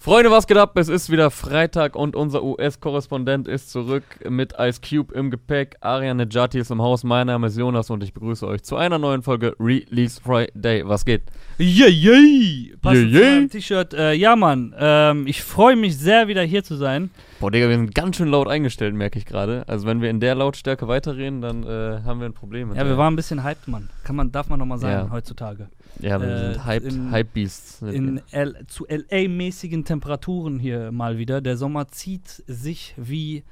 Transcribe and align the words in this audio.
Freunde, 0.00 0.30
was 0.30 0.46
geht 0.46 0.56
ab? 0.56 0.78
Es 0.78 0.88
ist 0.88 1.10
wieder 1.10 1.28
Freitag 1.28 1.96
und 1.96 2.14
unser 2.14 2.44
US-Korrespondent 2.44 3.48
ist 3.48 3.70
zurück 3.72 4.04
mit 4.28 4.54
Ice 4.56 4.80
Cube 4.80 5.12
im 5.12 5.28
Gepäck. 5.28 5.76
Ariane 5.80 6.24
Nejati 6.24 6.60
ist 6.60 6.70
im 6.70 6.80
Haus. 6.80 7.02
Mein 7.02 7.26
Name 7.26 7.48
ist 7.48 7.58
Jonas 7.58 7.90
und 7.90 8.04
ich 8.04 8.14
begrüße 8.14 8.46
euch 8.46 8.62
zu 8.62 8.76
einer 8.76 8.98
neuen 8.98 9.24
Folge 9.24 9.56
Release 9.58 10.20
Friday. 10.22 10.86
Was 10.86 11.04
geht? 11.04 11.22
Yay, 11.58 11.90
yay! 11.90 12.76
Passend 12.80 13.10
Yay, 13.10 13.12
zu 13.12 13.18
yay. 13.18 13.30
meinem 13.34 13.50
T-Shirt. 13.50 13.94
Äh, 13.94 14.12
ja, 14.12 14.36
Mann. 14.36 14.72
Ähm, 14.78 15.26
ich 15.26 15.42
freue 15.42 15.74
mich 15.74 15.98
sehr, 15.98 16.28
wieder 16.28 16.42
hier 16.42 16.62
zu 16.62 16.76
sein. 16.76 17.10
Boah, 17.40 17.50
Digga, 17.50 17.68
wir 17.68 17.76
sind 17.76 17.92
ganz 17.92 18.16
schön 18.16 18.28
laut 18.28 18.46
eingestellt, 18.46 18.94
merke 18.94 19.18
ich 19.18 19.26
gerade. 19.26 19.64
Also, 19.66 19.86
wenn 19.88 20.00
wir 20.00 20.10
in 20.10 20.20
der 20.20 20.36
Lautstärke 20.36 20.86
weiterreden, 20.86 21.40
dann 21.40 21.64
äh, 21.64 22.02
haben 22.04 22.20
wir 22.20 22.26
ein 22.26 22.34
Problem. 22.34 22.72
Ja, 22.72 22.86
wir 22.86 22.96
waren 22.98 23.14
ein 23.14 23.16
bisschen 23.16 23.42
hyped, 23.42 23.66
Mann. 23.66 23.90
Kann 24.04 24.14
man, 24.14 24.30
darf 24.30 24.48
man 24.48 24.60
nochmal 24.60 24.78
sagen, 24.78 25.08
Ja. 25.08 25.12
heutzutage. 25.12 25.68
Ja, 26.00 26.20
wir 26.20 26.28
äh, 26.28 26.52
sind 26.52 26.64
Hype, 26.64 26.84
in- 26.84 27.10
Hype-Beasts. 27.10 27.82
In 27.82 28.20
L 28.30 28.64
zu 28.68 28.86
LA-mäßigen 28.88 29.84
Temperaturen 29.84 30.58
hier 30.58 30.92
mal 30.92 31.18
wieder. 31.18 31.40
Der 31.40 31.56
Sommer 31.56 31.88
zieht 31.88 32.28
sich 32.46 32.94
wie 32.96 33.42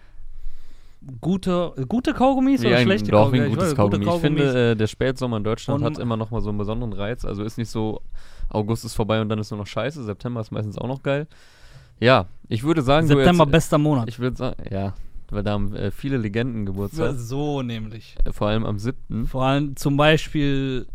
gute, 1.20 1.72
gute 1.88 2.14
Kaugummis 2.14 2.62
Wie 2.62 2.68
oder 2.68 2.78
schlechte 2.80 3.10
doch, 3.10 3.32
wie 3.32 3.40
ein 3.40 3.44
Kaugummis? 3.50 3.54
gutes 3.56 3.70
weiß, 3.70 3.76
Kaugummi. 3.76 4.06
Ich 4.14 4.20
finde, 4.20 4.70
äh, 4.72 4.76
der 4.76 4.86
Spätsommer 4.86 5.36
in 5.38 5.44
Deutschland 5.44 5.80
Und- 5.80 5.86
hat 5.86 5.98
immer 5.98 6.16
noch 6.16 6.30
mal 6.30 6.40
so 6.40 6.48
einen 6.50 6.58
besonderen 6.58 6.92
Reiz. 6.92 7.24
Also 7.24 7.42
ist 7.42 7.58
nicht 7.58 7.70
so, 7.70 8.00
August 8.48 8.84
ist 8.84 8.94
vorbei 8.94 9.20
und 9.20 9.28
dann 9.28 9.38
ist 9.38 9.50
nur 9.50 9.58
noch 9.58 9.66
scheiße. 9.66 10.04
September 10.04 10.40
ist 10.40 10.50
meistens 10.52 10.78
auch 10.78 10.88
noch 10.88 11.02
geil. 11.02 11.26
Ja, 11.98 12.26
ich 12.48 12.62
würde 12.62 12.82
sagen, 12.82 13.06
September 13.06 13.44
jetzt, 13.44 13.52
bester 13.52 13.78
Monat. 13.78 14.08
Ich 14.08 14.18
würde 14.18 14.36
sagen, 14.36 14.56
ja, 14.70 14.94
weil 15.30 15.42
da 15.42 15.52
haben 15.52 15.74
äh, 15.74 15.90
viele 15.90 16.16
Legenden 16.18 16.66
Geburtstag. 16.66 17.14
So 17.16 17.62
nämlich. 17.62 18.16
Vor 18.30 18.48
allem 18.48 18.64
am 18.66 18.78
7. 18.78 19.26
Vor 19.26 19.42
allem 19.44 19.76
zum 19.76 19.96
Beispiel, 19.96 20.86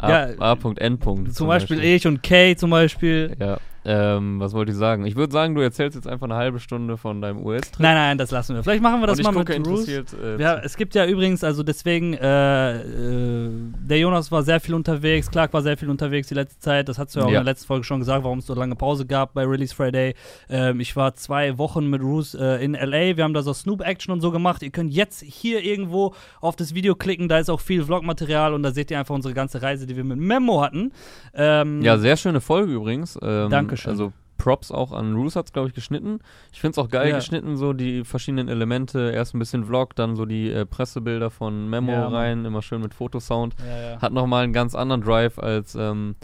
A- 0.00 0.08
Ja, 0.10 0.28
A.N. 0.38 0.98
zum 1.32 1.46
Beispiel 1.48 1.82
ich 1.84 2.06
und 2.06 2.22
Kay 2.22 2.56
zum 2.56 2.70
Beispiel. 2.70 3.36
Ja, 3.38 3.58
ähm, 3.84 4.40
was 4.40 4.52
wollte 4.52 4.72
ich 4.72 4.76
sagen? 4.78 5.06
Ich 5.06 5.16
würde 5.16 5.32
sagen, 5.32 5.54
du 5.54 5.60
erzählst 5.62 5.94
jetzt 5.96 6.06
einfach 6.06 6.26
eine 6.26 6.34
halbe 6.36 6.60
Stunde 6.60 6.96
von 6.96 7.20
deinem 7.22 7.44
US-Trip. 7.44 7.80
Nein, 7.80 7.94
nein, 7.94 8.18
das 8.18 8.30
lassen 8.30 8.54
wir. 8.54 8.62
Vielleicht 8.62 8.82
machen 8.82 9.00
wir 9.00 9.06
das 9.06 9.22
mal 9.22 9.32
gucke 9.32 9.58
mit 9.58 9.66
Ruth. 9.66 9.88
Äh, 9.88 10.40
Ja, 10.40 10.58
es 10.58 10.76
gibt 10.76 10.94
ja 10.94 11.06
übrigens, 11.06 11.42
also 11.44 11.62
deswegen, 11.62 12.14
äh, 12.14 12.76
äh, 12.76 13.50
der 13.88 13.98
Jonas 13.98 14.30
war 14.30 14.42
sehr 14.42 14.60
viel 14.60 14.74
unterwegs, 14.74 15.30
Clark 15.30 15.52
war 15.52 15.62
sehr 15.62 15.76
viel 15.76 15.88
unterwegs 15.90 16.28
die 16.28 16.34
letzte 16.34 16.58
Zeit. 16.60 16.88
Das 16.88 16.98
hast 16.98 17.14
du 17.14 17.20
ja 17.20 17.26
auch 17.26 17.30
Ja. 17.30 17.38
in 17.40 17.44
der 17.44 17.52
letzten 17.52 17.66
Folge 17.66 17.84
schon 17.84 18.00
gesagt, 18.00 18.24
warum 18.24 18.38
es 18.40 18.46
so 18.46 18.54
lange 18.54 18.74
Pause 18.76 19.06
gab 19.06 19.34
bei 19.34 19.44
Release 19.46 19.74
Friday. 19.74 20.14
Ähm, 20.48 20.80
ich 20.80 20.94
war 20.96 21.14
zwei 21.14 21.56
Wochen 21.58 21.88
mit 21.88 22.02
Ruth 22.02 22.34
äh, 22.34 22.62
in 22.62 22.74
LA. 22.74 23.16
Wir 23.16 23.24
haben 23.24 23.34
da 23.34 23.42
so 23.42 23.52
Snoop-Action 23.52 24.12
und 24.12 24.20
so 24.20 24.30
gemacht. 24.30 24.62
Ihr 24.62 24.70
könnt 24.70 24.92
jetzt 24.92 25.22
hier 25.22 25.62
irgendwo 25.64 26.14
auf 26.40 26.56
das 26.56 26.74
Video 26.74 26.94
klicken, 26.94 27.28
da 27.28 27.38
ist 27.38 27.48
auch 27.48 27.60
viel 27.60 27.82
Vlogmaterial 27.84 28.54
und 28.54 28.62
da 28.62 28.72
seht 28.72 28.90
ihr 28.90 28.98
einfach 28.98 29.14
unsere 29.14 29.34
ganze 29.34 29.62
Reise, 29.62 29.86
die 29.86 29.96
wir 29.96 30.04
mit 30.04 30.18
Memo 30.18 30.62
hatten. 30.62 30.92
Ähm, 31.34 31.80
Ja, 31.82 31.98
sehr 31.98 32.16
schöne 32.16 32.40
Folge 32.40 32.72
übrigens. 32.72 33.18
Ähm, 33.22 33.50
Dankeschön. 33.70 33.90
Also 33.90 34.12
Props 34.38 34.70
auch 34.72 34.92
an 34.92 35.14
Roos 35.14 35.36
hat's, 35.36 35.52
glaube 35.52 35.68
ich, 35.68 35.74
geschnitten. 35.74 36.20
Ich 36.50 36.60
finde 36.60 36.72
es 36.72 36.78
auch 36.78 36.88
geil 36.88 37.10
Ja. 37.10 37.16
geschnitten, 37.16 37.56
so 37.58 37.72
die 37.74 38.04
verschiedenen 38.04 38.48
Elemente. 38.48 39.10
Erst 39.14 39.34
ein 39.34 39.38
bisschen 39.38 39.64
Vlog, 39.66 39.94
dann 39.96 40.16
so 40.16 40.24
die 40.24 40.50
äh, 40.50 40.64
Pressebilder 40.64 41.28
von 41.30 41.68
Memo 41.68 41.92
Ja, 41.92 42.08
rein, 42.08 42.44
immer 42.46 42.62
schön 42.62 42.80
mit 42.80 42.94
Fotosound. 42.94 43.54
ja, 43.58 43.90
ja. 43.92 44.00
Hat 44.00 44.12
nochmal 44.14 44.44
einen 44.44 44.54
ganz 44.54 44.74
anderen 44.74 45.02
Drive 45.02 45.38
als, 45.38 45.74
ähm, 45.74 46.14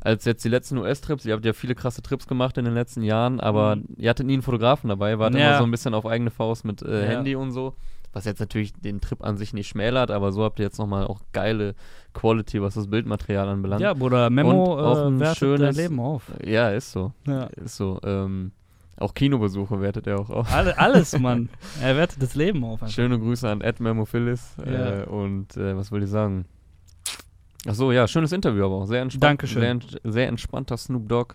als 0.00 0.24
jetzt 0.24 0.44
die 0.44 0.50
letzten 0.50 0.78
US-Trips. 0.78 1.24
Ihr 1.26 1.32
habt 1.34 1.44
ja 1.44 1.52
viele 1.52 1.74
krasse 1.74 2.00
Trips 2.02 2.28
gemacht 2.28 2.56
in 2.58 2.64
den 2.64 2.74
letzten 2.74 3.02
Jahren, 3.02 3.40
aber 3.40 3.74
Mhm. 3.76 3.84
ihr 3.96 4.10
hattet 4.10 4.26
nie 4.26 4.34
einen 4.34 4.42
Fotografen 4.42 4.88
dabei, 4.88 5.18
wart 5.18 5.34
immer 5.34 5.58
so 5.58 5.64
ein 5.64 5.70
bisschen 5.72 5.94
auf 5.94 6.06
eigene 6.06 6.30
Faust 6.30 6.64
mit 6.64 6.80
äh. 6.82 7.06
Handy 7.08 7.34
und 7.34 7.50
so. 7.50 7.74
Was 8.14 8.24
jetzt 8.24 8.38
natürlich 8.40 8.72
den 8.72 9.00
Trip 9.00 9.22
an 9.22 9.36
sich 9.36 9.52
nicht 9.52 9.68
schmälert, 9.68 10.10
aber 10.10 10.30
so 10.32 10.44
habt 10.44 10.58
ihr 10.60 10.64
jetzt 10.64 10.78
nochmal 10.78 11.04
auch 11.06 11.20
geile 11.32 11.74
Quality, 12.14 12.62
was 12.62 12.74
das 12.74 12.86
Bildmaterial 12.88 13.48
anbelangt. 13.48 13.82
ja, 13.82 13.92
Bruder, 13.92 14.30
Memo 14.30 14.74
Und 14.74 14.80
auch 14.80 15.06
ein 15.06 15.16
äh, 15.16 15.20
wertet 15.20 15.42
dein 15.42 15.58
schönes- 15.58 15.76
Leben 15.76 16.00
auf. 16.00 16.30
Ja, 16.44 16.70
ist 16.70 16.92
so. 16.92 17.12
Ja. 17.26 17.44
Ist 17.46 17.76
so. 17.76 17.98
Ähm, 18.04 18.52
auch 18.98 19.12
Kinobesuche 19.12 19.80
wertet 19.80 20.06
er 20.06 20.20
auch 20.20 20.30
auf. 20.30 20.52
Alle, 20.54 20.78
alles, 20.78 21.18
Mann. 21.18 21.48
Er 21.82 21.96
wertet 21.96 22.22
das 22.22 22.36
Leben 22.36 22.62
auf. 22.64 22.80
Einfach. 22.82 22.88
Schöne 22.94 23.18
Grüße 23.18 23.48
an 23.50 23.60
Ed 23.60 23.80
Memophilus. 23.80 24.54
Ja. 24.64 25.00
Äh, 25.00 25.04
und 25.06 25.56
äh, 25.56 25.76
was 25.76 25.90
will 25.90 26.04
ich 26.04 26.10
sagen? 26.10 26.44
Ach 27.66 27.74
so, 27.74 27.90
ja, 27.90 28.06
schönes 28.06 28.30
Interview 28.30 28.64
aber 28.66 28.76
auch. 28.76 28.86
Sehr 28.86 29.02
entspannt. 29.02 29.24
Dankeschön. 29.24 29.60
Sehr, 29.60 29.74
ents- 29.74 29.98
sehr 30.04 30.28
entspannter 30.28 30.76
Snoop 30.76 31.08
Dogg. 31.08 31.34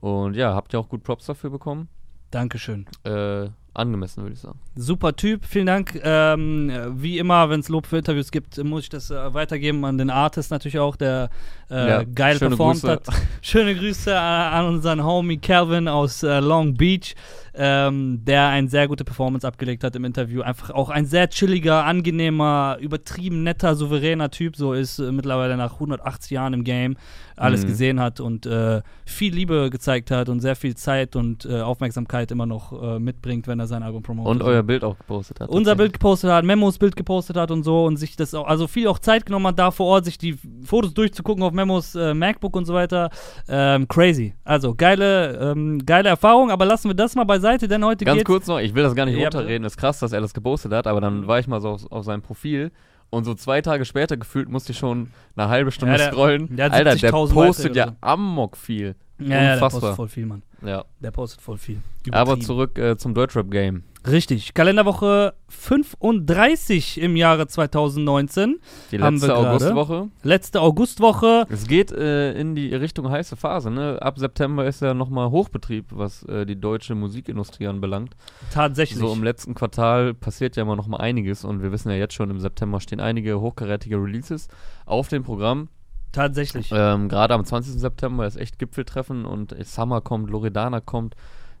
Und 0.00 0.34
ja, 0.34 0.54
habt 0.54 0.72
ihr 0.72 0.80
auch 0.80 0.88
gut 0.88 1.02
Props 1.02 1.26
dafür 1.26 1.50
bekommen? 1.50 1.88
Dankeschön. 2.30 2.86
Äh, 3.04 3.48
angemessen, 3.74 4.22
würde 4.22 4.34
ich 4.34 4.40
sagen. 4.40 4.58
Super 4.76 5.14
Typ, 5.16 5.44
vielen 5.44 5.66
Dank. 5.66 6.00
Ähm, 6.02 6.72
wie 6.96 7.18
immer, 7.18 7.48
wenn 7.50 7.60
es 7.60 7.68
Lob 7.68 7.86
für 7.86 7.98
Interviews 7.98 8.30
gibt, 8.30 8.62
muss 8.64 8.84
ich 8.84 8.88
das 8.88 9.10
äh, 9.10 9.34
weitergeben 9.34 9.84
an 9.84 9.98
den 9.98 10.10
Artist 10.10 10.50
natürlich 10.50 10.78
auch, 10.78 10.96
der 10.96 11.30
äh, 11.70 11.88
Ja, 11.88 12.02
geil 12.02 12.38
performt 12.38 12.80
Grüße. 12.80 12.92
hat. 12.92 13.06
Schöne 13.42 13.74
Grüße 13.74 14.18
an, 14.18 14.52
an 14.52 14.74
unseren 14.74 15.04
Homie 15.04 15.38
Calvin 15.38 15.88
aus 15.88 16.22
äh, 16.22 16.40
Long 16.40 16.74
Beach, 16.74 17.14
ähm, 17.54 18.24
der 18.24 18.48
eine 18.48 18.68
sehr 18.68 18.88
gute 18.88 19.04
Performance 19.04 19.46
abgelegt 19.46 19.84
hat 19.84 19.96
im 19.96 20.04
Interview. 20.04 20.42
Einfach 20.42 20.70
auch 20.70 20.90
ein 20.90 21.06
sehr 21.06 21.28
chilliger, 21.28 21.84
angenehmer, 21.84 22.76
übertrieben 22.80 23.42
netter, 23.42 23.74
souveräner 23.74 24.30
Typ. 24.30 24.56
So 24.56 24.72
ist 24.72 24.98
äh, 24.98 25.12
mittlerweile 25.12 25.56
nach 25.56 25.74
180 25.74 26.30
Jahren 26.30 26.54
im 26.54 26.64
Game 26.64 26.96
alles 27.36 27.62
Mhm. 27.62 27.66
gesehen 27.68 28.00
hat 28.00 28.20
und 28.20 28.44
äh, 28.44 28.82
viel 29.06 29.34
Liebe 29.34 29.70
gezeigt 29.70 30.10
hat 30.10 30.28
und 30.28 30.40
sehr 30.40 30.56
viel 30.56 30.74
Zeit 30.74 31.16
und 31.16 31.46
äh, 31.46 31.62
Aufmerksamkeit 31.62 32.30
immer 32.30 32.44
noch 32.44 32.72
äh, 32.82 32.98
mitbringt, 32.98 33.46
wenn 33.48 33.58
er 33.58 33.66
sein 33.66 33.82
Album 33.82 34.02
promotet. 34.02 34.30
Und 34.30 34.42
euer 34.42 34.62
Bild 34.62 34.84
auch 34.84 34.98
gepostet 34.98 35.40
hat. 35.40 35.48
unser 35.48 35.74
Bild 35.74 35.94
gepostet 35.94 36.30
hat, 36.30 36.44
Memos 36.44 36.76
Bild 36.78 36.96
gepostet 36.96 37.36
hat 37.36 37.50
und 37.50 37.62
so 37.62 37.86
und 37.86 37.96
sich 37.96 38.14
das 38.16 38.34
auch, 38.34 38.46
also 38.46 38.66
viel 38.66 38.86
auch 38.88 38.98
Zeit 38.98 39.24
genommen 39.24 39.46
hat, 39.46 39.58
da 39.58 39.70
vor 39.70 39.86
Ort 39.86 40.04
sich 40.04 40.18
die 40.18 40.36
Fotos 40.64 40.92
durchzugucken 40.92 41.42
auf 41.42 41.52
Memos 41.52 41.94
äh, 41.94 42.12
MacBook 42.12 42.54
und 42.56 42.66
so 42.66 42.74
weiter. 42.74 43.08
Ähm, 43.48 43.88
crazy. 43.88 44.34
Also 44.44 44.74
geile, 44.74 45.38
ähm, 45.52 45.84
geile 45.86 46.10
Erfahrung, 46.10 46.50
aber 46.50 46.66
lassen 46.66 46.90
wir 46.90 46.94
das 46.94 47.14
mal 47.14 47.24
beiseite, 47.42 47.68
denn 47.68 47.84
heute 47.84 48.04
Ganz 48.04 48.18
geht's. 48.18 48.26
kurz 48.26 48.46
noch, 48.46 48.58
ich 48.58 48.74
will 48.74 48.82
das 48.82 48.94
gar 48.94 49.06
nicht 49.06 49.16
Ja, 49.16 49.24
runterreden. 49.24 49.64
Ist 49.64 49.76
krass, 49.76 49.98
dass 50.00 50.12
er 50.12 50.20
das 50.20 50.34
gepostet 50.34 50.72
hat, 50.72 50.86
aber 50.86 51.00
dann 51.00 51.26
war 51.26 51.38
ich 51.38 51.46
mal 51.46 51.60
so 51.60 51.70
auf, 51.70 51.90
auf 51.92 52.04
seinem 52.04 52.22
Profil. 52.22 52.70
Und 53.10 53.24
so 53.24 53.34
zwei 53.34 53.60
Tage 53.60 53.84
später 53.84 54.16
gefühlt 54.16 54.48
musste 54.48 54.70
ich 54.72 54.78
schon 54.78 55.10
eine 55.34 55.48
halbe 55.48 55.72
Stunde 55.72 55.94
Ja, 55.94 55.98
der- 55.98 56.12
scrollen. 56.12 56.54
der 56.56 56.66
hat 56.66 56.72
Alter, 56.72 56.84
der 56.96 57.10
70.000 57.12 57.32
postet 57.34 57.76
ja 57.76 57.84
oder 57.88 57.96
amok 58.02 58.56
viel. 58.56 58.94
Ja, 59.18 59.26
ja, 59.26 59.40
der 59.40 59.52
Unfassbar. 59.54 59.80
postet 59.80 59.96
voll 59.96 60.08
viel, 60.08 60.26
Mann. 60.26 60.42
Ja. 60.64 60.84
Der 61.00 61.10
postet 61.10 61.40
voll 61.40 61.58
viel. 61.58 61.78
Aber 62.12 62.38
zurück 62.38 62.78
äh, 62.78 62.96
zum 62.96 63.14
Deutschrap-Game. 63.14 63.82
Richtig. 64.08 64.54
Kalenderwoche 64.54 65.34
35 65.48 67.00
im 67.00 67.16
Jahre 67.16 67.46
2019. 67.46 68.58
Die 68.90 68.98
Haben 68.98 69.16
letzte. 69.16 69.36
Augustwoche. 69.36 70.08
Letzte 70.22 70.60
Augustwoche. 70.60 71.46
Es 71.50 71.66
geht 71.66 71.92
äh, 71.92 72.32
in 72.32 72.54
die 72.54 72.74
Richtung 72.74 73.10
heiße 73.10 73.36
Phase. 73.36 73.70
Ne? 73.70 74.00
Ab 74.00 74.18
September 74.18 74.64
ist 74.64 74.80
ja 74.80 74.94
nochmal 74.94 75.30
Hochbetrieb, 75.30 75.86
was 75.90 76.22
äh, 76.24 76.46
die 76.46 76.58
deutsche 76.58 76.94
Musikindustrie 76.94 77.66
anbelangt. 77.66 78.16
Tatsächlich. 78.52 78.98
So 78.98 79.12
im 79.12 79.22
letzten 79.22 79.54
Quartal 79.54 80.14
passiert 80.14 80.56
ja 80.56 80.62
immer 80.62 80.76
noch 80.76 80.86
mal 80.86 80.98
einiges 80.98 81.44
und 81.44 81.62
wir 81.62 81.70
wissen 81.72 81.90
ja 81.90 81.96
jetzt 81.96 82.14
schon, 82.14 82.30
im 82.30 82.40
September 82.40 82.80
stehen 82.80 83.00
einige 83.00 83.40
hochkarätige 83.40 83.96
Releases 83.96 84.48
auf 84.86 85.08
dem 85.08 85.24
Programm. 85.24 85.68
Tatsächlich. 86.12 86.70
Ähm, 86.74 87.08
Gerade 87.08 87.34
am 87.34 87.44
20. 87.44 87.74
September 87.78 88.26
ist 88.26 88.36
echt 88.36 88.58
Gipfeltreffen 88.58 89.24
und 89.24 89.54
Summer 89.64 90.00
kommt, 90.00 90.30
Loredana 90.30 90.80
kommt, 90.80 91.14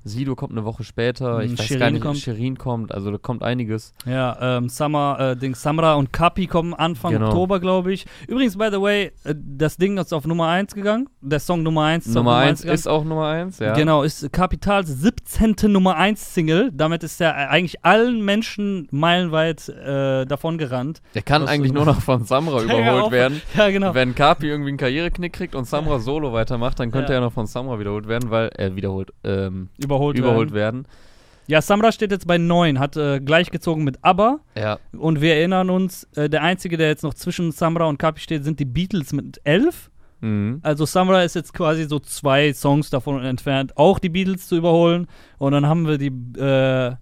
Sido 0.04 0.34
kommt 0.36 0.52
eine 0.52 0.64
Woche 0.64 0.82
später, 0.84 1.40
ich 1.42 1.52
Mhm, 1.52 1.58
weiß 1.58 1.66
Shirin 1.66 1.80
gar 1.80 1.90
nicht, 1.90 2.02
kommt. 2.02 2.18
Shirin 2.18 2.58
kommt, 2.58 2.92
also 2.92 3.10
da 3.10 3.18
kommt 3.18 3.42
einiges. 3.42 3.92
Ja, 4.06 4.56
ähm, 4.58 4.68
Summer, 4.68 5.18
äh, 5.20 5.36
Ding, 5.36 5.54
Samra 5.54 5.94
und 5.94 6.12
Kapi 6.12 6.46
kommen 6.46 6.74
Anfang 6.74 7.12
Genau. 7.12 7.28
Oktober, 7.28 7.60
glaube 7.60 7.92
ich. 7.92 8.06
Übrigens, 8.28 8.56
by 8.56 8.68
the 8.72 8.80
way, 8.80 9.12
äh, 9.24 9.34
das 9.36 9.76
Ding 9.76 9.98
ist 9.98 10.12
auf 10.12 10.26
Nummer 10.26 10.48
1 10.48 10.74
gegangen. 10.74 11.08
Der 11.20 11.40
Song 11.40 11.62
Nummer 11.62 11.84
1 11.84 12.06
ist 12.06 12.14
Nummer 12.14 12.32
auf 12.32 12.36
1 12.42 12.60
gegangen. 12.62 12.74
ist 12.74 12.86
auch 12.86 13.04
Nummer 13.04 13.26
1, 13.28 13.58
ja. 13.58 13.74
Genau, 13.74 14.02
ist 14.02 14.32
Kapitals 14.32 14.88
17. 14.88 15.54
Nummer 15.72 15.96
1 15.96 16.34
Single. 16.34 16.70
Damit 16.72 17.02
ist 17.02 17.20
er 17.20 17.30
äh, 17.32 17.46
eigentlich 17.48 17.84
allen 17.84 18.24
Menschen 18.24 18.88
meilenweit 18.90 19.68
äh, 19.68 20.24
davon 20.26 20.58
gerannt. 20.58 21.02
Der 21.14 21.22
kann 21.22 21.46
eigentlich 21.46 21.72
nur 21.72 21.84
noch 21.84 22.00
von 22.00 22.24
Samra 22.24 22.62
überholt 22.62 23.02
auch- 23.04 23.10
werden. 23.12 23.40
Ja, 23.56 23.68
genau. 23.70 23.94
Wenn 23.94 24.14
Kapi 24.14 24.46
irgendwie 24.48 24.68
einen 24.70 24.78
Karriereknick 24.78 25.32
kriegt 25.32 25.54
und 25.54 25.64
Samra 25.66 25.98
solo 26.00 26.32
weitermacht, 26.32 26.80
dann 26.80 26.90
könnte 26.90 27.12
Ja. 27.12 27.18
er 27.18 27.22
noch 27.22 27.32
von 27.32 27.46
Samra 27.46 27.78
wiederholt 27.78 28.08
werden, 28.08 28.30
weil 28.30 28.48
er 28.54 28.76
wiederholt, 28.76 29.12
ähm, 29.24 29.68
Überholt, 29.90 30.18
überholt 30.18 30.52
werden. 30.52 30.84
werden. 30.84 31.10
Ja, 31.46 31.60
Samra 31.60 31.90
steht 31.90 32.12
jetzt 32.12 32.28
bei 32.28 32.38
9, 32.38 32.78
hat 32.78 32.96
äh, 32.96 33.18
gleichgezogen 33.18 33.82
mit 33.82 33.98
ABBA. 34.02 34.38
Ja, 34.56 34.78
Und 34.96 35.20
wir 35.20 35.34
erinnern 35.34 35.68
uns, 35.68 36.04
äh, 36.14 36.28
der 36.30 36.42
Einzige, 36.42 36.76
der 36.76 36.88
jetzt 36.88 37.02
noch 37.02 37.14
zwischen 37.14 37.50
Samra 37.50 37.86
und 37.86 37.98
Kapi 37.98 38.20
steht, 38.20 38.44
sind 38.44 38.60
die 38.60 38.64
Beatles 38.64 39.12
mit 39.12 39.40
11. 39.42 39.90
mhm. 40.20 40.60
Also 40.62 40.84
Samra 40.84 41.24
ist 41.24 41.34
jetzt 41.34 41.52
quasi 41.52 41.84
so 41.88 41.98
zwei 41.98 42.52
Songs 42.52 42.90
davon 42.90 43.24
entfernt, 43.24 43.76
auch 43.76 43.98
die 43.98 44.10
Beatles 44.10 44.46
zu 44.46 44.56
überholen. 44.56 45.08
Und 45.38 45.50
dann 45.50 45.66
haben 45.66 45.88
wir 45.88 45.98
die, 45.98 46.12
äh, 46.38 46.94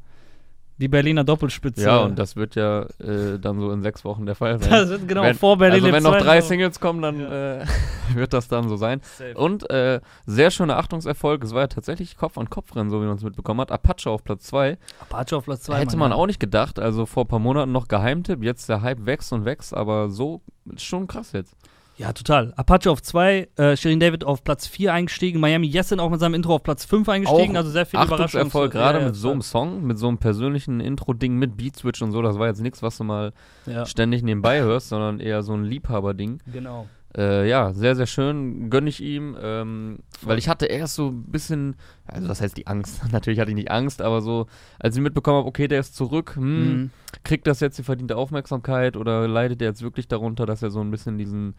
die 0.78 0.88
Berliner 0.88 1.24
Doppelspitze. 1.24 1.84
ja, 1.84 1.98
und 1.98 2.18
das 2.18 2.36
wird 2.36 2.54
ja 2.54 2.82
äh, 3.00 3.38
dann 3.40 3.58
so 3.60 3.70
in 3.72 3.82
sechs 3.82 4.04
Wochen 4.04 4.26
der 4.26 4.34
Fall 4.34 4.58
sein. 4.60 4.70
das 4.70 4.88
wird 4.88 5.08
genau 5.08 5.22
wenn, 5.22 5.34
vor 5.34 5.58
Berlin. 5.58 5.82
also 5.82 5.92
wenn 5.92 6.02
noch 6.02 6.12
zwei 6.12 6.20
drei 6.20 6.40
Singles 6.40 6.80
kommen, 6.80 7.02
dann 7.02 7.20
äh, 7.20 7.64
wird 8.14 8.32
das 8.32 8.48
dann 8.48 8.68
so 8.68 8.76
sein. 8.76 9.00
Safe. 9.02 9.34
Und 9.34 9.68
äh, 9.70 10.00
sehr 10.26 10.50
schöner 10.50 10.76
Achtungserfolg. 10.76 11.42
Es 11.42 11.52
war 11.52 11.62
ja 11.62 11.66
tatsächlich 11.66 12.16
Kopf-an-Kopf-Rennen, 12.16 12.90
so 12.90 13.02
wie 13.02 13.06
man 13.06 13.16
es 13.16 13.22
mitbekommen 13.22 13.60
hat. 13.60 13.72
Apache 13.72 14.10
auf 14.10 14.22
Platz 14.22 14.44
2. 14.44 14.78
Apache 15.00 15.36
auf 15.36 15.44
Platz 15.44 15.62
2. 15.64 15.78
Hätte 15.78 15.96
man 15.96 16.12
auch 16.12 16.26
nicht 16.26 16.40
gedacht. 16.40 16.78
Also 16.78 17.06
vor 17.06 17.24
ein 17.24 17.28
paar 17.28 17.38
Monaten 17.40 17.72
noch 17.72 17.88
Geheimtipp. 17.88 18.42
Jetzt 18.42 18.68
der 18.68 18.82
Hype 18.82 19.04
wächst 19.04 19.32
und 19.32 19.44
wächst. 19.44 19.74
Aber 19.74 20.08
so 20.10 20.42
ist 20.72 20.84
schon 20.84 21.06
krass 21.06 21.32
jetzt. 21.32 21.56
Ja, 21.98 22.12
total. 22.12 22.52
Apache 22.56 22.90
auf 22.90 23.02
2, 23.02 23.48
äh, 23.56 23.76
Shirin 23.76 23.98
David 23.98 24.22
auf 24.22 24.44
Platz 24.44 24.68
4 24.68 24.92
eingestiegen, 24.92 25.40
Miami 25.40 25.66
Yessin 25.66 25.98
auch 25.98 26.10
mit 26.10 26.20
seinem 26.20 26.34
Intro 26.34 26.54
auf 26.54 26.62
Platz 26.62 26.84
5 26.84 27.08
eingestiegen, 27.08 27.54
Auch 27.56 27.60
also 27.60 27.70
sehr 27.70 27.86
viel 27.86 28.00
Überraschung. 28.00 28.40
Erfolg, 28.40 28.70
gerade 28.72 29.00
ja, 29.00 29.06
mit 29.06 29.16
so 29.16 29.32
einem. 29.32 29.42
Song, 29.42 29.84
mit 29.84 29.98
so 29.98 30.06
einem 30.06 30.18
persönlichen 30.18 30.78
Intro-Ding 30.80 31.34
mit 31.36 31.56
Beat-Switch 31.56 32.00
und 32.00 32.12
so. 32.12 32.22
Das 32.22 32.38
war 32.38 32.46
jetzt 32.46 32.60
nichts, 32.62 32.82
was 32.82 32.96
du 32.98 33.04
mal 33.04 33.32
Ja, 33.66 33.84
ständig 33.84 34.22
nebenbei 34.22 34.60
hörst, 34.60 34.88
sondern 34.90 35.18
eher 35.18 35.42
so 35.42 35.54
ein 35.54 35.64
Liebhaber-Ding. 35.64 36.38
genau. 36.52 36.86
Äh, 37.16 37.48
ja, 37.48 37.72
sehr, 37.72 37.96
sehr 37.96 38.06
schön. 38.06 38.68
Gönne 38.68 38.90
ich 38.90 39.00
ihm. 39.02 39.34
Ähm, 39.42 40.00
weil 40.20 40.36
ich 40.38 40.46
hatte 40.46 40.66
erst 40.66 40.94
so 40.94 41.08
ein 41.08 41.24
bisschen, 41.24 41.74
also 42.06 42.28
was 42.28 42.42
heißt 42.42 42.54
die 42.56 42.66
Angst? 42.66 43.00
Natürlich 43.12 43.40
hatte 43.40 43.50
ich 43.50 43.54
nicht 43.56 43.70
Angst, 43.70 44.02
aber 44.02 44.20
so, 44.20 44.46
als 44.78 44.94
ich 44.94 45.02
mitbekommen 45.02 45.38
habe, 45.38 45.48
okay, 45.48 45.68
der 45.68 45.80
ist 45.80 45.96
zurück, 45.96 46.36
hm, 46.36 46.68
Mhm. 46.82 46.90
kriegt 47.24 47.46
das 47.46 47.60
jetzt 47.60 47.78
die 47.78 47.82
verdiente 47.82 48.14
Aufmerksamkeit 48.16 48.94
oder 48.96 49.26
leidet 49.26 49.62
er 49.62 49.68
jetzt 49.68 49.82
wirklich 49.82 50.06
darunter, 50.06 50.44
dass 50.44 50.62
er 50.62 50.70
so 50.70 50.80
ein 50.82 50.90
bisschen 50.90 51.16
diesen, 51.16 51.54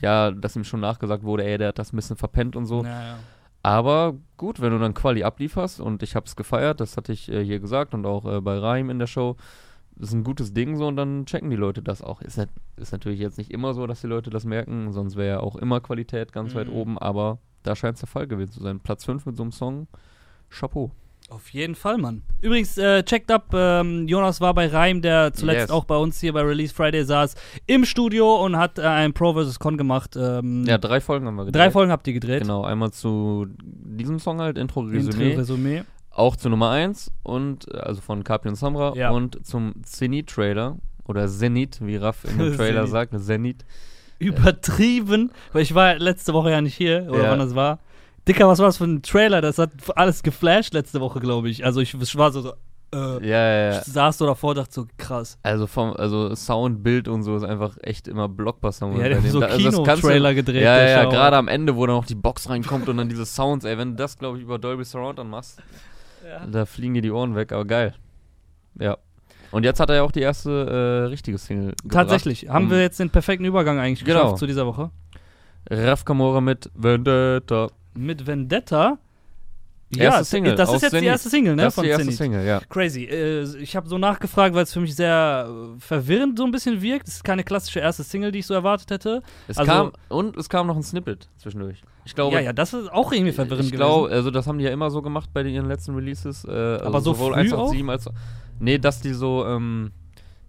ja, 0.00 0.30
dass 0.30 0.56
ihm 0.56 0.64
schon 0.64 0.80
nachgesagt 0.80 1.22
wurde, 1.24 1.44
ey, 1.44 1.58
der 1.58 1.68
hat 1.68 1.78
das 1.78 1.92
ein 1.92 1.96
bisschen 1.96 2.16
verpennt 2.16 2.56
und 2.56 2.66
so. 2.66 2.84
Ja, 2.84 3.02
ja. 3.02 3.18
Aber 3.64 4.14
gut, 4.36 4.60
wenn 4.60 4.72
du 4.72 4.78
dann 4.78 4.92
Quali 4.94 5.22
ablieferst 5.22 5.80
und 5.80 6.02
ich 6.02 6.16
hab's 6.16 6.34
gefeiert, 6.34 6.80
das 6.80 6.96
hatte 6.96 7.12
ich 7.12 7.30
äh, 7.30 7.44
hier 7.44 7.60
gesagt 7.60 7.94
und 7.94 8.04
auch 8.06 8.24
äh, 8.24 8.40
bei 8.40 8.58
Rahim 8.58 8.90
in 8.90 8.98
der 8.98 9.06
Show, 9.06 9.36
das 9.94 10.08
ist 10.08 10.14
ein 10.14 10.24
gutes 10.24 10.52
Ding 10.52 10.76
so 10.76 10.88
und 10.88 10.96
dann 10.96 11.26
checken 11.26 11.50
die 11.50 11.56
Leute 11.56 11.80
das 11.82 12.02
auch. 12.02 12.22
Ist, 12.22 12.44
ist 12.76 12.92
natürlich 12.92 13.20
jetzt 13.20 13.38
nicht 13.38 13.50
immer 13.52 13.72
so, 13.74 13.86
dass 13.86 14.00
die 14.00 14.08
Leute 14.08 14.30
das 14.30 14.44
merken, 14.44 14.90
sonst 14.92 15.14
wäre 15.16 15.36
ja 15.36 15.40
auch 15.40 15.54
immer 15.54 15.80
Qualität 15.80 16.32
ganz 16.32 16.54
weit 16.56 16.68
Mhm. 16.68 16.74
oben, 16.74 16.98
aber 16.98 17.38
da 17.62 17.76
scheint 17.76 17.94
es 17.94 18.00
der 18.00 18.08
Fall 18.08 18.26
gewesen 18.26 18.50
zu 18.52 18.62
sein. 18.62 18.80
Platz 18.80 19.04
5 19.04 19.26
mit 19.26 19.36
so 19.36 19.42
einem 19.44 19.52
Song, 19.52 19.86
Chapeau. 20.50 20.90
Auf 21.34 21.48
jeden 21.50 21.74
Fall, 21.74 21.96
Mann. 21.98 22.22
Übrigens, 22.42 22.76
äh, 22.76 23.02
checkt 23.04 23.30
ab, 23.30 23.46
ähm, 23.54 24.06
Jonas 24.06 24.40
war 24.40 24.52
bei 24.52 24.66
Reim, 24.66 25.00
der 25.00 25.32
zuletzt 25.32 25.60
Yes. 25.60 25.70
auch 25.70 25.84
bei 25.84 25.96
uns 25.96 26.20
hier 26.20 26.32
bei 26.32 26.42
Release 26.42 26.74
Friday 26.74 27.04
saß, 27.04 27.34
im 27.66 27.84
Studio 27.84 28.44
und 28.44 28.56
hat 28.58 28.78
äh, 28.78 28.82
ein 28.82 29.12
Pro 29.14 29.32
vs. 29.32 29.58
Con 29.58 29.76
gemacht. 29.78 30.16
Ähm, 30.16 30.64
Ja, 30.66 30.76
drei 30.78 31.00
Folgen 31.00 31.26
haben 31.26 31.36
wir 31.36 31.46
gedreht. 31.46 31.60
drei 31.60 31.70
Folgen 31.70 31.90
habt 31.90 32.06
ihr 32.06 32.12
gedreht. 32.12 32.42
Genau, 32.42 32.64
einmal 32.64 32.90
zu 32.92 33.46
diesem 33.58 34.18
Song 34.18 34.40
halt, 34.40 34.58
Intro, 34.58 34.82
Intro, 34.82 34.96
Resümee, 35.08 35.34
Resümee. 35.36 35.82
auch 36.10 36.36
zu 36.36 36.48
Nummer 36.50 36.70
1 36.70 37.10
und, 37.22 37.72
äh, 37.72 37.78
also 37.78 38.00
von 38.02 38.24
Kapi 38.24 38.48
und 38.48 38.56
Samra 38.56 38.94
Ja. 38.94 39.10
und 39.10 39.46
zum 39.46 39.74
Zenit-Trailer 39.84 40.76
oder 41.06 41.26
Zenit, 41.28 41.78
wie 41.80 41.96
Raff 41.96 42.22
dem 42.22 42.36
Trailer 42.56 42.80
Zenit. 42.86 42.90
sagt, 42.90 43.20
Zenit. 43.24 43.64
Übertrieben, 44.18 45.30
weil 45.52 45.62
ich 45.62 45.74
war 45.74 45.96
letzte 45.96 46.32
Woche 46.32 46.50
ja 46.50 46.60
nicht 46.60 46.74
hier, 46.76 47.06
oder 47.10 47.24
Ja. 47.24 47.30
wann 47.30 47.38
das 47.40 47.54
war. 47.54 47.78
Dicker, 48.28 48.46
was 48.48 48.58
war 48.60 48.66
das 48.66 48.76
für 48.76 48.84
ein 48.84 49.02
Trailer? 49.02 49.40
Das 49.40 49.58
hat 49.58 49.70
alles 49.96 50.22
geflasht 50.22 50.74
letzte 50.74 51.00
Woche, 51.00 51.20
glaube 51.20 51.48
ich. 51.48 51.64
Also 51.64 51.80
ich, 51.80 51.94
war 52.16 52.30
so, 52.30 52.40
so 52.42 52.52
äh, 52.94 52.96
Ja, 52.96 53.18
ja, 53.20 53.70
ja. 53.72 53.78
ich 53.78 53.84
saß 53.84 54.18
so 54.18 54.26
davor, 54.26 54.54
dachte 54.54 54.72
so, 54.72 54.86
krass. 54.96 55.38
Also 55.42 55.66
vom, 55.66 55.92
also 55.96 56.34
Sound, 56.36 56.82
Bild 56.84 57.08
und 57.08 57.24
so 57.24 57.34
ist 57.36 57.42
einfach 57.42 57.76
echt 57.82 58.06
immer 58.06 58.28
Blockbuster. 58.28 58.86
Ja, 58.92 59.08
der 59.08 59.20
so 59.22 59.40
also 59.40 59.56
Kino-Trailer 59.82 60.34
gedreht. 60.34 60.62
Ja, 60.62 60.86
ja, 60.86 61.02
Schau. 61.02 61.10
gerade 61.10 61.36
am 61.36 61.48
Ende, 61.48 61.74
wo 61.74 61.84
dann 61.86 61.96
noch 61.96 62.06
die 62.06 62.14
Box 62.14 62.48
reinkommt 62.48 62.88
und 62.88 62.96
dann 62.96 63.08
diese 63.08 63.26
Sounds, 63.26 63.64
ey, 63.64 63.76
wenn 63.76 63.90
du 63.90 63.96
das, 63.96 64.16
glaube 64.18 64.36
ich, 64.38 64.44
über 64.44 64.58
Dolby 64.58 64.84
Surround 64.84 65.18
dann 65.18 65.28
machst, 65.30 65.60
Ja. 66.24 66.46
da 66.46 66.64
fliegen 66.64 66.94
dir 66.94 67.02
die 67.02 67.10
Ohren 67.10 67.34
weg, 67.34 67.50
aber 67.52 67.64
geil. 67.64 67.94
Ja. 68.78 68.98
Und 69.50 69.64
jetzt 69.64 69.80
hat 69.80 69.90
er 69.90 69.96
ja 69.96 70.02
auch 70.02 70.12
die 70.12 70.20
erste 70.22 70.50
äh, 70.50 71.08
richtige 71.08 71.36
Single 71.38 71.72
gebracht. 71.82 71.92
Tatsächlich. 71.92 72.48
Haben 72.48 72.66
Um, 72.66 72.70
wir 72.70 72.80
jetzt 72.80 72.98
den 73.00 73.10
perfekten 73.10 73.44
Übergang 73.44 73.78
eigentlich 73.80 74.04
Genau. 74.04 74.20
geschafft 74.22 74.38
zu 74.38 74.46
dieser 74.46 74.64
Woche? 74.64 74.90
Raf 75.68 76.04
Kamora 76.04 76.40
mit 76.40 76.70
Vendetta. 76.74 77.68
Mit 77.94 78.26
Vendetta. 78.26 78.98
Erste 79.94 80.24
Single 80.24 80.54
das 80.54 80.72
ist 80.72 80.82
jetzt 80.82 80.92
die 80.92 80.96
Zenit. 80.96 81.08
erste 81.10 81.28
Single, 81.28 81.54
ne? 81.54 81.62
das 81.64 81.72
ist 81.72 81.74
von 81.74 81.84
die 81.84 81.90
erste 81.90 82.04
Zenit. 82.04 82.18
Single, 82.18 82.46
ja. 82.46 82.60
Crazy. 82.70 83.04
Äh, 83.04 83.42
ich 83.58 83.76
habe 83.76 83.88
so 83.88 83.98
nachgefragt, 83.98 84.54
weil 84.54 84.62
es 84.62 84.72
für 84.72 84.80
mich 84.80 84.96
sehr 84.96 85.46
äh, 85.48 85.80
verwirrend 85.80 86.38
so 86.38 86.44
ein 86.44 86.50
bisschen 86.50 86.80
wirkt. 86.80 87.08
Es 87.08 87.16
ist 87.16 87.24
keine 87.24 87.44
klassische 87.44 87.80
erste 87.80 88.02
Single, 88.02 88.32
die 88.32 88.38
ich 88.38 88.46
so 88.46 88.54
erwartet 88.54 88.90
hätte. 88.90 89.22
Es 89.48 89.58
Also- 89.58 89.70
kam, 89.70 89.92
und 90.08 90.36
es 90.38 90.48
kam 90.48 90.66
noch 90.66 90.76
ein 90.76 90.82
Snippet 90.82 91.28
zwischendurch. 91.36 91.82
Ich 92.04 92.14
glaube, 92.14 92.36
ja, 92.36 92.40
ja, 92.40 92.52
das 92.54 92.72
ist 92.72 92.90
auch 92.90 93.12
irgendwie 93.12 93.32
verwirrend 93.32 93.66
ich 93.66 93.72
glaube, 93.72 94.08
also 94.10 94.30
das 94.30 94.46
haben 94.46 94.58
die 94.58 94.64
ja 94.64 94.70
immer 94.70 94.90
so 94.90 95.02
gemacht 95.02 95.28
bei 95.34 95.42
den, 95.42 95.54
ihren 95.54 95.68
letzten 95.68 95.94
Releases. 95.94 96.44
Äh, 96.44 96.50
also 96.50 96.84
Aber 96.86 97.00
so 97.02 97.12
sowohl 97.12 97.34
früh 97.34 97.40
187 97.52 97.88
als 97.88 98.08
Nee, 98.60 98.78
dass 98.78 99.00
die 99.00 99.12
so, 99.12 99.44
ähm, 99.46 99.92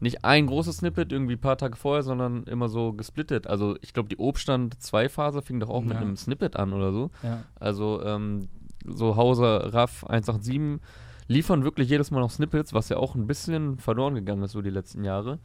nicht 0.03 0.23
ein 0.23 0.45
großes 0.47 0.77
Snippet 0.77 1.11
irgendwie 1.11 1.33
ein 1.33 1.41
paar 1.41 1.57
Tage 1.57 1.75
vorher, 1.75 2.03
sondern 2.03 2.43
immer 2.43 2.69
so 2.69 2.93
gesplittet. 2.93 3.47
Also 3.47 3.75
ich 3.81 3.93
glaube, 3.93 4.09
die 4.09 4.17
Obststand 4.17 4.81
2 4.81 5.09
Phase 5.09 5.41
fing 5.41 5.59
doch 5.59 5.69
auch 5.69 5.81
mit 5.81 5.93
Ja. 5.93 5.99
einem 6.01 6.15
Snippet 6.15 6.55
an 6.57 6.73
oder 6.73 6.91
so. 6.91 7.09
ja. 7.23 7.43
Also 7.59 8.03
ähm, 8.03 8.47
so 8.85 9.15
Hauser, 9.15 9.73
Raff 9.73 10.03
187 10.07 10.79
liefern 11.27 11.63
wirklich 11.63 11.89
jedes 11.89 12.11
Mal 12.11 12.19
noch 12.19 12.31
Snippets, 12.31 12.73
was 12.73 12.89
ja 12.89 12.97
auch 12.97 13.15
ein 13.15 13.27
bisschen 13.27 13.77
verloren 13.79 14.13
gegangen 14.15 14.43
ist 14.43 14.51
so 14.51 14.61
die 14.61 14.69
letzten 14.69 15.03
Jahre. 15.05 15.39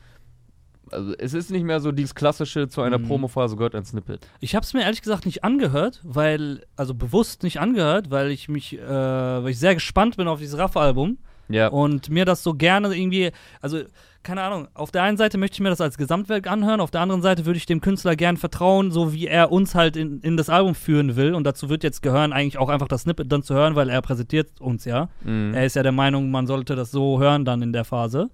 Also 0.91 1.13
es 1.19 1.35
ist 1.35 1.51
nicht 1.51 1.65
mehr 1.65 1.81
so 1.81 1.93
dieses 1.93 2.15
klassische, 2.15 2.67
zu 2.69 2.81
einer 2.81 2.99
Mhm. 2.99 3.07
Promophase 3.09 3.57
gehört 3.57 3.75
ein 3.75 3.85
Snippet. 3.85 4.27
Ich 4.41 4.55
habe 4.55 4.65
es 4.65 4.73
mir 4.75 4.83
ehrlich 4.83 5.03
gesagt 5.03 5.27
nicht 5.27 5.45
angehört, 5.45 6.01
weil, 6.03 6.65
also 6.77 6.95
bewusst 6.95 7.43
nicht 7.43 7.61
angehört, 7.61 8.11
weil 8.11 8.31
ich 8.31 8.49
mich, 8.49 8.77
äh, 8.79 8.81
weil 8.89 9.51
ich 9.51 9.59
sehr 9.59 9.75
gespannt 9.75 10.17
bin 10.17 10.27
auf 10.29 10.39
dieses 10.41 10.59
Raff-Album 10.59 11.19
Ja. 11.51 11.69
und 11.69 12.09
mir 12.09 12.25
das 12.25 12.43
so 12.43 12.55
gerne 12.55 12.93
irgendwie, 12.97 13.31
also 13.61 13.83
keine 14.29 14.43
Ahnung, 14.43 14.69
auf 14.75 14.91
der 14.91 15.05
einen 15.05 15.17
Seite 15.17 15.39
möchte 15.39 15.55
ich 15.55 15.61
mir 15.61 15.71
das 15.71 15.81
als 15.81 15.97
Gesamtwerk 15.97 16.51
anhören, 16.51 16.83
auf 16.83 16.91
der 16.91 17.01
anderen 17.01 17.23
Seite 17.23 17.47
würde 17.47 17.57
ich 17.57 17.65
dem 17.65 17.81
Künstler 17.81 18.15
gern 18.15 18.37
vertrauen, 18.37 18.91
so 18.91 19.15
wie 19.15 19.27
er 19.27 19.51
uns 19.51 19.75
halt 19.75 19.97
in, 19.97 20.21
in 20.21 20.37
das 20.37 20.51
Album 20.51 20.75
führen 20.75 21.17
will 21.17 21.35
und 21.35 21.45
dazu 21.45 21.71
wird 21.71 21.83
jetzt 21.83 22.03
gehören, 22.03 22.35
eigentlich 22.35 22.59
auch 22.59 22.69
einfach 22.69 22.89
das 22.89 23.03
Snippet 23.03 23.33
dann 23.33 23.43
zu 23.43 23.55
hören, 23.55 23.75
weil 23.75 23.89
er 23.89 24.03
präsentiert 24.03 24.61
uns 24.61 24.85
ja. 24.85 25.09
Mhm. 25.25 25.55
Er 25.55 25.65
ist 25.65 25.77
ja 25.77 25.83
der 25.83 25.93
Meinung, 25.93 26.31
man 26.31 26.47
sollte 26.47 26.77
das 26.77 26.91
so 26.91 27.19
hören 27.19 27.47
dann 27.47 27.63
in 27.63 27.73
der 27.73 27.87
Phase. 27.87 28.29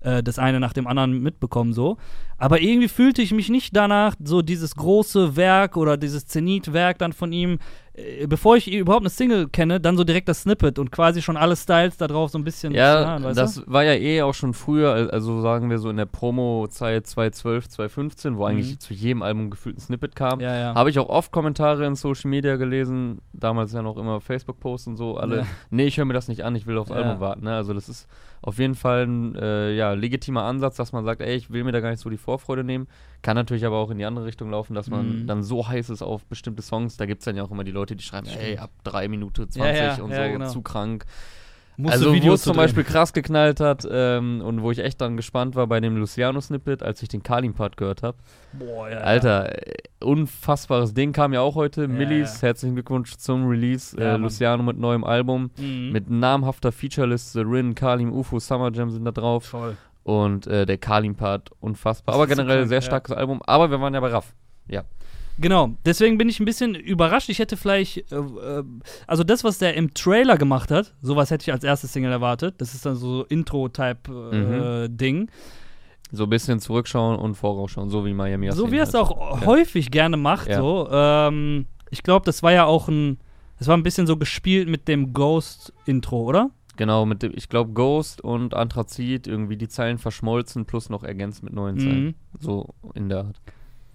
Äh, 0.00 0.22
das 0.22 0.38
eine 0.38 0.60
nach 0.60 0.72
dem 0.72 0.86
anderen 0.86 1.22
mitbekommen 1.22 1.74
so. 1.74 1.98
Aber 2.38 2.62
irgendwie 2.62 2.88
fühlte 2.88 3.20
ich 3.20 3.32
mich 3.32 3.50
nicht 3.50 3.76
danach, 3.76 4.14
so 4.24 4.40
dieses 4.40 4.76
große 4.76 5.36
Werk 5.36 5.76
oder 5.76 5.98
dieses 5.98 6.26
Zenit-Werk 6.26 6.98
dann 6.98 7.12
von 7.12 7.32
ihm, 7.32 7.58
bevor 8.28 8.56
ich 8.56 8.72
überhaupt 8.72 9.02
eine 9.02 9.10
Single 9.10 9.48
kenne, 9.48 9.80
dann 9.80 9.96
so 9.96 10.02
direkt 10.04 10.28
das 10.28 10.42
Snippet 10.42 10.78
und 10.80 10.90
quasi 10.90 11.22
schon 11.22 11.36
alle 11.36 11.54
Styles 11.54 11.96
da 11.96 12.08
drauf 12.08 12.30
so 12.30 12.38
ein 12.38 12.44
bisschen 12.44 12.72
Ja, 12.74 13.22
weißt 13.22 13.38
das 13.38 13.54
du? 13.56 13.62
war 13.66 13.84
ja 13.84 13.92
eh 13.94 14.22
auch 14.22 14.34
schon 14.34 14.52
früher, 14.52 14.92
al- 14.92 15.10
also 15.10 15.40
sagen 15.40 15.70
wir 15.70 15.78
so 15.78 15.90
in 15.90 15.96
der 15.96 16.06
Promo-Zeit 16.06 17.06
2012, 17.06 17.68
2015, 17.68 18.36
wo 18.36 18.44
eigentlich 18.46 18.72
Mhm. 18.72 18.80
zu 18.80 18.94
jedem 18.94 19.22
Album 19.22 19.50
gefühlt 19.50 19.76
ein 19.76 19.80
Snippet 19.80 20.16
kam. 20.16 20.40
Ja, 20.40 20.56
ja. 20.56 20.74
Habe 20.74 20.90
ich 20.90 20.98
auch 20.98 21.08
oft 21.08 21.30
Kommentare 21.30 21.86
in 21.86 21.94
Social 21.94 22.30
Media 22.30 22.56
gelesen, 22.56 23.20
damals 23.32 23.72
ja 23.72 23.82
noch 23.82 23.96
immer 23.96 24.20
Facebook-Posts 24.20 24.86
und 24.88 24.96
so, 24.96 25.16
alle, 25.16 25.38
Ja. 25.38 25.46
nee, 25.70 25.86
ich 25.86 25.96
höre 25.96 26.04
mir 26.04 26.14
das 26.14 26.28
nicht 26.28 26.42
an, 26.44 26.56
ich 26.56 26.66
will 26.66 26.78
aufs. 26.78 26.90
Album 26.90 27.20
warten. 27.20 27.44
Ne? 27.44 27.54
Also 27.54 27.74
das 27.74 27.88
ist 27.88 28.08
auf 28.46 28.58
jeden 28.58 28.74
Fall 28.74 29.06
ein 29.06 29.34
äh, 29.36 29.72
ja, 29.72 29.94
legitimer 29.94 30.42
Ansatz, 30.42 30.76
dass 30.76 30.92
man 30.92 31.02
sagt, 31.04 31.22
ey, 31.22 31.34
ich 31.34 31.50
will 31.50 31.64
mir 31.64 31.72
da 31.72 31.80
gar 31.80 31.88
nicht 31.90 32.00
so 32.00 32.10
die 32.10 32.18
Vorfreude 32.18 32.62
nehmen. 32.62 32.88
Kann 33.22 33.36
natürlich 33.36 33.64
aber 33.64 33.78
auch 33.78 33.90
in 33.90 33.96
die 33.96 34.04
andere 34.04 34.26
Richtung 34.26 34.50
laufen, 34.50 34.74
dass 34.74 34.90
man 34.90 35.22
Mhm. 35.22 35.26
dann 35.26 35.42
so 35.42 35.66
heiß 35.66 35.88
ist 35.88 36.02
auf 36.02 36.26
bestimmte 36.26 36.60
Songs. 36.60 36.98
Da 36.98 37.06
gibt 37.06 37.20
es 37.22 37.24
dann 37.24 37.36
ja 37.36 37.42
auch 37.42 37.50
immer 37.50 37.64
die 37.64 37.70
Leute, 37.70 37.96
die 37.96 38.04
schreiben, 38.04 38.26
ey, 38.26 38.58
ab 38.58 38.70
3 38.84 39.08
Minuten 39.08 39.48
20 39.48 39.80
Ja, 39.80 39.96
ja, 39.96 40.02
und 40.02 40.12
so, 40.14 40.22
genau. 40.32 40.48
zu 40.50 40.60
krank. 40.60 41.06
Musste 41.76 41.98
also 41.98 42.12
wo 42.12 42.32
es 42.32 42.42
zu 42.42 42.50
zum 42.50 42.52
drehen. 42.52 42.64
Beispiel 42.64 42.84
krass 42.84 43.12
geknallt 43.12 43.58
hat 43.58 43.86
ähm, 43.90 44.40
und 44.42 44.62
wo 44.62 44.70
ich 44.70 44.78
echt 44.78 45.00
dann 45.00 45.16
gespannt 45.16 45.56
war 45.56 45.66
bei 45.66 45.80
dem 45.80 45.96
Luciano-Snippet, 45.96 46.82
als 46.82 47.02
ich 47.02 47.08
den 47.08 47.22
Kalim-Part 47.22 47.76
gehört 47.76 48.02
habe. 48.02 48.16
Boah, 48.52 48.88
ja, 48.88 48.98
Alter, 48.98 49.66
äh, 49.66 49.74
unfassbares 50.00 50.94
Ding 50.94 51.12
kam 51.12 51.32
ja 51.32 51.40
auch 51.40 51.56
heute. 51.56 51.88
Millis, 51.88 52.40
ja. 52.40 52.48
herzlichen 52.48 52.74
Glückwunsch 52.74 53.16
zum 53.16 53.48
Release. 53.48 53.96
Ja, 53.98 54.14
äh. 54.14 54.18
Luciano 54.18 54.62
mit 54.62 54.78
neuem 54.78 55.02
Album. 55.02 55.50
Ja. 55.56 55.64
Mhm. 55.64 55.92
Mit 55.92 56.10
namhafter 56.10 56.70
Featureliste. 56.70 57.40
Rin, 57.40 57.74
Kalim, 57.74 58.12
UFO, 58.12 58.38
Summer 58.38 58.70
Jam 58.72 58.90
sind 58.90 59.04
da 59.04 59.10
drauf. 59.10 59.46
Voll. 59.46 59.76
Und 60.04 60.46
äh, 60.46 60.66
der 60.66 60.78
Kalim-Part 60.78 61.50
unfassbar. 61.60 62.14
Aber 62.14 62.24
ist 62.24 62.30
so 62.30 62.36
generell 62.36 62.58
krank, 62.58 62.68
sehr 62.68 62.78
ja. 62.78 62.82
starkes 62.82 63.12
Album. 63.12 63.42
Aber 63.42 63.70
wir 63.70 63.80
waren 63.80 63.94
ja 63.94 64.00
bei 64.00 64.08
Raff. 64.08 64.34
Genau, 65.38 65.74
deswegen 65.84 66.16
bin 66.16 66.28
ich 66.28 66.38
ein 66.38 66.44
bisschen 66.44 66.74
überrascht. 66.74 67.28
Ich 67.28 67.38
hätte 67.40 67.56
vielleicht, 67.56 68.12
äh, 68.12 68.16
äh, 68.16 68.64
also 69.06 69.24
das, 69.24 69.42
was 69.42 69.58
der 69.58 69.74
im 69.74 69.92
Trailer 69.92 70.36
gemacht 70.36 70.70
hat, 70.70 70.94
sowas 71.02 71.30
hätte 71.30 71.42
ich 71.42 71.52
als 71.52 71.64
erste 71.64 71.86
Single 71.88 72.12
erwartet. 72.12 72.54
Das 72.58 72.74
ist 72.74 72.86
dann 72.86 72.94
so 72.96 73.24
Intro-Type-Ding. 73.24 74.84
Mhm. 74.88 74.96
Ding. 74.96 75.30
So 76.12 76.24
ein 76.24 76.30
bisschen 76.30 76.60
zurückschauen 76.60 77.16
und 77.18 77.34
vorausschauen. 77.34 77.90
So 77.90 78.04
wie 78.06 78.14
Miami 78.14 78.50
so 78.52 78.70
wie 78.70 78.76
er 78.76 78.84
es 78.84 78.94
auch 78.94 79.40
Ja. 79.40 79.46
häufig 79.46 79.90
gerne 79.90 80.16
macht. 80.16 80.48
Ja. 80.48 80.58
So. 80.58 80.88
Ähm, 80.90 81.66
ich 81.90 82.02
glaube, 82.04 82.24
das 82.26 82.42
war 82.42 82.52
ja 82.52 82.64
auch 82.66 82.88
ein, 82.88 83.18
das 83.58 83.66
war 83.66 83.76
ein 83.76 83.82
bisschen 83.82 84.06
so 84.06 84.16
gespielt 84.16 84.68
mit 84.68 84.86
dem 84.86 85.12
Ghost-Intro, 85.12 86.22
oder? 86.22 86.50
Genau, 86.76 87.06
mit 87.06 87.22
dem, 87.22 87.32
ich 87.34 87.48
glaube, 87.48 87.72
Ghost 87.72 88.20
und 88.20 88.54
Anthrazit, 88.54 89.26
irgendwie 89.26 89.56
die 89.56 89.68
Zeilen 89.68 89.98
verschmolzen 89.98 90.64
plus 90.66 90.90
noch 90.90 91.02
ergänzt 91.04 91.42
mit 91.42 91.52
neuen 91.52 91.78
Zeilen. 91.78 92.04
Mhm. 92.04 92.14
So 92.40 92.74
in 92.94 93.08
der 93.08 93.18
Art. 93.26 93.40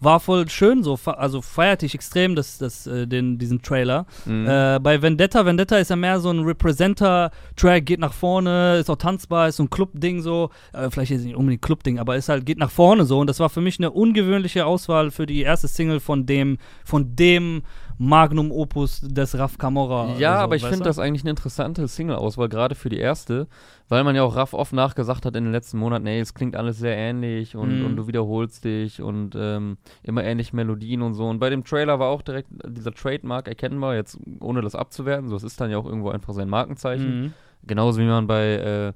War 0.01 0.20
voll 0.20 0.48
schön, 0.50 0.84
so, 0.84 0.98
also 1.06 1.41
feierte 1.41 1.86
ich 1.86 1.94
extrem 1.94 2.36
das, 2.36 2.58
das, 2.58 2.88
äh, 2.88 3.06
den, 3.06 3.38
diesen 3.38 3.62
Trailer. 3.62 4.06
Mhm. 4.25 4.48
Äh, 4.48 4.79
bei 4.82 5.01
Vendetta, 5.01 5.46
Vendetta 5.46 5.77
ist 5.77 5.89
ja 5.89 5.96
mehr 5.96 6.20
so 6.20 6.29
ein 6.29 6.39
Representer-Track, 6.39 7.86
geht 7.86 8.00
nach 8.00 8.13
vorne, 8.13 8.77
ist 8.77 8.89
auch 8.89 8.96
tanzbar, 8.96 9.50
ist 9.50 9.58
so 9.58 9.63
ein 9.63 9.70
Club-Ding 9.70 10.22
so. 10.22 10.51
Äh, 10.72 10.89
vielleicht 10.89 11.12
ist 11.12 11.20
es 11.20 11.25
nicht 11.25 11.36
unbedingt 11.36 11.62
Club-Ding, 11.62 12.00
aber 12.00 12.15
ist 12.15 12.29
halt, 12.29 12.46
geht 12.46 12.60
nach 12.60 12.72
vorne 12.72 13.06
so. 13.06 13.20
Und 13.20 13.27
das 13.27 13.39
war 13.39 13.50
für 13.50 13.62
mich 13.62 13.77
eine 13.79 13.91
ungewöhnliche 13.91 14.65
Auswahl 14.65 15.12
für 15.12 15.25
die 15.25 15.41
erste 15.41 15.68
Single 15.68 16.00
von 16.00 16.25
dem, 16.25 16.58
von 16.86 17.15
dem 17.15 17.63
Magnum 18.01 18.50
Opus 18.51 19.01
des 19.01 19.38
Raf 19.38 19.58
Camorra. 19.58 20.15
Ja, 20.18 20.32
also, 20.32 20.44
aber 20.46 20.56
ich 20.56 20.65
finde 20.65 20.86
das 20.86 21.00
eigentlich 21.00 21.24
eine 21.24 21.32
interessante 21.32 21.86
Single-Auswahl, 21.86 22.48
gerade 22.48 22.74
für 22.74 22.88
die 22.88 22.98
erste, 22.98 23.48
weil 23.89 24.06
man 24.06 24.15
ja 24.15 24.24
auch 24.24 24.38
Raff 24.38 24.53
oft 24.53 24.72
nachgesagt 24.72 25.25
hat 25.25 25.36
in 25.36 25.44
den 25.44 25.51
letzten 25.51 25.77
Monaten, 25.79 26.08
ey, 26.08 26.22
es 26.22 26.34
klingt 26.34 26.56
alles 26.56 26.77
sehr 26.79 26.96
ähnlich 26.96 27.58
und, 27.58 27.79
Mhm. 27.82 27.86
und 27.86 27.96
du 27.98 28.08
wiederholst 28.08 28.63
dich 28.63 29.01
und 29.01 29.36
ähm, 29.38 29.77
immer 30.01 30.24
ähnliche 30.24 30.56
Melodien 30.56 31.01
und 31.01 31.13
so. 31.13 31.27
Und 31.27 31.39
bei 31.39 31.50
dem 31.50 31.65
Trailer 31.65 32.00
war 32.00 32.08
auch 32.08 32.22
direkt 32.22 32.48
dieser 32.65 32.94
Trademark 32.94 33.50
erkennbar, 33.50 33.96
jetzt 33.96 34.18
ohne 34.39 34.62
das 34.62 34.75
abzuwerten, 34.75 35.27
so 35.27 35.36
es 35.36 35.44
ist 35.44 35.60
dann 35.60 35.70
ja 35.70 35.77
auch 35.77 35.86
irgendwo 35.86 36.10
einfach 36.10 36.34
sein 36.34 36.48
Markenzeichen. 36.48 37.22
Mhm. 37.24 37.34
Genauso 37.68 38.00
wie 38.00 38.06
man 38.06 38.27
bei, 38.27 38.46
äh, 38.53 38.94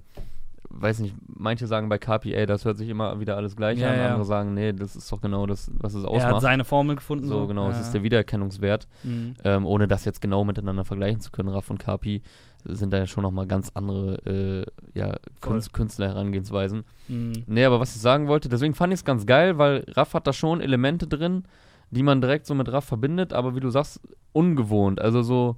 weiß 0.75 0.99
nicht, 0.99 1.15
manche 1.27 1.67
sagen 1.67 1.87
bei 1.89 1.97
KPA, 1.97 2.45
das 2.45 2.65
hört 2.65 2.77
sich 2.77 2.89
immer 2.89 3.19
wieder 3.19 3.37
alles 3.37 3.55
gleich 3.55 3.79
Ja, 3.79 3.91
an, 3.91 3.97
ja. 3.97 4.07
andere 4.09 4.25
sagen, 4.25 4.53
nee, 4.53 4.73
das 4.73 4.95
ist 4.95 5.11
doch 5.11 5.21
genau 5.21 5.45
das, 5.45 5.71
was 5.79 5.93
es 5.93 6.03
Er 6.03 6.09
hat 6.09 6.25
ausmacht. 6.25 6.41
seine 6.41 6.65
Formel 6.65 6.95
gefunden. 6.95 7.27
So, 7.27 7.47
genau, 7.47 7.69
es 7.69 7.75
Ja. 7.77 7.81
ist 7.83 7.91
der 7.93 8.03
Wiedererkennungswert. 8.03 8.87
Mhm. 9.03 9.35
Ähm, 9.43 9.65
ohne 9.65 9.87
das 9.87 10.03
jetzt 10.05 10.21
genau 10.21 10.43
miteinander 10.43 10.83
vergleichen 10.83 11.21
zu 11.21 11.31
können, 11.31 11.49
Raff 11.49 11.69
und 11.69 11.77
Kapi 11.79 12.21
sind 12.65 12.91
da 12.93 12.97
ja 12.97 13.07
schon 13.07 13.23
nochmal 13.23 13.45
ganz 13.45 13.71
andere 13.73 14.15
äh, 14.25 14.65
ja. 14.97 15.15
Künst 15.41 15.73
Künstlerherangehensweisen. 15.73 16.83
Mhm. 17.07 17.43
Nee, 17.47 17.65
aber 17.65 17.79
was 17.79 17.95
ich 17.95 18.01
sagen 18.01 18.27
wollte, 18.27 18.49
deswegen 18.49 18.73
fand 18.73 18.93
ich 18.93 18.99
es 18.99 19.05
ganz 19.05 19.25
geil, 19.25 19.57
weil 19.57 19.85
Raff 19.89 20.13
hat 20.13 20.27
da 20.27 20.33
schon 20.33 20.61
Elemente 20.61 21.07
drin, 21.07 21.43
die 21.91 22.03
man 22.03 22.21
direkt 22.21 22.45
so 22.45 22.55
mit 22.55 22.71
Raff 22.71 22.85
verbindet, 22.85 23.33
aber 23.33 23.55
wie 23.55 23.59
du 23.59 23.69
sagst, 23.69 23.99
ungewohnt. 24.31 24.99
Also 25.01 25.21
so 25.21 25.57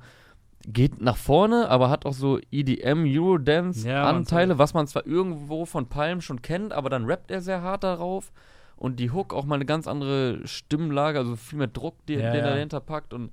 geht 0.67 1.01
nach 1.01 1.17
vorne, 1.17 1.69
aber 1.69 1.89
hat 1.89 2.05
auch 2.05 2.13
so 2.13 2.37
E 2.39 2.43
EDM, 2.51 3.05
Ja, 3.05 3.21
Eurodance-Anteile, 3.21 4.53
und 4.53 4.59
was 4.59 4.73
man 4.73 4.87
zwar 4.87 5.05
irgendwo 5.05 5.65
von 5.65 5.87
Palm 5.87 6.21
schon 6.21 6.41
kennt, 6.41 6.73
aber 6.73 6.89
dann 6.89 7.05
rappt 7.05 7.31
er 7.31 7.41
sehr 7.41 7.61
hart 7.61 7.83
darauf. 7.83 8.31
Und 8.77 8.99
die 8.99 9.11
Hook 9.11 9.33
auch 9.33 9.45
mal 9.45 9.55
eine 9.55 9.65
ganz 9.65 9.87
andere 9.87 10.39
Stimmlage, 10.45 11.17
also 11.17 11.35
viel 11.37 11.57
mehr 11.59 11.67
Druck, 11.67 11.95
die, 12.07 12.13
Ja, 12.15 12.31
den 12.31 12.41
er 12.41 12.47
ja. 12.49 12.53
dahinter 12.55 12.81
packt. 12.81 13.13
Und 13.13 13.31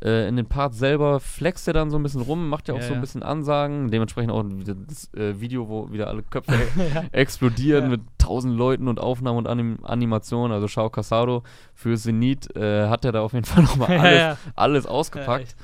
äh, 0.00 0.28
in 0.28 0.36
den 0.36 0.46
Parts 0.46 0.78
selber 0.78 1.18
flext 1.18 1.66
er 1.66 1.74
dann 1.74 1.90
so 1.90 1.96
ein 1.98 2.02
bisschen 2.04 2.20
rum, 2.20 2.48
macht 2.48 2.68
ja 2.68 2.74
auch 2.74 2.78
Ja, 2.78 2.84
so 2.84 2.90
ein 2.92 2.96
ja. 2.96 3.00
bisschen 3.00 3.22
Ansagen. 3.24 3.90
Dementsprechend 3.90 4.30
auch 4.30 4.44
das 4.86 5.12
äh, 5.14 5.40
Video, 5.40 5.68
wo 5.68 5.90
wieder 5.90 6.06
alle 6.06 6.22
Köpfe 6.22 6.52
explodieren 7.12 7.84
Ja. 7.84 7.90
mit 7.90 8.02
tausend 8.18 8.56
Leuten 8.56 8.86
und 8.86 9.00
Aufnahmen 9.00 9.38
und 9.38 9.48
Anim 9.48 9.78
Animationen. 9.82 10.52
Also 10.52 10.68
Shao 10.68 10.88
Casado 10.90 11.42
für 11.74 11.96
Zenit 11.96 12.54
äh, 12.54 12.88
hat 12.88 13.04
er 13.04 13.10
da 13.12 13.22
auf 13.22 13.32
jeden 13.32 13.46
Fall 13.46 13.62
nochmal 13.64 13.90
Ja, 13.90 14.00
alles, 14.02 14.18
ja. 14.20 14.36
alles 14.54 14.86
ausgepackt. 14.86 15.56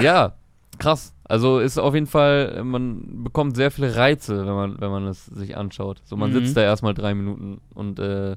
Ja, 0.00 0.32
krass. 0.78 1.14
Also 1.24 1.58
ist 1.58 1.78
auf 1.78 1.94
jeden 1.94 2.06
Fall, 2.06 2.54
äh, 2.58 2.62
man 2.64 3.24
bekommt 3.24 3.56
sehr 3.56 3.70
viele 3.70 3.96
Reize, 3.96 4.46
wenn 4.46 4.54
man, 4.54 4.80
wenn 4.80 4.90
man 4.90 5.06
es 5.06 5.26
sich 5.26 5.56
anschaut. 5.56 6.00
So, 6.04 6.16
man 6.16 6.30
Mhm. 6.30 6.34
sitzt 6.34 6.56
da 6.56 6.62
erstmal 6.62 6.94
drei 6.94 7.14
Minuten 7.14 7.60
und 7.74 7.98
äh, 7.98 8.36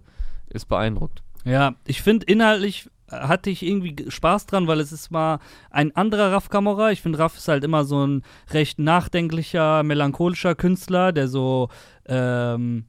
ist 0.49 0.69
beeindruckt. 0.69 1.21
Ja, 1.45 1.75
ich 1.85 2.01
finde 2.01 2.25
inhaltlich 2.25 2.89
hatte 3.09 3.49
ich 3.49 3.63
irgendwie 3.63 3.95
Spaß 4.09 4.47
dran, 4.47 4.67
weil 4.67 4.81
es 4.81 4.91
ist 4.91 5.11
mal 5.11 5.39
ein 5.69 5.95
anderer 5.95 6.33
Raff 6.33 6.49
Camorra. 6.49 6.91
Ich 6.91 7.01
finde, 7.01 7.19
Raff 7.19 7.37
ist 7.37 7.47
halt 7.47 7.63
immer 7.63 7.85
so 7.85 8.05
ein 8.05 8.23
recht 8.51 8.79
nachdenklicher, 8.79 9.83
melancholischer 9.83 10.55
Künstler, 10.55 11.13
der 11.13 11.29
so 11.29 11.69
ähm, 12.05 12.83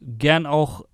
gern 0.00 0.46
auch 0.46 0.86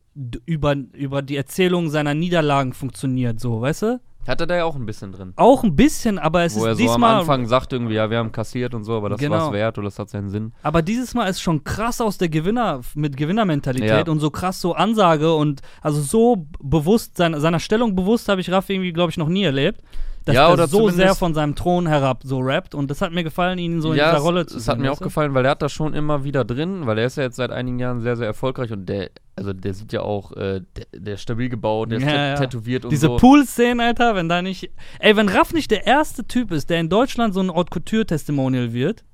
über, 0.46 0.74
über 0.94 1.22
die 1.22 1.36
Erzählung 1.36 1.90
seiner 1.90 2.14
Niederlagen 2.14 2.72
funktioniert, 2.72 3.38
so, 3.38 3.60
weißt 3.60 3.82
du? 3.82 4.00
Hat 4.28 4.40
er 4.40 4.46
da 4.46 4.56
ja 4.56 4.64
auch 4.64 4.76
ein 4.76 4.84
bisschen 4.86 5.12
drin. 5.12 5.32
Auch 5.36 5.64
ein 5.64 5.74
bisschen, 5.74 6.18
aber 6.18 6.44
es 6.44 6.54
Wo 6.54 6.64
er 6.66 6.72
ist 6.72 6.78
so 6.78 6.84
am 6.84 6.90
diesmal. 6.92 7.20
Anfang 7.20 7.46
sagt 7.46 7.72
irgendwie, 7.72 7.94
ja, 7.94 8.10
wir 8.10 8.18
haben 8.18 8.32
kassiert 8.32 8.74
und 8.74 8.84
so, 8.84 8.94
aber 8.96 9.08
das 9.08 9.18
Genau. 9.18 9.36
war's 9.36 9.52
wert 9.52 9.78
oder 9.78 9.86
das 9.86 9.98
hat 9.98 10.10
seinen 10.10 10.28
Sinn. 10.28 10.52
Aber 10.62 10.82
dieses 10.82 11.14
Mal 11.14 11.24
ist 11.26 11.40
schon 11.40 11.64
krass 11.64 12.00
aus 12.00 12.18
der 12.18 12.28
Gewinner, 12.28 12.80
mit 12.94 13.16
Gewinnermentalität 13.16 14.06
Ja. 14.06 14.12
und 14.12 14.20
so 14.20 14.30
krass 14.30 14.60
so 14.60 14.74
Ansage 14.74 15.34
und 15.34 15.62
also 15.80 16.00
so 16.02 16.46
bewusst, 16.60 17.16
seiner, 17.16 17.40
seiner 17.40 17.58
Stellung 17.60 17.96
bewusst 17.96 18.28
habe 18.28 18.40
ich 18.40 18.50
Raff 18.50 18.68
irgendwie, 18.68 18.92
glaube 18.92 19.10
ich, 19.10 19.16
noch 19.16 19.28
nie 19.28 19.44
erlebt. 19.44 19.80
Dass 20.26 20.34
Ja, 20.34 20.54
er 20.54 20.66
so 20.68 20.88
sehr 20.90 21.14
von 21.14 21.32
seinem 21.32 21.54
Thron 21.54 21.86
herab 21.86 22.20
so 22.24 22.40
rappt 22.40 22.74
und 22.74 22.90
das 22.90 23.00
hat 23.00 23.10
mir 23.12 23.24
gefallen, 23.24 23.58
ihn 23.58 23.80
so 23.80 23.92
in 23.92 23.98
ja, 23.98 24.10
dieser 24.10 24.18
es- 24.18 24.24
Rolle 24.24 24.46
zu 24.46 24.58
es 24.58 24.68
hat 24.68 24.76
sehen, 24.76 24.82
mir 24.82 24.92
auch 24.92 25.00
gefallen, 25.00 25.32
weil 25.32 25.44
er 25.46 25.52
hat 25.52 25.62
das 25.62 25.72
schon 25.72 25.94
immer 25.94 26.24
wieder 26.24 26.44
drin, 26.44 26.86
weil 26.86 26.98
er 26.98 27.06
ist 27.06 27.16
ja 27.16 27.22
jetzt 27.22 27.36
seit 27.36 27.50
einigen 27.50 27.78
Jahren 27.78 28.00
sehr, 28.00 28.16
sehr 28.16 28.26
erfolgreich 28.26 28.70
und 28.70 28.84
der, 28.86 29.10
also 29.36 29.54
der 29.54 29.72
sieht 29.72 29.92
ja 29.94 30.02
auch, 30.02 30.32
äh, 30.32 30.60
der, 30.76 30.86
der 30.94 31.14
ist 31.14 31.22
stabil 31.22 31.48
gebaut, 31.48 31.90
der 31.90 31.98
ist 31.98 32.04
Ja, 32.04 32.10
tä- 32.10 32.28
ja. 32.28 32.34
tätowiert 32.36 32.84
und 32.84 32.90
Diese 32.90 33.06
so. 33.06 33.16
Pool-Szenen, 33.16 33.80
Alter, 33.80 34.14
wenn 34.14 34.28
da 34.28 34.42
nicht. 34.42 34.70
Ey, 34.98 35.16
wenn 35.16 35.28
Raff 35.30 35.54
nicht 35.54 35.70
der 35.70 35.86
erste 35.86 36.26
Typ 36.26 36.52
ist, 36.52 36.68
der 36.68 36.80
in 36.80 36.90
Deutschland 36.90 37.32
so 37.32 37.40
ein 37.40 37.50
Haute 37.50 37.70
Couture-Testimonial 37.70 38.72
wird, 38.74 39.04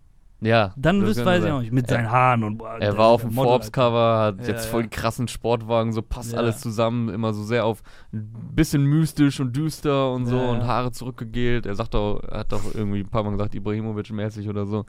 ja, 0.46 0.72
dann 0.76 1.00
kann 1.00 1.08
weiß 1.08 1.16
ich 1.18 1.24
sein. 1.24 1.52
auch 1.52 1.60
nicht. 1.60 1.72
Mit 1.72 1.86
Er- 1.90 1.96
seinen 1.96 2.10
Haaren 2.10 2.44
und. 2.44 2.58
boah, 2.58 2.76
Er 2.80 2.96
war 2.96 3.08
ist 3.08 3.14
auf 3.14 3.20
dem 3.22 3.32
Forbes-Cover, 3.32 4.18
hat 4.18 4.40
Ja, 4.42 4.48
jetzt 4.54 4.66
voll 4.66 4.82
ja. 4.82 4.88
krassen 4.88 5.28
Sportwagen, 5.28 5.92
so 5.92 6.02
passt 6.02 6.32
Ja. 6.32 6.38
alles 6.38 6.60
zusammen, 6.60 7.08
immer 7.08 7.32
so 7.34 7.42
sehr 7.42 7.64
auf 7.64 7.82
ein 8.12 8.32
bisschen 8.54 8.84
mystisch 8.84 9.40
und 9.40 9.54
düster 9.56 10.12
und 10.12 10.26
so 10.26 10.38
und. 10.38 10.64
Haare 10.64 10.92
zurückgegelt. 10.92 11.66
Er 11.66 11.74
sagt 11.74 11.94
auch, 11.94 12.22
hat 12.30 12.52
doch 12.52 12.62
irgendwie 12.74 13.00
ein 13.00 13.08
paar 13.08 13.22
Mal 13.24 13.32
gesagt, 13.32 13.54
Ibrahimovic-mäßig 13.54 14.48
oder 14.48 14.66
so. 14.66 14.84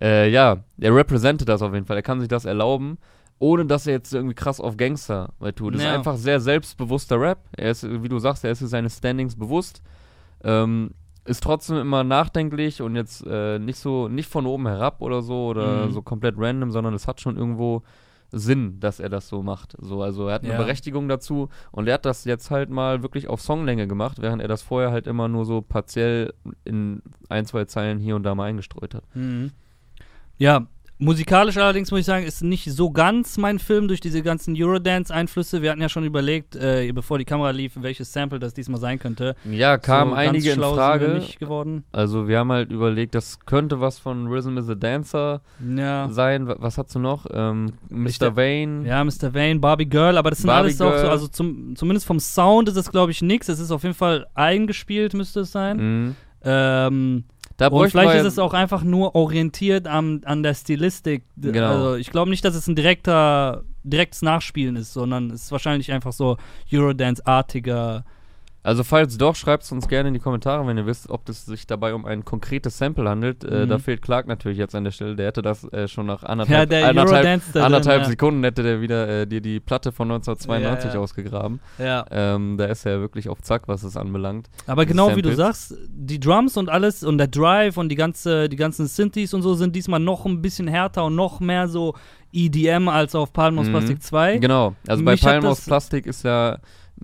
Äh, 0.00 0.28
ja, 0.30 0.58
er 0.80 0.94
representet 0.94 1.48
das 1.48 1.62
auf 1.62 1.72
jeden 1.72 1.86
Fall. 1.86 1.96
Er 1.96 2.02
kann 2.02 2.18
sich 2.20 2.28
das 2.28 2.44
erlauben, 2.44 2.98
ohne 3.38 3.66
dass 3.66 3.86
er 3.86 3.92
jetzt 3.94 4.12
irgendwie 4.14 4.34
krass 4.34 4.60
auf 4.60 4.76
Gangster 4.76 5.30
tut. 5.54 5.74
Das 5.74 5.80
ist 5.82 5.86
Ja. 5.86 5.94
einfach 5.94 6.16
sehr 6.16 6.40
selbstbewusster 6.40 7.20
Rap. 7.20 7.38
Er 7.56 7.70
ist, 7.70 7.84
wie 8.02 8.08
du 8.08 8.18
sagst, 8.18 8.44
er 8.44 8.50
ist 8.52 8.60
sich 8.60 8.68
seines 8.68 8.98
Standings 8.98 9.36
bewusst. 9.36 9.82
Ähm, 10.42 10.90
ist 11.24 11.42
trotzdem 11.42 11.76
immer 11.78 12.04
nachdenklich 12.04 12.82
und 12.82 12.96
jetzt 12.96 13.24
äh, 13.26 13.58
nicht 13.58 13.78
so, 13.78 14.08
nicht 14.08 14.28
von 14.28 14.46
oben 14.46 14.66
herab 14.66 15.00
oder 15.00 15.22
so 15.22 15.46
oder 15.46 15.86
Mhm. 15.86 15.92
so 15.92 16.02
komplett 16.02 16.34
random, 16.38 16.70
sondern 16.70 16.94
es 16.94 17.06
hat 17.08 17.20
schon 17.20 17.36
irgendwo 17.36 17.82
Sinn, 18.30 18.80
dass 18.80 18.98
er 19.00 19.08
das 19.08 19.28
so 19.28 19.42
macht. 19.42 19.76
So, 19.80 20.02
also 20.02 20.26
er 20.28 20.34
hat 20.34 20.42
eine 20.42 20.52
Ja. 20.52 20.58
Berechtigung 20.58 21.08
dazu 21.08 21.48
und 21.70 21.86
er 21.86 21.94
hat 21.94 22.04
das 22.04 22.24
jetzt 22.24 22.50
halt 22.50 22.68
mal 22.68 23.02
wirklich 23.02 23.28
auf 23.28 23.40
Songlänge 23.40 23.86
gemacht, 23.86 24.18
während 24.20 24.42
er 24.42 24.48
das 24.48 24.62
vorher 24.62 24.90
halt 24.90 25.06
immer 25.06 25.28
nur 25.28 25.44
so 25.44 25.62
partiell 25.62 26.34
in 26.64 27.00
ein, 27.28 27.46
zwei 27.46 27.64
Zeilen 27.66 27.98
hier 28.00 28.16
und 28.16 28.24
da 28.24 28.34
mal 28.34 28.44
eingestreut 28.44 28.94
hat. 28.94 29.04
Mhm. 29.14 29.52
Ja, 30.36 30.66
musikalisch 30.98 31.56
allerdings 31.56 31.90
muss 31.90 32.00
ich 32.00 32.06
sagen, 32.06 32.24
ist 32.24 32.42
nicht 32.42 32.70
so 32.70 32.90
ganz 32.90 33.36
mein 33.36 33.58
Film 33.58 33.88
durch 33.88 34.00
diese 34.00 34.22
ganzen 34.22 34.54
Eurodance-Einflüsse. 34.56 35.60
Wir 35.60 35.70
hatten 35.70 35.80
ja 35.80 35.88
schon 35.88 36.04
überlegt, 36.04 36.54
äh, 36.56 36.90
bevor 36.92 37.18
die 37.18 37.24
Kamera 37.24 37.50
lief, 37.50 37.72
welches 37.76 38.12
Sample 38.12 38.38
das 38.38 38.54
diesmal 38.54 38.80
sein 38.80 38.98
könnte. 38.98 39.34
Ja, 39.50 39.76
kamen 39.78 40.12
so 40.12 40.16
einige 40.16 40.50
in 40.52 40.60
Frage. 40.60 41.08
nicht 41.08 41.38
geworden. 41.40 41.84
Also 41.92 42.28
wir 42.28 42.38
haben 42.38 42.52
halt 42.52 42.70
überlegt, 42.70 43.14
das 43.14 43.40
könnte 43.44 43.80
was 43.80 43.98
von 43.98 44.28
Rhythm 44.28 44.56
is 44.56 44.68
a 44.68 44.74
Dancer 44.74 45.42
Ja. 45.76 46.08
sein. 46.10 46.46
Wa- 46.46 46.56
Was 46.60 46.78
hast 46.78 46.94
du 46.94 46.98
noch? 47.00 47.26
Ähm, 47.32 47.72
Ich 47.90 48.20
Mr. 48.20 48.30
de- 48.30 48.36
Vane. 48.66 48.86
Ja, 48.88 49.02
Mr. 49.04 49.34
Vane, 49.34 49.56
Barbie 49.58 49.86
Girl, 49.88 50.16
aber 50.16 50.30
das 50.30 50.38
sind 50.38 50.46
Barbie 50.46 50.68
alles 50.68 50.80
auch 50.80 50.92
so, 50.92 50.96
Girl. 51.02 51.10
also 51.10 51.28
zum, 51.28 51.74
zumindest 51.76 52.06
vom 52.06 52.20
Sound 52.20 52.68
ist 52.68 52.76
es, 52.76 52.90
glaube 52.90 53.10
ich, 53.10 53.20
nix. 53.20 53.48
Es 53.48 53.58
ist 53.58 53.70
auf 53.70 53.82
jeden 53.82 53.94
Fall 53.94 54.26
eingespielt, 54.34 55.12
müsste 55.14 55.40
es 55.40 55.52
sein. 55.52 55.76
Mhm. 55.76 56.16
Ähm, 56.46 57.24
Da 57.56 57.68
und 57.68 57.88
vielleicht 57.90 58.16
ist 58.16 58.26
es 58.26 58.38
auch 58.38 58.52
einfach 58.52 58.82
nur 58.82 59.14
orientiert 59.14 59.86
am, 59.86 60.20
an 60.24 60.42
der 60.42 60.54
Stilistik. 60.54 61.24
Genau. 61.36 61.66
Also 61.66 61.94
ich 61.96 62.10
glaube 62.10 62.30
nicht, 62.30 62.44
dass 62.44 62.54
es 62.54 62.66
ein 62.66 62.74
direkter, 62.74 63.62
direktes 63.84 64.22
Nachspielen 64.22 64.76
ist, 64.76 64.92
sondern 64.92 65.30
es 65.30 65.44
ist 65.44 65.52
wahrscheinlich 65.52 65.92
einfach 65.92 66.12
so 66.12 66.36
Eurodance-artiger. 66.72 68.04
Also 68.64 68.82
falls 68.82 69.18
doch, 69.18 69.36
schreibt 69.36 69.62
es 69.62 69.70
uns 69.72 69.86
gerne 69.88 70.08
in 70.08 70.14
die 70.14 70.20
Kommentare, 70.20 70.66
wenn 70.66 70.78
ihr 70.78 70.86
wisst, 70.86 71.10
ob 71.10 71.28
es 71.28 71.44
sich 71.44 71.66
dabei 71.66 71.92
um 71.94 72.06
ein 72.06 72.24
konkretes 72.24 72.78
Sample 72.78 73.08
handelt. 73.08 73.44
Äh, 73.44 73.66
Mhm. 73.66 73.68
da 73.68 73.78
fehlt 73.78 74.00
Clark 74.00 74.26
natürlich 74.26 74.56
jetzt 74.58 74.74
an 74.74 74.84
der 74.84 74.90
Stelle. 74.90 75.14
Der 75.16 75.26
hätte 75.26 75.42
das 75.42 75.64
äh, 75.72 75.86
schon 75.86 76.06
nach 76.06 76.22
anderthalb, 76.24 76.58
Ja, 76.60 76.64
der 76.66 76.88
anderthalb, 76.88 77.42
anderthalb 77.54 78.02
ja. 78.02 78.08
Sekunden 78.08 78.42
hätte 78.42 78.62
der 78.62 78.80
wieder 78.80 79.06
äh, 79.20 79.26
dir 79.26 79.42
die 79.42 79.60
Platte 79.60 79.92
von 79.92 80.10
1992 80.10 80.88
Ja, 80.88 80.94
ja. 80.94 81.00
ausgegraben. 81.00 81.60
Ja. 81.78 82.06
Ähm, 82.10 82.56
da 82.56 82.64
ist 82.64 82.86
er 82.86 82.92
ja 82.92 83.00
wirklich 83.00 83.28
auf 83.28 83.42
Zack, 83.42 83.68
was 83.68 83.82
es 83.82 83.96
anbelangt. 83.98 84.48
Aber 84.66 84.86
genau 84.86 85.14
wie 85.14 85.20
du 85.22 85.34
Samples. 85.36 85.68
sagst, 85.68 85.78
die 85.90 86.18
Drums 86.18 86.56
und 86.56 86.70
alles 86.70 87.04
und 87.04 87.18
der 87.18 87.28
Drive 87.28 87.76
und 87.76 87.90
die 87.90 87.96
ganze, 87.96 88.48
die 88.48 88.56
ganzen 88.56 88.86
Synthes 88.86 89.34
und 89.34 89.42
so 89.42 89.52
sind 89.54 89.76
diesmal 89.76 90.00
noch 90.00 90.24
ein 90.24 90.40
bisschen 90.40 90.68
härter 90.68 91.04
und 91.04 91.14
noch 91.14 91.38
mehr 91.38 91.68
so 91.68 91.94
EDM 92.32 92.88
als 92.88 93.14
auf 93.14 93.32
Palm 93.34 93.58
aus 93.58 93.66
Mhm. 93.66 93.70
Plastik 93.72 94.02
2. 94.02 94.38
Genau, 94.38 94.74
also 94.88 95.04
bei 95.04 95.12
Mich 95.12 95.22
hat 95.22 95.32
Palm 95.40 95.44
aus 95.46 95.60
Plastik 95.60 96.06
ist 96.06 96.24
ja 96.24 96.58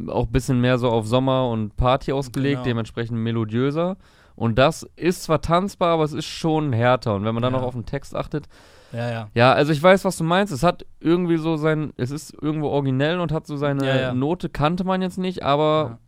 auch 0.08 0.26
ein 0.26 0.32
bisschen 0.32 0.60
mehr 0.60 0.78
so 0.78 0.88
auf 0.88 1.06
Sommer 1.06 1.48
und 1.48 1.76
Party 1.76 2.12
ausgelegt, 2.12 2.56
Genau. 2.56 2.64
dementsprechend 2.64 3.18
melodiöser. 3.18 3.96
Und 4.36 4.58
das 4.58 4.84
ist 4.96 5.24
zwar 5.24 5.40
tanzbar, 5.42 5.90
aber 5.94 6.04
es 6.04 6.12
ist 6.12 6.24
schon 6.26 6.72
härter. 6.72 7.14
Und 7.14 7.24
wenn 7.24 7.34
man 7.34 7.42
dann 7.42 7.52
Ja. 7.52 7.58
noch 7.60 7.66
auf 7.66 7.74
den 7.74 7.86
Text 7.86 8.14
achtet, 8.14 8.48
Ja, 8.92 9.08
ja. 9.08 9.28
Ja, 9.34 9.52
also 9.52 9.70
ich 9.72 9.80
weiß, 9.80 10.04
was 10.04 10.16
du 10.16 10.24
meinst. 10.24 10.52
Es 10.52 10.64
hat 10.64 10.84
irgendwie 10.98 11.36
so 11.36 11.56
sein, 11.56 11.92
es 11.96 12.10
ist 12.10 12.34
irgendwo 12.42 12.66
originell 12.70 13.20
und 13.20 13.30
hat 13.30 13.46
so 13.46 13.56
seine 13.56 13.86
Ja, 13.86 13.96
ja. 14.00 14.14
Note, 14.14 14.48
kannte 14.48 14.82
man 14.82 15.00
jetzt 15.00 15.16
nicht, 15.16 15.44
aber 15.44 15.98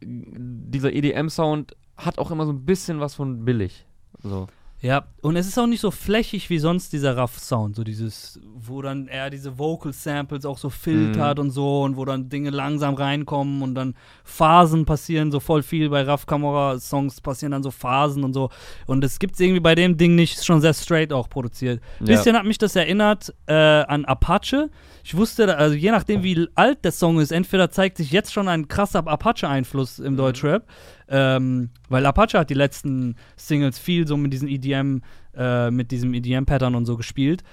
dieser 0.00 0.92
EDM-Sound 0.92 1.76
hat 1.98 2.18
auch 2.18 2.30
immer 2.30 2.46
so 2.46 2.52
ein 2.52 2.64
bisschen 2.64 3.00
was 3.00 3.14
von 3.14 3.44
billig. 3.44 3.86
So. 4.22 4.46
Ja, 4.82 5.04
und 5.20 5.36
es 5.36 5.46
ist 5.46 5.56
auch 5.58 5.68
nicht 5.68 5.80
so 5.80 5.92
flächig 5.92 6.50
wie 6.50 6.58
sonst 6.58 6.92
dieser 6.92 7.16
Rough-Sound, 7.16 7.76
so 7.76 7.84
dieses, 7.84 8.40
wo 8.52 8.82
dann 8.82 9.06
er 9.06 9.30
diese 9.30 9.56
Vocal-Samples 9.56 10.44
auch 10.44 10.58
so 10.58 10.70
filtert 10.70 11.38
Mhm. 11.38 11.44
und 11.44 11.50
so 11.52 11.82
und 11.82 11.96
wo 11.96 12.04
dann 12.04 12.28
Dinge 12.28 12.50
langsam 12.50 12.94
reinkommen 12.94 13.62
und 13.62 13.76
dann 13.76 13.94
Phasen 14.24 14.84
passieren, 14.84 15.30
so 15.30 15.38
voll 15.38 15.62
viel 15.62 15.88
bei 15.88 16.02
Raff 16.02 16.26
Camora-Songs 16.26 17.20
passieren 17.20 17.52
dann 17.52 17.62
so 17.62 17.70
Phasen 17.70 18.24
und 18.24 18.34
so. 18.34 18.50
Und 18.86 19.04
es 19.04 19.20
gibt 19.20 19.38
irgendwie 19.38 19.60
bei 19.60 19.76
dem 19.76 19.96
Ding 19.96 20.16
nicht, 20.16 20.34
ist 20.34 20.46
schon 20.46 20.60
sehr 20.60 20.74
straight 20.74 21.12
auch 21.12 21.30
produziert. 21.30 21.80
Ja. 22.00 22.06
Bisschen 22.06 22.36
hat 22.36 22.44
mich 22.44 22.58
das 22.58 22.74
erinnert 22.74 23.32
äh, 23.46 23.54
an 23.54 24.04
Apache. 24.04 24.68
Ich 25.04 25.16
wusste, 25.16 25.56
also 25.56 25.76
je 25.76 25.92
nachdem, 25.92 26.24
wie 26.24 26.48
alt 26.56 26.84
der 26.84 26.92
Song 26.92 27.20
ist, 27.20 27.30
entweder 27.30 27.70
zeigt 27.70 27.98
sich 27.98 28.10
jetzt 28.10 28.32
schon 28.32 28.48
ein 28.48 28.66
krasser 28.66 29.06
Apache-Einfluss 29.06 30.00
im 30.00 30.16
Deutschrap. 30.16 30.66
Ähm, 31.14 31.68
weil 31.90 32.06
Apache 32.06 32.38
hat 32.38 32.48
die 32.48 32.54
letzten 32.54 33.16
Singles 33.36 33.78
viel 33.78 34.06
so 34.08 34.16
mit 34.16 34.32
diesen 34.32 34.48
EDM, 34.48 35.02
äh, 35.36 35.70
mit 35.70 35.90
diesem 35.90 36.14
EDM-Pattern 36.14 36.74
und 36.74 36.86
so 36.86 36.96
gespielt. 36.96 37.44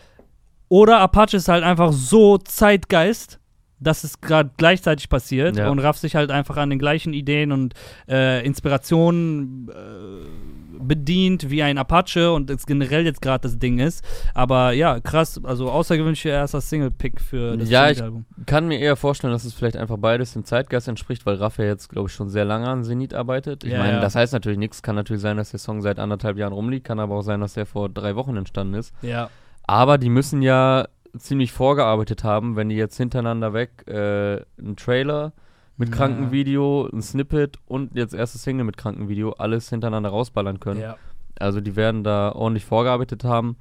Oder 0.69 0.99
Apache 0.99 1.35
ist 1.35 1.49
halt 1.49 1.63
einfach 1.63 1.91
so 1.91 2.37
Zeitgeist, 2.37 3.38
dass 3.79 4.03
es 4.03 4.21
gerade 4.21 4.51
gleichzeitig 4.57 5.09
passiert 5.09 5.55
Ja. 5.57 5.69
und 5.69 5.79
rafft 5.79 6.01
sich 6.01 6.15
halt 6.15 6.31
einfach 6.31 6.57
an 6.57 6.69
den 6.69 6.79
gleichen 6.79 7.13
Ideen 7.13 7.51
und 7.51 7.73
äh, 8.07 8.45
Inspirationen 8.45 9.69
äh, 9.69 10.81
bedient 10.81 11.49
wie 11.49 11.61
ein 11.61 11.77
Apache 11.77 12.31
und 12.31 12.49
es 12.49 12.65
generell 12.65 13.03
jetzt 13.05 13.21
gerade 13.21 13.41
das 13.41 13.59
Ding 13.59 13.79
ist. 13.79 14.03
Aber 14.33 14.71
ja, 14.71 14.99
krass, 14.99 15.39
also 15.43 15.69
außergewöhnlicher 15.69 16.29
erster 16.29 16.61
Single-Pick 16.61 17.19
für 17.19 17.57
das 17.57 17.69
Ja, 17.69 17.89
ich- 17.89 18.01
Album. 18.01 18.25
Kann 18.45 18.67
mir 18.67 18.79
eher 18.79 18.95
vorstellen, 18.95 19.33
dass 19.33 19.43
es 19.43 19.53
vielleicht 19.53 19.75
einfach 19.77 19.97
beides 19.97 20.33
dem 20.33 20.45
Zeitgeist 20.45 20.87
entspricht, 20.87 21.25
weil 21.25 21.35
Raff 21.35 21.57
ja 21.57 21.65
jetzt, 21.65 21.89
glaube 21.89 22.07
ich, 22.09 22.15
schon 22.15 22.29
sehr 22.29 22.45
lange 22.45 22.67
an 22.67 22.83
Zenit 22.83 23.13
arbeitet. 23.13 23.63
Ich 23.65 23.71
Ja, 23.73 23.79
meine, 23.79 23.93
ja. 23.93 23.99
das 23.99 24.15
heißt 24.15 24.31
natürlich 24.33 24.57
nichts. 24.59 24.81
Kann 24.81 24.95
natürlich 24.95 25.21
sein, 25.21 25.35
dass 25.37 25.51
der 25.51 25.59
Song 25.59 25.81
seit 25.81 25.99
anderthalb 25.99 26.37
Jahren 26.37 26.53
rumliegt, 26.53 26.85
kann 26.87 26.99
aber 26.99 27.15
auch 27.15 27.21
sein, 27.23 27.41
dass 27.41 27.53
der 27.53 27.65
vor 27.65 27.89
drei 27.89 28.15
Wochen 28.15 28.37
entstanden 28.37 28.75
ist. 28.75 28.93
Ja. 29.01 29.29
Aber 29.67 29.97
die 29.97 30.09
müssen 30.09 30.41
ja 30.41 30.87
ziemlich 31.17 31.51
vorgearbeitet 31.51 32.23
haben, 32.23 32.55
wenn 32.55 32.69
die 32.69 32.75
jetzt 32.75 32.97
hintereinander 32.97 33.53
weg 33.53 33.83
äh, 33.87 34.41
einen 34.57 34.75
Trailer 34.77 35.33
mit 35.77 35.89
Ja. 35.89 35.95
Krankenvideo, 35.95 36.89
ein 36.91 37.01
Snippet 37.01 37.57
und 37.67 37.95
jetzt 37.95 38.13
erstes 38.13 38.43
Single 38.43 38.65
mit 38.65 38.77
Krankenvideo 38.77 39.31
alles 39.31 39.69
hintereinander 39.69 40.09
rausballern 40.09 40.59
können. 40.59 40.81
ja. 40.81 40.97
Also 41.39 41.61
die 41.61 41.77
werden 41.77 42.03
da 42.03 42.33
ordentlich 42.33 42.65
vorgearbeitet 42.65 43.23
haben. 43.23 43.55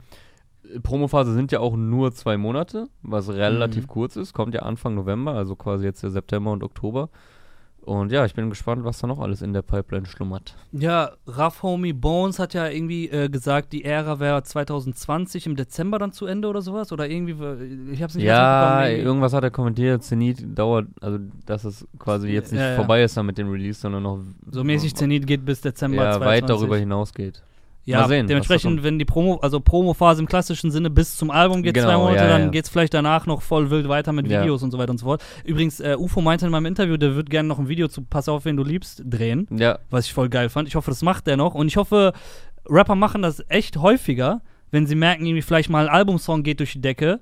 Promophase 0.83 1.33
sind 1.33 1.53
ja 1.53 1.61
auch 1.61 1.77
nur 1.77 2.13
zwei 2.13 2.37
Monate, 2.37 2.89
was 3.03 3.29
relativ 3.31 3.85
Mhm. 3.85 3.89
kurz 3.89 4.17
ist. 4.17 4.33
Kommt 4.33 4.53
ja 4.55 4.63
Anfang 4.63 4.95
November, 4.97 5.35
also 5.35 5.55
quasi 5.55 5.85
jetzt 5.85 6.03
der 6.03 6.11
September 6.11 6.51
und 6.51 6.65
Oktober. 6.65 7.09
Und 7.83 8.13
ja, 8.13 8.25
ich 8.27 8.35
bin 8.35 8.51
gespannt, 8.51 8.85
was 8.85 8.99
da 8.99 9.07
noch 9.07 9.19
alles 9.19 9.41
in 9.41 9.55
der 9.55 9.63
Pipeline 9.63 10.05
schlummert. 10.05 10.55
Ja, 10.73 11.13
Rough 11.27 11.63
Homie 11.63 11.95
Bones 11.95 12.39
hat 12.39 12.53
ja 12.53 12.69
irgendwie 12.69 13.09
äh, 13.09 13.31
gesagt, 13.31 13.73
die 13.73 13.85
Ära 13.85 14.21
wäre 14.21 14.43
2020 14.43 15.47
im 15.47 15.57
Dezember 15.57 15.99
dann 15.99 16.13
zu 16.13 16.27
Ende 16.27 16.49
oder 16.49 16.61
sowas. 16.61 16.93
Oder 16.93 17.09
irgendwie, 17.09 17.37
ich 17.93 18.03
hab's 18.03 18.15
nicht 18.15 18.25
Ja, 18.25 18.87
irgendwas 18.89 19.33
hat 19.33 19.43
er 19.45 19.51
kommentiert. 19.51 20.03
Zenit 20.03 20.45
dauert, 20.59 20.87
also 21.01 21.19
dass 21.47 21.65
es 21.65 21.87
quasi 21.99 22.29
jetzt 22.29 22.53
nicht 22.53 22.61
Ja, 22.61 22.71
ja. 22.71 22.77
vorbei 22.77 23.03
ist 23.03 23.17
dann 23.17 23.25
mit 23.27 23.39
dem 23.39 23.51
Release, 23.51 23.81
sondern 23.81 24.03
noch 24.03 24.21
So 24.51 24.65
mäßig 24.65 24.95
Zenit 24.95 25.27
geht 25.27 25.45
bis 25.45 25.61
Dezember 25.63 26.05
ja, 26.05 26.13
2020. 26.13 26.43
weit 26.43 26.51
darüber 26.51 26.77
hinausgeht. 26.77 27.43
Ja, 27.89 28.07
sehen, 28.09 28.27
dementsprechend, 28.27 28.83
wenn 28.83 28.99
die 28.99 29.05
Promo, 29.05 29.37
also 29.37 29.61
Promophase 29.61 30.21
im 30.21 30.29
klassischen 30.29 30.71
Sinne 30.71 30.91
bis 30.91 31.17
zum 31.17 31.31
Album 31.31 31.63
geht, 31.63 31.75
Genau, 31.75 31.87
zwei 31.87 31.97
Monate, 31.97 32.17
ja, 32.25 32.29
dann 32.29 32.43
ja. 32.43 32.49
geht's 32.49 32.69
vielleicht 32.69 32.95
danach 32.95 33.27
noch 33.27 33.43
voll 33.43 33.71
wild 33.71 33.89
weiter 33.89 34.13
mit 34.13 34.29
Ja. 34.29 34.41
Videos 34.43 34.63
und 34.63 34.71
so 34.71 34.79
weiter 34.79 34.91
und 34.91 34.99
so 34.99 35.07
fort. 35.07 35.23
Übrigens, 35.45 35.81
äh, 35.81 35.97
UFO 35.99 36.21
meinte 36.21 36.47
in 36.47 36.53
meinem 36.53 36.67
Interview, 36.67 36.97
der 36.97 37.17
wird 37.17 37.31
gerne 37.31 37.49
noch 37.49 37.59
ein 37.59 37.69
Video 37.69 37.89
zu 37.89 38.03
Pass 38.03 38.29
auf, 38.29 38.45
wen 38.45 38.57
du 38.57 38.65
liebst, 38.65 39.03
drehen, 39.05 39.47
Ja, 39.51 39.79
was 39.91 40.07
ich 40.07 40.13
voll 40.13 40.29
geil 40.29 40.49
fand. 40.49 40.69
Ich 40.69 40.75
hoffe, 40.75 40.91
das 40.91 41.03
macht 41.03 41.27
der 41.27 41.37
noch. 41.37 41.55
Und 41.55 41.67
ich 41.69 41.77
hoffe, 41.77 42.13
Rapper 42.69 42.95
machen 42.95 43.23
das 43.23 43.43
echt 43.49 43.79
häufiger, 43.79 44.43
wenn 44.71 44.87
sie 44.87 44.95
merken, 44.95 45.25
irgendwie 45.25 45.43
vielleicht 45.43 45.71
mal 45.71 45.89
ein 45.89 45.95
Albumsong 45.95 46.43
geht 46.43 46.61
durch 46.61 46.73
die 46.73 46.81
Decke, 46.81 47.21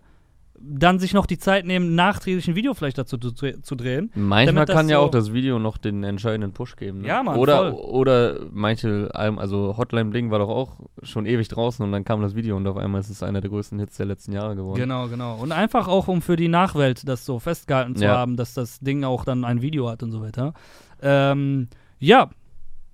dann 0.60 0.98
sich 0.98 1.12
noch 1.14 1.26
die 1.26 1.38
Zeit 1.38 1.64
nehmen, 1.66 1.94
nachträglich 1.94 2.48
ein 2.48 2.54
Video 2.54 2.75
vielleicht 2.75 2.98
dazu 2.98 3.18
zu, 3.18 3.32
zu 3.32 3.75
drehen. 3.75 4.10
manchmal 4.14 4.66
kann 4.66 4.88
ja 4.88 4.96
so- 4.98 5.02
auch 5.04 5.10
das 5.10 5.32
Video 5.32 5.58
noch 5.58 5.76
den 5.78 6.02
entscheidenden 6.04 6.52
Push 6.52 6.76
geben. 6.76 7.02
Ne? 7.02 7.08
Ja, 7.08 7.22
Mann, 7.22 7.36
oder, 7.38 7.72
voll. 7.72 7.80
oder 7.80 8.40
manche 8.52 9.10
also 9.14 9.76
Hotline 9.76 10.10
Bling 10.10 10.30
war 10.30 10.38
doch 10.38 10.48
auch 10.48 10.80
schon 11.02 11.26
ewig 11.26 11.48
draußen 11.48 11.84
und 11.84 11.92
dann 11.92 12.04
kam 12.04 12.22
das 12.22 12.34
Video 12.34 12.56
und 12.56 12.66
auf 12.66 12.76
einmal 12.76 13.00
ist 13.00 13.10
es 13.10 13.22
einer 13.22 13.40
der 13.40 13.50
größten 13.50 13.78
Hits 13.78 13.96
der 13.96 14.06
letzten 14.06 14.32
Jahre 14.32 14.56
geworden. 14.56 14.78
Genau, 14.80 15.08
genau. 15.08 15.36
Und 15.36 15.52
einfach 15.52 15.88
auch, 15.88 16.08
um 16.08 16.22
für 16.22 16.36
die 16.36 16.48
Nachwelt 16.48 17.08
das 17.08 17.25
so 17.26 17.38
festgehalten 17.38 17.96
zu 17.96 18.04
Ja. 18.04 18.16
haben, 18.16 18.36
dass 18.36 18.54
das 18.54 18.80
Ding 18.80 19.04
auch 19.04 19.25
dann 19.25 19.44
ein 19.44 19.62
Video 19.62 19.88
hat 19.90 20.02
und 20.02 20.10
so 20.12 20.20
weiter. 20.20 20.54
Ähm, 21.02 21.68
ja, 21.98 22.30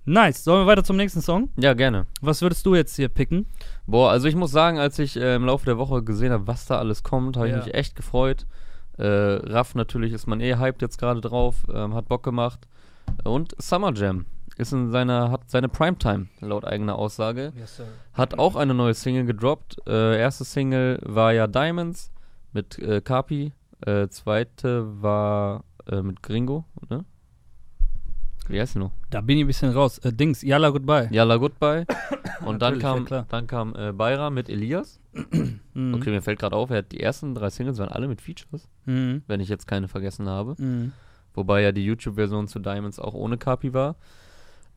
nice. 0.05 0.43
Sollen 0.43 0.61
wir 0.63 0.67
weiter 0.67 0.83
zum 0.83 0.97
nächsten 0.97 1.21
Song? 1.21 1.49
Ja, 1.57 1.73
gerne. 1.73 2.05
Was 2.21 2.41
würdest 2.41 2.65
du 2.65 2.75
jetzt 2.75 2.95
hier 2.95 3.07
picken? 3.09 3.45
Boah, 3.85 4.11
also 4.11 4.27
ich 4.27 4.35
muss 4.35 4.51
sagen, 4.51 4.79
als 4.79 4.97
ich 4.99 5.17
äh, 5.17 5.35
im 5.35 5.45
Laufe 5.45 5.65
der 5.65 5.77
Woche 5.77 6.03
gesehen 6.03 6.31
habe, 6.31 6.47
was 6.47 6.65
da 6.65 6.77
alles 6.79 7.03
kommt, 7.03 7.35
habe 7.37 7.49
Ja. 7.49 7.59
ich 7.59 7.65
mich 7.65 7.73
echt 7.73 7.95
gefreut. 7.95 8.45
Äh, 8.97 9.05
Raff 9.05 9.75
natürlich 9.75 10.13
ist 10.13 10.27
man 10.27 10.39
eh 10.39 10.55
hyped 10.55 10.81
jetzt 10.81 10.97
gerade 10.97 11.19
drauf, 11.19 11.63
ähm, 11.73 11.93
hat 11.93 12.07
Bock 12.07 12.23
gemacht. 12.23 12.67
Und 13.23 13.53
Summer 13.61 13.91
Jam 13.93 14.25
ist 14.57 14.71
in 14.71 14.91
seiner, 14.91 15.31
hat 15.31 15.49
seine 15.49 15.67
Primetime, 15.67 16.27
laut 16.39 16.63
eigener 16.63 16.95
Aussage. 16.95 17.51
Yes, 17.57 17.77
sir. 17.77 17.85
Hat 18.13 18.37
auch 18.39 18.55
eine 18.55 18.73
neue 18.73 18.93
Single 18.93 19.25
gedroppt. 19.25 19.77
Äh, 19.87 20.19
erste 20.19 20.43
Single 20.45 20.99
war 21.03 21.33
ja 21.33 21.47
Diamonds 21.47 22.11
mit 22.53 22.77
äh, 22.79 23.01
Kapi. 23.01 23.51
Äh, 23.85 24.07
zweite 24.09 25.01
war 25.01 25.63
äh, 25.89 26.01
mit 26.01 26.21
Gringo, 26.23 26.63
ne? 26.89 27.03
Wie 28.47 28.59
heißt 28.59 28.73
sie 28.73 28.79
noch? 28.79 28.91
Da 29.09 29.21
bin 29.21 29.37
ich 29.37 29.43
ein 29.43 29.47
bisschen 29.47 29.71
raus. 29.71 29.99
Äh, 29.99 30.11
Dings, 30.13 30.41
Yalla 30.41 30.69
Goodbye. 30.69 31.07
Yalla 31.11 31.37
Goodbye. 31.37 31.85
Und 32.45 32.61
dann 32.61 32.75
ja 32.75 32.79
kam, 32.81 33.05
klar. 33.05 33.25
dann 33.29 33.47
kam 33.47 33.73
äh, 33.75 33.91
Bayra 33.93 34.29
mit 34.29 34.49
Elias. 34.49 34.99
Mhm. 35.75 35.95
Okay, 35.95 36.11
mir 36.11 36.21
fällt 36.21 36.37
gerade 36.37 36.55
auf, 36.55 36.69
er 36.69 36.77
hat 36.77 36.91
die 36.91 36.99
ersten 36.99 37.33
drei 37.33 37.49
Singles 37.49 37.79
waren 37.79 37.89
alle 37.89 38.07
mit 38.07 38.21
Features, 38.21 38.69
Mhm. 38.85 39.23
wenn 39.25 39.39
ich 39.39 39.49
jetzt 39.49 39.65
keine 39.67 39.87
vergessen 39.87 40.29
habe. 40.29 40.53
Mhm. 40.59 40.91
Wobei 41.33 41.63
ja 41.63 41.71
die 41.71 41.83
YouTube-Version 41.83 42.47
zu 42.47 42.59
Diamonds 42.59 42.99
auch 42.99 43.15
ohne 43.15 43.39
Kapi 43.39 43.73
war. 43.73 43.95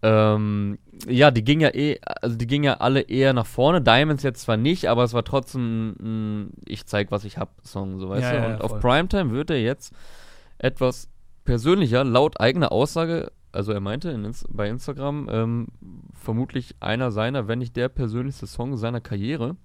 Ähm, 0.03 0.79
ja, 1.07 1.31
die 1.31 1.45
ging 1.45 1.61
ja 1.61 1.69
eh, 1.75 1.99
also 2.23 2.37
die 2.37 2.47
ging 2.47 2.65
ja 2.65 2.75
alle 2.79 3.01
eher 3.03 3.33
nach 3.35 3.45
vorne. 3.45 3.83
Diamonds 3.83 4.23
jetzt 4.23 4.41
zwar 4.43 4.57
nicht, 4.57 4.89
aber 4.89 5.05
es 5.05 5.13
war 5.13 5.23
trotzdem 5.25 5.97
ein 6.01 6.51
Ich 6.67 6.87
zeig, 6.87 7.11
was 7.11 7.25
ich 7.25 7.37
hab 7.39 7.51
Song, 7.63 7.99
so 7.99 8.09
weißt 8.09 8.23
Ja, 8.23 8.31
du. 8.33 8.37
ja, 8.39 8.45
Und 8.47 8.53
ja, 8.53 8.61
auf. 8.61 8.81
Primetime 8.81 9.33
wird 9.33 9.51
er 9.51 9.61
jetzt 9.61 9.93
etwas 10.59 11.09
persönlicher, 11.45 12.05
laut 12.05 12.41
eigener 12.41 12.73
Aussage, 12.73 13.33
also 13.57 13.73
er 13.73 13.81
meinte 13.81 14.11
in, 14.11 14.31
bei 14.51 14.69
Instagram, 14.69 15.29
ähm, 15.31 15.67
vermutlich 16.13 16.77
einer 16.81 17.11
seiner, 17.11 17.49
wenn 17.49 17.59
nicht 17.59 17.77
der 17.77 17.89
persönlichste 17.89 18.47
Song 18.47 18.77
seiner 18.77 19.01
Karriere. 19.01 19.57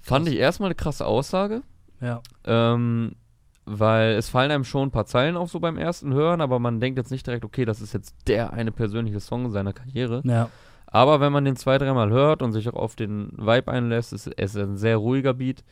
Fand 0.00 0.24
Krass. 0.24 0.34
ich 0.34 0.40
erstmal 0.40 0.68
eine 0.68 0.74
krasse 0.74 1.06
Aussage. 1.06 1.62
Ja. 2.00 2.22
Ähm, 2.44 3.14
weil 3.66 4.12
es 4.12 4.28
fallen 4.28 4.50
einem 4.50 4.64
schon 4.64 4.88
ein 4.88 4.90
paar 4.90 5.06
Zeilen 5.06 5.36
auf 5.36 5.50
so 5.50 5.60
beim 5.60 5.76
ersten 5.76 6.12
Hören, 6.12 6.40
aber 6.40 6.58
man 6.58 6.80
denkt 6.80 6.98
jetzt 6.98 7.10
nicht 7.10 7.26
direkt, 7.26 7.44
okay, 7.44 7.64
das 7.64 7.80
ist 7.80 7.92
jetzt 7.92 8.16
der 8.26 8.52
eine 8.52 8.72
persönliche 8.72 9.20
Song 9.20 9.50
seiner 9.50 9.72
Karriere. 9.72 10.22
Ja. 10.24 10.48
Aber 10.86 11.20
wenn 11.20 11.32
man 11.32 11.44
den 11.44 11.54
zwei, 11.54 11.78
dreimal 11.78 12.10
hört 12.10 12.42
und 12.42 12.52
sich 12.52 12.68
auch 12.68 12.74
auf 12.74 12.96
den 12.96 13.30
Vibe 13.36 13.70
einlässt, 13.70 14.12
ist 14.12 14.28
es 14.36 14.56
ein 14.56 14.76
sehr 14.76 14.96
ruhiger 14.96 15.34
Beat, 15.34 15.62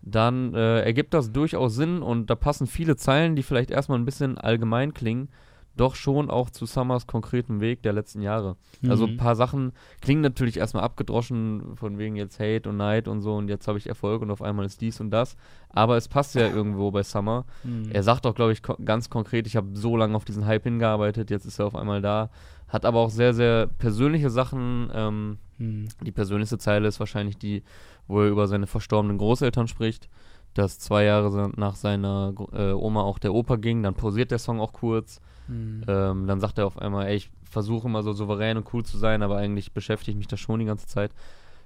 dann 0.00 0.54
äh, 0.54 0.80
ergibt 0.80 1.12
das 1.12 1.30
durchaus 1.30 1.74
Sinn 1.74 2.00
und 2.00 2.30
da 2.30 2.36
passen 2.36 2.66
viele 2.66 2.96
Zeilen, 2.96 3.36
die 3.36 3.42
vielleicht 3.42 3.70
erstmal 3.70 3.98
ein 3.98 4.06
bisschen 4.06 4.38
allgemein 4.38 4.94
klingen, 4.94 5.28
doch 5.76 5.94
schon 5.94 6.30
auch 6.30 6.50
zu 6.50 6.66
Summers 6.66 7.06
konkreten 7.06 7.60
Weg 7.60 7.82
der 7.82 7.92
letzten 7.92 8.20
Jahre. 8.20 8.56
Also 8.88 9.06
ein 9.06 9.12
Mhm. 9.14 9.16
paar 9.16 9.36
Sachen 9.36 9.72
klingen 10.00 10.20
natürlich 10.20 10.58
erstmal 10.58 10.82
abgedroschen, 10.84 11.76
von 11.76 11.98
wegen 11.98 12.16
jetzt 12.16 12.38
Hate 12.40 12.68
und 12.68 12.76
Neid 12.76 13.08
und 13.08 13.20
so 13.22 13.34
und 13.36 13.48
jetzt 13.48 13.66
habe 13.68 13.78
ich 13.78 13.88
Erfolg 13.88 14.20
und 14.22 14.30
auf 14.30 14.42
einmal 14.42 14.66
ist 14.66 14.80
dies 14.80 15.00
und 15.00 15.10
das. 15.10 15.36
Aber 15.70 15.96
es 15.96 16.08
passt 16.08 16.34
ja 16.34 16.46
irgendwo 16.48 16.90
bei 16.90 17.02
Summer. 17.02 17.44
Mhm. 17.64 17.90
Er 17.90 18.02
sagt 18.02 18.26
auch, 18.26 18.34
glaube 18.34 18.52
ich, 18.52 18.62
ko 18.62 18.76
ganz 18.84 19.08
konkret, 19.08 19.46
ich 19.46 19.56
habe 19.56 19.68
so 19.74 19.96
lange 19.96 20.14
auf 20.14 20.24
diesen 20.24 20.44
Hype 20.46 20.64
hingearbeitet, 20.64 21.30
jetzt 21.30 21.46
ist 21.46 21.58
er 21.58 21.66
auf 21.66 21.74
einmal 21.76 22.02
da. 22.02 22.30
Hat 22.68 22.84
aber 22.84 23.00
auch 23.00 23.10
sehr, 23.10 23.32
sehr 23.34 23.66
persönliche 23.66 24.30
Sachen. 24.30 24.90
Ähm, 24.94 25.38
Mhm. 25.58 25.88
die 26.04 26.10
persönlichste 26.12 26.58
Zeile 26.58 26.88
ist 26.88 26.98
wahrscheinlich 26.98 27.38
die, 27.38 27.62
wo 28.08 28.20
er 28.20 28.28
über 28.28 28.46
seine 28.48 28.66
verstorbenen 28.66 29.16
Großeltern 29.18 29.68
spricht. 29.68 30.08
Dass 30.54 30.78
zwei 30.78 31.04
Jahre 31.04 31.50
nach 31.56 31.76
seiner 31.76 32.34
äh, 32.52 32.72
Oma 32.72 33.02
auch 33.02 33.18
der 33.18 33.32
Opa 33.32 33.56
ging, 33.56 33.82
dann 33.82 33.94
pausiert 33.94 34.30
der 34.32 34.38
Song 34.38 34.60
auch 34.60 34.72
kurz. 34.72 35.20
Mhm. 35.52 35.84
Ähm, 35.86 36.26
dann 36.26 36.40
sagt 36.40 36.58
er 36.58 36.66
auf 36.66 36.78
einmal, 36.78 37.06
ey, 37.06 37.16
ich 37.16 37.30
versuche 37.48 37.86
immer 37.88 38.02
so 38.02 38.12
souverän 38.12 38.56
und 38.56 38.72
cool 38.72 38.84
zu 38.84 38.96
sein, 38.98 39.22
aber 39.22 39.36
eigentlich 39.36 39.72
beschäftigt 39.72 40.16
mich 40.18 40.26
das 40.28 40.40
schon 40.40 40.60
die 40.60 40.66
ganze 40.66 40.86
Zeit. 40.86 41.12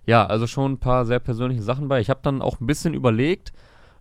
Ja, 0.05 0.27
also 0.27 0.47
schon 0.47 0.73
ein 0.73 0.79
paar 0.79 1.05
sehr 1.05 1.19
persönliche 1.21 1.63
Sachen 1.63 1.89
bei. 1.89 2.01
Ich 2.01 2.11
habe 2.11 2.21
dann 2.23 2.43
auch 2.43 2.61
ein 2.61 2.67
bisschen 2.67 2.95
überlegt. 2.95 3.53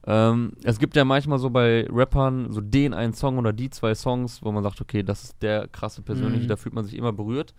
Ähm, 0.08 0.54
es 0.64 0.78
gibt 0.78 0.96
ja 0.96 1.04
manchmal 1.04 1.40
so 1.40 1.50
bei 1.50 1.88
Rappern 1.90 2.52
so 2.52 2.62
den 2.62 2.94
einen 2.94 3.14
Song 3.14 3.38
oder 3.40 3.54
die 3.54 3.70
zwei 3.72 3.96
Songs, 3.96 4.44
wo 4.44 4.52
man 4.52 4.62
sagt, 4.64 4.80
okay, 4.82 5.02
das 5.02 5.24
ist 5.24 5.42
der 5.42 5.68
krasse 5.68 6.04
persönliche, 6.04 6.44
Mhm. 6.44 6.48
da 6.50 6.56
fühlt 6.58 6.76
man 6.76 6.86
sich 6.86 6.96
immer 6.96 7.12
berührt. 7.12 7.54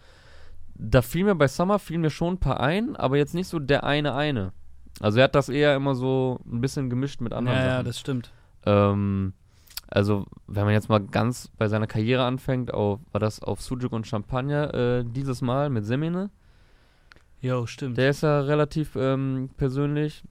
Da 0.77 1.03
fiel 1.03 1.25
mir 1.25 1.35
bei 1.35 1.49
Summer 1.49 1.79
fiel 1.79 1.99
mir 1.99 2.11
schon 2.11 2.35
ein 2.35 2.39
paar 2.39 2.61
ein, 2.61 2.95
aber 2.97 3.17
jetzt 3.17 3.35
nicht 3.35 3.49
so 3.49 3.59
der 3.59 3.83
eine 3.85 4.15
eine. 4.15 4.53
Also 5.01 5.19
er 5.19 5.25
hat 5.25 5.35
das 5.35 5.49
eher 5.49 5.75
immer 5.75 5.95
so 5.95 6.39
ein 6.51 6.61
bisschen 6.61 6.89
gemischt 6.89 7.21
mit 7.21 7.33
anderen 7.33 7.59
ja, 7.59 7.65
ja, 7.65 7.73
Sachen. 7.75 7.85
das 7.87 7.99
stimmt. 7.99 8.33
Ähm, 8.65 9.33
also, 9.88 10.27
wenn 10.46 10.64
man 10.64 10.75
jetzt 10.75 10.88
mal 10.88 11.01
ganz 11.01 11.49
bei 11.57 11.68
seiner 11.68 11.87
Karriere 11.87 12.25
anfängt, 12.25 12.75
auf, 12.75 13.01
war 13.12 13.20
das 13.20 13.42
auf 13.42 13.61
Sujuk 13.61 13.92
und 13.92 14.07
Champagner 14.07 14.75
äh, 14.75 15.05
dieses 15.05 15.42
Mal 15.42 15.70
mit 15.70 15.87
Semine. 15.87 16.31
Jo, 17.40 17.66
stimmt. 17.66 17.96
Der 17.96 18.11
ist 18.11 18.22
ja 18.22 18.40
relativ 18.40 18.96
ähm, 18.96 19.51
persönlich. 19.57 20.25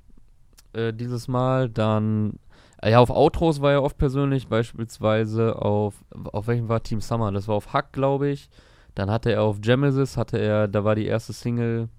Äh, 0.73 0.93
dieses 0.93 1.27
Mal 1.27 1.69
dann, 1.69 2.33
äh, 2.81 2.91
ja, 2.91 2.99
auf 2.99 3.09
Outros 3.09 3.61
war 3.61 3.71
er 3.71 3.83
oft 3.83 3.97
persönlich, 3.97 4.49
beispielsweise 4.49 5.61
auf, 5.61 6.03
auf 6.33 6.47
welchem 6.47 6.67
war 6.67 6.83
Team 6.83 6.99
Summer? 6.99 7.31
Das 7.31 7.47
war 7.47 7.55
auf 7.55 7.71
Hack, 7.71 7.93
glaube 7.93 8.29
ich. 8.29 8.49
Dann 8.93 9.09
hatte 9.09 9.31
er 9.31 9.43
auf 9.43 9.61
Genesis, 9.61 10.17
hatte 10.17 10.37
er, 10.37 10.67
da 10.67 10.83
war 10.83 10.95
die 10.95 11.05
erste 11.05 11.31
Single, 11.33 11.89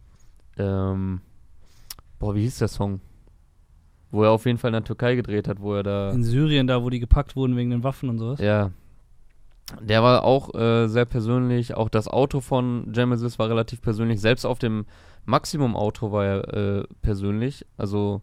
ähm, 0.58 1.20
boah, 2.18 2.34
wie 2.34 2.42
hieß 2.42 2.58
der 2.58 2.68
Song? 2.68 3.00
Wo 4.16 4.24
er 4.24 4.30
auf 4.30 4.46
jeden 4.46 4.56
Fall 4.56 4.70
in 4.70 4.72
der 4.72 4.84
Türkei 4.84 5.14
gedreht 5.14 5.46
hat, 5.46 5.60
wo 5.60 5.74
er 5.74 5.82
da. 5.82 6.10
In 6.10 6.24
Syrien, 6.24 6.66
da, 6.66 6.82
wo 6.82 6.88
die 6.88 7.00
gepackt 7.00 7.36
wurden 7.36 7.54
wegen 7.56 7.70
den 7.70 7.84
Waffen 7.84 8.08
und 8.08 8.18
sowas. 8.18 8.40
Ja. 8.40 8.70
Der 9.82 10.02
war 10.02 10.24
auch 10.24 10.54
äh, 10.54 10.86
sehr 10.86 11.04
persönlich. 11.04 11.74
Auch 11.74 11.90
das 11.90 12.08
Auto 12.08 12.40
von 12.40 12.92
Genesis 12.92 13.38
war 13.38 13.50
relativ 13.50 13.82
persönlich. 13.82 14.20
Selbst 14.20 14.46
auf 14.46 14.58
dem 14.58 14.86
Maximum-Auto 15.26 16.12
war 16.12 16.24
er 16.24 16.54
äh, 16.54 16.84
persönlich. 17.02 17.66
Also 17.76 18.22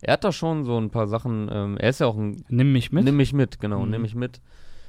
er 0.00 0.12
hat 0.12 0.24
da 0.24 0.30
schon 0.30 0.64
so 0.64 0.78
ein 0.78 0.90
paar 0.90 1.08
Sachen. 1.08 1.48
Ähm, 1.50 1.76
er 1.78 1.90
ist 1.90 1.98
ja 1.98 2.06
auch 2.06 2.16
ein. 2.16 2.44
Nimm 2.48 2.72
mich 2.72 2.92
mit. 2.92 3.04
Nimm 3.04 3.16
mich 3.16 3.32
mit, 3.32 3.58
genau. 3.58 3.84
Mhm. 3.84 3.90
Nimm 3.90 4.02
mich 4.02 4.14
mit. 4.14 4.40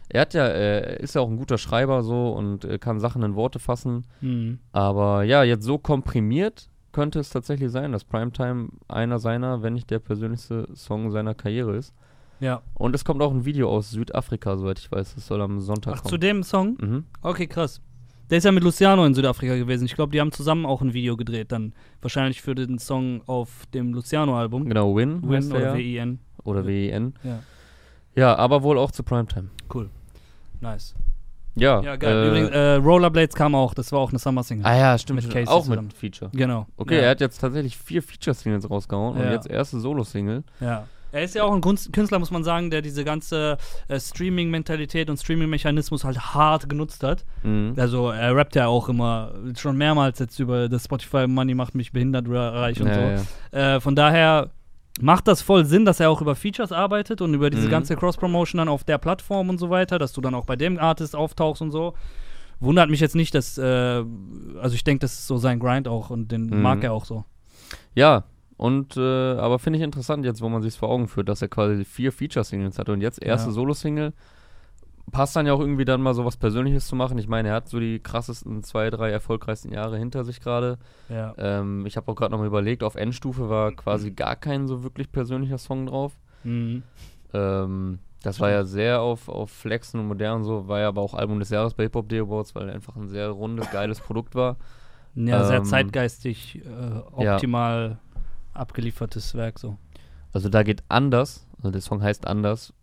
Er 0.10 0.22
hat 0.22 0.34
ja, 0.34 0.46
äh, 0.46 1.02
ist 1.02 1.16
ja 1.16 1.22
auch 1.22 1.30
ein 1.30 1.38
guter 1.38 1.58
Schreiber 1.58 2.04
so 2.04 2.34
und 2.34 2.66
äh, 2.66 2.78
kann 2.78 3.00
Sachen 3.00 3.24
in 3.24 3.36
Worte 3.36 3.60
fassen. 3.60 4.06
Mhm. 4.22 4.60
Aber 4.72 5.24
ja, 5.24 5.44
jetzt 5.44 5.64
so 5.64 5.78
komprimiert 5.78 6.70
könnte 6.94 7.20
es 7.20 7.30
tatsächlich 7.30 7.70
sein, 7.72 7.92
dass 7.92 8.06
Primetime 8.06 8.70
einer 8.88 9.20
seiner, 9.20 9.62
wenn 9.62 9.74
nicht 9.74 9.90
der 9.92 10.00
persönlichste 10.00 10.68
Song 10.74 11.12
seiner 11.12 11.34
Karriere 11.34 11.76
ist. 11.76 11.94
Ja. 12.40 12.62
Und 12.76 12.96
es 12.96 13.04
kommt 13.04 13.22
auch 13.22 13.32
ein 13.32 13.46
Video 13.46 13.70
aus 13.70 13.92
Südafrika, 13.92 14.56
soweit 14.58 14.80
ich 14.80 14.92
weiß. 14.92 15.16
Das 15.16 15.28
soll 15.28 15.42
am 15.42 15.60
Sonntag 15.60 15.94
Ach, 15.96 16.02
kommen. 16.02 16.10
zu 16.10 16.18
dem 16.18 16.44
Song? 16.44 16.78
Mhm. 16.80 17.04
Okay, 17.22 17.48
krass. 17.48 17.82
Der 18.30 18.38
ist 18.38 18.46
ja 18.46 18.52
mit 18.52 18.64
Luciano 18.64 19.06
in 19.06 19.14
Südafrika 19.14 19.56
gewesen. 19.58 19.86
Ich 19.86 19.96
glaube, 19.96 20.12
die 20.12 20.20
haben 20.22 20.32
zusammen 20.32 20.66
auch 20.66 20.82
ein 20.82 20.94
Video 20.94 21.18
gedreht, 21.18 21.52
dann 21.52 21.74
wahrscheinlich 22.02 22.42
für 22.42 22.56
den 22.56 22.80
Song 22.80 23.22
auf 23.28 23.66
dem 23.74 23.94
Luciano-Album. 23.94 24.66
Genau, 24.70 24.96
Win, 24.96 25.22
Win 25.30 25.52
oder. 25.52 25.76
W-I-N. 25.76 26.20
oder 26.44 26.66
W-I-N. 26.66 27.14
Ja, 27.24 27.40
Ja, 28.16 28.36
aber 28.36 28.64
wohl 28.64 28.78
auch 28.78 28.92
zu 28.92 29.04
Primetime. 29.04 29.50
cool. 29.74 29.90
Nice. 30.62 30.96
Ja, 31.56 31.82
Ja, 31.82 31.96
geil. 31.96 32.16
äh, 32.24 32.28
Übrigens, 32.28 32.50
äh, 32.52 32.74
Rollerblades 32.76 33.36
kam 33.36 33.54
auch, 33.56 33.74
das 33.74 33.92
war 33.92 34.00
auch 34.00 34.10
eine 34.10 34.20
Summer-Single. 34.20 34.66
ah 34.66 34.76
ja, 34.78 34.98
stimmt. 34.98 35.22
mit. 35.24 35.32
Casey 35.32 35.48
auch 35.48 35.64
zusammen. 35.64 35.86
mit 35.88 35.94
Feature. 35.98 36.32
Genau. 36.34 36.66
Okay, 36.78 36.96
ja. 36.96 37.02
er 37.04 37.10
hat 37.12 37.22
jetzt 37.22 37.38
tatsächlich 37.40 37.78
vier 37.78 38.02
Feature-Singles 38.02 38.70
rausgehauen 38.70 39.16
und 39.18 39.24
Ja. 39.24 39.32
jetzt 39.34 39.48
erste 39.50 39.80
Solo-Single. 39.80 40.44
Ja. 40.60 40.88
Er 41.12 41.22
ist 41.24 41.36
ja 41.36 41.44
auch 41.44 41.54
ein 41.54 41.62
Künstler, 41.62 42.18
muss 42.18 42.32
man 42.32 42.44
sagen, 42.44 42.72
der 42.72 42.82
diese 42.82 43.04
ganze 43.04 43.58
äh, 43.88 44.00
Streaming-Mentalität 44.00 45.12
und 45.12 45.18
Streaming-Mechanismus 45.18 46.04
halt 46.04 46.20
hart 46.34 46.68
genutzt 46.68 47.04
hat. 47.04 47.24
Mhm. 47.44 47.74
Also 47.78 48.10
er 48.10 48.36
rappt 48.36 48.56
ja 48.56 48.66
auch 48.66 48.90
immer 48.90 49.32
schon 49.56 49.78
mehrmals 49.78 50.18
jetzt 50.18 50.40
über 50.40 50.68
das 50.70 50.86
Spotify 50.86 51.28
Money 51.28 51.54
macht 51.54 51.76
mich 51.76 51.92
behindert 51.92 52.26
reich 52.28 52.82
und 52.82 52.88
ja, 52.88 53.18
so. 53.18 53.58
Äh, 53.58 53.80
von 53.80 53.96
daher 53.96 54.50
macht 55.02 55.28
das 55.28 55.42
voll 55.42 55.66
Sinn, 55.66 55.86
dass 55.86 56.00
er 56.00 56.10
auch 56.10 56.22
über 56.22 56.36
Features 56.36 56.72
arbeitet 56.72 57.22
und 57.22 57.34
über 57.34 57.50
diese 57.50 57.68
Mhm. 57.68 57.72
ganze 57.72 57.96
Cross-Promotion 57.96 58.60
dann 58.60 58.68
auf 58.70 58.84
der 58.84 58.98
Plattform 58.98 59.50
und 59.50 59.58
so 59.58 59.70
weiter, 59.70 59.98
dass 60.00 60.14
du 60.14 60.22
dann 60.22 60.36
auch 60.36 60.46
bei 60.46 60.56
dem 60.56 60.78
Artist 60.80 61.16
auftauchst 61.16 61.62
und 61.62 61.72
so. 61.72 61.94
Wundert 62.60 62.90
mich 62.90 63.00
jetzt 63.00 63.16
nicht, 63.16 63.34
dass, 63.36 63.58
äh, 63.58 63.64
also 64.62 64.76
ich 64.76 64.84
denke, 64.84 65.00
das 65.02 65.14
ist 65.14 65.28
so 65.28 65.38
sein 65.38 65.60
Grind 65.60 65.88
auch 65.88 66.10
und 66.10 66.32
den 66.32 66.46
Mhm. 66.48 66.62
mag 66.62 66.84
er 66.84 66.94
auch 66.94 67.06
so. 67.06 67.26
Ja, 67.96 68.24
und 68.58 68.96
äh, 68.96 69.02
aber 69.02 69.58
finde 69.60 69.78
ich 69.80 69.84
interessant 69.84 70.24
jetzt, 70.26 70.42
wo 70.42 70.48
man 70.50 70.62
sich 70.62 70.76
vor 70.78 70.90
Augen 70.90 71.08
führt, 71.08 71.28
dass 71.28 71.42
er 71.42 71.48
quasi 71.50 71.84
vier 71.84 72.12
Feature-Singles 72.12 72.78
hatte 72.78 72.94
und 72.94 73.02
jetzt 73.02 73.22
erste 73.22 73.50
Ja. 73.50 73.54
Solo-Single. 73.54 74.14
Passt 75.12 75.36
dann 75.36 75.46
ja 75.46 75.54
auch 75.54 75.60
irgendwie 75.60 75.86
dann 75.86 76.02
mal 76.02 76.14
so 76.14 76.24
was 76.26 76.38
Persönliches 76.38 76.88
zu 76.88 76.96
machen. 76.96 77.18
Ich 77.18 77.28
meine, 77.28 77.50
er 77.50 77.56
hat 77.56 77.68
so 77.70 77.80
die 77.80 78.00
krassesten 78.00 78.64
zwei, 78.64 78.90
drei 78.90 79.12
erfolgreichsten 79.12 79.72
Jahre 79.72 79.98
hinter 79.98 80.24
sich 80.24 80.40
gerade. 80.40 80.78
Ja. 81.10 81.34
Ähm, 81.38 81.86
ich 81.86 81.98
habe 81.98 82.10
auch 82.12 82.16
gerade 82.16 82.32
nochmal 82.32 82.48
überlegt, 82.48 82.84
auf 82.84 82.96
Endstufe 82.96 83.50
war 83.50 83.74
quasi 83.74 84.10
Mhm. 84.12 84.16
gar 84.16 84.36
kein 84.36 84.68
so 84.68 84.84
wirklich 84.84 85.12
persönlicher 85.12 85.58
Song 85.58 85.86
drauf. 85.88 86.14
Mhm. 86.44 86.84
Ähm, 87.34 88.00
das 88.24 88.40
war 88.40 88.50
ja 88.50 88.64
sehr 88.64 89.02
auf, 89.02 89.28
auf 89.28 89.52
Flexen 89.52 90.00
und 90.00 90.08
modern 90.08 90.44
so, 90.46 90.68
war 90.70 90.80
ja 90.80 90.88
aber 90.88 91.02
auch 91.02 91.14
Album 91.14 91.40
des 91.40 91.50
Jahres 91.50 91.74
bei 91.74 91.84
Hip 91.84 91.96
Hop 91.96 92.08
Day 92.08 92.20
Awards, 92.22 92.56
weil 92.56 92.70
er 92.70 92.76
einfach 92.76 92.96
ein 92.96 93.10
sehr 93.10 93.30
rundes, 93.30 93.70
geiles 93.72 94.00
Produkt 94.00 94.34
war. 94.36 94.56
Ja, 95.16 95.44
sehr 95.44 95.58
Ähm, 95.58 95.66
zeitgeistig, 95.66 96.64
äh, 96.66 97.24
ja. 97.24 97.36
optimal 97.36 98.00
abgeliefertes 98.54 99.36
Werk 99.36 99.60
so. 99.60 99.78
Also 100.32 100.50
da 100.50 100.64
geht 100.64 100.84
anders, 100.90 101.46
also 101.58 101.72
der 101.72 101.82
Song 101.82 102.02
heißt 102.02 102.26
anders, 102.26 102.74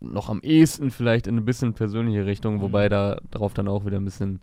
noch 0.00 0.28
am 0.28 0.40
ehesten 0.40 0.90
vielleicht 0.90 1.26
in 1.26 1.34
eine 1.34 1.42
bisschen 1.42 1.74
persönliche 1.74 2.26
Richtung, 2.26 2.56
Mhm. 2.56 2.60
wobei 2.62 2.88
da 2.88 3.18
darauf 3.30 3.54
dann 3.54 3.68
auch 3.68 3.84
wieder 3.84 3.98
ein 3.98 4.04
bisschen 4.04 4.40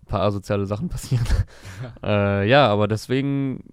ein 0.00 0.06
paar 0.06 0.22
asoziale 0.22 0.66
Sachen 0.66 0.88
passieren. 0.88 1.24
äh, 2.02 2.48
ja, 2.48 2.68
aber 2.68 2.88
deswegen 2.88 3.64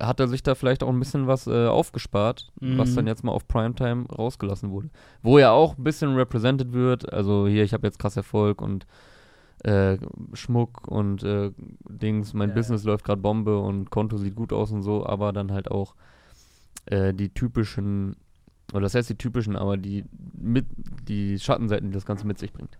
hat 0.00 0.20
er 0.20 0.28
sich 0.28 0.42
da 0.42 0.54
vielleicht 0.54 0.82
auch 0.82 0.88
ein 0.90 0.98
bisschen 0.98 1.26
was 1.26 1.46
äh, 1.46 1.66
aufgespart, 1.66 2.52
was 2.60 2.90
Mhm. 2.92 2.96
dann 2.96 3.06
jetzt 3.06 3.24
mal 3.24 3.32
auf 3.32 3.48
Primetime 3.48 4.06
rausgelassen 4.08 4.70
wurde. 4.70 4.90
Wo 5.22 5.38
ja 5.38 5.50
auch 5.50 5.76
ein 5.76 5.84
bisschen 5.84 6.14
represented 6.14 6.72
wird, 6.72 7.12
also 7.12 7.46
hier, 7.48 7.64
ich 7.64 7.72
habe 7.72 7.86
jetzt 7.86 7.98
krass 7.98 8.16
Erfolg 8.16 8.60
und 8.62 8.86
äh, 9.64 9.96
Schmuck 10.34 10.86
und 10.86 11.24
äh, 11.24 11.50
Dings, 11.88 12.32
mein 12.32 12.50
Ja, 12.50 12.54
Business 12.54 12.84
läuft 12.84 13.04
gerade 13.04 13.20
Bombe 13.20 13.58
und 13.58 13.90
Konto 13.90 14.16
sieht 14.16 14.36
gut 14.36 14.52
aus 14.52 14.70
und 14.70 14.82
so, 14.82 15.04
aber 15.04 15.32
dann 15.32 15.50
halt 15.50 15.70
auch 15.70 15.94
äh, 16.86 17.12
die 17.12 17.30
typischen, 17.30 18.14
oder 18.72 18.82
das 18.82 18.94
heißt 18.94 19.10
die 19.10 19.16
typischen, 19.16 19.56
aber 19.56 19.76
die 19.76 20.04
mit 20.36 20.66
die 21.08 21.38
Schattenseiten, 21.38 21.88
die 21.88 21.94
das 21.94 22.06
Ganze 22.06 22.26
mit 22.26 22.38
sich 22.38 22.52
bringt. 22.52 22.78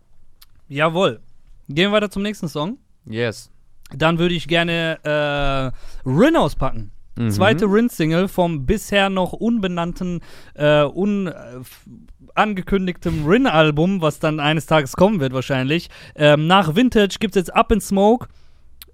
Jawohl. 0.68 1.20
Gehen 1.68 1.90
wir 1.90 1.92
weiter 1.92 2.11
zum 2.11 2.22
nächsten 2.22 2.48
Song. 2.48 2.79
Yes. 3.05 3.51
Dann 3.94 4.18
würde 4.18 4.35
ich 4.35 4.48
gerne 4.48 4.98
äh, 5.03 6.09
Rin 6.09 6.37
auspacken. 6.37 6.90
Mhm. 7.16 7.31
Zweite 7.31 7.64
Rin-Single 7.66 8.29
vom 8.29 8.64
bisher 8.64 9.11
noch 9.11 9.33
unbenannten, 9.33 10.20
äh, 10.55 10.85
un, 10.85 11.27
äh, 11.27 11.33
angekündigtem 12.35 13.27
Rin-Album, 13.27 14.01
was 14.01 14.20
dann 14.20 14.40
eines 14.40 14.66
Tages 14.66 14.92
kommen 14.92 15.20
wird 15.20 15.33
wahrscheinlich. 15.33 15.88
Ähm, 16.14 16.46
nach 16.46 16.77
Vintage 16.77 17.16
gibt 17.18 17.35
es 17.35 17.40
jetzt 17.40 17.55
Up 17.55 17.72
in 17.72 17.81
Smoke, 17.81 18.29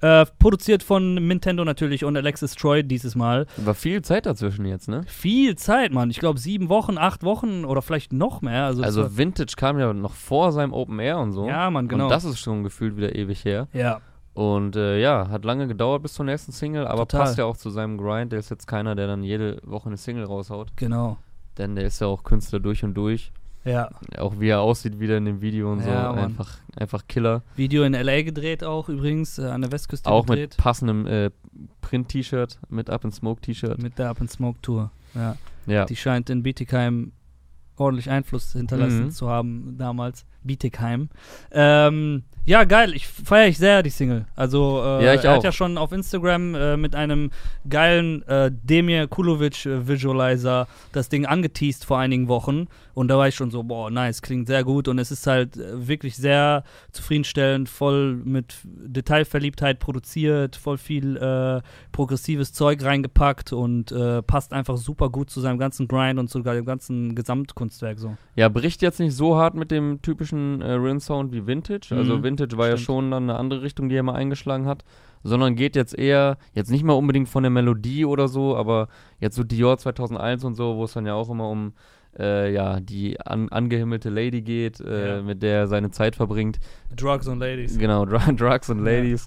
äh, 0.04 0.26
produziert 0.38 0.82
von 0.82 1.14
Nintendo 1.14 1.64
natürlich 1.64 2.04
und 2.04 2.16
Alexis 2.16 2.54
Troy 2.54 2.82
dieses 2.82 3.14
Mal. 3.14 3.46
War 3.56 3.74
viel 3.74 4.02
Zeit 4.02 4.26
dazwischen 4.26 4.66
jetzt, 4.66 4.88
ne? 4.88 5.02
Viel 5.06 5.56
Zeit, 5.56 5.92
Mann. 5.92 6.10
Ich 6.10 6.18
glaube 6.20 6.38
sieben 6.38 6.68
Wochen, 6.68 6.98
acht 6.98 7.22
Wochen 7.22 7.64
oder 7.64 7.80
vielleicht 7.80 8.12
noch 8.12 8.42
mehr. 8.42 8.64
Also, 8.64 8.82
Also 8.82 9.16
Vintage 9.16 9.54
kam 9.56 9.78
ja 9.78 9.92
noch 9.92 10.12
vor 10.12 10.52
seinem 10.52 10.72
Open 10.72 10.98
Air 10.98 11.18
und 11.18 11.32
so. 11.32 11.48
ja, 11.48 11.70
Mann, 11.70 11.88
genau. 11.88 12.04
Und 12.04 12.10
das 12.10 12.24
ist 12.24 12.38
schon 12.38 12.62
gefühlt 12.64 12.96
wieder 12.96 13.14
ewig 13.14 13.44
her. 13.44 13.68
ja, 13.72 14.00
Und 14.34 14.76
äh, 14.76 15.00
ja, 15.00 15.28
hat 15.30 15.44
lange 15.44 15.66
gedauert 15.68 16.02
bis 16.02 16.12
zur 16.14 16.26
nächsten 16.26 16.52
Single, 16.52 16.86
aber 16.86 17.06
Total. 17.08 17.20
passt 17.22 17.38
ja 17.38 17.44
auch 17.46 17.56
zu 17.56 17.70
seinem 17.70 17.96
Grind. 17.96 18.32
Der 18.32 18.40
ist 18.40 18.50
jetzt 18.50 18.66
keiner, 18.66 18.94
der 18.94 19.06
dann 19.06 19.22
jede 19.22 19.58
Woche 19.64 19.86
eine 19.88 19.96
Single 19.96 20.24
raushaut. 20.24 20.72
genau. 20.76 21.16
Denn 21.56 21.76
der 21.76 21.84
ist 21.86 22.00
ja 22.00 22.08
auch 22.08 22.24
Künstler 22.24 22.58
durch 22.60 22.82
und 22.82 22.94
durch. 22.94 23.32
Ja. 23.64 23.88
Auch 24.18 24.38
wie 24.38 24.48
er 24.48 24.60
aussieht 24.60 25.00
wieder 25.00 25.16
in 25.16 25.24
dem 25.24 25.40
Video 25.40 25.72
und 25.72 25.80
Ja, 25.80 26.10
so. 26.10 26.16
Mann. 26.16 26.18
Einfach, 26.26 26.58
einfach 26.76 27.06
Killer. 27.08 27.42
Video 27.56 27.82
in 27.84 27.94
L.A. 27.94 28.22
gedreht 28.22 28.62
auch 28.62 28.88
übrigens, 28.88 29.38
äh, 29.38 29.46
an 29.46 29.62
der 29.62 29.72
Westküste 29.72 30.10
Auch 30.10 30.26
gedreht. 30.26 30.50
mit 30.50 30.56
passendem 30.58 31.06
äh, 31.06 31.30
Print-T-Shirt, 31.80 32.58
mit 32.68 32.90
Up 32.90 33.04
in 33.04 33.12
Smoke 33.12 33.40
T-Shirt. 33.40 33.80
Mit 33.82 33.98
der 33.98 34.10
Up 34.10 34.20
and 34.20 34.30
Smoke 34.30 34.58
Tour. 34.62 34.90
Ja. 35.14 35.36
Ja. 35.66 35.84
Die 35.86 35.96
scheint 35.96 36.28
in 36.30 36.42
Bietigheim 36.42 37.12
ordentlich 37.76 38.10
Einfluss 38.10 38.52
hinterlassen 38.52 39.04
Mhm. 39.06 39.10
zu 39.10 39.28
haben 39.28 39.76
damals. 39.78 40.26
Bietigheim. 40.42 41.08
Ähm, 41.50 42.24
ja, 42.46 42.64
geil. 42.64 42.92
Ich 42.94 43.06
feiere 43.06 43.48
ich 43.48 43.58
sehr 43.58 43.82
die 43.82 43.90
Single. 43.90 44.26
Also 44.36 44.82
äh, 44.84 45.04
Ja, 45.04 45.14
ich 45.14 45.24
er 45.24 45.32
auch. 45.32 45.36
hat 45.36 45.44
ja 45.44 45.52
schon 45.52 45.78
auf 45.78 45.92
Instagram 45.92 46.54
äh, 46.54 46.76
mit 46.76 46.94
einem 46.94 47.30
geilen 47.68 48.22
äh, 48.28 48.50
Demir 48.52 49.06
Kulovic 49.06 49.66
äh, 49.66 49.86
Visualizer 49.88 50.66
das 50.92 51.08
Ding 51.08 51.26
angeteased 51.26 51.84
vor 51.84 51.98
einigen 51.98 52.28
Wochen 52.28 52.66
und 52.94 53.08
da 53.08 53.18
war 53.18 53.26
ich 53.28 53.34
schon 53.34 53.50
so, 53.50 53.62
boah, 53.64 53.90
nice, 53.90 54.22
klingt 54.22 54.46
sehr 54.46 54.62
gut 54.62 54.86
und 54.88 54.98
es 54.98 55.10
ist 55.10 55.26
halt 55.26 55.56
äh, 55.56 55.88
wirklich 55.88 56.16
sehr 56.16 56.64
zufriedenstellend, 56.92 57.68
voll 57.68 58.14
mit 58.24 58.56
Detailverliebtheit 58.64 59.78
produziert, 59.78 60.56
voll 60.56 60.78
viel 60.78 61.16
äh, 61.16 61.60
progressives 61.92 62.52
Zeug 62.52 62.82
reingepackt 62.84 63.52
und 63.52 63.94
passt 64.26 64.52
einfach 64.52 64.76
super 64.76 65.08
gut 65.10 65.30
zu 65.30 65.40
seinem 65.40 65.58
ganzen 65.58 65.88
Grind 65.88 66.18
und 66.18 66.30
sogar 66.30 66.54
dem 66.54 66.64
ganzen 66.64 67.14
Gesamtkunstwerk 67.14 67.98
so. 67.98 68.16
ja, 68.36 68.48
bricht 68.48 68.82
jetzt 68.82 68.98
nicht 69.00 69.14
so 69.14 69.36
hart 69.36 69.54
mit 69.54 69.70
dem 69.70 70.00
typischen 70.02 70.60
äh, 70.60 70.72
Rin-Sound 70.72 71.32
wie 71.32 71.46
Vintage. 71.46 71.94
Also 71.94 72.16
Mhm, 72.18 72.22
Vintage 72.22 72.33
war 72.56 72.68
ja 72.68 72.76
stimmt. 72.76 72.86
schon 72.86 73.10
dann 73.10 73.22
eine 73.24 73.38
andere 73.38 73.62
Richtung, 73.62 73.88
die 73.88 73.96
er 73.96 74.02
mal 74.02 74.14
eingeschlagen 74.14 74.66
hat. 74.66 74.84
Sondern 75.22 75.54
geht 75.56 75.74
jetzt 75.74 75.96
eher, 75.98 76.36
jetzt 76.52 76.70
nicht 76.70 76.84
mal 76.84 76.92
unbedingt 76.92 77.28
von 77.30 77.42
der 77.42 77.50
Melodie 77.50 78.04
oder 78.04 78.28
so, 78.28 78.56
aber 78.56 78.88
jetzt 79.20 79.36
so 79.36 79.42
Dior 79.42 79.78
2001 79.78 80.44
und 80.44 80.54
so, 80.54 80.76
wo 80.76 80.84
es 80.84 80.92
dann 80.92 81.06
ja 81.06 81.14
auch 81.14 81.30
immer 81.30 81.48
um 81.48 81.72
äh, 82.18 82.52
ja, 82.52 82.78
die 82.78 83.18
an, 83.20 83.48
angehimmelte 83.48 84.10
Lady 84.10 84.42
geht, 84.42 84.80
äh, 84.80 85.16
Ja. 85.16 85.22
mit 85.22 85.42
der 85.42 85.60
er 85.60 85.66
seine 85.66 85.90
Zeit 85.90 86.14
verbringt. 86.14 86.58
Drugs 86.94 87.26
and 87.26 87.40
Ladies. 87.40 87.78
Genau, 87.78 88.04
Dr 88.04 88.32
Drugs 88.36 88.68
and 88.70 88.80
Ja. 88.86 88.92
Ladies. 88.92 89.26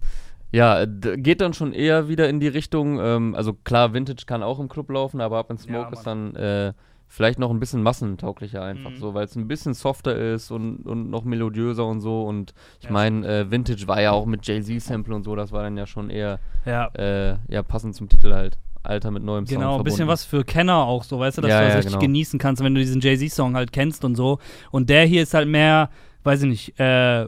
Ja, 0.54 0.86
d- 0.86 1.18
geht 1.18 1.42
dann 1.42 1.54
schon 1.54 1.74
eher 1.74 2.08
wieder 2.08 2.30
in 2.30 2.40
die 2.40 2.48
Richtung, 2.48 3.00
ähm, 3.02 3.36
also 3.36 3.52
klar, 3.54 3.94
Vintage 3.94 4.24
kann 4.26 4.42
auch 4.44 4.60
im 4.60 4.70
Club 4.70 4.90
laufen, 4.92 5.20
aber 5.20 5.38
Up 5.40 5.50
in 5.52 5.58
Smoke 5.58 5.82
Ja, 5.82 5.90
ist 5.90 6.04
dann 6.04 6.34
äh, 6.36 6.74
vielleicht 7.08 7.40
noch 7.40 7.50
ein 7.52 7.60
bisschen 7.60 7.82
massentauglicher 7.84 8.64
einfach 8.64 8.92
Mhm. 8.92 8.98
so, 8.98 9.14
weil 9.14 9.26
es 9.26 9.36
ein 9.36 9.48
bisschen 9.48 9.74
softer 9.74 10.16
ist 10.16 10.52
und, 10.52 10.86
und 10.86 11.10
noch 11.10 11.24
melodiöser 11.24 11.86
und 11.86 12.02
so 12.02 12.24
und 12.24 12.54
ich 12.80 12.86
Ja, 12.86 12.92
meine, 12.92 13.28
äh, 13.28 13.52
Vintage 13.52 13.88
war 13.88 14.02
ja 14.02 14.12
auch 14.12 14.26
mit 14.26 14.46
Jay-Z-Sample 14.46 15.16
und 15.16 15.24
so, 15.24 15.36
das 15.36 15.52
war 15.52 15.64
dann 15.64 15.78
ja 15.78 15.86
schon 15.88 16.10
eher, 16.10 16.40
Ja. 16.66 16.88
äh, 16.96 17.38
ja, 17.48 17.64
passend 17.64 17.96
zum 17.96 18.10
Titel 18.10 18.34
halt. 18.34 18.58
Alter 18.84 19.12
mit 19.12 19.22
neuem 19.22 19.46
Sound 19.46 19.60
Genau, 19.60 19.78
ein 19.78 19.84
bisschen 19.84 20.08
was 20.08 20.24
für 20.24 20.46
Kenner 20.46 20.78
auch 20.86 21.04
so, 21.04 21.20
weißt 21.20 21.40
du, 21.40 21.42
dass 21.42 21.50
Ja, 21.50 21.60
du 21.60 21.66
das 21.66 21.74
ja, 21.74 21.78
richtig 21.80 21.94
genau. 21.94 22.02
genießen 22.06 22.40
kannst, 22.40 22.64
wenn 22.64 22.74
du 22.74 22.80
diesen 22.80 23.02
Jay-Z-Song 23.02 23.56
halt 23.56 23.74
kennst 23.74 24.06
und 24.06 24.16
so. 24.16 24.40
Und 24.72 24.90
der 24.90 25.04
hier 25.06 25.24
ist 25.24 25.34
halt 25.34 25.50
mehr, 25.50 25.90
weiß 26.28 26.44
ich 26.44 26.50
nicht, 26.50 26.80
äh, 26.80 27.24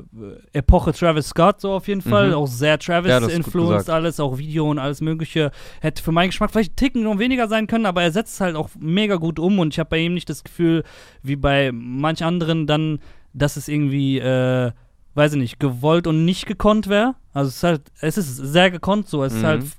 Epoche 0.54 0.92
Travis 0.94 1.30
Scott 1.30 1.62
so 1.62 1.72
auf 1.72 1.88
jeden 1.88 2.02
Fall, 2.02 2.28
Mhm. 2.30 2.34
auch 2.36 2.48
sehr 2.48 2.72
Ja, 2.72 2.76
ist 2.76 2.86
Travis-influenced 2.86 3.78
gesagt. 3.86 3.90
alles, 3.90 4.20
auch 4.20 4.38
Video 4.38 4.70
und 4.70 4.78
alles 4.78 5.00
mögliche. 5.02 5.52
Hätte 5.80 6.04
für 6.04 6.12
meinen 6.12 6.30
Geschmack 6.30 6.52
vielleicht 6.52 6.72
einen 6.72 6.76
Ticken 6.76 7.04
noch 7.04 7.18
weniger 7.18 7.48
sein 7.48 7.66
können, 7.68 7.86
aber 7.86 8.04
er 8.04 8.12
setzt 8.12 8.34
es 8.36 8.42
halt 8.42 8.56
auch 8.56 8.70
mega 8.78 9.16
gut 9.16 9.40
um 9.40 9.58
und 9.60 9.74
ich 9.74 9.80
habe 9.80 9.90
bei 9.92 10.00
ihm 10.00 10.14
nicht 10.14 10.30
das 10.30 10.44
Gefühl, 10.44 10.84
wie 11.24 11.38
bei 11.38 11.72
manch 11.74 12.24
anderen 12.24 12.68
dann, 12.68 13.00
dass 13.34 13.56
es 13.58 13.68
irgendwie, 13.70 14.20
äh, 14.20 14.72
weiß 15.16 15.34
ich 15.34 15.40
nicht, 15.40 15.60
gewollt 15.60 16.06
und 16.06 16.26
nicht 16.26 16.46
gekonnt 16.46 16.88
wäre. 16.90 17.16
Also 17.34 17.48
es 17.50 17.56
ist 17.58 17.64
halt, 17.64 17.82
es 18.02 18.18
ist 18.18 18.36
sehr 18.36 18.70
gekonnt 18.72 19.08
so, 19.08 19.24
es 19.24 19.34
ist 19.34 19.42
Mhm. 19.44 19.46
halt 19.48 19.64
f- 19.64 19.78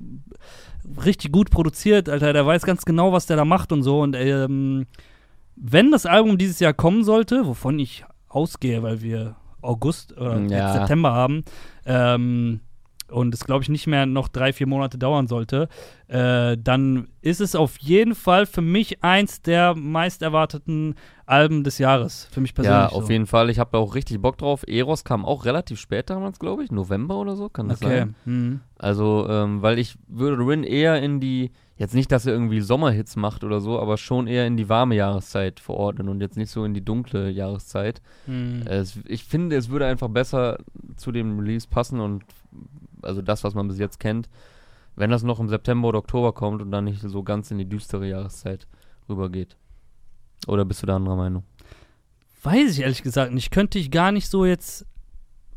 richtig 1.05 1.31
gut 1.33 1.51
produziert, 1.51 2.09
Alter, 2.09 2.33
der 2.33 2.47
weiß 2.47 2.63
ganz 2.63 2.85
genau, 2.85 3.13
was 3.13 3.27
der 3.27 3.37
da 3.37 3.45
macht 3.45 3.71
und 3.73 3.83
so 3.83 4.01
und 4.01 4.17
ähm, 4.17 4.87
wenn 5.57 5.91
das 5.91 6.07
Album 6.07 6.39
dieses 6.39 6.59
Jahr 6.61 6.73
kommen 6.73 7.05
sollte, 7.05 7.47
wovon 7.47 7.79
ich 7.79 8.05
ausgehe, 8.31 8.83
weil 8.83 9.03
wir 9.03 9.37
August 9.61 10.17
oder 10.17 10.39
Ja. 10.41 10.65
jetzt 10.69 10.73
September 10.79 11.13
haben, 11.13 11.45
ähm, 11.85 12.61
und 13.11 13.35
es, 13.35 13.45
glaube 13.45 13.63
ich, 13.65 13.69
nicht 13.69 13.89
mehr 13.89 14.07
noch 14.07 14.29
drei, 14.29 14.53
vier 14.53 14.69
Monate 14.69 14.97
dauern 14.97 15.27
sollte, 15.27 15.69
äh, 16.07 16.57
dann 16.57 17.09
ist 17.23 17.41
es 17.41 17.57
auf 17.57 17.77
jeden 17.79 18.15
Fall 18.15 18.47
für 18.47 18.61
mich 18.63 19.03
eins 19.03 19.43
der 19.43 19.75
meist 19.75 20.23
erwarteten 20.23 20.95
Alben 21.27 21.65
des 21.65 21.79
Jahres. 21.79 22.29
Für 22.31 22.41
mich 22.41 22.55
persönlich. 22.55 22.79
Ja, 22.93 22.97
auf 22.97 23.07
so. 23.07 23.11
jeden 23.13 23.27
Fall. 23.27 23.51
Ich 23.51 23.59
habe 23.59 23.71
da 23.73 23.79
auch 23.79 23.97
richtig 23.97 24.23
Bock 24.23 24.39
drauf. 24.39 24.63
Eros 24.69 25.03
kam 25.03 25.25
auch 25.25 25.45
relativ 25.45 25.81
spät 25.81 26.09
damals, 26.09 26.39
glaube 26.39 26.63
ich. 26.63 26.71
November 26.71 27.17
oder 27.17 27.35
so, 27.35 27.49
kann 27.49 27.69
das 27.69 27.83
Okay. 27.83 27.99
sein? 27.99 28.15
Mhm. 28.27 28.61
Also, 28.79 29.27
ähm, 29.29 29.61
weil 29.61 29.81
ich 29.81 29.97
würde 30.07 30.37
Rin 30.47 30.63
eher 30.63 31.03
in 31.03 31.19
die, 31.19 31.51
jetzt 31.81 31.95
nicht, 31.95 32.13
dass 32.13 32.27
er 32.27 32.35
irgendwie 32.35 32.61
Sommerhits 32.61 33.17
macht 33.17 33.43
oder 33.43 33.59
so, 33.63 33.81
aber 33.81 33.97
schon 33.97 34.27
eher 34.27 34.47
in 34.47 34.59
die 34.59 34.69
warme 34.69 34.95
Jahreszeit 34.97 35.61
verordnen 35.61 36.11
und 36.11 36.21
jetzt 36.21 36.37
nicht 36.37 36.51
so 36.51 36.63
in 36.67 36.75
die 36.75 36.85
dunkle 36.85 37.31
Jahreszeit. 37.31 38.03
Mhm. 38.27 38.65
Es, 38.67 38.99
ich 39.07 39.25
finde, 39.25 39.57
es 39.57 39.71
würde 39.71 39.87
einfach 39.87 40.09
besser 40.09 40.59
zu 40.97 41.11
dem 41.11 41.39
Release 41.39 41.67
passen 41.67 42.01
und 42.01 42.23
also 43.01 43.23
das, 43.23 43.45
was 43.45 43.55
man 43.55 43.67
bis 43.67 43.79
jetzt 43.79 43.99
kennt, 43.99 44.29
wenn 44.95 45.11
das 45.11 45.23
noch 45.23 45.41
im 45.41 45.49
September 45.49 45.89
oder 45.89 46.01
Oktober 46.01 46.35
kommt 46.35 46.61
und 46.61 46.71
dann 46.71 46.85
nicht 46.85 47.01
so 47.01 47.23
ganz 47.23 47.51
in 47.51 47.57
die 47.57 47.69
düstere 47.69 48.07
Jahreszeit 48.07 48.67
rübergeht. 49.09 49.57
Oder 50.47 50.67
bist 50.67 50.83
du 50.83 50.87
da 50.87 50.97
anderer 50.97 51.17
Meinung? 51.17 51.45
Weiß 52.43 52.73
ich 52.73 52.81
ehrlich 52.81 53.03
gesagt 53.03 53.33
nicht. 53.33 53.51
Könnte 53.51 53.79
ich 53.79 53.91
gar 53.91 54.13
nicht 54.13 54.29
so 54.29 54.45
jetzt 54.45 54.85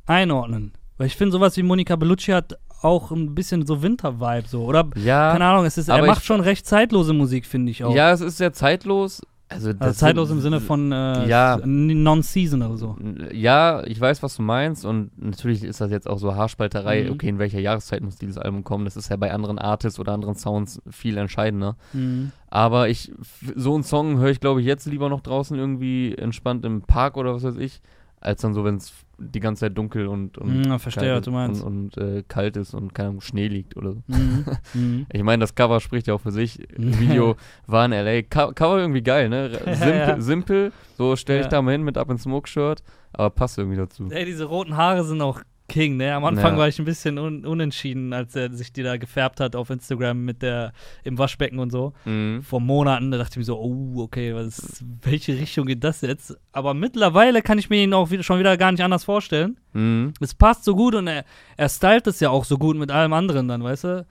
einordnen. 0.06 0.72
Weil 0.98 1.08
ich 1.08 1.18
finde, 1.18 1.34
sowas 1.34 1.58
wie 1.58 1.64
Monica 1.64 1.98
Bellucci 1.98 2.32
hat 2.32 2.58
auch 2.84 3.12
ein 3.12 3.34
bisschen 3.36 3.66
so 3.66 3.82
Winter-Vibe 3.82 4.48
so. 4.48 4.64
Oder, 4.64 4.88
Ja, 4.96 5.32
keine 5.34 5.46
Ahnung, 5.46 5.66
es 5.66 5.78
ist, 5.78 5.90
er 5.90 6.06
macht 6.06 6.20
ich- 6.20 6.26
schon 6.26 6.42
recht 6.42 6.66
zeitlose 6.66 7.14
Musik, 7.14 7.46
finde 7.46 7.72
ich 7.72 7.84
auch. 7.84 7.94
ja, 7.96 8.12
es 8.12 8.22
ist 8.22 8.38
sehr 8.38 8.54
zeitlos. 8.54 9.22
Also, 9.50 9.72
also 9.78 9.94
zeitlos 9.94 10.30
sind- 10.30 10.38
im 10.38 10.42
Sinne 10.42 10.60
von 10.62 10.92
äh, 10.92 11.28
Ja. 11.28 11.60
Non-Season 11.64 12.64
oder 12.64 12.78
so. 12.78 12.98
Ja, 13.32 13.84
ich 13.86 14.02
weiß, 14.02 14.24
was 14.24 14.36
du 14.38 14.42
meinst 14.42 14.84
und 14.84 15.12
natürlich 15.22 15.64
ist 15.64 15.80
das 15.80 15.92
jetzt 15.92 16.10
auch 16.10 16.18
so 16.18 16.34
Haarspalterei, 16.34 17.04
Mhm. 17.04 17.12
okay, 17.12 17.30
in 17.30 17.38
welcher 17.38 17.60
Jahreszeit 17.60 18.02
muss 18.02 18.16
dieses 18.16 18.40
Album 18.40 18.64
kommen, 18.64 18.86
das 18.86 18.98
ist 18.98 19.10
ja 19.10 19.16
bei 19.16 19.32
anderen 19.32 19.60
Artists 19.60 20.00
oder 20.00 20.14
anderen 20.14 20.34
Sounds 20.36 20.82
viel 20.90 21.18
entscheidender. 21.18 21.76
Mhm. 21.94 22.32
Aber 22.50 22.90
ich, 22.90 23.12
so 23.56 23.76
einen 23.76 23.84
Song 23.84 24.18
höre 24.18 24.30
ich, 24.32 24.40
glaube 24.40 24.62
ich, 24.62 24.66
jetzt 24.66 24.88
lieber 24.88 25.10
noch 25.10 25.22
draußen 25.22 25.56
irgendwie 25.58 26.16
entspannt 26.16 26.66
im 26.66 26.82
Park 26.82 27.16
oder 27.18 27.36
was 27.36 27.44
weiß 27.44 27.58
ich, 27.58 27.80
als 28.24 28.42
dann 28.42 28.54
so, 28.54 28.64
wenn 28.64 28.76
es 28.78 28.94
die 29.20 29.40
ganze 29.40 29.62
Zeit 29.62 29.78
dunkel 29.78 30.08
und, 30.08 30.38
und, 30.38 30.62
Mhm, 30.68 30.80
verstehe, 30.80 31.04
kalt 31.10 31.18
was 31.18 31.26
du 31.26 31.32
meinst. 31.32 31.64
und, 31.64 31.98
und 31.98 32.04
äh, 32.04 32.24
kalt 32.28 32.58
ist 32.58 32.74
und 32.74 32.94
keine 32.96 33.10
Ahnung, 33.10 33.22
Schnee 33.22 33.48
liegt 33.48 33.78
oder 33.78 33.94
so. 33.94 34.04
Mhm. 34.08 34.46
mhm. 34.74 35.06
Ich 35.12 35.24
meine, 35.24 35.42
das 35.42 35.56
Cover 35.56 35.80
spricht 35.80 36.08
ja 36.08 36.14
auch 36.16 36.22
für 36.22 36.32
sich. 36.32 36.60
Video 36.78 37.36
war 37.68 37.86
in 37.86 37.92
L.A. 37.92 38.22
Co 38.24 38.52
Cover 38.54 38.80
irgendwie 38.80 39.04
geil, 39.04 39.30
ne? 39.30 39.52
Ja, 39.66 39.76
Simpel, 39.76 39.98
ja. 40.08 40.22
simpel 40.22 40.72
so 40.98 41.16
stell 41.16 41.38
ich 41.40 41.44
Ja. 41.46 41.50
da 41.50 41.62
mal 41.62 41.72
hin 41.72 41.84
mit 41.84 41.98
Up 41.98 42.10
in 42.10 42.18
Smoke 42.18 42.48
Shirt, 42.50 42.82
aber 43.14 43.30
passt 43.30 43.58
irgendwie 43.58 43.78
dazu. 43.78 44.08
Ey, 44.10 44.26
diese 44.26 44.46
roten 44.46 44.76
Haare 44.78 45.04
sind 45.04 45.22
auch 45.22 45.42
King, 45.70 45.98
ne? 45.98 46.14
Am 46.14 46.26
Anfang 46.26 46.54
Ja. 46.54 46.60
war 46.60 46.68
ich 46.68 46.78
ein 46.78 46.86
bisschen 46.86 47.18
un 47.18 47.46
unentschieden, 47.46 48.12
als 48.14 48.36
er 48.36 48.52
sich 48.52 48.74
die 48.74 48.84
da 48.84 48.98
gefärbt 48.98 49.40
hat 49.40 49.56
auf 49.56 49.70
Instagram 49.70 50.24
mit 50.26 50.42
der 50.42 50.74
im 51.04 51.18
Waschbecken 51.18 51.58
und 51.60 51.72
so. 51.72 51.94
Mhm. 52.06 52.42
Vor 52.44 52.60
Monaten, 52.60 53.12
da 53.12 53.18
dachte 53.18 53.32
ich 53.32 53.38
mir 53.38 53.44
so, 53.46 53.58
oh, 53.58 54.02
okay, 54.02 54.36
was, 54.36 54.84
welche 55.02 55.34
Richtung 55.34 55.66
geht 55.66 55.84
das 55.84 56.02
jetzt? 56.02 56.38
Aber 56.52 56.74
mittlerweile 56.74 57.42
kann 57.42 57.58
ich 57.60 57.70
mir 57.70 57.82
ihn 57.84 57.94
auch 57.94 58.12
wieder, 58.12 58.24
schon 58.24 58.40
wieder 58.40 58.58
gar 58.58 58.72
nicht 58.72 58.84
anders 58.84 59.06
vorstellen. 59.06 59.58
Mhm. 59.72 60.14
Es 60.20 60.36
passt 60.36 60.66
so 60.66 60.76
gut 60.76 60.96
und 60.96 61.08
er, 61.08 61.24
er 61.58 61.70
stylt 61.70 62.08
es 62.08 62.20
ja 62.20 62.30
auch 62.30 62.44
so 62.46 62.58
gut 62.58 62.76
mit 62.78 62.92
allem 62.92 63.14
anderen 63.14 63.48
dann, 63.48 63.64
weißt 63.64 63.84
du? 63.86 64.06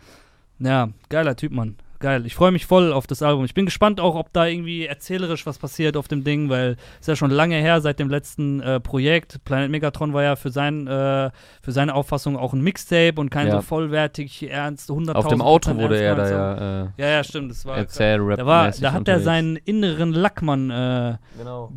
Ja, 0.58 0.88
geiler 1.10 1.36
Typ, 1.36 1.52
Mann. 1.52 1.76
Geil. 2.02 2.26
Ich 2.26 2.34
freue 2.34 2.50
mich 2.50 2.66
voll 2.66 2.92
auf 2.92 3.06
das 3.06 3.22
Album. 3.22 3.44
Ich 3.44 3.54
bin 3.54 3.64
gespannt 3.64 4.00
auch, 4.00 4.16
ob 4.16 4.32
da 4.32 4.46
irgendwie 4.46 4.84
erzählerisch 4.86 5.46
was 5.46 5.56
passiert 5.58 5.96
auf 5.96 6.08
dem 6.08 6.24
Ding, 6.24 6.48
weil 6.48 6.72
es 6.94 7.02
ist 7.02 7.06
ja 7.06 7.14
schon 7.16 7.30
lange 7.30 7.54
her 7.56 7.80
seit 7.80 8.00
dem 8.00 8.10
letzten 8.10 8.60
äh, 8.60 8.80
Projekt. 8.80 9.44
Planet 9.44 9.70
Megatron 9.70 10.12
war 10.12 10.24
ja 10.24 10.34
für, 10.34 10.50
sein, 10.50 10.88
äh, 10.88 11.30
für 11.62 11.70
seine 11.70 11.94
Auffassung 11.94 12.36
auch 12.36 12.54
ein 12.54 12.60
Mixtape 12.60 13.14
und 13.20 13.30
kein 13.30 13.46
Ja. 13.46 13.52
so 13.54 13.60
vollwertig, 13.62 14.50
ernst, 14.50 14.90
100.000 14.90 15.12
Auf 15.14 15.28
dem 15.28 15.40
Auto 15.40 15.70
Prozent 15.70 15.80
wurde 15.80 16.02
er 16.02 16.16
da 16.16 16.28
ja 16.30 16.82
äh, 16.82 16.88
Ja, 16.96 17.06
ja, 17.08 17.24
stimmt. 17.24 17.52
Das 17.52 17.64
war 17.64 17.76
erzähl 17.78 18.18
da, 18.18 18.44
war, 18.46 18.66
rap 18.66 18.74
da 18.80 18.92
hat 18.92 19.06
er 19.06 19.20
seinen 19.20 19.54
inneren 19.54 20.12
Lackmann 20.12 20.70
äh, 20.70 21.16
Genau. 21.38 21.72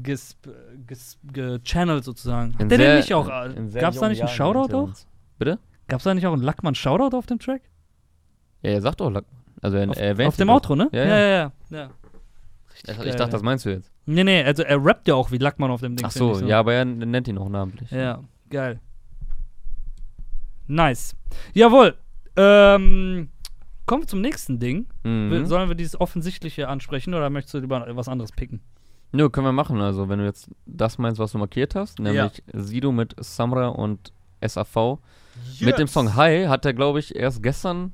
gechannelt 1.32 2.04
sozusagen. 2.04 2.54
Hat 2.56 2.62
In 2.62 2.70
der 2.70 2.78
sehr- 2.80 2.88
den 2.94 2.98
nicht 2.98 3.14
auch? 3.14 3.26
sehr 3.68 3.82
Gab 3.82 3.94
es 3.94 4.00
da 4.00 4.10
nicht 4.10 4.22
einen 4.22 4.30
Shoutout 4.30 4.76
auch? 4.76 4.90
Bitte? 5.38 5.60
Gab 5.88 6.00
es 6.00 6.04
da 6.04 6.14
nicht 6.16 6.26
auch 6.26 6.34
einen 6.34 6.42
Lackmann-Shoutout 6.42 7.16
auf 7.16 7.28
dem 7.28 7.38
Track? 7.40 7.62
Ja, 8.64 8.72
er 8.72 8.82
sagt 8.82 9.02
doch 9.02 9.12
Lack. 9.12 9.26
Also 9.62 9.78
er, 9.78 9.90
Auf, 9.90 9.98
er 9.98 10.28
auf 10.28 10.38
dem. 10.38 10.50
Outro, 10.50 10.76
ne? 10.76 10.90
Ja, 10.92 11.06
ja, 11.06 11.18
ja. 11.18 11.18
ja. 11.18 11.52
ja, 11.70 11.78
ja. 11.78 11.90
Ich, 12.74 12.90
ich 12.90 12.96
dachte, 12.96 13.08
ja. 13.08 13.28
das 13.28 13.42
meinst 13.42 13.66
du 13.66 13.70
jetzt. 13.70 13.92
Nee, 14.06 14.24
nee, 14.24 14.44
also 14.44 14.64
er 14.64 14.84
rappt 14.84 15.08
ja 15.08 15.16
auch 15.16 15.32
wie 15.32 15.38
Lackmann 15.38 15.72
auf 15.72 15.82
dem 15.82 15.96
Ding. 15.96 16.06
Ach 16.06 16.12
so, 16.12 16.40
ich 16.40 16.46
ja, 16.46 16.60
aber 16.60 16.74
er 16.74 16.86
nennt 16.86 17.28
ihn 17.28 17.38
auch 17.38 17.50
namentlich. 17.50 17.90
Ja, 17.90 18.22
geil. 18.50 18.80
Nice. 20.68 21.16
Jawohl. 21.54 21.96
Ähm, 22.36 23.30
kommen 23.86 24.04
wir 24.04 24.08
zum 24.08 24.22
nächsten 24.22 24.60
Ding. 24.60 24.88
Mhm. 25.04 25.46
Sollen 25.46 25.70
wir 25.70 25.76
dieses 25.76 26.00
Offensichtliche 26.00 26.68
ansprechen 26.68 27.14
oder 27.14 27.30
möchtest 27.30 27.54
du 27.54 27.60
lieber 27.60 27.86
was 27.96 28.08
anderes 28.08 28.32
picken? 28.32 28.62
Nö, 29.12 29.30
können 29.30 29.48
wir 29.48 29.54
machen. 29.54 29.80
Also, 29.80 30.10
wenn 30.10 30.20
du 30.20 30.26
jetzt 30.26 30.50
das 30.66 30.98
meinst, 30.98 31.20
was 31.20 31.32
du 31.32 31.38
markiert 31.38 31.76
hast, 31.76 32.00
nämlich 32.00 32.44
Sido 32.52 32.92
mit 32.92 33.16
Samra 33.20 33.68
und 33.68 34.12
SAV. 34.46 35.00
Mit 35.60 35.78
dem 35.78 35.88
Song 35.88 36.16
Hi 36.16 36.46
hat 36.46 36.66
er, 36.66 36.74
glaube 36.74 37.00
ich, 37.00 37.16
erst 37.16 37.42
gestern 37.42 37.94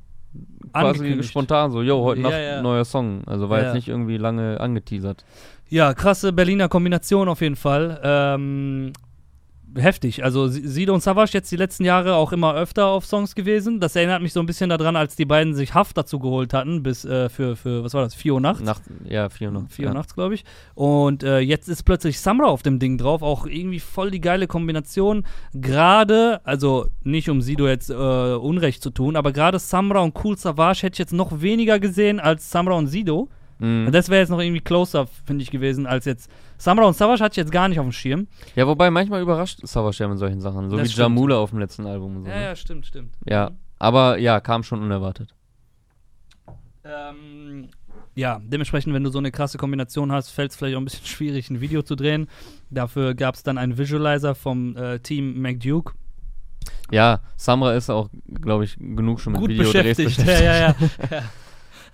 quasi 0.73 1.23
spontan 1.23 1.71
so, 1.71 1.81
yo, 1.81 2.03
heute 2.03 2.21
Ja, 2.21 2.29
Nacht 2.29 2.39
ja. 2.41 2.61
neuer 2.61 2.85
Song. 2.85 3.21
Also 3.25 3.49
war 3.49 3.59
Ja. 3.59 3.65
jetzt 3.65 3.73
nicht 3.75 3.87
irgendwie 3.87 4.17
lange 4.17 4.59
angeteasert. 4.59 5.23
Ja, 5.69 5.93
krasse 5.93 6.33
Berliner 6.33 6.67
Kombination 6.69 7.29
auf 7.29 7.41
jeden 7.41 7.55
Fall. 7.55 7.99
Ähm, 8.03 8.91
heftig. 9.75 10.23
Also 10.23 10.47
Si- 10.47 10.67
Sido 10.67 10.93
und 10.93 11.01
Savage 11.01 11.31
jetzt 11.33 11.51
die 11.51 11.55
letzten 11.55 11.85
Jahre 11.85 12.15
auch 12.15 12.31
immer 12.31 12.53
öfter 12.55 12.87
auf 12.87 13.05
Songs 13.05 13.35
gewesen. 13.35 13.79
Das 13.79 13.95
erinnert 13.95 14.21
mich 14.21 14.33
so 14.33 14.39
ein 14.39 14.45
bisschen 14.45 14.69
daran, 14.69 14.95
als 14.95 15.15
die 15.15 15.25
beiden 15.25 15.53
sich 15.53 15.73
Haft 15.73 15.97
dazu 15.97 16.19
geholt 16.19 16.53
hatten, 16.53 16.83
bis 16.83 17.05
äh, 17.05 17.29
für, 17.29 17.55
für, 17.55 17.83
was 17.83 17.93
war 17.93 18.01
das, 18.03 18.15
4 18.15 18.33
Uhr 18.33 18.41
nachts? 18.41 18.61
Nacht, 18.63 18.81
ja, 19.07 19.29
400. 19.29 19.71
4 19.71 19.87
Uhr 19.87 19.93
nachts, 19.93 20.13
glaube 20.13 20.33
ich. 20.35 20.43
Und 20.75 21.23
äh, 21.23 21.39
jetzt 21.39 21.69
ist 21.69 21.83
plötzlich 21.83 22.19
Samra 22.19 22.47
auf 22.47 22.63
dem 22.63 22.79
Ding 22.79 22.97
drauf. 22.97 23.21
Auch 23.21 23.45
irgendwie 23.45 23.79
voll 23.79 24.11
die 24.11 24.21
geile 24.21 24.47
Kombination. 24.47 25.23
Gerade, 25.53 26.41
also 26.43 26.87
nicht 27.03 27.29
um 27.29 27.41
Sido 27.41 27.67
jetzt 27.67 27.89
äh, 27.89 27.93
Unrecht 27.93 28.81
zu 28.83 28.89
tun, 28.89 29.15
aber 29.15 29.31
gerade 29.31 29.59
Samra 29.59 29.99
und 30.01 30.17
Cool 30.23 30.37
Savage 30.37 30.79
hätte 30.83 30.95
ich 30.95 30.99
jetzt 30.99 31.13
noch 31.13 31.41
weniger 31.41 31.79
gesehen 31.79 32.19
als 32.19 32.49
Samra 32.51 32.73
und 32.75 32.87
Sido. 32.87 33.29
Mhm. 33.61 33.91
Das 33.91 34.09
wäre 34.09 34.19
jetzt 34.21 34.29
noch 34.29 34.39
irgendwie 34.39 34.59
closer, 34.61 35.07
finde 35.25 35.43
ich, 35.43 35.51
gewesen, 35.51 35.85
als 35.85 36.05
jetzt. 36.05 36.29
Samra 36.57 36.85
und 36.85 36.95
Savage 36.95 37.23
hatte 37.23 37.33
ich 37.33 37.37
jetzt 37.37 37.51
gar 37.51 37.67
nicht 37.69 37.79
auf 37.79 37.85
dem 37.85 37.91
Schirm. 37.91 38.27
Ja, 38.55 38.67
wobei 38.67 38.89
manchmal 38.91 39.21
überrascht 39.21 39.59
Savage 39.65 39.97
ja 40.03 40.07
mit 40.07 40.17
solchen 40.19 40.41
Sachen. 40.41 40.69
So 40.69 40.77
Das 40.77 40.85
wie 40.87 40.91
stimmt. 40.91 41.03
Jamula 41.03 41.37
auf 41.37 41.51
dem 41.51 41.59
letzten 41.59 41.85
Album. 41.87 42.17
Und 42.17 42.23
so, 42.25 42.29
Ja, 42.29 42.37
ne? 42.37 42.43
ja, 42.43 42.55
stimmt, 42.55 42.85
stimmt. 42.85 43.13
ja. 43.25 43.51
Aber 43.79 44.17
ja, 44.19 44.39
kam 44.39 44.61
schon 44.63 44.81
unerwartet. 44.81 45.33
Ähm, 46.83 47.69
ja, 48.15 48.39
dementsprechend, 48.43 48.93
wenn 48.93 49.03
du 49.03 49.09
so 49.09 49.17
eine 49.19 49.31
krasse 49.31 49.57
Kombination 49.57 50.11
hast, 50.11 50.29
fällt 50.29 50.51
es 50.51 50.57
vielleicht 50.57 50.75
auch 50.75 50.81
ein 50.81 50.85
bisschen 50.85 51.05
schwierig, 51.07 51.49
ein 51.49 51.61
Video 51.61 51.81
zu 51.81 51.95
drehen. 51.95 52.27
Dafür 52.69 53.13
gab 53.15 53.35
es 53.35 53.43
dann 53.43 53.57
einen 53.57 53.77
Visualizer 53.77 54.35
vom 54.35 54.75
äh, 54.77 54.99
Team 54.99 55.41
McDuke. 55.41 55.93
Ja, 56.91 57.21
Samra 57.37 57.73
ist 57.73 57.89
auch, 57.89 58.09
glaube 58.41 58.65
ich, 58.65 58.77
genug 58.77 59.19
schon 59.19 59.33
mit 59.33 59.41
Gut 59.41 59.49
Videodrehs 59.51 59.97
beschäftigt. 59.97 60.27
Ja, 60.27 60.41
ja, 60.41 60.57
ja. 60.59 60.75
ja. 61.09 61.23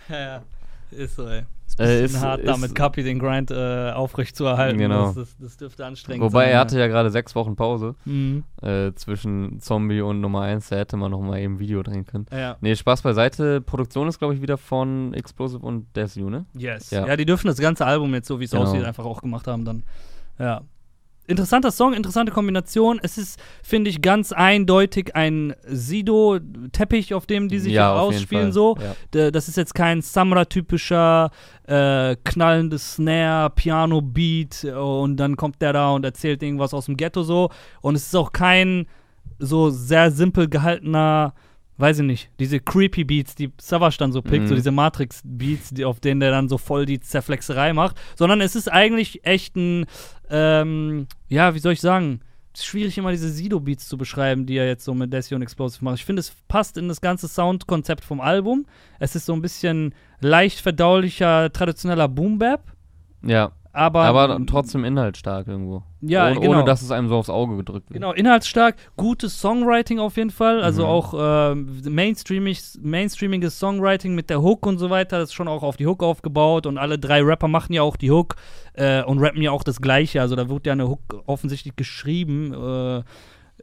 ja, 0.10 0.20
ja. 0.20 0.44
Ist 0.92 1.16
so, 1.16 1.28
ey. 1.28 1.44
Äh, 1.80 1.84
ein 1.84 2.02
bisschen 2.04 2.18
ist- 2.18 2.22
hart, 2.22 2.48
da 2.48 2.54
ist- 2.54 2.62
mit 2.62 2.76
Kapi 2.76 3.04
den 3.04 3.20
Grind 3.20 3.52
äh, 3.52 3.92
aufrecht 3.92 4.36
zu 4.36 4.46
erhalten. 4.46 4.78
Genau. 4.78 5.08
Das, 5.08 5.16
das, 5.16 5.38
das 5.38 5.58
dürfte 5.58 5.86
anstrengend 5.86 6.24
Wobei 6.24 6.46
sein. 6.46 6.54
er 6.54 6.60
hatte 6.60 6.80
ja 6.80 6.88
gerade 6.88 7.10
sechs 7.10 7.36
Wochen 7.36 7.56
Pause 7.56 7.96
Mhm. 8.06 8.44
äh, 8.62 8.92
zwischen 8.96 9.60
Zombie 9.60 10.02
und 10.02 10.22
Nummer 10.22 10.42
1. 10.42 10.70
Da 10.70 10.78
hätte 10.78 10.98
man 10.98 11.12
noch 11.12 11.22
mal 11.22 11.40
eben 11.40 11.60
Video 11.60 11.84
drehen 11.84 12.06
können. 12.06 12.26
Ja. 12.32 12.58
Nee, 12.62 12.76
Spaß 12.76 13.02
beiseite. 13.02 13.62
Produktion 13.62 14.08
ist, 14.08 14.20
glaube 14.20 14.34
ich, 14.36 14.42
wieder 14.42 14.58
von 14.58 15.14
Explosive 15.14 15.66
und 15.66 15.88
Desu, 15.96 16.30
ne? 16.30 16.46
Yes. 16.56 16.92
Ja. 16.92 17.06
Ja. 17.08 17.16
die 17.16 17.26
dürfen 17.26 17.48
das 17.48 17.58
ganze 17.58 17.86
Album 17.86 18.14
jetzt, 18.14 18.28
so 18.28 18.40
wie 18.40 18.46
es 18.46 18.52
Genau. 18.52 18.64
aussieht, 18.64 18.84
einfach 18.84 19.06
auch 19.06 19.22
gemacht 19.22 19.48
haben 19.48 19.66
dann. 19.66 19.84
Ja. 20.40 20.62
Interessanter 21.28 21.72
Song, 21.72 21.94
interessante 21.94 22.32
Kombination. 22.32 23.00
Es 23.04 23.18
ist, 23.18 23.38
finde 23.62 23.90
ich, 23.90 24.02
ganz 24.02 24.32
eindeutig 24.32 25.16
ein 25.16 25.54
Sido-Teppich, 25.68 27.14
auf 27.14 27.26
dem 27.26 27.50
die 27.50 27.60
sich 27.60 27.74
ja, 27.74 27.94
ausspielen 27.94 28.54
so. 28.54 28.78
Ja. 29.12 29.32
Das 29.32 29.50
ist 29.50 29.58
jetzt 29.58 29.76
kein 29.76 30.02
Samra-typischer 30.02 31.32
äh, 31.68 32.16
knallendes 32.24 32.94
Snare, 32.94 33.50
Piano-Beat 33.50 34.64
äh, 34.64 34.72
und 34.72 35.18
dann 35.18 35.36
kommt 35.36 35.62
der 35.62 35.74
da 35.74 35.92
und 35.92 36.06
erzählt 36.06 36.42
irgendwas 36.42 36.74
aus 36.74 36.86
dem 36.86 36.96
Ghetto 36.96 37.24
so. 37.24 37.50
Und 37.82 37.96
es 37.96 38.08
ist 38.08 38.16
auch 38.16 38.32
kein 38.32 38.88
so 39.38 39.70
sehr 39.70 40.12
simpel 40.12 40.48
gehaltener, 40.48 41.34
weiß 41.78 42.00
ich 42.00 42.06
nicht, 42.06 42.30
diese 42.40 42.60
creepy 42.60 43.04
Beats, 43.04 43.36
die 43.36 43.52
Savage 43.62 43.98
dann 44.00 44.12
so 44.12 44.22
pickt, 44.22 44.44
Mhm. 44.44 44.48
so 44.48 44.56
diese 44.56 44.72
Matrix-Beats, 44.72 45.70
die, 45.72 45.86
auf 45.86 46.00
denen 46.00 46.20
der 46.20 46.32
dann 46.32 46.50
so 46.50 46.58
voll 46.58 46.86
die 46.86 47.00
Zerflexerei 47.00 47.74
macht, 47.74 47.98
sondern 48.16 48.42
es 48.42 48.56
ist 48.56 48.68
eigentlich 48.72 49.24
echt 49.26 49.56
ein, 49.56 49.86
ähm, 50.30 51.08
ja, 51.30 51.54
wie 51.56 51.60
soll 51.60 51.74
ich 51.74 51.82
sagen, 51.82 52.22
schwierig, 52.60 52.98
immer 52.98 53.12
diese 53.12 53.30
Sido-Beats 53.30 53.88
zu 53.88 53.98
beschreiben, 54.00 54.48
die 54.48 54.58
er 54.58 54.66
jetzt 54.66 54.84
so 54.84 54.96
mit 54.96 55.14
Desi 55.14 55.36
und 55.36 55.44
Explosive 55.44 55.86
macht. 55.86 55.98
Ich 56.00 56.06
finde, 56.06 56.22
es 56.22 56.34
passt 56.48 56.78
in 56.78 56.88
das 56.88 57.02
ganze 57.02 57.28
Soundkonzept 57.28 58.04
vom 58.04 58.20
Album. 58.20 58.66
Es 58.98 59.16
ist 59.16 59.28
so 59.28 59.34
ein 59.34 59.44
bisschen 59.44 59.94
leicht 60.22 60.60
verdaulicher, 60.60 61.52
traditioneller 61.54 62.08
Boom-Bap. 62.08 62.64
Ja, 63.24 63.52
Aber, 63.78 64.06
aber 64.06 64.40
trotzdem 64.48 64.84
inhaltsstark 64.84 65.48
irgendwo. 65.48 65.84
Ja, 66.02 66.26
ohne, 66.32 66.40
genau. 66.40 66.52
ohne 66.52 66.64
dass 66.66 66.82
es 66.82 66.90
einem 66.90 67.10
so 67.10 67.16
aufs 67.16 67.30
Auge 67.30 67.58
gedrückt 67.58 67.90
wird. 67.90 67.94
Genau, 67.94 68.12
inhaltsstark, 68.12 68.76
gutes 68.98 69.40
Songwriting 69.40 70.00
auf 70.00 70.18
jeden 70.18 70.32
Fall. 70.32 70.64
Also 70.64 70.82
Mhm. 70.82 70.90
auch 70.90 71.14
ähm, 71.16 71.82
mainstreamig, 71.88 72.60
mainstreamiges 72.82 73.60
Songwriting 73.60 74.16
mit 74.16 74.32
der 74.32 74.42
Hook 74.42 74.66
und 74.66 74.80
so 74.80 74.90
weiter. 74.90 75.20
Das 75.20 75.30
ist 75.30 75.34
schon 75.36 75.48
auch 75.48 75.62
auf 75.62 75.78
die 75.78 75.86
Hook 75.86 76.02
aufgebaut 76.02 76.66
und 76.66 76.80
alle 76.80 76.98
drei 76.98 77.22
Rapper 77.22 77.48
machen 77.48 77.72
ja 77.74 77.84
auch 77.84 77.98
die 77.98 78.10
Hook 78.10 78.36
äh, 78.74 79.04
und 79.04 79.20
rappen 79.20 79.44
ja 79.44 79.52
auch 79.52 79.64
das 79.64 79.80
Gleiche. 79.80 80.22
Also 80.22 80.36
da 80.36 80.50
wird 80.50 80.66
ja 80.66 80.74
eine 80.74 80.88
Hook 80.88 81.22
offensichtlich 81.28 81.76
geschrieben, 81.76 82.54
äh, 82.54 83.04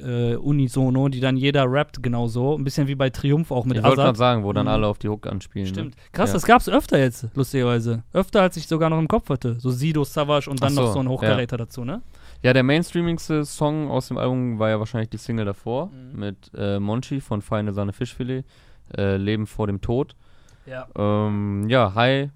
äh, 0.01 0.35
unisono, 0.37 1.09
die 1.09 1.21
dann 1.21 1.37
jeder 1.37 1.71
rappt 1.71 2.03
genauso. 2.03 2.57
Ein 2.57 2.65
bisschen 2.65 2.89
wie 2.89 2.95
bei 2.95 3.11
Triumph 3.11 3.51
auch 3.51 3.65
mit 3.65 3.77
ich 3.77 3.83
wollte 3.85 3.97
gerade 4.03 4.19
sagen, 4.19 4.43
wo 4.45 4.53
dann 4.53 4.67
Mhm. 4.67 4.73
alle 4.73 4.87
auf 4.89 4.99
die 4.99 5.09
Hook 5.09 5.27
anspielen. 5.27 5.69
Stimmt. 5.69 5.95
Ne? 5.95 6.03
Krass, 6.13 6.31
Ja. 6.31 6.35
das 6.35 6.45
gab's 6.47 6.69
öfter 6.69 6.99
jetzt, 6.99 7.29
lustigerweise. 7.35 8.03
Öfter, 8.13 8.43
als 8.43 8.57
ich 8.57 8.67
sogar 8.67 8.91
noch 8.91 8.99
im 8.99 9.07
Kopf 9.09 9.29
hatte. 9.31 9.55
So 9.61 9.71
Sido, 9.71 10.03
Savage 10.05 10.51
und 10.51 10.63
dann 10.63 10.73
so, 10.73 10.83
noch 10.83 10.93
so 10.95 10.99
ein 11.01 11.09
Hochkaräter 11.09 11.57
dazu, 11.57 11.85
ne? 11.85 12.03
Ja, 12.43 12.53
der 12.53 12.63
mainstreamigste 12.65 13.45
Song 13.45 13.89
aus 13.91 14.09
dem 14.09 14.19
Album 14.19 14.59
war 14.59 14.69
ja 14.71 14.79
wahrscheinlich 14.79 15.11
die 15.11 15.17
Single 15.17 15.45
davor 15.47 15.87
Mhm. 15.87 16.19
mit 16.19 16.51
äh, 16.57 16.79
Monchi 16.81 17.21
von 17.21 17.41
Feine 17.41 17.73
Sahne 17.73 17.93
Fischfilet, 17.93 18.45
äh, 18.97 19.17
Leben 19.17 19.47
vor 19.47 19.67
dem 19.67 19.81
Tod. 19.81 20.15
Ja. 20.67 20.87
Ähm, 20.97 21.69
ja, 21.69 21.95
High 21.95 22.31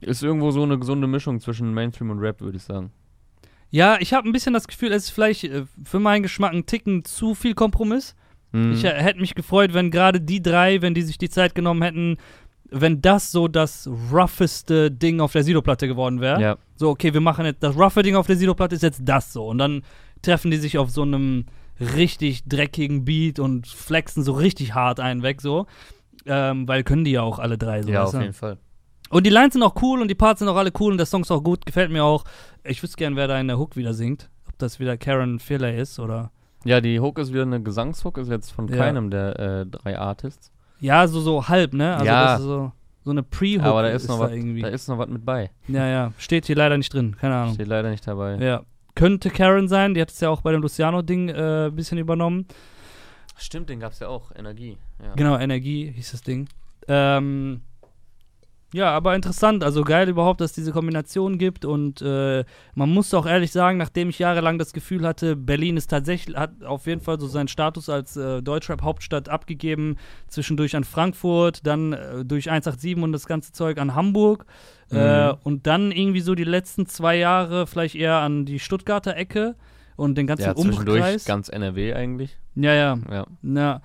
ist 0.00 0.22
irgendwo 0.22 0.50
so 0.50 0.62
eine 0.62 0.78
gesunde 0.78 1.06
Mischung 1.06 1.40
zwischen 1.40 1.72
Mainstream 1.74 2.10
und 2.10 2.18
Rap, 2.20 2.40
würde 2.40 2.56
ich 2.56 2.62
sagen. 2.62 2.90
Ja, 3.70 3.98
ich 4.00 4.14
habe 4.14 4.28
ein 4.28 4.32
bisschen 4.32 4.54
das 4.54 4.66
Gefühl, 4.66 4.92
es 4.92 5.04
ist 5.04 5.10
vielleicht 5.10 5.44
äh, 5.44 5.64
für 5.84 5.98
meinen 5.98 6.22
Geschmack 6.22 6.52
ein 6.52 6.66
Ticken 6.66 7.04
zu 7.04 7.34
viel 7.34 7.54
Kompromiss. 7.54 8.14
Mhm. 8.52 8.72
Ich 8.72 8.84
äh, 8.84 8.94
hätte 8.94 9.20
mich 9.20 9.34
gefreut, 9.34 9.74
wenn 9.74 9.90
gerade 9.90 10.20
die 10.20 10.42
drei, 10.42 10.80
wenn 10.80 10.94
die 10.94 11.02
sich 11.02 11.18
die 11.18 11.28
Zeit 11.28 11.54
genommen 11.54 11.82
hätten, 11.82 12.16
wenn 12.70 13.00
das 13.00 13.30
so 13.30 13.48
das 13.48 13.88
rougheste 14.12 14.90
Ding 14.90 15.20
auf 15.20 15.32
der 15.32 15.42
Sido-Platte 15.42 15.88
geworden 15.88 16.20
wäre. 16.20 16.40
ja, 16.40 16.56
So, 16.76 16.90
okay, 16.90 17.14
wir 17.14 17.20
machen 17.20 17.44
jetzt 17.46 17.62
das 17.62 17.76
roughe 17.76 18.02
Ding 18.02 18.14
auf 18.16 18.26
der 18.26 18.36
Sido-Platte 18.36 18.74
ist 18.74 18.82
jetzt 18.82 19.02
das 19.04 19.32
so. 19.32 19.46
Und 19.46 19.58
dann 19.58 19.82
treffen 20.22 20.50
die 20.50 20.58
sich 20.58 20.78
auf 20.78 20.90
so 20.90 21.02
einem 21.02 21.46
richtig 21.80 22.44
dreckigen 22.44 23.04
Beat 23.04 23.38
und 23.38 23.66
flexen 23.66 24.22
so 24.22 24.32
richtig 24.32 24.74
hart 24.74 25.00
einen 25.00 25.22
weg, 25.22 25.40
so. 25.40 25.66
Ähm, 26.26 26.68
weil 26.68 26.84
können 26.84 27.04
die 27.04 27.12
ja 27.12 27.22
auch 27.22 27.38
alle 27.38 27.56
drei 27.56 27.82
so. 27.82 27.90
ja, 27.90 28.04
auf 28.04 28.12
jeden 28.14 28.34
Fall. 28.34 28.58
Und 29.10 29.24
die 29.26 29.30
Lines 29.30 29.54
sind 29.54 29.62
auch 29.62 29.74
cool 29.82 30.02
und 30.02 30.08
die 30.08 30.14
Parts 30.14 30.40
sind 30.40 30.48
auch 30.48 30.56
alle 30.56 30.72
cool 30.80 30.92
und 30.92 30.98
der 30.98 31.06
Song 31.06 31.22
ist 31.22 31.30
auch 31.30 31.42
gut, 31.42 31.64
gefällt 31.64 31.90
mir 31.90 32.04
auch. 32.04 32.24
Ich 32.64 32.82
wüsste 32.82 32.96
gern, 32.96 33.16
wer 33.16 33.26
da 33.28 33.38
in 33.40 33.48
der 33.48 33.58
Hook 33.58 33.76
wieder 33.76 33.94
singt. 33.94 34.28
Ob 34.46 34.58
das 34.58 34.78
wieder 34.80 34.96
Karen 34.98 35.38
Filler 35.38 35.74
ist 35.74 35.98
oder. 35.98 36.30
Ja, 36.64 36.80
die 36.80 37.00
Hook 37.00 37.18
ist 37.18 37.32
wieder 37.32 37.42
eine 37.42 37.62
Gesangshook, 37.62 38.18
ist 38.18 38.28
jetzt 38.28 38.50
von 38.50 38.68
Ja. 38.68 38.76
keinem 38.76 39.10
der 39.10 39.38
äh, 39.38 39.66
drei 39.66 39.98
Artists. 39.98 40.50
Ja, 40.80 41.06
so, 41.08 41.20
so 41.20 41.48
halb, 41.48 41.72
ne? 41.72 41.94
Also 41.94 42.04
Ja. 42.06 42.24
das 42.24 42.40
ist 42.40 42.46
so, 42.46 42.72
so 43.04 43.10
eine 43.10 43.22
Pre-Hook. 43.22 43.64
Aber 43.64 43.82
da 43.82 43.88
ist, 43.88 44.08
noch 44.08 44.18
da 44.18 44.24
was, 44.26 44.32
irgendwie. 44.32 44.62
da 44.62 44.68
ist 44.68 44.88
noch 44.88 44.98
was 44.98 45.08
mit 45.08 45.24
bei. 45.24 45.50
ja, 45.68 45.86
ja. 45.86 46.12
Steht 46.18 46.46
hier 46.46 46.56
leider 46.56 46.76
nicht 46.76 46.92
drin, 46.92 47.16
keine 47.18 47.36
Ahnung. 47.36 47.54
Steht 47.54 47.68
leider 47.68 47.90
nicht 47.90 48.06
dabei. 48.06 48.36
Ja. 48.36 48.62
Könnte 48.94 49.30
Karen 49.30 49.68
sein, 49.68 49.94
die 49.94 50.00
hat 50.02 50.10
es 50.10 50.20
ja 50.20 50.28
auch 50.28 50.42
bei 50.42 50.50
dem 50.52 50.60
Luciano-Ding 50.60 51.28
äh, 51.28 51.66
ein 51.66 51.74
bisschen 51.76 51.98
übernommen. 51.98 52.46
Stimmt, 53.36 53.68
den 53.70 53.78
gab's 53.80 54.00
ja 54.00 54.08
auch, 54.08 54.32
Energie. 54.34 54.76
Ja. 55.00 55.14
Genau, 55.14 55.38
Energie 55.38 55.92
hieß 55.94 56.10
das 56.10 56.22
Ding. 56.22 56.48
Ähm, 56.88 57.60
ja, 58.74 58.90
aber 58.90 59.14
interessant, 59.14 59.64
also 59.64 59.82
geil 59.82 60.08
überhaupt, 60.08 60.40
dass 60.40 60.50
es 60.50 60.54
diese 60.54 60.72
Kombination 60.72 61.38
gibt 61.38 61.64
und 61.64 62.02
äh, 62.02 62.44
man 62.74 62.90
muss 62.90 63.14
auch 63.14 63.24
ehrlich 63.26 63.50
sagen, 63.50 63.78
nachdem 63.78 64.10
ich 64.10 64.18
jahrelang 64.18 64.58
das 64.58 64.72
Gefühl 64.74 65.06
hatte, 65.06 65.36
Berlin 65.36 65.76
ist 65.78 65.88
tatsächlich, 65.88 66.36
hat 66.36 66.62
auf 66.64 66.86
jeden 66.86 67.00
Fall 67.00 67.18
so 67.18 67.26
seinen 67.28 67.48
Status 67.48 67.88
als 67.88 68.16
äh, 68.16 68.42
Deutschrap-Hauptstadt 68.42 69.28
abgegeben, 69.30 69.96
zwischendurch 70.28 70.76
an 70.76 70.84
Frankfurt, 70.84 71.66
dann 71.66 71.94
äh, 71.94 72.24
durch 72.24 72.50
187 72.50 73.02
und 73.02 73.12
das 73.12 73.26
ganze 73.26 73.52
Zeug 73.52 73.78
an 73.78 73.94
Hamburg 73.94 74.44
äh, 74.90 75.28
Mhm. 75.32 75.36
und 75.44 75.66
dann 75.66 75.90
irgendwie 75.92 76.20
so 76.20 76.34
die 76.34 76.44
letzten 76.44 76.86
zwei 76.86 77.16
Jahre 77.16 77.66
vielleicht 77.66 77.94
eher 77.94 78.16
an 78.16 78.44
die 78.46 78.58
Stuttgarter 78.58 79.16
Ecke 79.16 79.54
und 79.96 80.16
den 80.16 80.26
ganzen 80.26 80.44
Ja, 80.46 80.54
zwischendurch 80.54 80.98
Umkreis. 81.00 81.24
ganz 81.24 81.48
NRW 81.48 81.92
eigentlich. 81.94 82.38
Ja, 82.54 82.72
ja. 82.72 82.98
Ja. 83.10 83.26
Na. 83.42 83.82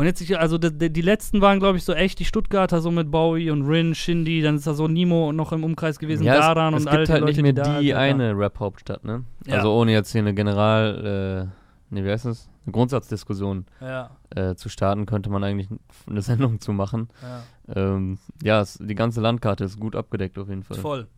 Und 0.00 0.06
jetzt, 0.06 0.32
also 0.32 0.56
die, 0.56 0.72
die, 0.72 0.90
die 0.90 1.02
letzten 1.02 1.42
waren, 1.42 1.60
glaube 1.60 1.76
ich, 1.76 1.84
so 1.84 1.92
echt 1.92 2.18
die 2.20 2.24
Stuttgarter, 2.24 2.80
so 2.80 2.90
mit 2.90 3.10
Bowie 3.10 3.50
und 3.50 3.66
Rin, 3.66 3.94
Shindy, 3.94 4.40
dann 4.40 4.56
ist 4.56 4.66
da 4.66 4.72
so 4.72 4.88
Nimo 4.88 5.30
noch 5.30 5.52
im 5.52 5.62
Umkreis 5.62 5.98
gewesen, 5.98 6.22
ja, 6.24 6.38
Daran 6.54 6.72
es, 6.72 6.80
und 6.80 6.88
es 6.88 6.90
gibt 6.94 7.08
die 7.08 7.12
halt 7.12 7.20
Leute, 7.20 7.42
nicht 7.42 7.54
mehr 7.54 7.64
die 7.78 7.88
sind. 7.88 7.96
eine 7.98 8.32
Rap-Hauptstadt, 8.34 9.04
ne? 9.04 9.24
Ja. 9.46 9.56
Also 9.56 9.74
ohne 9.74 9.92
jetzt 9.92 10.10
hier 10.10 10.22
eine 10.22 10.32
General, 10.32 11.50
äh, 11.90 11.94
ne, 11.94 12.02
wie 12.02 12.10
heißt 12.10 12.24
das? 12.24 12.48
Eine 12.64 12.72
Grundsatzdiskussion 12.72 13.66
Ja, 13.82 14.08
äh, 14.30 14.54
zu 14.54 14.70
starten, 14.70 15.04
könnte 15.04 15.28
man 15.28 15.44
eigentlich 15.44 15.68
eine 16.08 16.22
Sendung 16.22 16.60
zu 16.60 16.72
machen. 16.72 17.10
ja, 17.20 17.42
Ähm, 17.76 18.16
ja, 18.42 18.62
es, 18.62 18.78
die 18.80 18.94
ganze 18.94 19.20
Landkarte 19.20 19.64
ist 19.64 19.78
gut 19.78 19.94
abgedeckt 19.94 20.38
auf 20.38 20.48
jeden 20.48 20.62
Fall. 20.62 20.78
voll. 20.78 21.08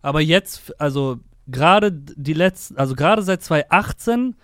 Aber 0.00 0.22
jetzt, 0.22 0.74
also 0.80 1.18
gerade 1.48 1.92
die 1.92 2.32
letzten, 2.32 2.78
also 2.78 2.94
gerade 2.94 3.20
seit 3.20 3.42
2018 3.42 4.14
m, 4.20 4.34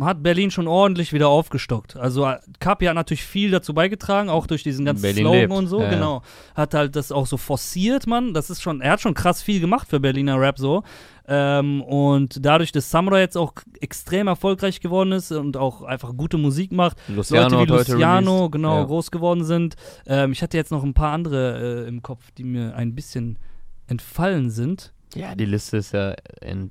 hat 0.00 0.22
Berlin 0.22 0.50
schon 0.50 0.66
ordentlich 0.68 1.12
wieder 1.12 1.28
aufgestockt. 1.28 1.96
Also 1.96 2.26
äh, 2.26 2.38
Kapi 2.60 2.86
hat 2.86 2.94
natürlich 2.94 3.24
viel 3.24 3.50
dazu 3.50 3.74
beigetragen, 3.74 4.28
auch 4.28 4.46
durch 4.46 4.62
diesen 4.62 4.84
ganzen 4.84 5.02
Berlin 5.02 5.24
Slogan 5.24 5.40
lebt. 5.40 5.52
und 5.52 5.66
so, 5.66 5.80
Ja, 5.80 5.90
genau. 5.90 6.22
Hat 6.54 6.74
halt 6.74 6.96
das 6.96 7.12
auch 7.12 7.26
so 7.26 7.36
forciert, 7.36 8.06
man. 8.06 8.32
Das 8.34 8.50
ist 8.50 8.62
schon, 8.62 8.80
er 8.80 8.92
hat 8.92 9.00
schon 9.00 9.14
krass 9.14 9.42
viel 9.42 9.60
gemacht 9.60 9.88
für 9.88 10.00
Berliner 10.00 10.40
Rap 10.40 10.58
so. 10.58 10.82
Ähm, 11.28 11.82
und 11.82 12.44
dadurch, 12.44 12.72
dass 12.72 12.90
Samurai 12.90 13.20
jetzt 13.20 13.36
auch 13.36 13.52
extrem 13.80 14.26
erfolgreich 14.26 14.80
geworden 14.80 15.12
ist 15.12 15.30
und 15.30 15.56
auch 15.56 15.82
einfach 15.82 16.16
gute 16.16 16.38
Musik 16.38 16.72
macht, 16.72 16.96
Luciano 17.08 17.58
Leute 17.64 17.72
wie 17.72 17.92
Luciano, 17.92 18.50
genau, 18.50 18.78
Ja. 18.78 18.84
groß 18.84 19.10
geworden 19.12 19.44
sind. 19.44 19.76
Ähm, 20.06 20.32
ich 20.32 20.42
hatte 20.42 20.56
jetzt 20.56 20.72
noch 20.72 20.82
ein 20.82 20.94
paar 20.94 21.12
andere 21.12 21.84
äh, 21.84 21.88
im 21.88 22.02
Kopf, 22.02 22.30
die 22.36 22.42
mir 22.44 22.74
ein 22.74 22.94
bisschen 22.96 23.38
entfallen 23.86 24.50
sind. 24.50 24.92
Ja, 25.14 25.34
die 25.34 25.44
Liste 25.44 25.76
ist 25.76 25.92
ja 25.92 26.14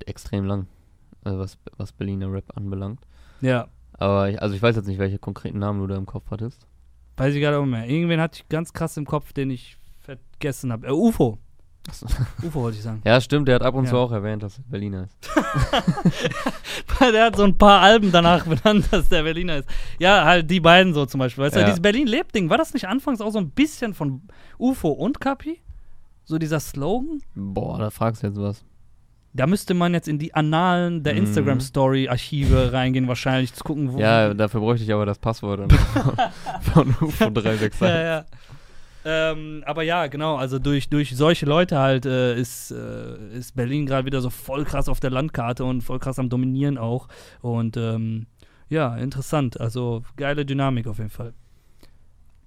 extrem 0.06 0.44
lang, 0.46 0.66
äh, 1.24 1.30
was, 1.32 1.58
was 1.76 1.92
Berliner 1.92 2.32
Rap 2.32 2.56
anbelangt. 2.56 3.00
Ja, 3.40 3.68
Aber 3.94 4.28
ich, 4.30 4.40
also 4.40 4.54
ich 4.54 4.62
weiß 4.62 4.76
jetzt 4.76 4.86
nicht, 4.86 4.98
welche 4.98 5.18
konkreten 5.18 5.58
Namen 5.58 5.80
du 5.80 5.86
da 5.86 5.96
im 5.96 6.06
Kopf 6.06 6.30
hattest. 6.30 6.66
weiß 7.16 7.34
ich 7.34 7.40
gerade 7.40 7.58
auch 7.58 7.62
nicht 7.64 7.70
mehr. 7.72 7.88
Irgendwen 7.88 8.20
hatte 8.20 8.40
ich 8.42 8.48
ganz 8.48 8.72
krass 8.72 8.96
im 8.96 9.06
Kopf, 9.06 9.32
den 9.32 9.50
ich 9.50 9.76
vergessen 10.00 10.72
habe. 10.72 10.86
Äh, 10.86 10.90
UFO. 10.92 11.38
UFO 12.42 12.62
wollte 12.62 12.76
ich 12.76 12.82
sagen. 12.84 13.00
Ja, 13.04 13.20
stimmt, 13.20 13.48
der 13.48 13.54
hat 13.56 13.62
ab 13.62 13.74
und 13.74 13.84
Ja. 13.84 13.90
zu 13.90 13.96
auch 13.96 14.12
erwähnt, 14.12 14.42
dass 14.42 14.58
er 14.58 14.64
Berliner 14.68 15.04
ist. 15.04 15.16
der 17.00 17.24
hat 17.24 17.36
so 17.36 17.44
ein 17.44 17.56
paar 17.56 17.80
Alben 17.80 18.12
danach 18.12 18.44
benannt, 18.46 18.86
dass 18.90 19.08
der 19.08 19.22
Berliner 19.22 19.58
ist. 19.58 19.68
Ja, 19.98 20.24
halt 20.24 20.50
die 20.50 20.60
beiden 20.60 20.92
so 20.94 21.06
zum 21.06 21.18
Beispiel. 21.18 21.44
Weißt 21.44 21.56
du, 21.56 21.60
Ja. 21.60 21.66
dieses 21.66 21.80
Berlin-Lebt-Ding, 21.80 22.50
war 22.50 22.58
das 22.58 22.74
nicht 22.74 22.86
anfangs 22.86 23.20
auch 23.20 23.30
so 23.30 23.38
ein 23.38 23.50
bisschen 23.50 23.94
von 23.94 24.22
UFO 24.58 24.90
und 24.90 25.20
Kapi? 25.20 25.60
So 26.24 26.38
dieser 26.38 26.60
Slogan? 26.60 27.20
Boah, 27.34 27.78
da 27.78 27.90
fragst 27.90 28.22
du 28.22 28.26
jetzt 28.28 28.38
was. 28.38 28.64
Da 29.32 29.46
müsste 29.46 29.74
man 29.74 29.94
jetzt 29.94 30.08
in 30.08 30.18
die 30.18 30.34
Annalen 30.34 31.02
der 31.04 31.12
Mhm. 31.14 31.20
Instagram-Story-Archive 31.20 32.72
reingehen, 32.72 33.06
wahrscheinlich 33.08 33.54
zu 33.54 33.62
gucken, 33.64 33.92
wo. 33.92 33.98
Ja, 33.98 34.34
dafür 34.34 34.60
bräuchte 34.60 34.84
ich 34.84 34.92
aber 34.92 35.06
das 35.06 35.18
Passwort 35.18 35.60
dann 35.60 35.70
von 36.72 36.88
UFO 37.00 37.30
361. 37.30 37.80
ja, 37.80 38.02
ja. 38.02 38.24
Ähm, 39.02 39.62
aber 39.66 39.82
ja, 39.82 40.08
genau, 40.08 40.36
also 40.36 40.58
durch, 40.58 40.90
durch 40.90 41.16
solche 41.16 41.46
Leute 41.46 41.78
halt 41.78 42.04
äh, 42.04 42.38
ist, 42.38 42.70
äh, 42.70 43.34
ist 43.34 43.56
Berlin 43.56 43.86
gerade 43.86 44.04
wieder 44.04 44.20
so 44.20 44.28
voll 44.28 44.64
krass 44.66 44.90
auf 44.90 45.00
der 45.00 45.08
Landkarte 45.10 45.64
und 45.64 45.80
voll 45.80 45.98
krass 45.98 46.18
am 46.18 46.28
Dominieren 46.28 46.76
auch. 46.76 47.08
Und 47.40 47.78
ähm, 47.78 48.26
ja, 48.68 48.94
interessant. 48.96 49.58
Also 49.58 50.02
geile 50.16 50.44
Dynamik 50.44 50.86
auf 50.86 50.98
jeden 50.98 51.08
Fall. 51.08 51.32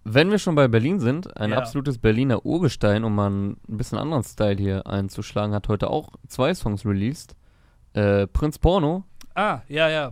Wenn 0.05 0.31
wir 0.31 0.37
schon 0.39 0.55
bei 0.55 0.67
Berlin 0.67 0.99
sind, 0.99 1.35
ein 1.37 1.51
Ja. 1.51 1.57
absolutes 1.57 1.97
Berliner 1.97 2.45
Urgestein, 2.45 3.03
um 3.03 3.15
mal 3.15 3.27
einen 3.27 3.51
ein 3.69 3.77
bisschen 3.77 3.97
anderen 3.97 4.23
Style 4.23 4.57
hier 4.57 4.85
einzuschlagen, 4.85 5.55
hat 5.55 5.69
heute 5.69 5.89
auch 5.89 6.09
zwei 6.27 6.53
Songs 6.53 6.85
released. 6.85 7.35
Äh, 7.93 8.27
Prinz 8.27 8.59
Porno, 8.59 9.03
Ah, 9.35 9.59
ja, 9.69 9.87
ja. 9.89 10.11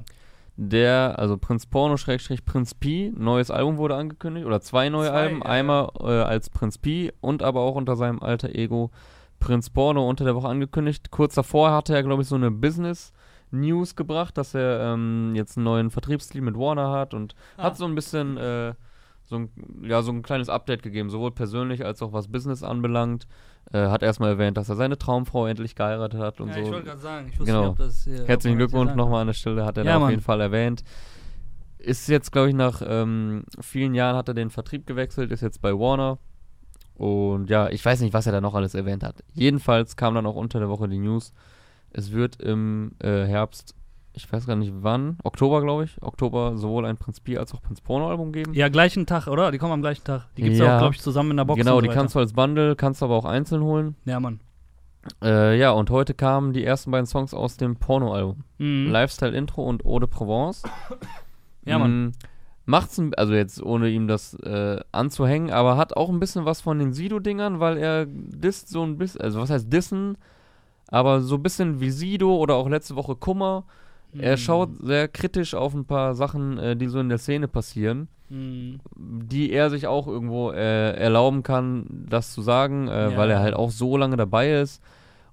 der, 0.56 1.16
also 1.18 1.38
Prinz 1.38 1.66
Porno 1.66 1.98
Schrägstrich 1.98 2.46
Prinz 2.46 2.74
Pi, 2.74 3.12
neues 3.18 3.52
Album 3.52 3.78
wurde 3.78 3.96
angekündigt, 3.96 4.46
oder 4.46 4.62
zwei 4.62 4.90
neue 4.90 5.10
Zwei, 5.10 5.16
Alben, 5.16 5.40
ja, 5.40 5.46
einmal 5.46 5.90
äh, 6.00 6.06
als 6.22 6.50
Prinz 6.50 6.78
Pi 6.78 7.12
und 7.22 7.44
aber 7.44 7.62
auch 7.62 7.76
unter 7.76 7.96
seinem 7.96 8.22
alter 8.22 8.50
Ego 8.56 8.92
Prinz 9.40 9.70
Porno 9.72 10.08
unter 10.08 10.24
der 10.24 10.36
Woche 10.36 10.48
angekündigt. 10.48 11.10
Kurz 11.12 11.34
davor 11.36 11.72
hatte 11.72 11.96
er, 11.96 12.04
glaube 12.04 12.22
ich, 12.22 12.28
so 12.28 12.36
eine 12.36 12.52
Business 12.52 13.12
News 13.50 13.96
gebracht, 13.96 14.38
dass 14.38 14.54
er 14.54 14.94
ähm, 14.94 15.34
jetzt 15.36 15.58
einen 15.58 15.66
neuen 15.66 15.90
Vertriebsdeal 15.90 16.44
mit 16.44 16.56
Warner 16.58 16.92
hat 16.92 17.14
und 17.14 17.36
Ah. 17.58 17.64
hat 17.64 17.78
so 17.78 17.86
ein 17.86 17.96
bisschen 17.96 18.38
äh, 18.38 18.74
so 19.32 19.38
ein, 19.38 19.50
ja, 19.82 20.02
so 20.04 20.12
ein 20.12 20.22
kleines 20.22 20.50
Update 20.50 20.84
gegeben, 20.84 21.10
sowohl 21.10 21.32
persönlich 21.32 21.84
als 21.86 22.02
auch 22.04 22.14
was 22.14 22.28
Business 22.28 22.62
anbelangt. 22.62 23.26
Äh, 23.72 23.88
hat 23.88 24.04
erstmal 24.04 24.32
erwähnt, 24.32 24.58
dass 24.58 24.70
er 24.70 24.76
seine 24.76 24.98
Traumfrau 24.98 25.48
endlich 25.48 25.76
geheiratet 25.76 26.20
hat 26.20 26.42
und 26.42 26.50
ja, 26.50 26.56
so. 26.56 26.60
ich 26.62 26.72
wollte 26.72 26.86
gerade 26.88 27.00
sagen, 27.00 27.28
ich 27.32 27.40
wusste 27.40 27.52
Genau. 27.54 27.62
nicht, 27.64 27.72
ob 27.72 27.78
das 27.78 28.04
hier. 28.04 28.22
ob 28.22 28.28
Herzlichen 28.28 28.58
Glückwunsch 28.58 28.94
nochmal 28.96 29.22
an 29.22 29.28
der 29.28 29.34
Stelle, 29.34 29.66
hat 29.66 29.78
er 29.78 29.86
Ja, 29.86 29.92
da 29.92 29.96
auf 29.98 30.02
Mann. 30.04 30.10
jeden 30.12 30.22
Fall 30.22 30.42
erwähnt. 30.42 30.84
Ist 31.78 32.08
jetzt, 32.10 32.32
glaube 32.32 32.50
ich, 32.50 32.56
nach 32.56 32.82
ähm, 32.86 33.46
vielen 33.60 33.96
Jahren 33.96 34.16
hat 34.16 34.28
er 34.28 34.34
den 34.34 34.50
Vertrieb 34.52 34.86
gewechselt, 34.86 35.32
ist 35.32 35.42
jetzt 35.42 35.62
bei 35.62 35.72
Warner. 35.74 36.20
Und 36.96 37.50
ja, 37.50 37.70
ich 37.70 37.84
weiß 37.84 38.02
nicht, 38.02 38.14
was 38.14 38.26
er 38.28 38.32
da 38.34 38.42
noch 38.42 38.54
alles 38.54 38.76
erwähnt 38.76 39.04
hat. 39.04 39.24
Jedenfalls 39.34 39.96
kam 39.96 40.14
dann 40.14 40.26
auch 40.28 40.36
unter 40.36 40.60
der 40.60 40.70
Woche 40.70 40.88
die 40.90 41.00
News, 41.00 41.34
es 41.92 42.12
wird 42.12 42.42
im 42.42 42.92
äh, 43.00 43.26
Herbst 43.26 43.74
ich 44.14 44.32
weiß 44.32 44.46
gar 44.46 44.56
nicht 44.56 44.74
wann, 44.82 45.18
Oktober 45.24 45.62
glaube 45.62 45.86
ich, 45.86 46.02
Oktober 46.02 46.58
sowohl 46.58 46.86
ein 46.86 46.98
Prinz 46.98 47.20
Pi 47.20 47.38
als 47.38 47.54
auch 47.54 47.62
Prinz 47.62 47.82
Porno 47.82 48.10
Album 48.10 48.32
geben. 48.34 48.54
Ja, 48.54 48.68
gleichen 48.70 49.06
Tag, 49.06 49.28
oder? 49.28 49.52
Die 49.52 49.58
kommen 49.58 49.74
am 49.74 49.82
gleichen 49.82 50.04
Tag. 50.04 50.28
Die 50.38 50.42
gibt's 50.44 50.60
ja, 50.60 50.66
Ja. 50.66 50.76
auch, 50.76 50.80
glaube 50.80 50.96
ich, 50.96 51.02
zusammen 51.02 51.32
in 51.32 51.38
der 51.38 51.46
Box. 51.46 51.58
genau, 51.60 51.80
die 51.82 51.88
weiter. 51.88 52.00
kannst 52.00 52.16
du 52.16 52.20
als 52.20 52.34
Bundle, 52.34 52.76
kannst 52.76 53.02
du 53.02 53.06
aber 53.06 53.16
auch 53.16 53.26
einzeln 53.26 53.64
holen. 53.64 53.96
Ja, 54.06 54.20
Mann. 54.20 54.40
Äh, 55.24 55.58
ja, 55.58 55.72
und 55.72 55.90
heute 55.90 56.14
kamen 56.14 56.54
die 56.54 56.64
ersten 56.64 56.92
beiden 56.92 57.08
Songs 57.08 57.34
aus 57.34 57.58
dem 57.58 57.76
Porno-Album. 57.78 58.44
Mhm. 58.60 58.92
Lifestyle 58.92 59.36
Intro 59.36 59.64
und 59.68 59.86
Eau 59.86 60.00
de 60.00 60.08
Provence. 60.10 60.64
Ja, 61.64 61.78
Mann. 61.78 62.06
Mm, 62.08 62.12
Macht's, 62.66 63.00
also 63.18 63.34
jetzt 63.34 63.62
ohne 63.62 63.90
ihm 63.90 64.08
das 64.08 64.34
äh, 64.36 64.80
anzuhängen, 64.92 65.52
aber 65.52 65.78
hat 65.78 65.96
auch 65.96 66.10
ein 66.10 66.20
bisschen 66.20 66.46
was 66.46 66.62
von 66.62 66.80
den 66.80 66.92
Sido-Dingern, 66.92 67.60
weil 67.60 67.78
er 67.78 68.06
disst 68.08 68.70
so 68.70 68.84
ein 68.84 68.98
bisschen, 68.98 69.22
also 69.22 69.40
was 69.42 69.50
heißt 69.52 69.72
dissen, 69.72 70.18
aber 70.88 71.22
so 71.22 71.36
ein 71.36 71.44
bisschen 71.44 71.80
wie 71.82 71.92
Sido 71.92 72.36
oder 72.36 72.56
auch 72.56 72.68
letzte 72.68 72.96
Woche 72.96 73.16
Kummer. 73.16 73.66
Er 74.18 74.34
Mhm. 74.34 74.38
schaut 74.38 74.70
sehr 74.82 75.08
kritisch 75.08 75.54
auf 75.54 75.74
ein 75.74 75.86
paar 75.86 76.16
Sachen, 76.16 76.58
äh, 76.58 76.76
die 76.76 76.88
so 76.88 77.00
in 77.00 77.10
der 77.10 77.18
Szene 77.18 77.48
passieren, 77.48 78.08
Mhm. 78.30 78.80
die 78.98 79.52
er 79.52 79.70
sich 79.70 79.88
auch 79.88 80.08
irgendwo 80.08 80.52
äh, 80.52 80.92
erlauben 80.94 81.44
kann, 81.44 81.86
das 82.10 82.34
zu 82.34 82.42
sagen, 82.42 82.88
äh, 82.88 83.12
Ja. 83.12 83.18
weil 83.18 83.30
er 83.30 83.40
halt 83.40 83.54
auch 83.54 83.72
so 83.72 83.98
lange 83.98 84.18
dabei 84.18 84.60
ist 84.62 84.82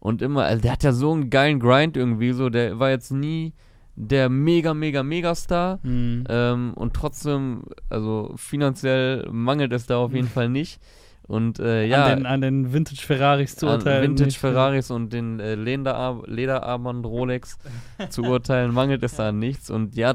und 0.01 0.23
immer, 0.23 0.45
also 0.45 0.63
der 0.63 0.73
hat 0.73 0.83
ja 0.85 0.93
so 0.93 1.13
einen 1.13 1.31
geilen 1.31 1.59
Grind 1.61 1.97
irgendwie, 1.97 2.33
so 2.33 2.51
der 2.51 2.79
war 2.79 2.91
jetzt 2.91 3.11
nie 3.13 3.53
der 4.01 4.29
mega, 4.29 4.75
mega, 4.75 5.03
mega 5.03 5.35
Star. 5.35 5.81
Mhm. 5.83 6.23
Ähm, 6.29 6.73
und 6.77 6.95
trotzdem, 6.95 7.65
also 7.91 8.33
finanziell 8.37 9.29
mangelt 9.33 9.73
es 9.73 9.87
da 9.87 9.97
auf 9.99 10.13
jeden 10.15 10.29
Fall 10.45 10.49
nicht. 10.49 10.81
Und 11.29 11.59
äh, 11.61 11.85
ja, 11.87 12.07
an, 12.07 12.17
den, 12.19 12.27
an 12.27 12.41
den 12.41 12.73
Vintage 12.73 13.03
Ferraris 13.03 13.55
zu 13.55 13.67
an 13.67 13.75
urteilen. 13.75 14.03
Vintage 14.03 14.25
nicht. 14.29 14.39
Ferraris 14.39 14.91
und 14.91 15.13
den 15.13 15.39
äh, 15.41 15.55
Lederar 15.57 16.23
Lederarmband 16.27 17.05
Rolex 17.07 17.59
zu 18.09 18.23
urteilen, 18.25 18.73
mangelt 18.73 19.03
es 19.03 19.17
da 19.17 19.29
an 19.29 19.39
nichts. 19.39 19.69
Und 19.71 19.95
ja, 19.95 20.15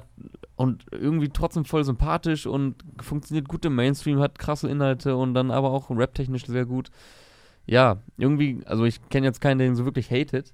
und 0.56 0.86
irgendwie 0.92 1.30
trotzdem 1.30 1.66
voll 1.66 1.84
sympathisch 1.84 2.48
und 2.48 2.76
funktioniert 3.00 3.48
gut 3.48 3.64
im 3.66 3.76
Mainstream, 3.76 4.20
hat 4.20 4.40
krasse 4.40 4.68
Inhalte 4.70 5.16
und 5.16 5.36
dann 5.36 5.52
aber 5.52 5.70
auch 5.72 5.92
raptechnisch 5.92 6.46
sehr 6.48 6.66
gut. 6.66 6.90
Ja, 7.68 7.98
irgendwie, 8.18 8.62
also 8.66 8.84
ich 8.84 9.00
kenne 9.10 9.26
jetzt 9.28 9.40
keinen, 9.40 9.60
der 9.60 9.68
ihn 9.68 9.76
so 9.76 9.86
wirklich 9.86 10.10
hatet. 10.12 10.52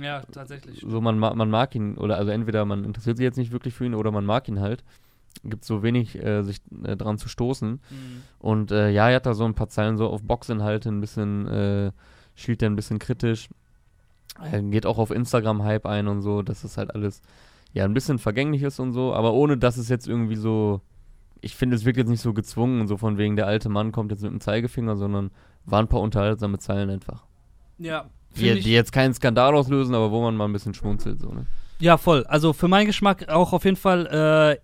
Ja, 0.00 0.22
tatsächlich. 0.30 0.84
So, 0.86 1.00
man, 1.00 1.18
ma- 1.18 1.34
man 1.34 1.50
mag 1.50 1.74
ihn, 1.74 1.96
oder 1.96 2.16
also 2.18 2.30
entweder 2.30 2.64
man 2.64 2.84
interessiert 2.84 3.16
sich 3.16 3.24
jetzt 3.24 3.36
nicht 3.38 3.50
wirklich 3.50 3.74
für 3.74 3.84
ihn 3.84 3.94
oder 3.94 4.12
man 4.12 4.24
mag 4.24 4.46
ihn 4.48 4.60
halt. 4.60 4.84
Gibt 5.44 5.64
so 5.64 5.82
wenig, 5.82 6.16
äh, 6.22 6.42
sich 6.42 6.60
äh, 6.84 6.96
dran 6.96 7.18
zu 7.18 7.28
stoßen. 7.28 7.70
Mhm. 7.70 7.80
Und 8.38 8.70
äh, 8.70 8.90
ja, 8.90 9.08
er 9.08 9.16
hat 9.16 9.26
da 9.26 9.34
so 9.34 9.44
ein 9.44 9.54
paar 9.54 9.68
Zeilen 9.68 9.96
so 9.96 10.08
auf 10.08 10.22
Boxinhalte 10.22 10.88
ein 10.88 11.00
bisschen, 11.00 11.46
äh, 11.48 11.92
schielt 12.34 12.62
er 12.62 12.70
ein 12.70 12.76
bisschen 12.76 12.98
kritisch. 12.98 13.48
Er 14.40 14.62
geht 14.62 14.86
auch 14.86 14.98
auf 14.98 15.10
Instagram-Hype 15.10 15.86
ein 15.86 16.08
und 16.08 16.22
so, 16.22 16.42
dass 16.42 16.64
es 16.64 16.78
halt 16.78 16.94
alles 16.94 17.20
ja 17.72 17.84
ein 17.84 17.94
bisschen 17.94 18.18
vergänglich 18.18 18.62
ist 18.62 18.78
und 18.80 18.92
so, 18.92 19.14
aber 19.14 19.32
ohne 19.32 19.56
dass 19.56 19.76
es 19.76 19.88
jetzt 19.88 20.06
irgendwie 20.06 20.36
so, 20.36 20.80
ich 21.40 21.56
finde, 21.56 21.76
es 21.76 21.84
wirkt 21.84 21.98
jetzt 21.98 22.08
nicht 22.08 22.20
so 22.20 22.32
gezwungen, 22.32 22.86
so 22.86 22.96
von 22.96 23.18
wegen 23.18 23.36
der 23.36 23.46
alte 23.46 23.68
Mann 23.68 23.92
kommt 23.92 24.10
jetzt 24.10 24.22
mit 24.22 24.30
dem 24.30 24.40
Zeigefinger, 24.40 24.96
sondern 24.96 25.30
waren 25.64 25.86
ein 25.86 25.88
paar 25.88 26.00
unterhaltsame 26.00 26.58
Zeilen 26.58 26.90
einfach. 26.90 27.24
Ja, 27.78 28.06
Die, 28.36 28.60
die 28.60 28.72
jetzt 28.72 28.92
keinen 28.92 29.14
Skandal 29.14 29.54
auslösen, 29.54 29.94
aber 29.94 30.10
wo 30.10 30.22
man 30.22 30.36
mal 30.36 30.46
ein 30.46 30.52
bisschen 30.52 30.74
schmunzelt, 30.74 31.20
so, 31.20 31.30
ne? 31.30 31.46
Ja, 31.82 31.98
voll. 31.98 32.24
Also 32.28 32.52
für 32.52 32.68
meinen 32.68 32.86
Geschmack 32.86 33.28
auch 33.28 33.52
auf 33.52 33.64
jeden 33.64 33.76
Fall 33.76 34.06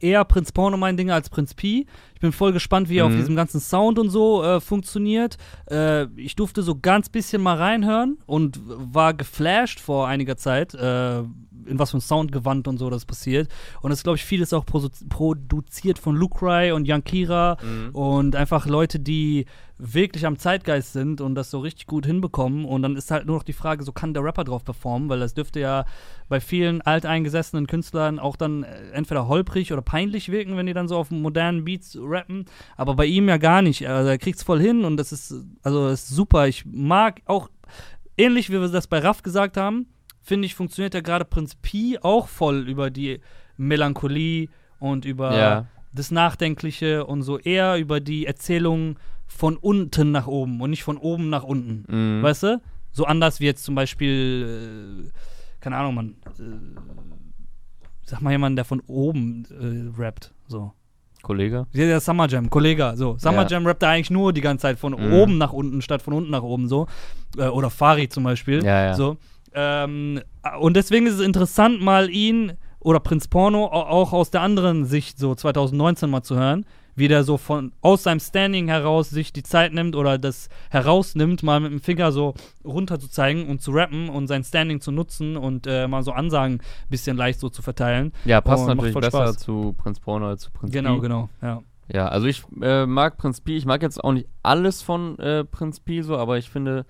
äh, 0.01 0.07
eher 0.07 0.25
Prinz 0.25 0.53
Porno 0.53 0.77
mein 0.77 0.97
Ding 0.97 1.11
als 1.11 1.29
Prinz 1.29 1.53
Pi. 1.53 1.89
Ich 2.19 2.21
bin 2.21 2.33
voll 2.33 2.53
gespannt, 2.53 2.89
wie 2.89 2.97
er 2.99 3.07
auf 3.07 3.13
Mhm. 3.13 3.19
diesem 3.19 3.37
ganzen 3.37 3.61
Sound 3.61 3.97
und 4.01 4.11
so 4.11 4.43
äh, 4.43 4.61
funktioniert. 4.61 5.37
Äh, 5.71 6.07
ich 6.17 6.35
durfte 6.35 6.63
so 6.65 6.77
ganz 6.77 7.09
bisschen 7.09 7.41
mal 7.41 7.57
reinhören 7.57 8.19
und 8.27 8.59
war 8.67 9.15
geflasht 9.15 9.79
vor 9.79 10.09
einiger 10.09 10.37
Zeit, 10.37 10.75
äh, 10.75 11.21
in 11.21 11.79
was 11.79 11.93
für 11.93 11.99
ein 11.99 12.01
Soundgewand 12.01 12.67
und 12.67 12.79
so 12.79 12.91
das 12.91 13.05
passiert. 13.05 13.49
Und 13.83 13.93
es 13.93 13.99
ist, 14.01 14.03
glaube 14.03 14.17
ich, 14.17 14.25
vieles 14.25 14.53
auch 14.53 14.65
produ- 14.65 15.09
produziert 15.09 16.01
von 16.01 16.17
Lucry 16.17 16.73
und 16.73 16.87
Yankira 16.89 17.57
und 17.93 18.35
einfach 18.35 18.67
Leute, 18.67 18.99
die 18.99 19.45
wirklich 19.81 20.27
am 20.27 20.39
Zeitgeist 20.39 20.93
sind 20.93 21.21
und 21.21 21.37
das 21.37 21.53
so 21.53 21.61
richtig 21.61 21.87
gut 21.87 22.05
hinbekommen. 22.05 22.65
Und 22.65 22.83
dann 22.83 22.97
ist 22.97 23.13
halt 23.13 23.27
nur 23.27 23.37
noch 23.37 23.45
die 23.45 23.53
Frage, 23.53 23.85
so 23.85 23.93
kann 23.93 24.13
der 24.13 24.25
Rapper 24.25 24.43
drauf 24.43 24.65
performen, 24.65 25.09
weil 25.09 25.21
das 25.21 25.35
dürfte 25.35 25.61
ja 25.61 25.85
bei 26.29 26.41
vielen 26.41 26.81
alteingesessenen 26.83 27.69
Künstlern 27.69 28.19
auch 28.19 28.35
dann 28.35 28.65
äh, 28.65 28.91
entweder 28.93 29.29
holprig 29.29 29.73
oder 29.73 29.81
peinlich 29.83 30.31
wirken, 30.33 30.57
wenn 30.57 30.67
die 30.67 30.73
dann 30.75 30.89
so 30.89 30.97
auf 30.97 31.11
modernen 31.13 31.65
Beats 31.65 31.95
rappen. 32.09 32.45
Aber 32.77 32.95
bei 32.95 33.07
ihm 33.07 33.29
ja 33.29 33.37
gar 33.37 33.63
nicht. 33.63 33.87
Also 33.89 34.09
er 34.11 34.19
kriegt's 34.19 34.43
voll 34.43 34.61
hin 34.61 34.85
und 34.85 34.97
das 34.97 35.13
ist, 35.13 35.35
also 35.63 35.89
das 35.89 36.03
ist 36.05 36.09
super. 36.09 36.49
Ich 36.49 36.65
mag 36.67 37.21
auch, 37.27 37.49
ähnlich 38.17 38.51
wie 38.51 38.61
wir 38.61 38.69
das 38.69 38.87
bei 38.87 38.99
Raff 38.99 39.23
gesagt 39.23 39.57
haben, 39.57 39.87
finde 40.23 40.47
ich, 40.47 40.55
funktioniert 40.55 40.95
ja 40.95 41.01
gerade 41.01 41.25
Prinz 41.25 41.55
Pi 41.55 41.99
auch 42.03 42.29
voll 42.29 42.69
über 42.69 42.91
die 42.91 43.21
Melancholie 43.57 44.49
und 44.79 45.05
über 45.05 45.37
Ja. 45.37 45.67
das 45.93 46.11
Nachdenkliche 46.11 47.07
und 47.07 47.23
so 47.23 47.39
eher 47.39 47.79
über 47.79 48.01
die 48.01 48.27
Erzählung 48.27 48.99
von 49.27 49.57
unten 49.57 50.11
nach 50.11 50.27
oben 50.27 50.61
und 50.61 50.71
nicht 50.71 50.83
von 50.85 50.97
oben 50.97 51.29
nach 51.31 51.43
unten. 51.45 51.85
Mhm. 51.89 52.23
Weißt 52.23 52.43
du? 52.45 52.61
So 52.93 53.05
anders 53.05 53.41
wie 53.41 53.45
jetzt 53.45 53.65
zum 53.65 53.75
Beispiel, 53.75 55.09
äh, 55.09 55.61
keine 55.61 55.77
Ahnung, 55.77 55.95
man, 55.95 56.09
äh, 56.39 56.79
sag 58.05 58.21
mal 58.23 58.31
jemand, 58.31 58.57
der 58.57 58.65
von 58.65 58.81
oben 58.87 59.45
äh, 59.51 60.01
rappt. 60.01 60.33
So. 60.47 60.73
Kollege? 61.23 61.67
Ja, 61.73 61.87
der 61.87 62.01
Summer 62.01 62.29
Jam, 62.29 62.49
Kollege, 62.51 62.93
so. 62.97 63.17
Summer 63.19 63.43
Ja. 63.43 63.49
Jam 63.49 63.67
rappt 63.67 63.83
er 63.83 63.91
eigentlich 63.91 64.11
nur 64.11 64.33
die 64.33 64.41
ganze 64.41 64.63
Zeit 64.63 64.79
von 64.79 64.93
Mhm. 64.93 65.13
oben 65.13 65.39
nach 65.39 65.53
unten 65.53 65.83
statt 65.83 66.03
von 66.03 66.15
unten 66.15 66.31
nach 66.31 66.43
oben, 66.43 66.69
so. 66.69 66.87
Äh, 67.37 67.49
oder 67.49 67.71
Fari 67.71 68.09
zum 68.09 68.25
Beispiel. 68.25 68.65
Ja, 68.65 68.87
ja. 68.87 68.95
So. 68.95 69.17
Ähm, 69.55 70.21
und 70.61 70.77
deswegen 70.77 71.07
ist 71.07 71.15
es 71.15 71.21
interessant, 71.21 71.81
mal 71.83 72.11
ihn 72.11 72.53
oder 72.81 73.01
Prinz 73.01 73.27
Porno 73.29 73.65
au- 73.67 73.87
auch 73.87 74.13
aus 74.13 74.31
der 74.31 74.43
anderen 74.43 74.85
Sicht, 74.85 75.19
so 75.19 75.35
2019 75.35 76.09
mal 76.11 76.23
zu 76.23 76.37
hören, 76.37 76.65
wie 76.99 77.09
der 77.09 77.25
so 77.25 77.37
von 77.39 77.73
aus 77.81 78.03
seinem 78.03 78.21
Standing 78.21 78.69
heraus 78.69 79.11
sich 79.11 79.33
die 79.33 79.43
Zeit 79.43 79.73
nimmt 79.73 79.95
oder 79.97 80.19
das 80.19 80.49
herausnimmt, 80.71 81.43
mal 81.43 81.61
mit 81.61 81.73
dem 81.73 81.81
Finger 81.81 82.13
so 82.13 82.35
runter 82.65 82.99
zu 82.99 83.09
zeigen 83.09 83.49
und 83.49 83.63
zu 83.63 83.71
rappen 83.73 84.09
und 84.09 84.27
sein 84.27 84.45
Standing 84.45 84.81
zu 84.81 84.91
nutzen 84.93 85.37
und 85.37 85.67
äh, 85.67 85.87
mal 85.89 86.03
so 86.03 86.13
Ansagen 86.13 86.55
ein 86.57 86.89
bisschen 86.91 87.17
leicht 87.17 87.41
so 87.41 87.49
zu 87.49 87.63
verteilen. 87.63 88.13
Ja, 88.25 88.41
passt 88.41 88.63
Und 88.69 88.77
natürlich 88.77 88.95
besser 88.95 89.11
Spaß. 89.29 89.39
zu 89.39 89.75
Prinz 89.79 90.01
Porno 90.01 90.29
als 90.29 90.43
zu 90.43 90.51
Prinz 90.51 90.73
Genau, 90.73 90.97
Pi. 90.97 91.01
genau, 91.03 91.29
ja. 91.43 91.63
Ja, 91.91 92.09
also 92.09 92.27
ich 92.27 92.43
äh, 92.61 92.85
mag 92.85 93.17
Prinz 93.17 93.41
Pi. 93.41 93.57
Ich 93.57 93.65
mag 93.65 93.81
jetzt 93.81 94.03
auch 94.05 94.13
nicht 94.13 94.29
alles 94.43 94.83
von 94.83 95.19
äh, 95.19 95.45
Prinz 95.45 95.81
Pi 95.81 96.03
so, 96.03 96.19
aber 96.19 96.37
ich 96.37 96.51
finde, 96.51 96.85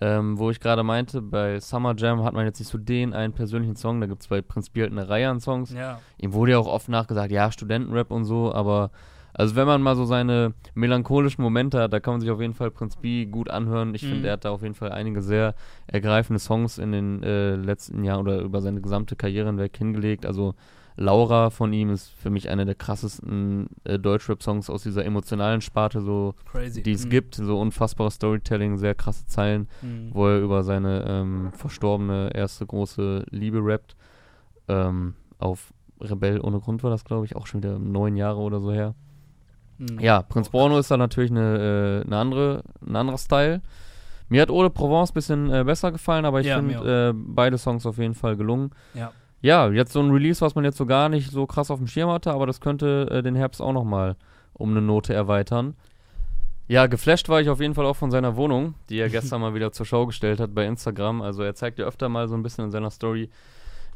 ähm, 0.00 0.36
wo 0.36 0.50
ich 0.50 0.58
gerade 0.58 0.82
meinte, 0.82 1.22
bei 1.22 1.60
Summer 1.60 1.94
Jam 1.96 2.24
hat 2.24 2.34
man 2.34 2.44
jetzt 2.44 2.58
nicht 2.58 2.68
so 2.68 2.76
den 2.76 3.12
einen 3.12 3.34
persönlichen 3.34 3.76
Song. 3.76 4.00
Da 4.00 4.08
gibt 4.08 4.22
es 4.22 4.26
bei 4.26 4.42
Prinz 4.42 4.68
Pi 4.68 4.80
halt 4.80 4.90
eine 4.90 5.08
Reihe 5.08 5.28
an 5.28 5.38
Songs. 5.38 5.72
Ja. 5.72 6.00
Ihm 6.18 6.32
wurde 6.32 6.52
ja 6.52 6.58
auch 6.58 6.66
oft 6.66 6.88
nachgesagt, 6.88 7.30
ja, 7.30 7.52
Studentenrap 7.52 8.10
und 8.10 8.24
so, 8.24 8.52
aber 8.52 8.90
also 9.34 9.56
wenn 9.56 9.66
man 9.66 9.82
mal 9.82 9.96
so 9.96 10.04
seine 10.04 10.54
melancholischen 10.74 11.42
Momente 11.42 11.80
hat, 11.80 11.92
da 11.92 12.00
kann 12.00 12.14
man 12.14 12.20
sich 12.20 12.30
auf 12.30 12.40
jeden 12.40 12.54
Fall 12.54 12.70
Prinz 12.70 12.96
Pi 12.96 13.26
gut 13.30 13.48
anhören. 13.50 13.94
Ich 13.94 14.02
Mhm. 14.02 14.08
finde, 14.08 14.28
er 14.28 14.32
hat 14.34 14.44
da 14.44 14.50
auf 14.50 14.62
jeden 14.62 14.74
Fall 14.74 14.92
einige 14.92 15.22
sehr 15.22 15.54
ergreifende 15.86 16.38
Songs 16.40 16.78
in 16.78 16.92
den 16.92 17.22
äh, 17.22 17.56
letzten 17.56 18.04
Jahren 18.04 18.20
oder 18.20 18.40
über 18.40 18.60
seine 18.60 18.80
gesamte 18.80 19.16
Karriere 19.16 19.46
hinweg 19.48 19.76
hingelegt. 19.76 20.26
Also 20.26 20.54
Laura 20.96 21.48
von 21.48 21.72
ihm 21.72 21.88
ist 21.88 22.10
für 22.10 22.28
mich 22.28 22.50
einer 22.50 22.66
der 22.66 22.74
krassesten 22.74 23.68
äh, 23.84 23.98
Deutschrap-Songs 23.98 24.68
aus 24.68 24.82
dieser 24.82 25.06
emotionalen 25.06 25.62
Sparte, 25.62 26.02
so 26.02 26.34
Crazy. 26.44 26.82
die 26.82 26.92
es 26.92 27.06
Mhm. 27.06 27.10
gibt. 27.10 27.34
So 27.36 27.58
unfassbares 27.58 28.14
Storytelling, 28.16 28.76
sehr 28.76 28.94
krasse 28.94 29.26
Zeilen 29.26 29.68
Mhm. 29.80 30.10
wo 30.12 30.26
er 30.28 30.40
über 30.40 30.62
seine 30.62 31.04
ähm, 31.08 31.52
verstorbene 31.54 32.30
erste 32.34 32.66
große 32.66 33.24
Liebe 33.30 33.60
rappt. 33.62 33.96
Ähm, 34.68 35.14
auf 35.38 35.72
Rebell 36.00 36.40
ohne 36.40 36.58
Grund 36.60 36.82
war 36.82 36.90
das, 36.90 37.04
glaube 37.04 37.24
ich, 37.24 37.36
auch 37.36 37.46
schon 37.46 37.62
wieder 37.62 37.78
neun 37.78 38.16
Jahre 38.16 38.40
oder 38.40 38.60
so 38.60 38.70
her. 38.72 38.94
Mhm. 39.78 39.98
Ja, 40.00 40.22
Prinz 40.22 40.48
Porno 40.48 40.78
ist 40.78 40.90
da 40.90 40.96
natürlich 40.96 41.30
eine, 41.30 42.02
äh, 42.02 42.06
eine 42.06 42.16
andere, 42.16 42.62
ein 42.86 42.96
anderer 42.96 43.18
Style. 43.18 43.60
Mir 44.28 44.42
hat 44.42 44.50
Eau 44.50 44.62
de 44.62 44.70
Provence 44.70 45.10
ein 45.10 45.14
bisschen 45.14 45.50
äh, 45.52 45.64
besser 45.64 45.92
gefallen, 45.92 46.24
aber 46.24 46.40
ich 46.40 46.46
Ja, 46.46 46.56
finde 46.56 47.10
äh, 47.10 47.12
beide 47.14 47.58
Songs 47.58 47.84
auf 47.84 47.98
jeden 47.98 48.14
Fall 48.14 48.36
gelungen. 48.36 48.70
Ja. 48.94 49.12
Ja, 49.42 49.68
jetzt 49.70 49.92
so 49.92 50.00
ein 50.00 50.10
Release, 50.10 50.40
was 50.40 50.54
man 50.54 50.64
jetzt 50.64 50.76
so 50.76 50.86
gar 50.86 51.08
nicht 51.08 51.30
so 51.30 51.46
krass 51.46 51.70
auf 51.70 51.78
dem 51.78 51.88
Schirm 51.88 52.08
hatte, 52.10 52.32
aber 52.32 52.46
das 52.46 52.60
könnte 52.60 53.08
äh, 53.10 53.22
den 53.22 53.34
Herbst 53.34 53.60
auch 53.60 53.72
nochmal 53.72 54.16
um 54.54 54.70
eine 54.70 54.80
Note 54.80 55.12
erweitern. 55.12 55.74
Ja, 56.68 56.86
geflasht 56.86 57.28
war 57.28 57.40
ich 57.40 57.50
auf 57.50 57.60
jeden 57.60 57.74
Fall 57.74 57.84
auch 57.84 57.96
von 57.96 58.10
seiner 58.12 58.36
Wohnung, 58.36 58.74
die 58.88 58.98
er 58.98 59.08
gestern 59.10 59.40
mal 59.40 59.52
wieder 59.54 59.72
zur 59.72 59.84
Schau 59.84 60.06
gestellt 60.06 60.38
hat 60.38 60.54
bei 60.54 60.64
Instagram. 60.64 61.20
Also 61.20 61.42
er 61.42 61.54
zeigt 61.56 61.78
ja 61.80 61.86
öfter 61.86 62.08
mal 62.08 62.28
so 62.28 62.34
ein 62.36 62.42
bisschen 62.44 62.66
in 62.66 62.70
seiner 62.70 62.90
Story, 62.90 63.28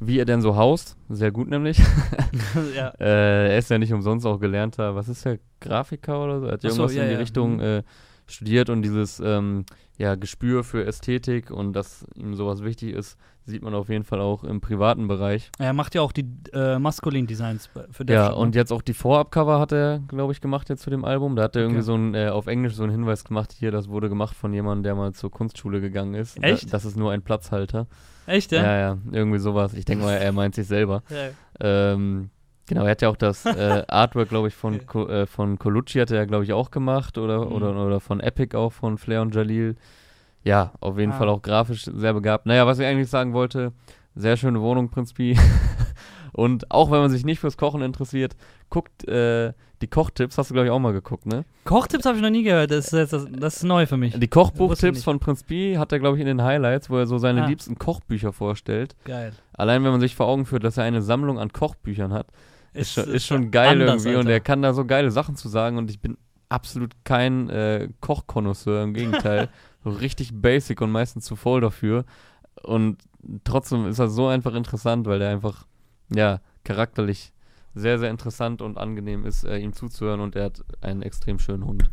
wie 0.00 0.18
er 0.18 0.24
denn 0.24 0.42
so 0.42 0.56
haust. 0.56 0.96
Sehr 1.08 1.30
gut 1.30 1.48
nämlich. 1.48 1.78
ja. 2.76 2.92
äh, 3.00 3.52
er 3.52 3.58
ist 3.58 3.70
ja 3.70 3.78
nicht 3.78 3.92
umsonst 3.92 4.26
auch 4.26 4.38
gelernter, 4.38 4.94
was 4.94 5.08
ist 5.08 5.24
der, 5.24 5.38
Grafiker 5.60 6.22
oder 6.22 6.40
so? 6.40 6.46
Er 6.46 6.52
hat 6.52 6.60
Ach 6.64 6.70
so, 6.70 6.82
irgendwas 6.82 6.94
ja, 6.94 7.02
in 7.02 7.08
die 7.08 7.14
ja. 7.14 7.18
Richtung 7.20 7.54
Mhm. 7.56 7.60
äh, 7.60 7.82
studiert 8.26 8.70
und 8.70 8.82
dieses 8.82 9.20
ähm, 9.20 9.64
ja, 9.98 10.14
Gespür 10.14 10.62
für 10.64 10.84
Ästhetik 10.84 11.50
und 11.50 11.72
dass 11.72 12.04
ihm 12.16 12.34
sowas 12.34 12.62
wichtig 12.62 12.94
ist, 12.94 13.16
sieht 13.44 13.62
man 13.62 13.74
auf 13.74 13.88
jeden 13.88 14.02
Fall 14.04 14.20
auch 14.20 14.42
im 14.44 14.60
privaten 14.60 15.06
Bereich. 15.08 15.50
Er 15.58 15.72
macht 15.72 15.94
ja 15.94 16.02
auch 16.02 16.10
die 16.12 16.26
äh, 16.52 16.78
maskulin 16.80 17.26
Designs 17.28 17.70
für 17.92 18.04
Def 18.04 18.14
Ja, 18.14 18.30
Jam, 18.30 18.38
und 18.38 18.50
ne? 18.50 18.56
jetzt 18.60 18.72
auch 18.72 18.82
die 18.82 18.92
Vorabcover 18.92 19.60
hat 19.60 19.72
er, 19.72 20.00
glaube 20.08 20.32
ich, 20.32 20.40
gemacht 20.40 20.68
jetzt 20.68 20.82
zu 20.82 20.90
dem 20.90 21.04
Album. 21.04 21.36
Da 21.36 21.44
hat 21.44 21.54
er 21.56 21.62
irgendwie 21.62 21.78
Okay. 21.78 21.86
so 21.86 21.94
ein, 21.94 22.14
äh, 22.14 22.28
auf 22.28 22.48
Englisch 22.48 22.74
so 22.74 22.82
einen 22.82 22.90
Hinweis 22.92 23.24
gemacht, 23.24 23.52
hier, 23.52 23.70
das 23.70 23.88
wurde 23.88 24.08
gemacht 24.08 24.36
von 24.36 24.52
jemandem, 24.52 24.82
der 24.82 24.94
mal 24.96 25.12
zur 25.12 25.30
Kunstschule 25.30 25.80
gegangen 25.80 26.14
ist. 26.14 26.42
Echt? 26.42 26.66
Da, 26.66 26.70
das 26.72 26.84
ist 26.84 26.96
nur 26.96 27.12
ein 27.12 27.22
Platzhalter. 27.22 27.86
Echt, 28.26 28.50
Ja, 28.50 28.62
ja? 28.64 28.78
ja, 28.78 28.98
irgendwie 29.12 29.38
sowas. 29.38 29.72
Ich 29.74 29.84
denke 29.84 30.04
mal, 30.04 30.14
er 30.14 30.32
meint 30.32 30.56
sich 30.56 30.66
selber. 30.66 31.04
Ja. 31.08 31.92
Ähm, 31.92 32.30
genau, 32.68 32.84
er 32.84 32.90
hat 32.92 33.02
ja 33.02 33.08
auch 33.08 33.16
das 33.16 33.44
äh, 33.46 33.84
Artwork, 33.88 34.28
glaube 34.28 34.48
ich, 34.48 34.54
von. 34.54 34.86
Co 34.86 35.06
äh, 35.08 35.26
von 35.26 35.58
Colucci 35.58 35.98
hat 35.98 36.10
er 36.10 36.18
ja, 36.18 36.24
glaube 36.24 36.44
ich, 36.44 36.52
auch 36.52 36.70
gemacht 36.70 37.18
oder, 37.18 37.46
Mhm. 37.46 37.52
oder, 37.52 37.86
oder 37.86 38.00
von 38.00 38.20
Epic 38.20 38.56
auch, 38.56 38.72
von 38.72 38.98
Flair 38.98 39.22
und 39.22 39.34
Jalil. 39.34 39.76
Ja, 40.44 40.72
auf 40.80 40.98
jeden 40.98 41.12
Ah. 41.12 41.16
Fall 41.16 41.28
auch 41.28 41.42
grafisch 41.42 41.84
sehr 41.84 42.14
begabt. 42.14 42.46
Naja, 42.46 42.66
was 42.66 42.78
ich 42.78 42.86
eigentlich 42.86 43.10
sagen 43.10 43.32
wollte, 43.32 43.72
sehr 44.14 44.36
schöne 44.36 44.60
Wohnung, 44.60 44.88
Prinz 44.90 45.12
Pi. 45.12 45.36
und 46.32 46.70
auch 46.70 46.90
wenn 46.90 47.00
man 47.00 47.10
sich 47.10 47.24
nicht 47.24 47.40
fürs 47.40 47.56
Kochen 47.56 47.82
interessiert, 47.82 48.36
guckt 48.70 49.06
äh, 49.08 49.52
die 49.82 49.88
Kochtipps, 49.88 50.38
hast 50.38 50.48
du, 50.50 50.54
glaube 50.54 50.66
ich, 50.68 50.72
auch 50.72 50.78
mal 50.78 50.92
geguckt, 50.94 51.26
ne? 51.26 51.44
Kochtipps 51.64 52.06
habe 52.06 52.16
ich 52.16 52.22
noch 52.22 52.30
nie 52.30 52.42
gehört. 52.44 52.70
Das 52.70 52.92
ist, 52.94 53.12
das, 53.12 53.26
das 53.30 53.56
ist 53.56 53.62
neu 53.64 53.84
für 53.86 53.98
mich. 53.98 54.18
Die 54.18 54.28
Kochbuchtipps 54.28 55.04
von 55.04 55.18
Prinz 55.18 55.42
Pi 55.42 55.74
hat 55.78 55.92
er, 55.92 55.98
glaube 55.98 56.16
ich, 56.16 56.20
in 56.22 56.26
den 56.26 56.42
Highlights, 56.42 56.88
wo 56.88 56.96
er 56.96 57.06
so 57.06 57.18
seine 57.18 57.42
Ah. 57.44 57.46
liebsten 57.46 57.78
Kochbücher 57.78 58.32
vorstellt. 58.32 58.96
Geil. 59.04 59.32
Allein 59.52 59.84
wenn 59.84 59.90
man 59.90 60.00
sich 60.00 60.14
vor 60.16 60.28
Augen 60.28 60.46
führt, 60.46 60.64
dass 60.64 60.78
er 60.78 60.84
eine 60.84 61.02
Sammlung 61.02 61.38
an 61.38 61.52
Kochbüchern 61.52 62.12
hat, 62.14 62.28
ist, 62.76 62.92
schon, 62.92 63.04
ist 63.04 63.26
schon 63.26 63.50
geil 63.50 63.80
anders, 63.80 64.04
irgendwie 64.04 64.16
und 64.16 64.26
Alter. 64.26 64.30
er 64.32 64.40
kann 64.40 64.62
da 64.62 64.72
so 64.72 64.84
geile 64.84 65.10
Sachen 65.10 65.36
zu 65.36 65.48
sagen 65.48 65.78
und 65.78 65.90
ich 65.90 66.00
bin 66.00 66.16
absolut 66.48 66.92
kein 67.04 67.48
äh, 67.50 67.88
Kochkonnoisseur, 68.00 68.82
im 68.82 68.94
Gegenteil. 68.94 69.48
so 69.86 69.90
richtig 69.90 70.30
basic 70.34 70.80
und 70.80 70.90
meistens 70.90 71.24
zu 71.24 71.36
voll 71.36 71.60
dafür. 71.60 72.04
Und 72.62 72.98
trotzdem 73.44 73.86
ist 73.86 74.00
er 74.00 74.08
so 74.08 74.26
einfach 74.26 74.54
interessant, 74.54 75.06
weil 75.06 75.22
er 75.22 75.30
einfach, 75.30 75.66
ja, 76.12 76.40
charakterlich 76.64 77.32
sehr, 77.74 77.98
sehr 77.98 78.10
interessant 78.10 78.62
und 78.62 78.78
angenehm 78.78 79.24
ist, 79.24 79.44
äh, 79.44 79.58
ihm 79.58 79.72
zuzuhören 79.72 80.20
und 80.20 80.34
er 80.34 80.46
hat 80.46 80.64
einen 80.80 81.02
extrem 81.02 81.38
schönen 81.38 81.64
Hund. 81.64 81.90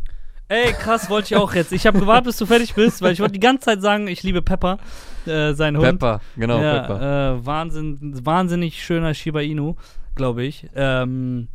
Ey, 0.47 0.73
krass, 0.73 1.09
wollte 1.09 1.33
ich 1.33 1.35
auch 1.35 1.53
jetzt. 1.53 1.71
Ich 1.71 1.85
habe 1.85 1.99
gewartet, 1.99 2.25
bis 2.25 2.37
du 2.37 2.45
fertig 2.45 2.73
bist, 2.73 3.01
weil 3.01 3.13
ich 3.13 3.19
wollte 3.19 3.33
die 3.33 3.39
ganze 3.39 3.65
Zeit 3.65 3.81
sagen, 3.81 4.07
ich 4.07 4.23
liebe 4.23 4.41
Pepper, 4.41 4.77
äh, 5.25 5.53
sein 5.53 5.77
Hund. 5.77 5.85
Pepper, 5.85 6.21
genau, 6.35 6.61
ja, 6.61 6.79
Pepper. 6.79 7.35
Äh, 7.35 7.45
Wahnsinn, 7.45 8.25
wahnsinnig 8.25 8.83
schöner 8.83 9.13
Shiba 9.13 9.41
Inu, 9.41 9.75
glaube 10.15 10.43
ich. 10.43 10.67
Ähm, 10.75 11.47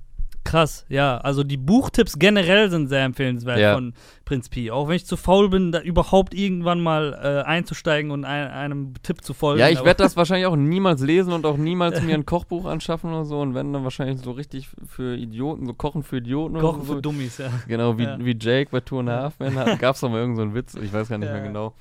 krass, 0.45 0.87
ja. 0.89 1.19
Also 1.19 1.45
die 1.45 1.59
Buchtipps 1.59 2.19
generell 2.19 2.71
sind 2.71 2.89
sehr 2.89 3.05
empfehlenswert 3.05 3.59
Ja. 3.59 3.75
von 3.75 3.93
Prinz 4.25 4.49
Pi. 4.49 4.71
Auch 4.71 4.89
wenn 4.89 4.97
ich 4.97 5.05
zu 5.05 5.17
faul 5.19 5.51
bin, 5.51 5.73
da 5.73 5.81
überhaupt 5.81 6.33
irgendwann 6.33 6.81
mal 6.81 7.13
äh, 7.23 7.47
einzusteigen 7.47 8.11
und 8.11 8.25
ein, 8.25 8.49
einem 8.49 8.95
Tipp 9.03 9.23
zu 9.23 9.35
folgen. 9.35 9.61
Ja, 9.61 9.69
ich 9.69 9.85
werde 9.85 10.03
das 10.03 10.17
wahrscheinlich 10.17 10.47
auch 10.47 10.57
niemals 10.57 11.03
lesen 11.03 11.33
und 11.35 11.45
auch 11.45 11.59
niemals 11.59 12.01
mir 12.03 12.15
ein 12.15 12.25
Kochbuch 12.25 12.65
anschaffen 12.65 13.11
oder 13.11 13.25
so 13.27 13.41
und 13.41 13.55
wenn 13.55 13.73
dann 13.75 13.85
wahrscheinlich 13.85 14.21
so 14.21 14.31
richtig 14.33 14.69
für 14.87 15.17
Idioten, 15.17 15.67
so 15.67 15.75
Kochen 15.75 16.03
für 16.03 16.17
Idioten 16.19 16.57
oder 16.57 16.65
Kochen 16.67 16.85
so. 16.87 16.95
für 16.95 17.03
Dummies, 17.03 17.37
ja. 17.39 17.51
Genau, 17.67 17.99
wie, 17.99 18.05
Ja. 18.05 18.17
wie 18.19 18.37
Jake 18.41 18.71
bei 18.71 18.81
Two 18.81 19.01
and 19.01 19.11
a. 19.11 19.23
Half 19.25 19.39
Men 19.41 19.55
gab 19.79 19.97
es 19.97 20.01
doch 20.01 20.09
mal 20.09 20.19
irgend 20.21 20.37
so 20.37 20.43
einen 20.43 20.55
Witz, 20.55 20.75
ich 20.77 20.93
weiß 20.93 21.09
gar 21.11 21.19
nicht 21.19 21.29
Ja. 21.29 21.35
mehr 21.35 21.43
genau. 21.43 21.75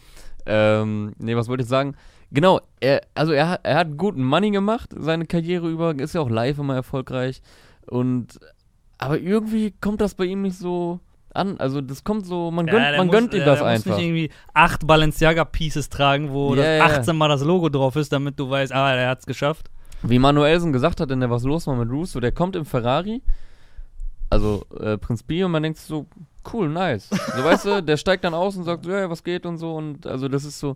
Ähm, 0.46 1.14
nee, 1.20 1.36
was 1.36 1.48
wollte 1.48 1.64
ich 1.64 1.70
sagen? 1.70 1.96
Genau, 2.32 2.60
er, 2.82 3.02
also 3.16 3.32
er, 3.32 3.50
hat- 3.50 3.62
er 3.64 3.76
hat 3.78 3.98
guten 3.98 4.24
Money 4.24 4.52
gemacht, 4.52 4.90
seine 4.98 5.26
Karriere 5.26 5.70
über, 5.70 5.98
ist 5.98 6.14
ja 6.14 6.22
auch 6.22 6.30
live 6.30 6.58
immer 6.60 6.76
erfolgreich 6.76 7.42
und 7.88 8.38
aber 8.98 9.20
irgendwie 9.20 9.72
kommt 9.80 10.02
das 10.02 10.16
bei 10.16 10.26
ihm 10.26 10.42
nicht 10.42 10.58
so 10.58 11.00
an, 11.34 11.58
also 11.60 11.82
das 11.82 12.04
kommt 12.04 12.26
so, 12.26 12.50
man 12.52 12.66
gönnt, 12.66 12.84
der 12.84 12.98
man 12.98 13.08
muss- 13.08 13.16
gönnt 13.16 13.34
ihm 13.34 13.40
ja, 13.42 13.46
das 13.46 13.60
der 13.60 13.68
einfach. 13.68 13.86
muss 13.92 13.98
nicht 13.98 14.06
irgendwie 14.08 14.30
acht 14.54 14.86
Balenciaga-Pieces 14.88 15.90
tragen, 15.90 16.32
wo 16.32 16.56
Ja, 16.56 16.64
ja, 16.64 16.84
das 16.84 16.92
ja. 16.94 17.00
18 17.02 17.16
Mal 17.16 17.28
das 17.30 17.44
Logo 17.44 17.70
drauf 17.70 17.96
ist, 17.96 18.12
damit 18.12 18.40
du 18.40 18.50
weißt, 18.50 18.74
ah, 18.74 18.94
er 18.94 19.10
hat's 19.10 19.26
geschafft. 19.26 19.70
Wie 20.04 20.20
Manuelsen 20.20 20.74
gesagt 20.74 21.00
hat, 21.00 21.10
in 21.12 21.20
der 21.22 21.30
Was 21.30 21.44
los 21.44 21.66
war 21.68 21.76
mit 21.76 21.90
Russo, 21.90 22.20
der 22.20 22.32
kommt 22.32 22.56
im 22.56 22.66
Ferrari, 22.66 23.22
also 24.30 24.66
äh, 24.80 24.98
Prinz 24.98 25.24
Pi, 25.24 25.44
und 25.44 25.52
man 25.52 25.64
denkt 25.64 25.80
so, 25.80 26.08
cool, 26.52 26.68
nice. 26.70 27.10
So 27.10 27.44
weißt 27.44 27.66
du, 27.66 27.84
der 27.84 27.98
steigt 27.98 28.24
dann 28.24 28.34
aus 28.34 28.58
und 28.58 28.64
sagt, 28.64 28.86
ja, 28.86 29.10
was 29.10 29.24
geht 29.24 29.46
und 29.46 29.58
so. 29.58 29.76
Und 29.76 30.06
also 30.06 30.28
das 30.28 30.44
ist 30.44 30.60
so. 30.60 30.76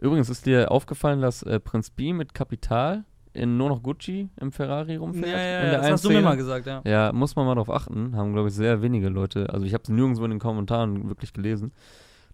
Übrigens 0.00 0.28
ist 0.30 0.46
dir 0.46 0.70
aufgefallen, 0.70 1.20
dass 1.20 1.42
äh, 1.42 1.60
Prinz 1.60 1.90
Pi 1.90 2.12
mit 2.12 2.34
Kapital 2.34 3.04
in 3.32 3.56
nur 3.56 3.68
noch 3.68 3.82
Gucci 3.82 4.28
im 4.40 4.50
Ferrari 4.50 4.96
rumfährt? 4.96 5.24
in 5.26 5.30
der 5.32 5.72
das 5.72 5.82
einen 5.84 5.92
hast 5.92 6.04
du 6.04 6.08
mir 6.08 6.14
Szene? 6.14 6.24
mal 6.26 6.36
gesagt, 6.36 6.66
ja. 6.66 6.80
Ja, 6.84 7.12
muss 7.12 7.36
man 7.36 7.46
mal 7.46 7.54
drauf 7.54 7.70
achten. 7.70 8.16
Haben, 8.16 8.32
glaube 8.32 8.48
ich, 8.48 8.54
sehr 8.54 8.82
wenige 8.82 9.08
Leute. 9.08 9.50
Also 9.52 9.66
ich 9.66 9.74
habe 9.74 9.82
es 9.84 9.88
nirgendwo 9.88 10.24
in 10.24 10.30
den 10.30 10.40
Kommentaren 10.40 11.08
wirklich 11.08 11.32
gelesen. 11.32 11.72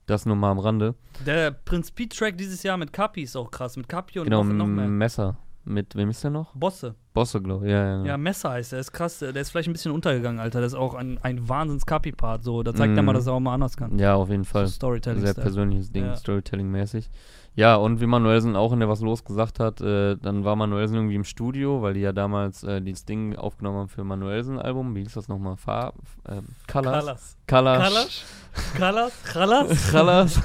Das 0.07 0.25
nur 0.25 0.37
mal 0.37 0.53
am 0.53 0.61
Rande. 0.61 0.95
Der 1.27 1.51
Prinz 1.51 1.91
Pi-Track 1.91 2.39
dieses 2.39 2.63
Jahr 2.63 2.77
mit 2.77 2.93
Kapi 2.93 3.23
ist 3.23 3.37
auch 3.37 3.51
krass. 3.51 3.77
Mit 3.77 3.89
Kapi 3.89 4.21
und 4.21 4.27
genau, 4.27 4.45
noch, 4.45 4.67
mehr. 4.67 4.87
Messer. 4.87 5.37
Mit 5.69 5.97
wem 5.97 6.11
ist 6.11 6.23
der 6.23 6.31
noch? 6.31 6.55
Bosse. 6.55 6.95
Bosse, 7.13 7.43
glaube 7.43 7.67
ich. 7.67 7.73
Ja, 7.73 7.99
ja, 7.99 8.05
Ja, 8.05 8.17
Messer 8.17 8.51
heißt 8.51 8.73
er. 8.73 8.79
Ist 8.79 8.93
krass. 8.93 9.19
Der 9.19 9.35
ist 9.35 9.51
vielleicht 9.51 9.69
ein 9.69 9.73
bisschen 9.73 9.91
untergegangen, 9.91 10.39
Alter. 10.39 10.61
Das 10.61 10.73
ist 10.75 10.79
auch 10.79 10.95
ein, 10.95 11.19
ein 11.23 11.49
Wahnsinns-Kapi-Part. 11.49 12.45
So. 12.45 12.63
Da 12.63 12.73
zeigt 12.73 12.97
er 12.97 13.03
Mhm. 13.03 13.07
mal, 13.07 13.13
dass 13.15 13.27
er 13.27 13.33
auch 13.33 13.41
mal 13.41 13.53
anders 13.55 13.77
kann. 13.77 13.99
Ja, 13.99 14.15
auf 14.15 14.31
jeden 14.31 14.45
Fall. 14.45 14.67
So 14.69 14.75
Storytelling. 14.75 15.23
Sehr 15.27 15.35
persönliches 15.35 15.91
Ding, 15.91 16.05
Ja. 16.05 16.15
Storytelling-mäßig. 16.17 17.11
Ja, 17.57 17.77
und 17.77 18.03
wie 18.03 18.07
Manuelsen 18.07 18.55
auch 18.55 18.73
in 18.73 18.81
der 18.81 18.89
Was 18.91 19.01
los 19.01 19.25
gesagt 19.25 19.61
hat, 19.61 19.81
äh, 19.81 20.17
dann 20.17 20.45
war 20.45 20.57
Manuelsen 20.57 20.97
irgendwie 20.97 21.15
im 21.15 21.25
Studio, 21.25 21.81
weil 21.81 21.95
die 21.95 22.01
ja 22.01 22.13
damals 22.13 22.63
äh, 22.65 22.83
dieses 22.83 23.07
Ding 23.07 23.35
aufgenommen 23.35 23.79
haben 23.79 23.89
für 23.89 24.05
Manuelsen-Album. 24.05 24.95
Wie 24.95 25.01
hieß 25.01 25.15
das 25.15 25.29
nochmal? 25.29 25.57
Colors? 25.57 26.05
Colors. 26.69 27.37
Colors. 27.47 28.25
Colors? 28.77 29.23
Colors? 29.33 29.33
Colors? 29.33 29.91
Colors. 29.91 30.41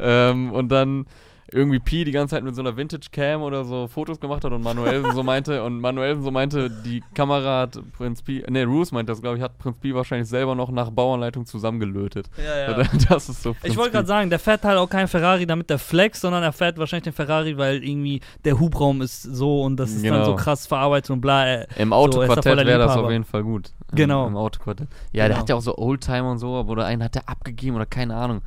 ähm, 0.00 0.52
und 0.52 0.68
dann 0.68 1.06
irgendwie 1.52 1.78
Pi 1.80 2.04
die 2.04 2.12
ganze 2.12 2.36
Zeit 2.36 2.44
mit 2.44 2.54
so 2.54 2.62
einer 2.62 2.76
Vintage-Cam 2.76 3.42
oder 3.42 3.64
so 3.64 3.88
Fotos 3.88 4.20
gemacht 4.20 4.44
hat 4.44 4.52
und 4.52 4.62
Manuelsen 4.62 5.12
so 5.12 5.22
meinte, 5.22 5.62
und 5.64 5.80
Manuelsen 5.80 6.22
so 6.22 6.30
meinte, 6.30 6.70
die 6.70 7.02
Kamera 7.14 7.60
hat 7.62 7.78
Prinz 7.96 8.22
Pi, 8.22 8.44
ne, 8.48 8.64
Roos 8.64 8.92
meinte 8.92 9.12
das, 9.12 9.20
glaube 9.20 9.36
ich, 9.36 9.42
hat 9.42 9.58
Prinz 9.58 9.76
Pi 9.78 9.94
wahrscheinlich 9.94 10.28
selber 10.28 10.54
noch 10.54 10.70
nach 10.70 10.90
Bauanleitung 10.90 11.46
zusammengelötet. 11.46 12.30
Ja, 12.36 12.72
ja. 12.72 12.82
Das 13.08 13.28
ist 13.28 13.42
so 13.42 13.56
Ich 13.62 13.76
wollte 13.76 13.92
gerade 13.92 14.06
sagen, 14.06 14.30
der 14.30 14.38
fährt 14.38 14.62
halt 14.64 14.78
auch 14.78 14.88
kein 14.88 15.08
Ferrari, 15.08 15.46
damit 15.46 15.70
der 15.70 15.78
Flex, 15.78 16.20
sondern 16.20 16.42
er 16.42 16.52
fährt 16.52 16.78
wahrscheinlich 16.78 17.04
den 17.04 17.12
Ferrari, 17.12 17.56
weil 17.58 17.82
irgendwie 17.84 18.20
der 18.44 18.58
Hubraum 18.60 19.02
ist 19.02 19.22
so 19.22 19.62
und 19.62 19.76
das 19.76 19.90
ist 19.90 20.04
dann 20.04 20.12
Genau. 20.12 20.24
so 20.24 20.36
krass 20.36 20.66
verarbeitet 20.66 21.10
und 21.10 21.20
bla. 21.20 21.46
Äh, 21.46 21.66
Im 21.76 21.88
So, 21.90 21.94
Autoquartett 21.96 22.46
er 22.46 22.50
voller 22.52 22.66
wäre 22.66 22.78
das 22.78 22.96
auf 22.96 23.10
jeden 23.10 23.24
Fall 23.24 23.42
gut. 23.42 23.72
Im- 23.90 23.96
Genau. 23.96 24.26
Im 24.26 24.36
Autoquartett. 24.36 24.88
Ja, 25.12 25.24
der 25.24 25.28
Genau. 25.30 25.40
hat 25.40 25.48
ja 25.48 25.54
auch 25.56 25.60
so 25.62 25.76
Oldtimer 25.76 26.30
und 26.30 26.38
so, 26.38 26.54
aber 26.56 26.70
oder 26.72 26.84
einen 26.86 27.02
hat 27.02 27.14
der 27.16 27.28
abgegeben 27.28 27.74
oder 27.76 27.86
keine 27.86 28.14
Ahnung. 28.14 28.42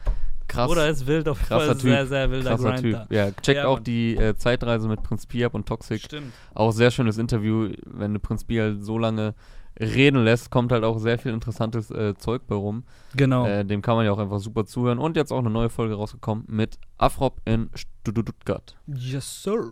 Krass. 0.47 0.69
Oder 0.69 0.89
ist 0.89 1.07
wild 1.07 1.27
auf 1.29 1.37
jeden 1.39 1.47
krasser 1.47 1.65
Fall. 1.67 1.75
Typ. 1.75 1.81
Sehr, 1.89 2.07
sehr 2.07 2.31
wilder 2.31 2.49
krasser 2.51 2.69
Grind 2.71 2.81
Typ. 2.81 3.11
Ja, 3.11 3.31
checkt 3.31 3.57
Ja, 3.57 3.67
auch 3.67 3.75
Mann. 3.77 3.83
die 3.85 4.15
äh, 4.15 4.35
Zeitreise 4.35 4.87
mit 4.87 5.01
Prinz 5.03 5.25
Pi 5.25 5.43
ab 5.45 5.53
und 5.53 5.67
Toxic. 5.67 6.01
Stimmt. 6.01 6.31
Auch 6.53 6.71
sehr 6.71 6.91
schönes 6.91 7.17
Interview, 7.17 7.69
wenn 7.85 8.13
du 8.13 8.19
Prinz 8.19 8.43
Pi 8.43 8.57
halt 8.57 8.83
so 8.83 8.97
lange 8.97 9.33
reden 9.79 10.23
lässt, 10.23 10.51
kommt 10.51 10.71
halt 10.71 10.83
auch 10.83 10.99
sehr 10.99 11.17
viel 11.17 11.33
interessantes 11.33 11.89
äh, 11.89 12.13
Zeug 12.15 12.43
bei 12.47 12.53
rum. 12.55 12.83
Genau. 13.15 13.47
Äh, 13.47 13.65
dem 13.65 13.81
kann 13.81 13.95
man 13.95 14.05
ja 14.05 14.11
auch 14.11 14.19
einfach 14.19 14.39
super 14.39 14.65
zuhören. 14.65 14.99
Und 14.99 15.15
jetzt 15.17 15.31
auch 15.31 15.39
eine 15.39 15.49
neue 15.49 15.69
Folge 15.69 15.95
rausgekommen 15.95 16.45
mit 16.47 16.77
Afrop 16.99 17.41
in 17.45 17.69
Stuttgart. 17.73 18.75
yes, 18.87 19.41
sir. 19.43 19.71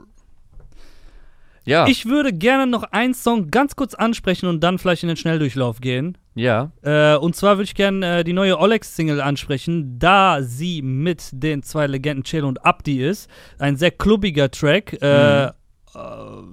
Ja, 1.64 1.86
Ich 1.86 2.08
würde 2.08 2.34
gerne 2.34 2.66
noch 2.66 2.82
einen 2.84 3.14
Song 3.14 3.52
ganz 3.52 3.76
kurz 3.76 3.94
ansprechen 3.94 4.48
und 4.50 4.62
dann 4.62 4.80
vielleicht 4.80 5.04
in 5.04 5.10
den 5.10 5.18
Schnelldurchlauf 5.18 5.80
gehen. 5.80 6.18
Ja, 6.36 6.72
Äh, 6.82 7.16
und 7.18 7.36
zwar 7.36 7.58
würde 7.58 7.64
ich 7.66 7.76
gerne 7.76 8.20
äh, 8.20 8.24
die 8.24 8.34
neue 8.34 8.58
Olex-Single 8.60 9.20
ansprechen, 9.22 10.00
da 10.00 10.42
sie 10.42 10.82
mit 10.82 11.30
den 11.34 11.62
zwei 11.64 11.88
Legenden 11.88 12.24
Chill 12.24 12.44
und 12.44 12.66
Abdi 12.66 13.04
ist. 13.04 13.30
Ein 13.60 13.76
sehr 13.76 13.92
klubbiger 13.92 14.50
Track. 14.50 14.98
Äh, 15.02 15.46
Mhm. 15.48 15.52
Äh, 15.96 16.00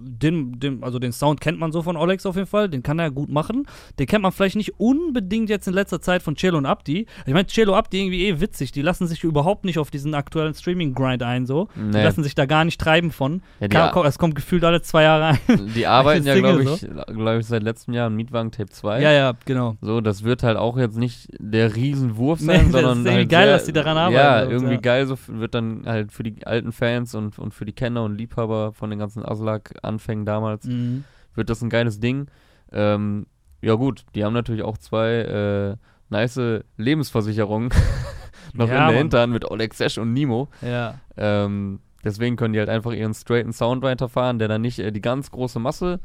den, 0.00 0.58
den, 0.58 0.82
also 0.82 0.98
den 0.98 1.12
Sound 1.12 1.40
kennt 1.40 1.58
man 1.58 1.72
so 1.72 1.82
von 1.82 1.96
Olex 1.96 2.26
auf 2.26 2.36
jeden 2.36 2.46
Fall, 2.46 2.68
den 2.68 2.82
kann 2.82 2.98
er 2.98 3.10
gut 3.10 3.28
machen. 3.28 3.66
Den 3.98 4.06
kennt 4.06 4.22
man 4.22 4.32
vielleicht 4.32 4.56
nicht 4.56 4.78
unbedingt 4.78 5.50
jetzt 5.50 5.68
in 5.68 5.74
letzter 5.74 6.00
Zeit 6.00 6.22
von 6.22 6.34
Cello 6.36 6.58
und 6.58 6.66
Abdi. 6.66 7.06
Ich 7.26 7.32
meine, 7.32 7.46
Cello 7.46 7.72
und 7.72 7.78
Abdi 7.78 8.00
irgendwie 8.00 8.26
eh 8.26 8.40
witzig, 8.40 8.72
die 8.72 8.82
lassen 8.82 9.06
sich 9.06 9.24
überhaupt 9.24 9.64
nicht 9.64 9.78
auf 9.78 9.90
diesen 9.90 10.14
aktuellen 10.14 10.54
Streaming-Grind 10.54 11.22
ein, 11.22 11.46
so. 11.46 11.68
Die 11.74 11.80
nee. 11.80 12.02
lassen 12.02 12.22
sich 12.22 12.34
da 12.34 12.46
gar 12.46 12.64
nicht 12.64 12.80
treiben 12.80 13.10
von. 13.10 13.42
ja, 13.60 13.68
die, 13.68 13.76
Kann, 13.76 13.90
komm, 13.92 14.06
es 14.06 14.18
kommt 14.18 14.34
gefühlt 14.34 14.64
alle 14.64 14.82
zwei 14.82 15.02
Jahre 15.04 15.26
ein. 15.26 15.38
die 15.74 15.86
arbeiten 15.86 16.26
ja, 16.26 16.34
glaube 16.34 16.62
ich, 16.62 16.86
glaub 17.06 17.38
ich, 17.38 17.46
seit 17.46 17.62
letztem 17.62 17.94
Jahr 17.94 18.06
an 18.08 18.16
Mietwagen 18.16 18.50
Tape 18.50 18.70
2. 18.70 19.00
ja, 19.00 19.12
ja, 19.12 19.32
genau. 19.44 19.76
So, 19.80 20.00
das 20.00 20.24
wird 20.24 20.42
halt 20.42 20.56
auch 20.56 20.76
jetzt 20.76 20.96
nicht 20.96 21.28
der 21.38 21.74
Riesenwurf 21.74 22.40
Nee, 22.40 22.46
sein, 22.46 22.72
das 22.72 22.80
sondern 22.80 22.98
ist 22.98 23.04
irgendwie 23.06 23.18
halt 23.18 23.28
geil, 23.30 23.44
sehr, 23.44 23.52
dass 23.52 23.64
die 23.64 23.72
daran 23.72 23.96
arbeiten, 23.96 24.14
Ja, 24.14 24.44
so, 24.44 24.50
irgendwie 24.50 24.74
ja. 24.74 24.80
geil, 24.80 25.06
so 25.06 25.16
wird 25.28 25.54
dann 25.54 25.82
halt 25.86 26.12
für 26.12 26.22
die 26.22 26.46
alten 26.46 26.72
Fans 26.72 27.14
und, 27.14 27.38
und 27.38 27.54
für 27.54 27.64
die 27.64 27.72
Kenner 27.72 28.04
und 28.04 28.16
Liebhaber 28.16 28.72
von 28.72 28.90
den 28.90 28.98
ganzen 28.98 29.24
Aslak-Anfängen 29.30 30.24
damals, 30.26 30.64
Mhm. 30.66 31.04
wird 31.34 31.50
das 31.50 31.62
ein 31.62 31.70
geiles 31.70 32.00
Ding. 32.00 32.26
Ähm, 32.72 33.26
ja 33.60 33.74
gut, 33.74 34.04
die 34.14 34.24
haben 34.24 34.34
natürlich 34.34 34.62
auch 34.62 34.78
zwei 34.78 35.08
äh, 35.10 35.76
nice 36.10 36.40
Lebensversicherungen 36.76 37.70
noch 38.54 38.68
Ja, 38.68 38.72
in 38.74 38.78
der 38.78 38.86
Mann. 38.86 38.94
Hinterhand 38.96 39.32
mit 39.32 39.44
Oleg 39.50 39.74
Sesh 39.74 39.98
und 39.98 40.12
Nimo. 40.12 40.48
Ja. 40.62 40.94
Ähm, 41.16 41.80
deswegen 42.04 42.36
können 42.36 42.52
die 42.54 42.58
halt 42.60 42.68
einfach 42.68 42.92
ihren 42.92 43.14
straighten 43.14 43.52
Sound 43.52 43.82
weiterfahren, 43.82 44.38
der 44.38 44.48
dann 44.48 44.62
nicht 44.62 44.78
äh, 44.78 44.90
die 44.92 45.00
ganz 45.00 45.30
große 45.30 45.58
Masse 45.58 46.00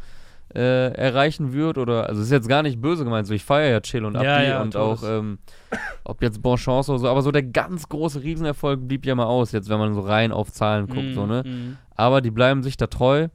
äh, 0.55 0.89
erreichen 0.93 1.53
wird 1.53 1.77
oder, 1.77 2.07
also 2.07 2.21
es 2.21 2.27
ist 2.27 2.31
jetzt 2.31 2.47
gar 2.47 2.61
nicht 2.63 2.79
böse 2.81 3.03
gemeint, 3.03 3.25
so 3.27 3.33
ich 3.33 3.43
feiere 3.43 3.71
ja 3.71 3.79
Chill 3.81 4.05
und 4.05 4.15
Abdi 4.15 4.27
Ja, 4.27 4.41
ja, 4.41 4.61
und 4.61 4.75
auch, 4.75 5.01
ähm, 5.03 5.39
ob 6.03 6.21
jetzt 6.21 6.41
Bon 6.41 6.57
Chance 6.57 6.91
oder 6.91 6.99
so, 6.99 7.07
aber 7.07 7.21
so 7.21 7.31
der 7.31 7.43
ganz 7.43 7.89
große 7.89 8.21
Riesenerfolg 8.23 8.87
blieb 8.87 9.05
ja 9.05 9.15
mal 9.15 9.25
aus, 9.25 9.51
jetzt 9.51 9.69
wenn 9.69 9.79
man 9.79 9.93
so 9.93 10.01
rein 10.01 10.31
auf 10.31 10.51
Zahlen 10.51 10.87
guckt, 10.87 11.13
so, 11.13 11.25
ne? 11.25 11.43
Mhm. 11.45 11.77
Aber 11.95 12.21
die 12.21 12.31
bleiben 12.31 12.61
sich 12.63 12.77
da 12.77 12.87
treu, 12.87 13.29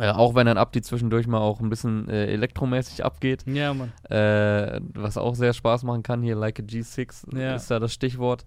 äh, 0.00 0.08
auch 0.10 0.34
wenn 0.34 0.46
dann 0.46 0.56
Abdi 0.56 0.80
zwischendurch 0.80 1.26
mal 1.26 1.38
auch 1.40 1.60
ein 1.60 1.68
bisschen 1.68 2.08
äh, 2.08 2.26
elektromäßig 2.26 3.04
abgeht, 3.04 3.44
Ja, 3.46 3.74
Mann. 3.74 3.92
äh, 4.10 4.80
was 4.94 5.18
auch 5.18 5.34
sehr 5.34 5.52
Spaß 5.52 5.82
machen 5.84 6.02
kann, 6.02 6.22
hier 6.22 6.34
Like 6.36 6.60
a 6.60 6.62
G6 6.62 7.36
Ja. 7.38 7.54
ist 7.56 7.70
da 7.70 7.78
das 7.78 7.92
Stichwort. 7.92 8.44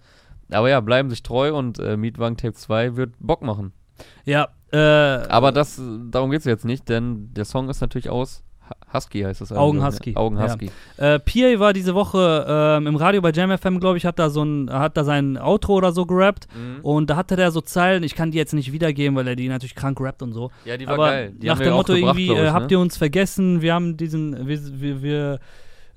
Aber 0.52 0.70
ja, 0.70 0.80
bleiben 0.80 1.10
sich 1.10 1.24
treu 1.24 1.56
und 1.56 1.80
äh, 1.80 1.98
Mietwagen 1.98 2.38
Tape 2.38 2.54
2 2.54 2.96
wird 2.96 3.14
Bock 3.20 3.42
machen. 3.42 3.74
Ja, 4.26 4.50
äh, 4.72 4.78
Aber 4.78 5.52
das, 5.52 5.82
darum 6.12 6.32
geht 6.32 6.40
es 6.40 6.46
jetzt 6.46 6.66
nicht, 6.66 6.90
denn 6.90 7.30
der 7.34 7.46
Song 7.46 7.70
ist 7.70 7.82
natürlich 7.82 8.10
aus. 8.10 8.44
Hu- 8.68 8.94
Husky 8.98 9.22
heißt 9.22 9.42
das. 9.42 9.52
Augen 9.52 9.78
Album, 9.80 9.86
Husky. 9.94 10.12
Ja. 10.12 10.18
Augen 10.18 10.38
Ja. 10.38 10.44
Husky. 10.46 10.72
Äh, 10.98 11.20
PA 11.20 11.60
war 11.60 11.72
diese 11.74 11.94
Woche 11.94 12.46
ähm, 12.50 12.88
im 12.88 12.96
Radio 12.96 13.22
bei 13.22 13.32
Jam 13.32 13.56
FM, 13.56 13.80
glaube 13.80 13.98
ich, 13.98 14.06
hat 14.06 14.18
da 14.18 14.30
so 14.32 14.44
ein, 14.44 14.72
hat 14.72 14.98
da 14.98 15.04
sein 15.04 15.38
Outro 15.38 15.74
oder 15.76 15.92
so 15.92 16.06
gerappt. 16.08 16.48
Mhm. 16.56 16.84
Und 16.84 17.10
da 17.12 17.16
hatte 17.16 17.36
der 17.36 17.52
so 17.52 17.62
Zeilen, 17.62 18.02
ich 18.04 18.16
kann 18.16 18.32
die 18.32 18.38
jetzt 18.40 18.54
nicht 18.54 18.72
wiedergeben, 18.72 19.16
weil 19.16 19.28
er 19.28 19.36
die 19.36 19.48
natürlich 19.50 19.76
krank 19.76 20.00
rappt 20.02 20.24
und 20.24 20.34
so. 20.34 20.50
Ja, 20.66 20.78
die 20.78 20.88
war 20.88 20.96
Aber 20.96 21.10
geil. 21.12 21.34
Die 21.38 21.46
nach 21.48 21.54
haben 21.56 21.60
wir 21.60 21.66
dem 21.68 21.74
auch 21.74 21.78
Motto 21.78 21.94
irgendwie, 21.94 22.32
ich, 22.32 22.38
äh, 22.38 22.42
ne? 22.44 22.54
habt 22.54 22.72
ihr 22.72 22.80
uns 22.80 22.98
vergessen, 22.98 23.62
wir 23.62 23.74
haben 23.74 23.98
diesen, 23.98 24.48
wir, 24.48 24.60
wir, 24.82 25.02
wir, 25.04 25.40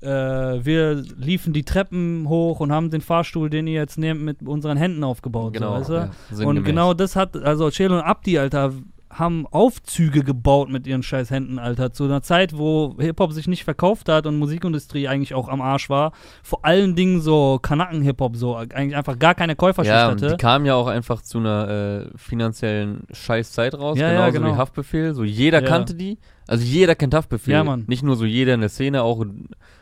äh, 0.01 0.07
wir 0.07 0.95
liefen 1.17 1.53
die 1.53 1.63
Treppen 1.63 2.27
hoch 2.29 2.59
und 2.59 2.71
haben 2.71 2.89
den 2.89 3.01
Fahrstuhl, 3.01 3.49
den 3.49 3.67
ihr 3.67 3.73
jetzt 3.75 3.97
nehmt, 3.97 4.21
mit 4.21 4.41
unseren 4.43 4.77
Händen 4.77 5.03
aufgebaut. 5.03 5.53
Genau. 5.53 5.81
so, 5.83 5.93
weißt 5.95 6.11
du? 6.31 6.41
ja, 6.41 6.47
Und 6.47 6.63
genau 6.63 6.93
das 6.93 7.15
hat, 7.15 7.35
also 7.37 7.69
Chelo 7.69 7.95
und 7.95 8.01
Abdi, 8.03 8.37
Alter, 8.39 8.73
haben 9.11 9.47
Aufzüge 9.47 10.23
gebaut 10.23 10.69
mit 10.69 10.85
ihren 10.85 11.01
scheiß 11.01 11.31
Händen, 11.31 11.57
Alter. 11.57 11.91
Zu 11.91 12.03
einer 12.03 12.21
Zeit, 12.21 12.55
wo 12.55 12.95
Hip-Hop 12.99 13.33
sich 13.33 13.47
nicht 13.47 13.63
verkauft 13.63 14.07
hat 14.07 14.27
und 14.27 14.37
Musikindustrie 14.37 15.07
eigentlich 15.07 15.33
auch 15.33 15.49
am 15.49 15.61
Arsch 15.61 15.89
war. 15.89 16.11
Vor 16.43 16.63
allen 16.63 16.95
Dingen 16.95 17.19
so 17.19 17.57
Kanaken-Hip-Hop, 17.59 18.35
so 18.35 18.55
eigentlich 18.55 18.95
einfach 18.95 19.17
gar 19.17 19.33
keine 19.33 19.55
Käuferschicht 19.55 19.95
Ja, 19.95 20.11
hatte. 20.11 20.27
die 20.27 20.37
kamen 20.37 20.67
ja 20.67 20.75
auch 20.75 20.85
einfach 20.85 21.23
zu 21.23 21.39
einer 21.39 22.05
äh, 22.05 22.17
finanziellen 22.17 23.01
Scheißzeit 23.11 23.73
raus, 23.73 23.97
Ja, 23.97 24.11
ja, 24.11 24.29
genauso 24.29 24.31
genau. 24.43 24.53
wie 24.53 24.57
Haftbefehl. 24.57 25.15
So 25.15 25.23
jeder 25.23 25.63
Ja. 25.63 25.67
kannte 25.67 25.95
die. 25.95 26.19
Also 26.47 26.63
jeder 26.63 26.93
kennt 26.93 27.15
Haftbefehl. 27.15 27.53
Ja, 27.53 27.63
Mann. 27.63 27.85
Nicht 27.87 28.03
nur 28.03 28.15
so 28.15 28.25
jeder 28.25 28.53
in 28.53 28.59
der 28.59 28.69
Szene, 28.69 29.01
auch 29.01 29.25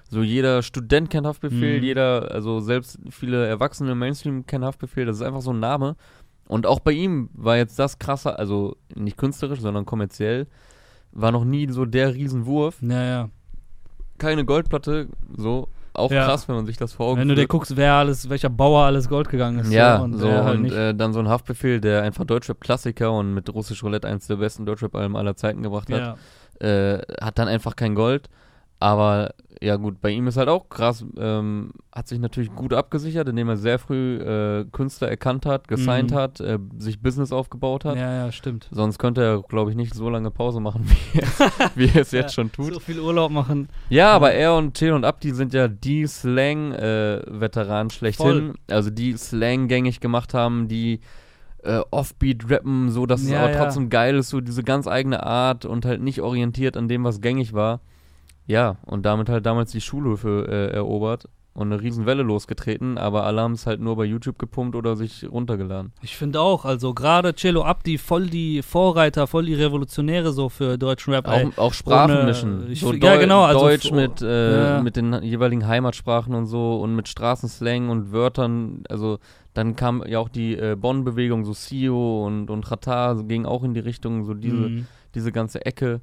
so 0.10 0.22
jeder 0.22 0.62
Student 0.64 1.10
kennt 1.10 1.28
Haftbefehl, 1.28 1.78
Mhm. 1.80 1.84
jeder, 1.84 2.32
also 2.32 2.60
selbst 2.60 2.98
viele 3.10 3.46
Erwachsene 3.48 3.92
im 3.92 4.00
Mainstream 4.00 4.46
kennen 4.46 4.64
Haftbefehl. 4.66 5.06
Das 5.06 5.18
ist 5.18 5.22
einfach 5.22 5.42
so 5.42 5.52
ein 5.52 5.60
Name. 5.60 5.96
Und 6.48 6.66
auch 6.66 6.80
bei 6.80 6.94
ihm 6.94 7.30
war 7.34 7.58
jetzt 7.58 7.78
das 7.78 8.00
krasser, 8.00 8.40
also 8.40 8.78
nicht 8.96 9.18
künstlerisch, 9.18 9.60
sondern 9.60 9.86
kommerziell, 9.86 10.48
war 11.12 11.32
noch 11.32 11.44
nie 11.44 11.70
so 11.70 11.86
der 11.86 12.14
Riesenwurf. 12.14 12.78
ja, 12.82 13.04
ja. 13.04 13.30
Keine 14.18 14.46
Goldplatte, 14.46 15.10
so. 15.36 15.68
Auch 15.94 16.12
Ja. 16.12 16.26
krass, 16.26 16.48
wenn 16.48 16.56
man 16.56 16.66
sich 16.68 16.78
das 16.78 16.94
vor 16.94 17.08
Augen 17.08 17.20
Wenn 17.22 17.28
du 17.28 17.36
dir 17.36 17.48
guckst, 17.48 17.76
wer 17.76 17.94
alles, 17.96 18.30
welcher 18.30 18.50
Bauer 18.50 18.84
alles 18.84 19.10
Gold 19.10 19.30
gegangen 19.30 19.60
ist. 19.60 19.72
Ja, 19.72 19.98
und 19.98 20.14
so 20.18 20.32
halt 20.32 20.60
und 20.60 20.72
äh, 20.72 20.94
dann 20.96 21.12
so 21.14 21.20
ein 21.20 21.28
Haftbefehl, 21.28 21.82
der 21.82 22.04
einfach 22.04 22.24
Deutschrap-Klassiker 22.24 23.12
und 23.12 23.34
mit 23.34 23.52
Russisch 23.54 23.84
Roulette 23.84 24.08
eins 24.08 24.28
der 24.28 24.36
besten 24.38 24.66
Deutschrap-Alben 24.66 25.16
aller 25.16 25.36
Zeiten 25.36 25.64
gebracht 25.64 25.92
hat, 25.92 26.18
ja. 26.62 26.68
äh, 26.68 27.02
hat 27.20 27.38
dann 27.40 27.48
einfach 27.48 27.76
kein 27.76 27.94
Gold. 27.96 28.30
Aber 28.80 29.34
ja 29.62 29.76
gut, 29.78 30.02
bei 30.02 30.10
ihm 30.12 30.28
ist 30.28 30.38
halt 30.38 30.50
auch 30.50 30.70
krass, 30.70 31.04
ähm, 31.18 31.72
hat 31.92 32.08
sich 32.08 32.20
natürlich 32.20 32.54
gut 32.54 32.74
abgesichert, 32.74 33.28
indem 33.30 33.50
er 33.50 33.58
sehr 33.58 33.80
früh 33.80 34.18
äh, 34.18 34.66
Künstler 34.72 35.10
erkannt 35.10 35.46
hat, 35.46 35.68
gesigned 35.68 36.12
Mhm. 36.12 36.16
hat, 36.16 36.40
äh, 36.40 36.60
sich 36.78 37.02
Business 37.02 37.32
aufgebaut 37.32 37.86
hat. 37.86 37.96
ja, 37.98 38.14
ja, 38.26 38.32
stimmt. 38.32 38.68
Sonst 38.72 39.00
könnte 39.00 39.24
er, 39.24 39.42
glaube 39.42 39.72
ich, 39.72 39.76
nicht 39.78 39.94
so 39.94 40.10
lange 40.10 40.32
Pause 40.32 40.60
machen, 40.60 40.86
wie 41.14 41.20
er 41.20 41.24
es, 41.24 41.40
wie 41.76 41.86
er 41.88 42.02
es 42.02 42.12
jetzt 42.12 42.34
schon 42.34 42.52
tut. 42.52 42.74
So 42.74 42.80
viel 42.80 43.00
Urlaub 43.00 43.32
machen. 43.32 43.70
Ja, 43.90 44.12
aber 44.14 44.32
er 44.34 44.56
und 44.56 44.78
Chill 44.78 44.94
und 44.94 45.06
Abdi 45.06 45.32
sind 45.32 45.54
ja 45.54 45.68
die 45.68 46.06
Slang-Veteranen 46.08 47.90
schlechthin. 47.90 48.54
Also 48.70 48.90
die 48.90 49.14
Slang 49.18 49.68
gängig 49.68 50.00
gemacht 50.00 50.34
haben, 50.34 50.68
die 50.68 51.00
äh, 51.64 51.80
Offbeat 51.92 52.50
rappen, 52.50 52.92
so 52.92 53.06
dass 53.06 53.24
Ja, 53.28 53.30
es 53.30 53.44
aber 53.44 53.52
ja. 53.52 53.64
trotzdem 53.64 53.90
geil 53.90 54.16
ist, 54.16 54.30
so 54.30 54.42
diese 54.42 54.64
ganz 54.64 54.88
eigene 54.88 55.24
Art 55.24 55.66
und 55.66 55.86
halt 55.86 56.02
nicht 56.02 56.22
orientiert 56.22 56.78
an 56.78 56.88
dem, 56.88 57.04
was 57.04 57.22
gängig 57.22 57.54
war. 57.54 57.82
Ja, 58.48 58.78
und 58.86 59.06
damit 59.06 59.30
halt 59.30 59.46
damals 59.46 59.72
die 59.72 59.82
Schulhöfe 59.82 60.48
äh, 60.50 60.76
erobert 60.76 61.28
und 61.54 61.72
eine 61.74 61.82
Riesenwelle 61.82 62.22
losgetreten, 62.24 62.98
aber 63.00 63.24
alle 63.26 63.42
haben 63.42 63.54
es 63.54 63.66
halt 63.66 63.82
nur 63.82 63.96
bei 63.98 64.06
YouTube 64.06 64.38
gepumpt 64.38 64.76
oder 64.76 64.96
sich 64.96 65.26
runtergeladen. 65.30 65.92
Ich 66.04 66.16
finde 66.16 66.40
auch, 66.40 66.66
also 66.66 66.94
gerade 66.94 67.34
Cello 67.34 67.64
Abdi, 67.66 67.98
voll 67.98 68.28
die 68.28 68.62
Vorreiter, 68.62 69.26
voll 69.26 69.48
die 69.48 69.56
Revolutionäre 69.56 70.32
so 70.34 70.50
für 70.50 70.78
deutschen 70.78 71.14
Rap. 71.16 71.28
ey. 71.28 71.48
Auch, 71.48 71.58
auch 71.58 71.74
Sprachen 71.74 72.16
ohne- 72.16 72.24
mischen. 72.26 72.76
so 72.76 72.94
ja, 72.94 73.00
Deu- 73.16 73.20
genau, 73.20 73.42
also 73.44 73.60
Deutsch 73.62 73.92
mit, 73.92 74.22
äh, 74.22 74.76
ja. 74.76 74.82
mit 74.82 74.96
den 74.96 75.14
jeweiligen 75.24 75.68
Heimatsprachen 75.68 76.36
und 76.36 76.46
so 76.46 76.80
und 76.80 76.96
mit 76.96 77.08
Straßenslang 77.08 77.90
und 77.90 78.12
Wörtern. 78.12 78.84
Also 78.88 79.18
dann 79.56 79.76
kam 79.76 80.04
ja 80.08 80.20
auch 80.20 80.30
die 80.30 80.56
äh, 80.56 80.76
Bonn-Bewegung, 80.80 81.44
so 81.44 81.54
Sio 81.54 82.26
und, 82.28 82.52
und 82.52 82.66
Chata 82.66 83.16
so 83.16 83.24
ging 83.26 83.46
auch 83.48 83.64
in 83.64 83.74
die 83.74 83.80
Richtung, 83.80 84.24
so 84.26 84.36
diese, 84.36 84.56
Mhm. 84.56 84.88
diese 85.16 85.32
ganze 85.32 85.66
Ecke. 85.66 86.02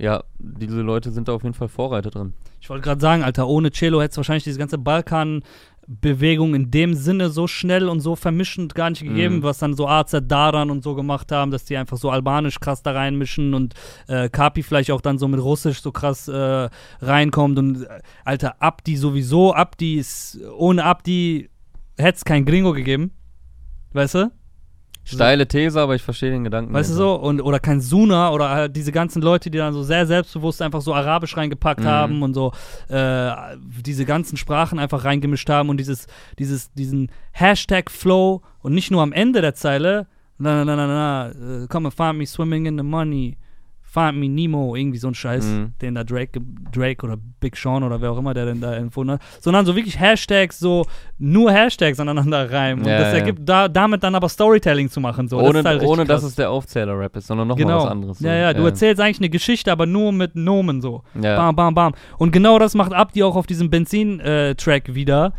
Ja, 0.00 0.24
diese 0.38 0.80
Leute 0.80 1.10
sind 1.10 1.28
da 1.28 1.32
auf 1.34 1.42
jeden 1.42 1.54
Fall 1.54 1.68
Vorreiter 1.68 2.10
drin. 2.10 2.32
Ich 2.60 2.70
wollte 2.70 2.82
gerade 2.82 3.00
sagen, 3.00 3.22
Alter, 3.22 3.46
ohne 3.48 3.70
Cello 3.70 4.00
hätte 4.00 4.12
es 4.12 4.16
wahrscheinlich 4.16 4.44
diese 4.44 4.58
ganze 4.58 4.78
Balkan-Bewegung 4.78 6.54
in 6.54 6.70
dem 6.70 6.94
Sinne 6.94 7.30
so 7.30 7.46
schnell 7.46 7.88
und 7.88 8.00
so 8.00 8.16
vermischend 8.16 8.74
gar 8.74 8.90
nicht 8.90 9.02
gegeben, 9.02 9.36
Mhm. 9.36 9.42
was 9.42 9.58
dann 9.58 9.74
so 9.74 9.86
AZ 9.88 10.14
Daran 10.26 10.70
und 10.70 10.82
so 10.82 10.94
gemacht 10.94 11.32
haben, 11.32 11.50
dass 11.50 11.64
die 11.64 11.76
einfach 11.76 11.96
so 11.96 12.10
albanisch 12.10 12.60
krass 12.60 12.82
da 12.82 12.92
reinmischen 12.92 13.54
und 13.54 13.74
äh, 14.08 14.28
Kapi 14.28 14.62
vielleicht 14.62 14.90
auch 14.90 15.00
dann 15.00 15.18
so 15.18 15.28
mit 15.28 15.40
Russisch 15.40 15.82
so 15.82 15.92
krass 15.92 16.28
äh, 16.28 16.68
reinkommt 17.00 17.58
und 17.58 17.82
äh, 17.82 18.00
Alter, 18.24 18.62
Abdi 18.62 18.96
sowieso, 18.96 19.54
Abdi 19.54 19.96
ist, 19.96 20.38
ohne 20.56 20.84
Abdi 20.84 21.50
hätte 21.98 22.16
es 22.16 22.24
kein 22.24 22.44
Gringo 22.44 22.72
gegeben. 22.72 23.12
Weißt 23.92 24.14
du? 24.14 24.30
Steile 25.14 25.46
These, 25.46 25.80
aber 25.80 25.94
ich 25.94 26.02
verstehe 26.02 26.30
den 26.30 26.44
Gedanken. 26.44 26.72
Weißt 26.72 26.90
du 26.90 26.94
so? 26.94 27.14
Und, 27.14 27.40
oder 27.40 27.58
kein 27.60 27.80
Suna 27.80 28.30
oder 28.30 28.50
halt 28.50 28.76
diese 28.76 28.92
ganzen 28.92 29.22
Leute, 29.22 29.50
die 29.50 29.58
dann 29.58 29.72
so 29.72 29.82
sehr 29.82 30.06
selbstbewusst 30.06 30.62
einfach 30.62 30.80
so 30.80 30.94
Arabisch 30.94 31.36
reingepackt 31.36 31.80
Mhm. 31.80 31.86
haben 31.86 32.22
und 32.22 32.34
so 32.34 32.52
äh, 32.88 33.30
diese 33.84 34.04
ganzen 34.04 34.36
Sprachen 34.36 34.78
einfach 34.78 35.04
reingemischt 35.04 35.48
haben 35.50 35.68
und 35.68 35.76
dieses, 35.78 36.06
dieses, 36.38 36.72
diesen 36.72 37.10
Hashtag-Flow 37.32 38.42
und 38.60 38.72
nicht 38.74 38.90
nur 38.90 39.02
am 39.02 39.12
Ende 39.12 39.40
der 39.40 39.54
Zeile, 39.54 40.06
na, 40.38 40.64
na, 40.64 40.76
na, 40.76 40.86
na, 40.86 40.86
na, 40.86 41.62
äh, 41.64 41.66
come 41.68 41.88
and 41.88 41.94
find 41.94 42.16
me 42.18 42.26
swimming 42.26 42.66
in 42.66 42.76
the 42.78 42.84
money, 42.84 43.36
find 43.92 44.18
me 44.18 44.28
Nemo, 44.28 44.76
irgendwie 44.76 44.98
so 44.98 45.08
ein 45.08 45.14
Scheiß, 45.14 45.44
Mhm. 45.44 45.72
den 45.82 45.94
da 45.96 46.04
Drake, 46.04 46.40
Drake 46.72 47.04
oder 47.04 47.16
Big 47.40 47.56
Sean 47.56 47.82
oder 47.82 48.00
wer 48.00 48.12
auch 48.12 48.18
immer 48.18 48.34
der 48.34 48.46
denn 48.46 48.60
da 48.60 48.74
empfunden 48.74 49.14
hat, 49.14 49.20
sondern 49.40 49.66
so 49.66 49.74
wirklich 49.74 49.98
Hashtags, 49.98 50.58
so 50.60 50.86
nur 51.18 51.50
Hashtags 51.50 51.98
aneinander 51.98 52.50
reimen 52.52 52.84
Ja, 52.84 52.92
und 52.92 53.00
das 53.00 53.12
ja. 53.12 53.18
ergibt 53.18 53.40
da, 53.42 53.68
damit 53.68 54.02
dann 54.04 54.14
aber 54.14 54.28
Storytelling 54.28 54.88
zu 54.90 55.00
machen, 55.00 55.26
so. 55.28 55.38
ohne 55.38 55.62
das 55.62 55.74
ist 55.74 55.80
halt 55.80 55.82
ohne 55.82 56.04
dass 56.04 56.22
es 56.22 56.34
der 56.36 56.50
Aufzähler-Rap 56.50 57.16
ist, 57.16 57.26
sondern 57.26 57.48
nochmal 57.48 57.64
genau. 57.66 57.84
was 57.84 57.90
anderes. 57.90 58.18
so. 58.18 58.26
Ja, 58.26 58.34
ja, 58.34 58.52
du 58.54 58.64
erzählst 58.64 59.00
eigentlich 59.00 59.18
eine 59.18 59.30
Geschichte, 59.30 59.72
aber 59.72 59.86
nur 59.86 60.12
mit 60.12 60.36
Nomen 60.36 60.80
so. 60.80 61.02
ja. 61.20 61.36
Bam, 61.36 61.56
bam, 61.56 61.74
bam. 61.74 61.92
Und 62.18 62.30
genau 62.32 62.58
das 62.58 62.74
macht 62.74 62.92
Abdi 62.92 63.22
auch 63.24 63.34
auf 63.36 63.46
diesem 63.46 63.70
Benzin-Track 63.70 64.94
wieder. 64.94 65.32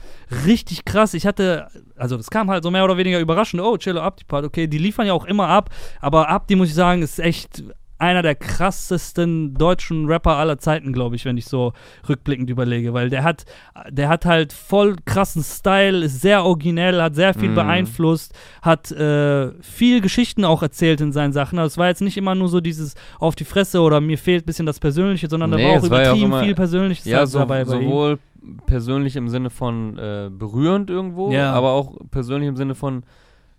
Richtig 0.45 0.85
krass. 0.85 1.13
Ich 1.13 1.25
hatte, 1.25 1.67
also 1.95 2.17
das 2.17 2.29
kam 2.29 2.49
halt 2.49 2.63
so 2.63 2.71
mehr 2.71 2.83
oder 2.83 2.97
weniger 2.97 3.19
überraschend. 3.19 3.61
Oh, 3.61 3.77
Cello 3.77 4.01
Abdi-Part, 4.01 4.45
okay, 4.45 4.67
die 4.67 4.77
liefern 4.77 5.07
ja 5.07 5.13
auch 5.13 5.25
immer 5.25 5.47
ab. 5.47 5.69
Aber 5.99 6.29
Abdi, 6.29 6.55
muss 6.55 6.69
ich 6.69 6.75
sagen, 6.75 7.01
ist 7.01 7.19
echt 7.19 7.63
einer 8.01 8.21
der 8.21 8.35
krassesten 8.35 9.53
deutschen 9.53 10.05
Rapper 10.07 10.35
aller 10.37 10.57
Zeiten, 10.57 10.91
glaube 10.93 11.15
ich, 11.15 11.25
wenn 11.25 11.37
ich 11.37 11.45
so 11.45 11.73
rückblickend 12.09 12.49
überlege, 12.49 12.93
weil 12.93 13.09
der 13.09 13.23
hat, 13.23 13.45
der 13.89 14.09
hat 14.09 14.25
halt 14.25 14.53
voll 14.53 14.95
krassen 15.05 15.43
Style, 15.43 15.99
ist 16.03 16.21
sehr 16.21 16.43
originell, 16.43 17.01
hat 17.01 17.15
sehr 17.15 17.33
viel 17.33 17.49
Mhm. 17.49 17.55
beeinflusst, 17.55 18.33
hat 18.61 18.91
äh, 18.91 19.51
viel 19.61 20.01
Geschichten 20.01 20.45
auch 20.45 20.61
erzählt 20.63 20.99
in 21.01 21.11
seinen 21.11 21.33
Sachen. 21.33 21.59
Also 21.59 21.73
es 21.73 21.77
war 21.77 21.87
jetzt 21.87 22.01
nicht 22.01 22.17
immer 22.17 22.35
nur 22.35 22.47
so 22.49 22.59
dieses 22.59 22.95
auf 23.19 23.35
die 23.35 23.45
Fresse 23.45 23.81
oder 23.81 24.01
mir 24.01 24.17
fehlt 24.17 24.43
ein 24.43 24.47
bisschen 24.47 24.65
das 24.65 24.79
Persönliche, 24.79 25.29
sondern 25.29 25.51
da 25.51 25.57
Nee, 25.57 25.65
war 25.69 25.79
auch 25.79 25.83
es 25.83 25.89
war 25.89 26.01
ja 26.01 26.11
auch 26.11 26.15
übertrieben 26.15 26.31
immer- 26.33 26.43
viel 26.43 26.55
Persönliches 26.55 27.05
Ja, 27.05 27.25
so, 27.25 27.39
dabei 27.39 27.63
bei 27.65 27.75
ihm. 27.75 27.83
sowohl 27.83 28.19
persönlich 28.65 29.15
im 29.15 29.29
Sinne 29.29 29.49
von 29.51 29.97
äh, 29.99 30.29
berührend 30.31 30.89
irgendwo, 30.89 31.31
Ja. 31.31 31.53
aber 31.53 31.71
auch 31.73 31.95
persönlich 32.09 32.49
im 32.49 32.55
Sinne 32.57 32.73
von 32.73 33.03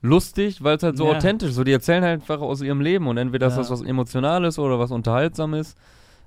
lustig, 0.02 0.62
weil 0.62 0.76
es 0.76 0.82
halt 0.82 0.96
so 0.98 1.06
Ja. 1.10 1.16
authentisch 1.16 1.50
ist. 1.50 1.54
So, 1.56 1.64
die 1.64 1.72
erzählen 1.72 2.02
halt 2.04 2.20
einfach 2.20 2.40
aus 2.40 2.60
ihrem 2.60 2.80
Leben 2.80 3.06
und 3.08 3.16
entweder 3.16 3.46
ist 3.46 3.54
Ja. 3.54 3.60
das 3.60 3.70
was 3.70 3.82
Emotionales 3.82 4.58
oder 4.58 4.78
was 4.78 4.90
Unterhaltsames. 4.90 5.74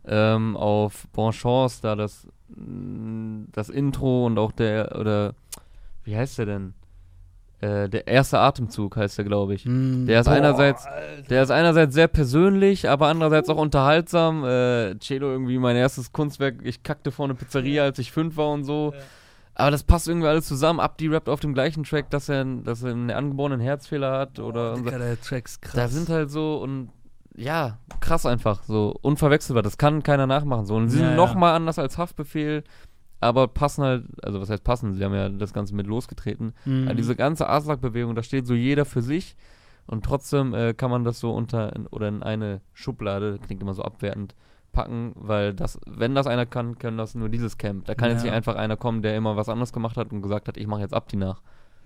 Ähm, 0.08 0.56
auf 0.56 1.08
Bon 1.14 1.32
Chance, 1.32 1.80
da 1.82 1.96
das, 1.96 2.28
mh, 2.50 3.48
das 3.52 3.70
Intro 3.70 4.26
und 4.26 4.38
auch 4.38 4.52
der, 4.52 4.96
oder 5.00 5.34
wie 6.04 6.16
heißt 6.16 6.38
der 6.38 6.46
denn? 6.46 6.74
Äh, 7.62 7.90
der 7.90 8.06
erste 8.06 8.38
Atemzug 8.40 8.98
heißt 8.98 9.18
der, 9.18 9.26
glaube 9.26 9.56
ich. 9.56 9.66
Mm, 9.66 10.06
Der 10.06 10.20
ist 10.20 10.26
boah, 10.28 10.34
einerseits- 10.34 10.86
Alter. 10.86 11.22
Der 11.30 11.42
ist 11.44 11.50
einerseits 11.52 11.96
sehr 11.96 12.08
persönlich, 12.08 12.88
aber 12.90 13.08
andererseits 13.08 13.50
auch 13.50 13.58
unterhaltsam. 13.58 14.44
Äh, 14.44 15.00
Celo 15.00 15.32
irgendwie 15.32 15.58
mein 15.58 15.76
erstes 15.76 16.12
Kunstwerk. 16.12 16.56
Ich 16.64 16.84
kackte 16.84 17.12
vor 17.12 17.26
eine 17.26 17.34
Pizzeria, 17.34 17.84
als 17.84 17.98
ich 17.98 18.12
fünf 18.12 18.38
war 18.38 18.52
und 18.52 18.64
so. 18.66 18.92
Ja. 18.94 19.02
Aber 19.56 19.72
das 19.72 19.84
passt 19.84 20.08
irgendwie 20.08 20.28
alles 20.28 20.48
zusammen. 20.48 20.80
Abdi 20.82 21.08
rappt 21.08 21.30
auf 21.30 21.40
dem 21.40 21.54
gleichen 21.54 21.84
Track, 21.84 22.10
dass 22.10 22.28
er, 22.30 22.44
dass 22.44 22.84
er 22.84 22.92
einen 22.92 23.10
angeborenen 23.10 23.62
Herzfehler 23.62 24.18
hat. 24.20 24.40
Oder 24.40 24.74
Boah, 24.74 24.84
Digga, 24.84 24.98
der 24.98 25.20
Track 25.22 25.46
ist 25.46 25.62
krass. 25.62 25.74
da 25.76 25.88
sind 25.88 26.10
halt 26.10 26.30
so 26.30 26.58
und 26.62 26.90
ja, 27.38 27.80
krass 28.00 28.26
einfach, 28.26 28.64
so 28.64 28.96
unverwechselbar. 29.02 29.64
Das 29.64 29.78
kann 29.78 30.04
keiner 30.04 30.28
nachmachen. 30.28 30.66
So. 30.66 30.76
Und 30.76 30.90
sie 30.90 31.00
Ja, 31.00 31.06
sind 31.06 31.12
ja. 31.12 31.16
noch 31.18 31.36
mal 31.36 31.54
anders 31.56 31.80
als 31.80 31.98
Haftbefehl, 31.98 32.64
aber 33.22 33.48
passen 33.48 33.84
halt, 33.84 34.06
also 34.24 34.40
was 34.42 34.50
heißt 34.50 34.64
passen? 34.64 34.94
Sie 34.94 35.04
haben 35.04 35.14
ja 35.14 35.30
das 35.30 35.54
Ganze 35.54 35.74
mit 35.76 35.88
losgetreten. 35.88 36.54
Mhm. 36.66 36.88
Ja, 36.88 36.94
diese 36.94 37.16
ganze 37.16 37.50
Aslak-Bewegung, 37.50 38.14
da 38.16 38.24
steht 38.24 38.48
so 38.48 38.54
jeder 38.54 38.86
für 38.86 39.02
sich 39.02 39.36
und 39.88 40.04
trotzdem 40.06 40.54
äh, 40.54 40.74
kann 40.74 40.92
man 40.92 41.04
das 41.04 41.20
so 41.20 41.32
unter 41.34 41.76
in, 41.76 41.88
oder 41.88 42.08
in 42.08 42.24
eine 42.24 42.62
Schublade, 42.74 43.40
klingt 43.46 43.62
immer 43.62 43.74
so 43.74 43.84
abwertend, 43.84 44.34
packen, 44.76 45.14
weil 45.16 45.54
das, 45.54 45.80
wenn 45.88 46.14
das 46.14 46.28
einer 46.28 46.46
kann, 46.46 46.78
kann 46.78 46.98
das 46.98 47.16
nur 47.16 47.30
dieses 47.30 47.58
Camp. 47.58 47.86
Da 47.86 47.96
kann 47.96 48.10
jetzt 48.12 48.20
Ja. 48.20 48.26
nicht 48.26 48.34
einfach 48.36 48.56
einer 48.56 48.78
kommen, 48.78 49.02
der 49.02 49.16
immer 49.16 49.36
was 49.38 49.50
anderes 49.50 49.74
gemacht 49.74 49.98
hat 49.98 50.12
und 50.12 50.22
gesagt 50.22 50.48
hat, 50.48 50.58
ich 50.58 50.68
mache 50.68 50.82
jetzt 50.82 50.94
Abdi 50.94 51.16
nach. 51.16 51.42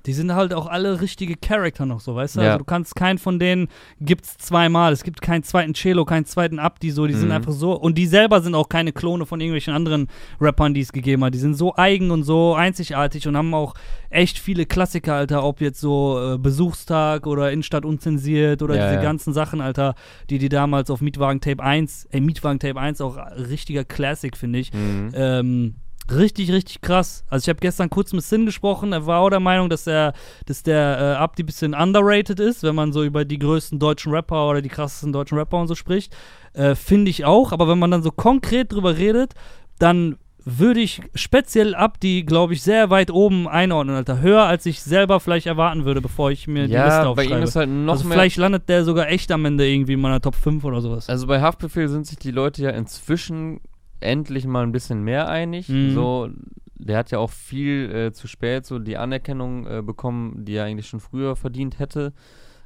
Die 0.06 0.14
sind 0.14 0.34
halt 0.34 0.54
auch 0.54 0.68
alle 0.68 1.02
richtige 1.02 1.36
Charakter 1.36 1.86
noch 1.86 2.00
so, 2.00 2.16
weißt 2.16 2.38
du? 2.38 2.42
Ja. 2.42 2.48
Also 2.48 2.60
du 2.60 2.64
kannst 2.66 2.96
keinen 2.96 3.18
von 3.18 3.38
denen 3.38 3.68
gibt's 4.00 4.38
zweimal. 4.38 4.94
Es 4.94 5.04
gibt 5.04 5.22
keinen 5.22 5.44
zweiten 5.44 5.74
Cello, 5.74 6.06
keinen 6.06 6.26
zweiten 6.26 6.58
Abdi, 6.58 6.92
so. 6.92 7.06
Die 7.06 7.14
sind 7.14 7.28
Mhm. 7.28 7.34
einfach 7.34 7.52
so. 7.52 7.74
Und 7.74 7.98
die 7.98 8.06
selber 8.08 8.42
sind 8.42 8.56
auch 8.56 8.70
keine 8.70 8.94
Klone 8.94 9.26
von 9.26 9.42
irgendwelchen 9.42 9.74
anderen 9.74 10.08
Rappern, 10.40 10.74
die 10.74 10.82
es 10.82 10.94
gegeben 10.94 11.24
hat. 11.26 11.34
Die 11.34 11.38
sind 11.40 11.56
so 11.56 11.76
eigen 11.76 12.12
und 12.12 12.24
so 12.24 12.54
einzigartig 12.56 13.28
und 13.28 13.36
haben 13.36 13.54
auch 13.54 13.74
echt 14.10 14.40
viele 14.40 14.66
Klassiker, 14.66 15.16
Alter. 15.16 15.44
Ob 15.44 15.60
jetzt 15.62 15.80
so 15.82 16.36
äh, 16.36 16.38
Besuchstag 16.38 17.28
oder 17.28 17.52
Innenstadt 17.52 17.84
unzensiert 17.86 18.62
oder 18.62 18.76
Ja, 18.76 18.84
diese 18.86 18.96
ja. 18.96 19.02
ganzen 19.02 19.34
Sachen, 19.34 19.60
Alter, 19.62 19.96
die 20.30 20.38
die 20.38 20.50
damals 20.50 20.90
auf 20.90 21.02
Mietwagen 21.02 21.42
Tape 21.42 21.62
1, 21.62 22.08
ey, 22.12 22.22
Mietwagen 22.22 22.60
Tape 22.60 22.80
1 22.80 23.02
auch 23.02 23.18
richtiger 23.38 23.84
Classic, 23.84 24.36
finde 24.38 24.60
ich. 24.60 24.74
Mhm. 24.74 25.10
Ähm, 25.14 25.76
richtig, 26.12 26.52
richtig 26.52 26.82
krass. 26.82 27.24
Also 27.30 27.46
ich 27.46 27.50
habe 27.50 27.60
gestern 27.60 27.90
kurz 27.90 28.14
mit 28.14 28.24
Sin 28.24 28.46
gesprochen. 28.46 28.94
Er 28.94 29.06
war 29.06 29.22
auch 29.22 29.30
der 29.30 29.40
Meinung, 29.40 29.70
dass 29.70 29.86
der, 29.86 30.14
dass 30.46 30.64
der 30.64 30.98
äh, 31.00 31.16
Abdi 31.18 31.44
ein 31.44 31.46
bisschen 31.46 31.74
underrated 31.74 32.40
ist, 32.40 32.64
wenn 32.64 32.76
man 32.76 32.92
so 32.94 33.04
über 33.04 33.26
die 33.26 33.40
größten 33.40 33.80
deutschen 33.80 34.12
Rapper 34.14 34.50
oder 34.50 34.62
die 34.62 34.70
krassesten 34.70 35.14
deutschen 35.14 35.38
Rapper 35.38 35.58
und 35.58 35.68
so 35.68 35.76
spricht. 35.76 36.16
Äh, 36.54 36.76
Finde 36.76 37.10
ich 37.10 37.26
auch. 37.26 37.52
Aber 37.52 37.68
wenn 37.68 37.80
man 37.80 37.92
dann 37.92 38.04
so 38.04 38.12
konkret 38.12 38.72
drüber 38.72 38.98
redet, 38.98 39.34
dann 39.78 40.18
würde 40.46 40.80
ich 40.80 41.02
speziell 41.16 41.76
Abdi, 41.76 42.24
glaube 42.24 42.54
ich, 42.54 42.62
sehr 42.62 42.90
weit 42.90 43.12
oben 43.12 43.48
einordnen, 43.48 43.96
Alter. 43.96 44.22
Höher, 44.22 44.44
als 44.44 44.66
ich 44.66 44.82
selber 44.82 45.20
vielleicht 45.20 45.48
erwarten 45.48 45.86
würde, 45.86 46.02
bevor 46.02 46.32
ich 46.32 46.48
mir 46.48 46.68
die 46.68 46.74
Liste 46.74 46.78
ja, 46.78 47.04
bei 47.04 47.10
aufschreibe. 47.10 47.40
ihm 47.40 47.44
ist 47.44 47.56
halt 47.56 47.70
noch 47.70 47.94
also 47.94 48.06
mehr. 48.06 48.14
vielleicht 48.18 48.38
landet 48.38 48.70
der 48.70 48.84
sogar 48.84 49.10
echt 49.10 49.32
am 49.32 49.46
Ende 49.46 49.68
irgendwie 49.68 49.94
in 49.94 50.02
meiner 50.02 50.22
Top 50.22 50.36
5 50.36 50.64
oder 50.64 50.82
sowas. 50.82 51.10
Also 51.10 51.28
bei 51.28 51.42
Haftbefehl 51.42 51.88
sind 51.88 52.08
sich 52.08 52.18
die 52.18 52.32
Leute 52.32 52.64
ja 52.64 52.72
inzwischen 52.72 53.60
endlich 54.02 54.46
mal 54.48 54.64
ein 54.64 54.72
bisschen 54.72 55.04
mehr 55.04 55.28
einig. 55.30 55.70
Mhm. 55.70 55.92
So, 55.92 56.30
der 56.76 56.98
hat 56.98 57.12
ja 57.12 57.20
auch 57.20 57.30
viel 57.32 57.92
äh, 57.94 58.12
zu 58.14 58.28
spät 58.28 58.66
so 58.66 58.80
die 58.80 58.98
Anerkennung 58.98 59.68
äh, 59.68 59.82
bekommen, 59.82 60.46
die 60.46 60.54
er 60.56 60.66
eigentlich 60.66 60.88
schon 60.88 61.00
früher 61.02 61.36
verdient 61.36 61.80
hätte. 61.80 62.14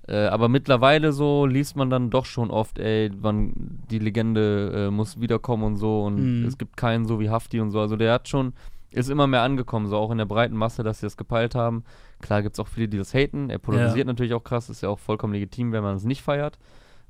Äh, 0.08 0.26
aber 0.28 0.50
mittlerweile 0.50 1.14
so 1.14 1.46
liest 1.46 1.76
man 1.78 1.90
dann 1.90 2.10
doch 2.10 2.26
schon 2.26 2.52
oft, 2.52 2.78
ey, 2.78 3.10
wann 3.20 3.54
die 3.90 4.00
Legende 4.00 4.88
äh, 4.88 4.92
muss 4.92 5.20
wiederkommen 5.22 5.64
und 5.64 5.76
so 5.78 6.04
und 6.04 6.42
Mhm. 6.42 6.46
es 6.46 6.58
gibt 6.58 6.76
keinen 6.78 7.06
so 7.06 7.20
wie 7.20 7.30
Hafti 7.30 7.60
und 7.62 7.72
so. 7.72 7.80
Also 7.80 7.96
der 7.96 8.14
hat 8.14 8.28
schon, 8.28 8.54
ist 8.92 9.10
immer 9.10 9.28
mehr 9.28 9.42
angekommen, 9.42 9.88
so 9.88 9.96
auch 9.98 10.12
in 10.12 10.18
der 10.18 10.26
breiten 10.26 10.56
Masse, 10.58 10.84
dass 10.84 11.00
sie 11.00 11.06
das 11.06 11.16
gepeilt 11.18 11.56
haben. 11.56 11.84
Klar 12.22 12.44
gibt 12.44 12.54
es 12.56 12.60
auch 12.60 12.68
viele, 12.68 12.88
die 12.90 12.98
das 12.98 13.14
haten. 13.14 13.50
Er 13.50 13.58
polarisiert 13.60 14.06
natürlich 14.08 14.34
auch 14.34 14.44
krass, 14.44 14.70
ist 14.70 14.84
ja 14.84 14.90
auch 14.90 15.00
vollkommen 15.00 15.34
legitim, 15.34 15.72
wenn 15.72 15.84
man 15.84 15.96
es 15.96 16.04
nicht 16.04 16.22
feiert. 16.22 16.60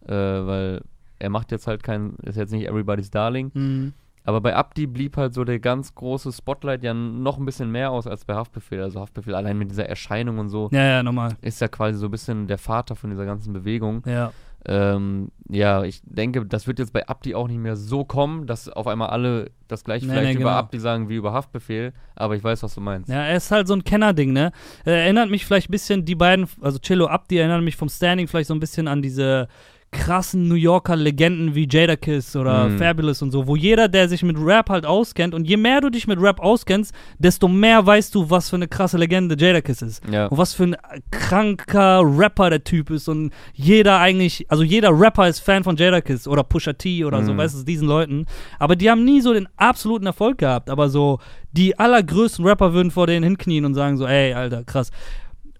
Äh, 0.05 0.11
weil 0.13 0.81
er 1.19 1.29
macht 1.29 1.51
jetzt 1.51 1.67
halt 1.67 1.81
kein, 1.83 2.13
ist 2.23 2.37
jetzt 2.37 2.51
nicht 2.51 2.67
everybody's 2.67 3.09
darling. 3.09 3.51
Mhm. 3.55 3.93
Aber 4.25 4.39
bei 4.41 4.55
Abdi 4.55 4.87
blieb 4.87 5.17
halt 5.17 5.33
so 5.33 5.43
der 5.43 5.59
ganz 5.59 5.93
große 5.95 6.31
Spotlight 6.31 6.83
ja 6.83 6.93
noch 6.93 7.37
ein 7.37 7.45
bisschen 7.45 7.71
mehr 7.71 7.91
aus 7.91 8.07
als 8.07 8.23
bei 8.25 8.35
Haftbefehl. 8.35 8.81
Also 8.81 9.01
Haftbefehl 9.01 9.35
allein 9.35 9.57
mit 9.57 9.69
dieser 9.69 9.87
Erscheinung 9.87 10.37
und 10.39 10.49
so 10.49 10.69
Ja, 10.71 10.83
ja, 10.83 11.03
nochmal. 11.03 11.35
ist 11.41 11.59
ja 11.61 11.67
quasi 11.67 11.97
so 11.99 12.05
ein 12.07 12.11
bisschen 12.11 12.47
der 12.47 12.57
Vater 12.57 12.95
von 12.95 13.09
dieser 13.09 13.25
ganzen 13.25 13.51
Bewegung. 13.53 14.01
Ja. 14.05 14.31
Ähm, 14.65 15.29
ja, 15.49 15.83
ich 15.83 16.01
denke, 16.05 16.45
das 16.45 16.67
wird 16.67 16.79
jetzt 16.79 16.93
bei 16.93 17.05
Abdi 17.05 17.35
auch 17.35 17.49
nicht 17.49 17.57
mehr 17.59 17.75
so 17.75 18.05
kommen, 18.05 18.47
dass 18.47 18.69
auf 18.69 18.87
einmal 18.87 19.09
alle 19.09 19.51
das 19.67 19.83
gleiche 19.83 20.05
Nee, 20.05 20.13
vielleicht 20.13 20.27
nee, 20.35 20.41
über 20.41 20.51
genau. 20.51 20.57
Abdi 20.59 20.79
sagen 20.79 21.09
wie 21.09 21.15
über 21.15 21.33
Haftbefehl. 21.33 21.91
Aber 22.15 22.37
ich 22.37 22.43
weiß, 22.45 22.63
was 22.63 22.73
du 22.75 22.79
meinst. 22.79 23.09
Ja, 23.09 23.23
er 23.25 23.35
ist 23.35 23.51
halt 23.51 23.67
so 23.67 23.73
ein 23.73 23.83
Kennerding, 23.83 24.31
ne? 24.31 24.53
Er 24.85 25.03
erinnert 25.03 25.29
mich 25.29 25.45
vielleicht 25.45 25.67
ein 25.67 25.71
bisschen, 25.73 26.05
die 26.05 26.15
beiden, 26.15 26.47
also 26.61 26.79
Cello 26.79 27.07
Abdi 27.07 27.39
erinnern 27.39 27.63
mich 27.65 27.75
vom 27.75 27.89
Standing 27.89 28.27
vielleicht 28.29 28.47
so 28.47 28.53
ein 28.53 28.61
bisschen 28.61 28.87
an 28.87 29.01
diese 29.01 29.49
krassen 29.93 30.47
New 30.49 30.55
Yorker 30.55 30.97
Legenden 30.97 31.55
wie 31.55 31.67
Jadakiss 31.71 32.35
oder 32.35 32.67
Mhm. 32.67 32.79
Fabulous 32.79 33.21
und 33.21 33.31
so, 33.31 33.47
wo 33.47 33.55
jeder, 33.55 33.87
der 33.87 34.09
sich 34.09 34.23
mit 34.23 34.35
Rap 34.37 34.69
halt 34.69 34.85
auskennt 34.85 35.33
und 35.33 35.47
je 35.47 35.55
mehr 35.55 35.79
du 35.79 35.89
dich 35.89 36.07
mit 36.07 36.19
Rap 36.21 36.41
auskennst, 36.41 36.93
desto 37.19 37.47
mehr 37.47 37.85
weißt 37.85 38.13
du, 38.13 38.29
was 38.29 38.49
für 38.49 38.57
eine 38.57 38.67
krasse 38.67 38.97
Legende 38.97 39.35
Jadakiss 39.39 39.81
ist. 39.81 40.01
Ja. 40.11 40.25
Und 40.27 40.37
was 40.37 40.53
für 40.53 40.63
ein 40.63 40.75
kranker 41.11 42.01
Rapper 42.03 42.49
der 42.49 42.63
Typ 42.63 42.89
ist 42.89 43.07
und 43.07 43.31
jeder 43.53 43.99
eigentlich, 43.99 44.45
also 44.49 44.63
jeder 44.63 44.89
Rapper 44.91 45.27
ist 45.27 45.39
Fan 45.39 45.63
von 45.63 45.75
Jadakiss 45.77 46.27
oder 46.27 46.43
Pusha 46.43 46.73
T 46.73 47.05
oder 47.05 47.23
so, 47.23 47.33
Mhm. 47.33 47.37
weißt 47.37 47.59
du, 47.59 47.63
diesen 47.63 47.87
Leuten. 47.87 48.25
Aber 48.59 48.75
die 48.75 48.89
haben 48.89 49.05
nie 49.05 49.21
so 49.21 49.33
den 49.33 49.47
absoluten 49.57 50.05
Erfolg 50.05 50.37
gehabt. 50.39 50.69
Aber 50.69 50.89
so 50.89 51.19
die 51.51 51.77
allergrößten 51.77 52.45
Rapper 52.45 52.73
würden 52.73 52.89
vor 52.91 53.05
denen 53.07 53.23
hinknien 53.23 53.63
und 53.65 53.75
sagen 53.75 53.97
so, 53.97 54.07
ey, 54.07 54.33
Alter, 54.33 54.63
krass. 54.63 54.89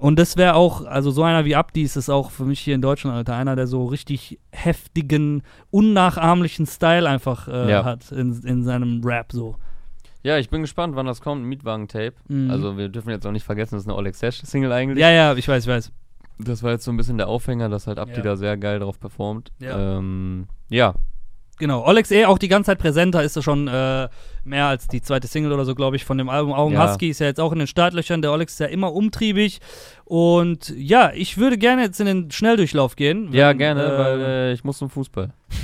Und 0.04 0.20
das 0.20 0.36
wäre 0.36 0.56
auch, 0.56 0.84
also 0.86 1.12
so 1.12 1.24
einer 1.24 1.45
wie 1.45 1.56
Abdi 1.56 1.82
ist 1.82 1.95
es 1.95 2.10
auch 2.10 2.30
für 2.30 2.43
mich 2.43 2.60
hier 2.60 2.76
in 2.76 2.82
Deutschland, 2.82 3.16
Alter, 3.16 3.36
einer, 3.38 3.56
der 3.56 3.68
so 3.68 3.86
richtig 3.86 4.38
heftigen, 4.51 5.43
unnachahmlichen 5.72 6.66
Style 6.66 7.08
einfach 7.08 7.47
äh, 7.47 7.72
Ja. 7.72 7.86
hat 7.86 8.12
in, 8.12 8.34
in 8.43 8.64
seinem 8.66 9.01
Rap 9.06 9.32
so. 9.32 9.56
ja, 10.24 10.38
ich 10.38 10.49
bin 10.49 10.62
gespannt, 10.62 10.97
wann 10.97 11.06
das 11.06 11.22
kommt. 11.22 11.45
Mietwagen-Tape. 11.45 12.16
Mhm. 12.28 12.51
Also, 12.51 12.78
wir 12.78 12.89
dürfen 12.89 13.12
jetzt 13.12 13.26
auch 13.26 13.32
nicht 13.32 13.45
vergessen, 13.45 13.76
das 13.76 13.84
ist 13.84 13.88
eine 13.88 13.95
Oleg 13.97 14.16
Sesh-Single 14.16 14.74
eigentlich. 14.74 14.99
Ja, 14.99 15.10
ja, 15.10 15.36
ich 15.36 15.47
weiß, 15.47 15.64
ich 15.64 15.70
weiß. 15.70 15.91
Das 16.39 16.64
war 16.64 16.72
jetzt 16.72 16.84
so 16.84 16.91
ein 16.91 16.97
bisschen 16.97 17.18
der 17.18 17.30
Aufhänger, 17.30 17.70
dass 17.70 17.88
halt 17.88 17.97
Abdi 17.99 18.18
Ja. 18.18 18.22
da 18.24 18.36
sehr 18.36 18.58
geil 18.58 18.80
drauf 18.80 18.99
performt. 18.99 19.51
Ja. 19.60 19.97
Ähm, 19.99 20.47
ja. 20.70 20.95
Genau, 21.64 21.86
Olex 21.86 22.11
eh 22.11 22.26
auch 22.26 22.38
die 22.38 22.49
ganze 22.49 22.72
Zeit 22.72 22.80
präsent, 22.80 23.16
da 23.16 23.22
ist 23.22 23.38
er 23.38 23.41
schon 23.41 23.70
äh, 23.70 24.09
mehr 24.43 24.66
als 24.66 24.89
die 24.89 25.01
zweite 25.01 25.28
Single 25.28 25.53
oder 25.53 25.64
so, 25.64 25.76
glaube 25.76 25.95
ich, 25.95 26.03
von 26.03 26.18
dem 26.18 26.28
Album. 26.28 26.51
Augen 26.51 26.74
Ja. 26.74 26.91
Husky 26.91 27.07
ist 27.07 27.20
ja 27.20 27.28
jetzt 27.28 27.39
auch 27.39 27.53
in 27.53 27.59
den 27.59 27.70
Startlöchern, 27.70 28.22
der 28.22 28.34
Olex 28.34 28.51
ist 28.51 28.59
ja 28.59 28.66
immer 28.66 28.91
umtriebig. 28.91 29.61
Und 30.03 30.74
ja, 30.76 31.14
ich 31.14 31.38
würde 31.38 31.57
gerne 31.57 31.84
jetzt 31.84 32.01
in 32.01 32.05
den 32.05 32.32
Schnelldurchlauf 32.32 32.97
gehen. 32.97 33.32
Ja, 33.32 33.51
wenn, 33.51 33.59
gerne, 33.59 33.82
äh, 33.82 33.97
weil 33.97 34.20
äh, 34.20 34.51
ich 34.51 34.66
muss 34.66 34.78
zum 34.78 34.89
Fußball. 34.89 35.32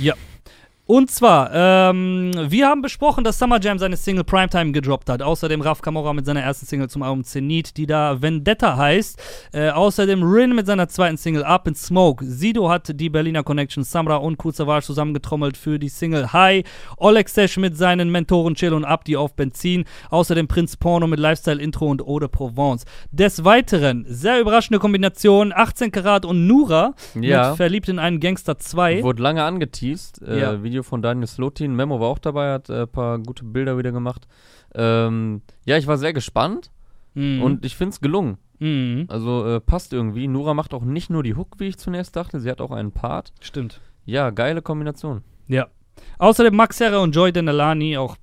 Und 0.90 1.08
zwar, 1.08 1.50
ähm, 1.54 2.32
wir 2.48 2.66
haben 2.66 2.82
besprochen, 2.82 3.22
dass 3.22 3.38
Summer 3.38 3.60
Jam 3.60 3.78
seine 3.78 3.96
Single 3.96 4.24
Primetime 4.24 4.72
gedroppt 4.72 5.08
hat. 5.08 5.22
Außerdem 5.22 5.60
Raf 5.60 5.82
Kamora 5.82 6.12
mit 6.12 6.26
seiner 6.26 6.40
ersten 6.42 6.66
Single 6.66 6.90
zum 6.90 7.04
Album 7.04 7.22
Zenit, 7.22 7.76
die 7.76 7.86
da 7.86 8.20
Vendetta 8.20 8.76
heißt. 8.76 9.22
Äh, 9.52 9.70
außerdem 9.70 10.20
Rin 10.24 10.52
mit 10.52 10.66
seiner 10.66 10.88
zweiten 10.88 11.16
Single 11.16 11.44
Up 11.44 11.68
in 11.68 11.76
Smoke. 11.76 12.24
Sido 12.24 12.68
hat 12.68 12.90
die 12.98 13.08
Berliner 13.08 13.44
Connection 13.44 13.84
Samra 13.84 14.16
und 14.16 14.36
Savage 14.52 14.84
zusammengetrommelt 14.86 15.56
für 15.56 15.78
die 15.78 15.88
Single 15.88 16.32
High. 16.32 16.64
Oleg 16.96 17.28
Sesh 17.28 17.56
mit 17.58 17.76
seinen 17.76 18.10
Mentoren 18.10 18.56
Chill 18.56 18.72
und 18.74 18.84
Abdi 18.84 19.16
auf 19.16 19.36
Benzin. 19.36 19.84
Außerdem 20.10 20.48
Prinz 20.48 20.76
Porno 20.76 21.06
mit 21.06 21.20
Lifestyle 21.20 21.62
Intro 21.62 21.86
und 21.86 22.02
Eau 22.02 22.18
de 22.18 22.28
Provence. 22.28 22.84
Des 23.12 23.44
Weiteren, 23.44 24.06
sehr 24.08 24.40
überraschende 24.40 24.80
Kombination, 24.80 25.52
18 25.54 25.92
Karat 25.92 26.24
und 26.24 26.48
Nura 26.48 26.94
Ja. 27.14 27.50
mit 27.50 27.58
Verliebt 27.58 27.88
in 27.88 28.00
einen 28.00 28.18
Gangster 28.18 28.58
2. 28.58 29.04
Wurde 29.04 29.22
lange 29.22 29.44
angeteased. 29.44 30.20
Äh, 30.26 30.40
Ja. 30.40 30.64
Video 30.64 30.79
von 30.82 31.02
Daniel 31.02 31.26
Slotin. 31.26 31.74
Memo 31.74 32.00
war 32.00 32.08
auch 32.08 32.18
dabei, 32.18 32.52
hat 32.52 32.70
ein 32.70 32.82
äh, 32.82 32.86
paar 32.86 33.18
gute 33.18 33.44
Bilder 33.44 33.78
wieder 33.78 33.92
gemacht. 33.92 34.26
Ähm, 34.74 35.42
ja, 35.64 35.76
ich 35.76 35.86
war 35.86 35.98
sehr 35.98 36.12
gespannt 36.12 36.70
Mhm. 37.14 37.42
und 37.42 37.64
ich 37.64 37.76
finde 37.76 37.90
es 37.90 38.00
gelungen. 38.00 38.38
Mhm. 38.60 39.06
Also 39.08 39.44
äh, 39.46 39.60
passt 39.60 39.92
irgendwie. 39.92 40.28
Nura 40.28 40.54
macht 40.54 40.74
auch 40.74 40.84
nicht 40.84 41.10
nur 41.10 41.22
die 41.22 41.34
Hook, 41.34 41.56
wie 41.58 41.66
ich 41.66 41.76
zunächst 41.78 42.14
dachte. 42.14 42.38
Sie 42.40 42.50
hat 42.50 42.60
auch 42.60 42.70
einen 42.70 42.92
Part. 42.92 43.32
Stimmt. 43.40 43.80
Ja, 44.04 44.30
geile 44.30 44.62
Kombination. 44.62 45.22
Ja. 45.48 45.68
Außerdem 46.18 46.54
Max 46.54 46.78
Serra 46.78 46.98
und 46.98 47.14
Joy 47.14 47.32
Denelani, 47.32 47.96
auch 47.98 48.16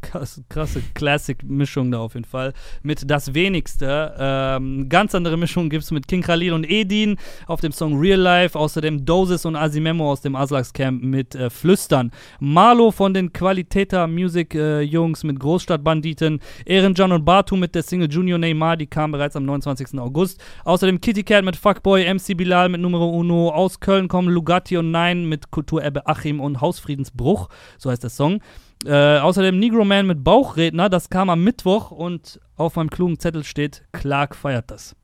krasse, 0.00 0.82
Classic-Mischung 0.94 1.90
da 1.90 1.98
auf 1.98 2.14
jeden 2.14 2.24
Fall. 2.24 2.52
Mit 2.82 3.10
Das 3.10 3.34
Wenigste. 3.34 4.14
Ähm, 4.18 4.88
ganz 4.88 5.14
andere 5.14 5.36
Mischung 5.36 5.68
gibt 5.68 5.84
es 5.84 5.90
mit 5.90 6.08
King 6.08 6.22
Khalil 6.22 6.52
und 6.52 6.68
Edin 6.68 7.16
auf 7.46 7.60
dem 7.60 7.72
Song 7.72 7.98
Real 7.98 8.18
Life. 8.18 8.58
Außerdem 8.58 9.04
Doses 9.04 9.44
und 9.44 9.56
Asimemo 9.56 10.10
aus 10.10 10.20
dem 10.20 10.36
Aslaks 10.36 10.72
Camp 10.72 11.02
mit 11.02 11.34
äh, 11.34 11.50
Flüstern. 11.50 12.10
Marlo 12.40 12.90
von 12.90 13.14
den 13.14 13.32
Qualitäter 13.32 14.06
Music 14.06 14.54
äh, 14.54 14.80
Jungs 14.80 15.24
mit 15.24 15.38
Großstadtbanditen. 15.40 16.40
Ehrenjan 16.64 17.12
und 17.12 17.24
Batu 17.24 17.56
mit 17.56 17.74
der 17.74 17.82
Single 17.82 18.10
Junior 18.10 18.38
Neymar, 18.38 18.76
die 18.76 18.86
kam 18.86 19.12
bereits 19.12 19.36
am 19.36 19.44
29. 19.44 19.98
August. 19.98 20.40
Außerdem 20.64 21.00
Kitty 21.00 21.22
Cat 21.22 21.44
mit 21.44 21.56
Fuckboy, 21.56 22.12
MC 22.12 22.36
Bilal 22.36 22.68
mit 22.68 22.80
Numero 22.80 23.08
Uno. 23.10 23.50
Aus 23.50 23.80
Köln 23.80 24.08
kommen 24.08 24.28
Lugatti 24.28 24.76
und 24.76 24.90
Nein 24.90 25.28
mit 25.28 25.50
Kulturebbe 25.50 26.06
Achim 26.06 26.40
und 26.40 26.60
Hausfriedensbruch. 26.60 27.48
So 27.78 27.90
heißt 27.90 28.02
der 28.02 28.10
Song. 28.10 28.40
Äh, 28.84 29.18
außerdem 29.18 29.58
Negro 29.58 29.84
Man 29.84 30.06
mit 30.06 30.22
Bauchredner, 30.22 30.88
das 30.88 31.08
kam 31.08 31.30
am 31.30 31.42
Mittwoch 31.42 31.90
und 31.90 32.40
auf 32.56 32.76
meinem 32.76 32.90
klugen 32.90 33.18
Zettel 33.18 33.42
steht, 33.42 33.82
Clark 33.92 34.36
feiert 34.36 34.70
das. 34.70 34.94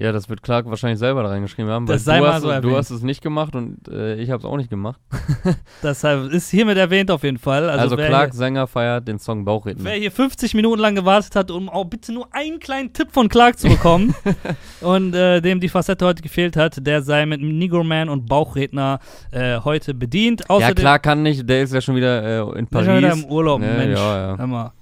Ja, 0.00 0.12
das 0.12 0.28
wird 0.30 0.42
Clark 0.42 0.64
wahrscheinlich 0.64 0.98
selber 0.98 1.22
da 1.22 1.28
reingeschrieben 1.28 1.70
haben, 1.70 1.86
weil 1.86 1.96
Das 1.96 2.04
sei 2.04 2.20
du, 2.20 2.26
hast, 2.26 2.40
so 2.42 2.60
du 2.60 2.76
hast 2.76 2.90
es 2.90 3.02
nicht 3.02 3.20
gemacht 3.22 3.54
und 3.54 3.86
äh, 3.88 4.14
ich 4.16 4.30
habe 4.30 4.38
es 4.38 4.44
auch 4.46 4.56
nicht 4.56 4.70
gemacht. 4.70 4.98
Deshalb 5.82 6.32
ist 6.32 6.48
hiermit 6.50 6.78
erwähnt 6.78 7.10
auf 7.10 7.22
jeden 7.22 7.38
Fall. 7.38 7.68
Also, 7.68 7.82
Also, 7.82 7.96
Clark, 7.96 8.32
Sänger, 8.32 8.66
feiert 8.66 9.06
den 9.06 9.18
Song 9.18 9.38
hier, 9.38 9.44
Bauchredner. 9.44 9.84
wer 9.84 9.94
hier 9.94 10.10
50 10.10 10.54
Minuten 10.54 10.80
lang 10.80 10.94
gewartet 10.94 11.36
hat, 11.36 11.50
um 11.50 11.68
auch 11.68 11.84
bitte 11.84 12.12
nur 12.12 12.28
einen 12.34 12.58
kleinen 12.60 12.92
Tipp 12.92 13.08
von 13.12 13.28
Clark 13.28 13.58
zu 13.58 13.68
bekommen 13.68 14.14
und 14.80 15.14
äh, 15.14 15.40
dem 15.40 15.60
die 15.60 15.68
Facette 15.68 16.06
heute 16.06 16.22
gefehlt 16.22 16.56
hat, 16.56 16.84
der 16.86 17.02
sei 17.02 17.26
mit 17.26 17.40
Negro 17.42 17.84
Man 17.84 18.08
und 18.08 18.26
Bauchredner 18.26 19.00
äh, 19.32 19.58
heute 19.60 19.92
bedient. 19.94 20.40
Ja, 20.40 20.46
Außerdem 20.48 20.74
Clark 20.76 21.02
kann 21.02 21.22
nicht, 21.22 21.48
der 21.48 21.62
ist 21.62 21.74
ja 21.74 21.80
schon 21.80 21.96
wieder 21.96 22.22
äh, 22.54 22.58
in 22.58 22.66
Der 22.66 22.80
ist 22.80 22.86
schon 22.86 22.96
wieder 22.98 23.08
Paris. 23.08 23.24
im 23.24 23.30
Urlaub, 23.30 23.60
Ne, 23.60 23.74
Mensch. 23.76 23.98
ja, 23.98 24.30
ja. 24.30 24.38
Hör 24.38 24.46
mal. 24.46 24.72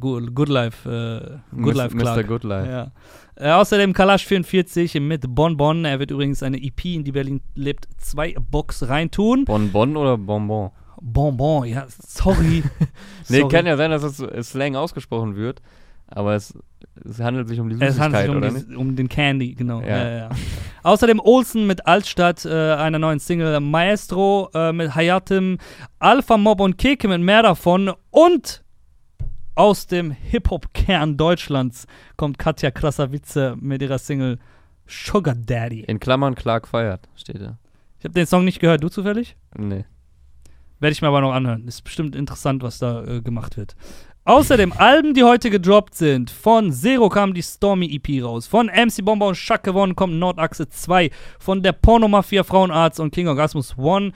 Good, 0.00 0.34
good 0.34 0.48
Life, 0.48 0.88
äh, 0.88 1.38
Good 1.56 1.74
Mis- 1.74 1.76
Life 1.76 1.94
Mr. 1.96 2.00
Clark. 2.02 2.26
Good 2.28 2.44
Life. 2.44 2.70
Ja. 2.70 2.90
Äh, 3.36 3.50
außerdem 3.52 3.92
Kalash 3.92 4.24
44 4.26 4.94
mit 5.00 5.24
Bon 5.28 5.56
Bon. 5.56 5.84
Er 5.84 5.98
wird 5.98 6.10
übrigens 6.10 6.42
eine 6.42 6.56
EP 6.62 6.84
in 6.94 7.04
die 7.04 7.12
Berlin 7.12 7.40
lebt 7.54 7.88
zwei 7.98 8.34
Box 8.50 8.88
reintun. 8.88 9.44
Bonbon 9.44 9.96
oder 9.96 10.16
Bonbon? 10.16 10.70
Bonbon, 11.00 11.66
ja, 11.66 11.84
sorry. 11.88 12.62
Nee, 13.28 13.40
Sorry. 13.40 13.48
kann 13.48 13.66
ja 13.66 13.76
sein, 13.76 13.90
dass 13.90 14.02
es 14.02 14.20
äh, 14.20 14.42
Slang 14.42 14.76
ausgesprochen 14.76 15.36
wird, 15.36 15.60
aber 16.06 16.34
es, 16.34 16.56
es 17.04 17.20
handelt 17.20 17.48
sich 17.48 17.58
um 17.60 17.68
die 17.68 17.74
Es 17.84 17.98
handelt 17.98 18.22
Süßigkeit, 18.22 18.22
sich 18.22 18.30
um, 18.30 18.36
oder 18.36 18.48
die, 18.48 18.54
nicht? 18.54 18.76
um 18.78 18.96
den 18.96 19.08
Candy, 19.08 19.54
genau. 19.54 19.80
Ja. 19.80 19.86
Ja. 19.88 20.04
Ja, 20.08 20.16
ja. 20.16 20.28
Außerdem 20.82 21.20
Olsen 21.20 21.66
mit 21.66 21.86
Altstadt, 21.86 22.44
äh, 22.46 22.48
einer 22.74 22.98
neuen 22.98 23.18
Single 23.18 23.58
Maestro 23.60 24.48
äh, 24.54 24.72
mit 24.72 24.94
Hayatim, 24.94 25.58
Alpha 25.98 26.36
Mob 26.38 26.60
und 26.60 26.78
Keke 26.78 27.08
mit 27.08 27.20
mehr 27.20 27.42
davon 27.42 27.92
und 28.10 28.63
aus 29.54 29.86
dem 29.86 30.10
Hip-Hop-Kern 30.10 31.16
Deutschlands 31.16 31.86
kommt 32.16 32.38
Katja 32.38 32.70
Krasavice 32.70 33.56
mit 33.60 33.82
ihrer 33.82 33.98
Single 33.98 34.38
Sugar 34.86 35.34
Daddy. 35.34 35.80
In 35.80 36.00
Klammern 36.00 36.34
Clark 36.34 36.68
feiert, 36.68 37.08
steht 37.16 37.40
da. 37.40 37.58
Ich 37.98 38.04
habe 38.04 38.14
den 38.14 38.26
Song 38.26 38.44
nicht 38.44 38.60
gehört, 38.60 38.82
du 38.82 38.88
zufällig? 38.88 39.36
Nee. 39.56 39.84
Werde 40.80 40.92
ich 40.92 41.00
mir 41.00 41.08
aber 41.08 41.20
noch 41.20 41.32
anhören. 41.32 41.66
Ist 41.66 41.82
bestimmt 41.82 42.14
interessant, 42.14 42.62
was 42.62 42.78
da 42.78 43.04
äh, 43.04 43.22
gemacht 43.22 43.56
wird. 43.56 43.74
Außerdem 44.26 44.72
Alben, 44.72 45.14
die 45.14 45.22
heute 45.22 45.50
gedroppt 45.50 45.94
sind. 45.94 46.30
Von 46.30 46.72
Zero 46.72 47.08
kam 47.08 47.34
die 47.34 47.42
Stormy 47.42 47.94
EP 47.94 48.24
raus. 48.24 48.46
Von 48.46 48.66
MC 48.66 49.04
Bomber 49.04 49.28
und 49.28 49.34
Shaq 49.36 49.66
One 49.68 49.94
kommt 49.94 50.14
Nordachse 50.14 50.68
2. 50.68 51.10
Von 51.38 51.62
der 51.62 51.72
Pornomafia 51.72 52.42
Frauenarzt 52.42 53.00
und 53.00 53.14
King 53.14 53.28
Orgasmus 53.28 53.76
One. 53.78 54.12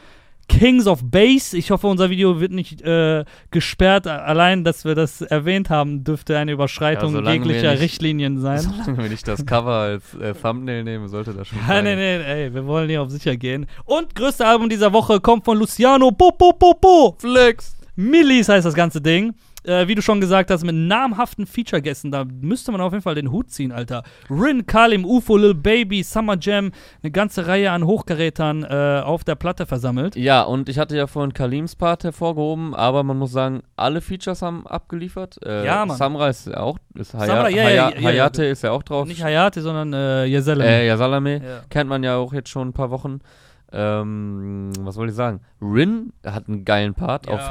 Kings 0.48 0.86
of 0.86 1.00
Bass. 1.04 1.52
Ich 1.52 1.70
hoffe, 1.70 1.86
unser 1.86 2.10
Video 2.10 2.40
wird 2.40 2.52
nicht 2.52 2.82
äh, 2.82 3.24
gesperrt. 3.50 4.06
Allein, 4.06 4.64
dass 4.64 4.84
wir 4.84 4.94
das 4.94 5.20
erwähnt 5.20 5.70
haben, 5.70 6.04
dürfte 6.04 6.36
eine 6.38 6.52
Überschreitung 6.52 7.14
Ja, 7.24 7.32
jeglicher 7.32 7.72
nicht- 7.72 7.82
Richtlinien 7.82 8.40
sein. 8.40 8.60
Solange 8.60 8.96
wir 9.02 9.08
nicht 9.10 9.28
das 9.28 9.44
Cover 9.46 9.72
als 9.74 10.14
äh, 10.14 10.34
Thumbnail 10.34 10.84
nehmen, 10.84 11.08
sollte 11.08 11.32
das 11.34 11.48
schon 11.48 11.58
sein. 11.68 11.84
nee, 11.84 11.94
nee, 11.96 12.16
ey, 12.22 12.54
wir 12.54 12.66
wollen 12.66 12.88
hier 12.88 13.02
auf 13.02 13.10
sicher 13.10 13.36
gehen. 13.36 13.66
Und 13.84 14.14
größte 14.14 14.46
Album 14.46 14.68
dieser 14.68 14.92
Woche 14.92 15.20
kommt 15.20 15.44
von 15.44 15.58
Luciano 15.58 16.10
Po 16.10 16.32
Po 16.32 16.52
Po 16.52 16.74
Po. 16.74 17.16
Flex! 17.20 17.76
Millis 17.96 18.48
heißt 18.48 18.64
das 18.64 18.74
ganze 18.74 19.00
Ding. 19.00 19.34
Äh, 19.68 19.86
wie 19.86 19.94
du 19.94 20.00
schon 20.02 20.20
gesagt 20.20 20.50
hast, 20.50 20.64
mit 20.64 20.74
namhaften 20.74 21.46
Feature-Gästen, 21.46 22.10
da 22.10 22.24
müsste 22.24 22.72
man 22.72 22.80
auf 22.80 22.92
jeden 22.92 23.02
Fall 23.02 23.14
den 23.14 23.30
Hut 23.30 23.50
ziehen, 23.50 23.70
Alter. 23.70 24.02
Rin, 24.30 24.64
Kalim, 24.66 25.04
UFO, 25.04 25.36
Lil 25.36 25.54
Baby, 25.54 26.02
Summer 26.02 26.36
Jam, 26.40 26.72
eine 27.02 27.10
ganze 27.12 27.46
Reihe 27.46 27.70
an 27.70 27.84
Hochgerätern 27.84 28.64
äh, 28.64 29.02
auf 29.04 29.24
der 29.24 29.34
Platte 29.34 29.66
versammelt. 29.66 30.16
Ja, 30.16 30.42
und 30.42 30.68
ich 30.70 30.78
hatte 30.78 30.96
ja 30.96 31.06
vorhin 31.06 31.34
Kalims 31.34 31.76
Part 31.76 32.04
hervorgehoben, 32.04 32.74
aber 32.74 33.02
man 33.02 33.18
muss 33.18 33.32
sagen, 33.32 33.62
alle 33.76 34.00
Features 34.00 34.40
haben 34.42 34.66
abgeliefert. 34.66 35.38
Äh, 35.44 35.66
Ja, 35.66 35.84
Mann. 35.84 35.96
Samra 35.98 36.28
ist 36.28 36.46
ja 36.46 36.60
auch, 36.60 36.78
ist 36.94 37.12
Haya, 37.14 37.26
Samra, 37.26 37.48
ja, 37.50 37.56
ja, 37.56 37.64
Haya, 37.64 37.74
ja, 37.90 38.00
ja. 38.00 38.08
Hayate 38.08 38.44
ist 38.46 38.62
ja 38.62 38.70
auch 38.72 38.82
drauf. 38.82 39.06
Nicht 39.06 39.22
Hayate, 39.22 39.60
sondern 39.60 39.92
äh, 39.92 40.24
Yezelem. 40.24 40.62
äh, 40.66 40.86
ja, 40.86 40.96
Salame. 40.96 41.34
Ja. 41.36 41.60
Kennt 41.68 41.90
man 41.90 42.02
ja 42.02 42.16
auch 42.16 42.32
jetzt 42.32 42.48
schon 42.48 42.68
ein 42.68 42.72
paar 42.72 42.90
Wochen. 42.90 43.20
Ähm, 43.70 44.72
was 44.80 44.96
wollte 44.96 45.10
ich 45.10 45.16
sagen? 45.16 45.40
Rin 45.60 46.12
hat 46.24 46.48
einen 46.48 46.64
geilen 46.64 46.94
Part 46.94 47.28
auf 47.28 47.40
Mann. 47.40 47.50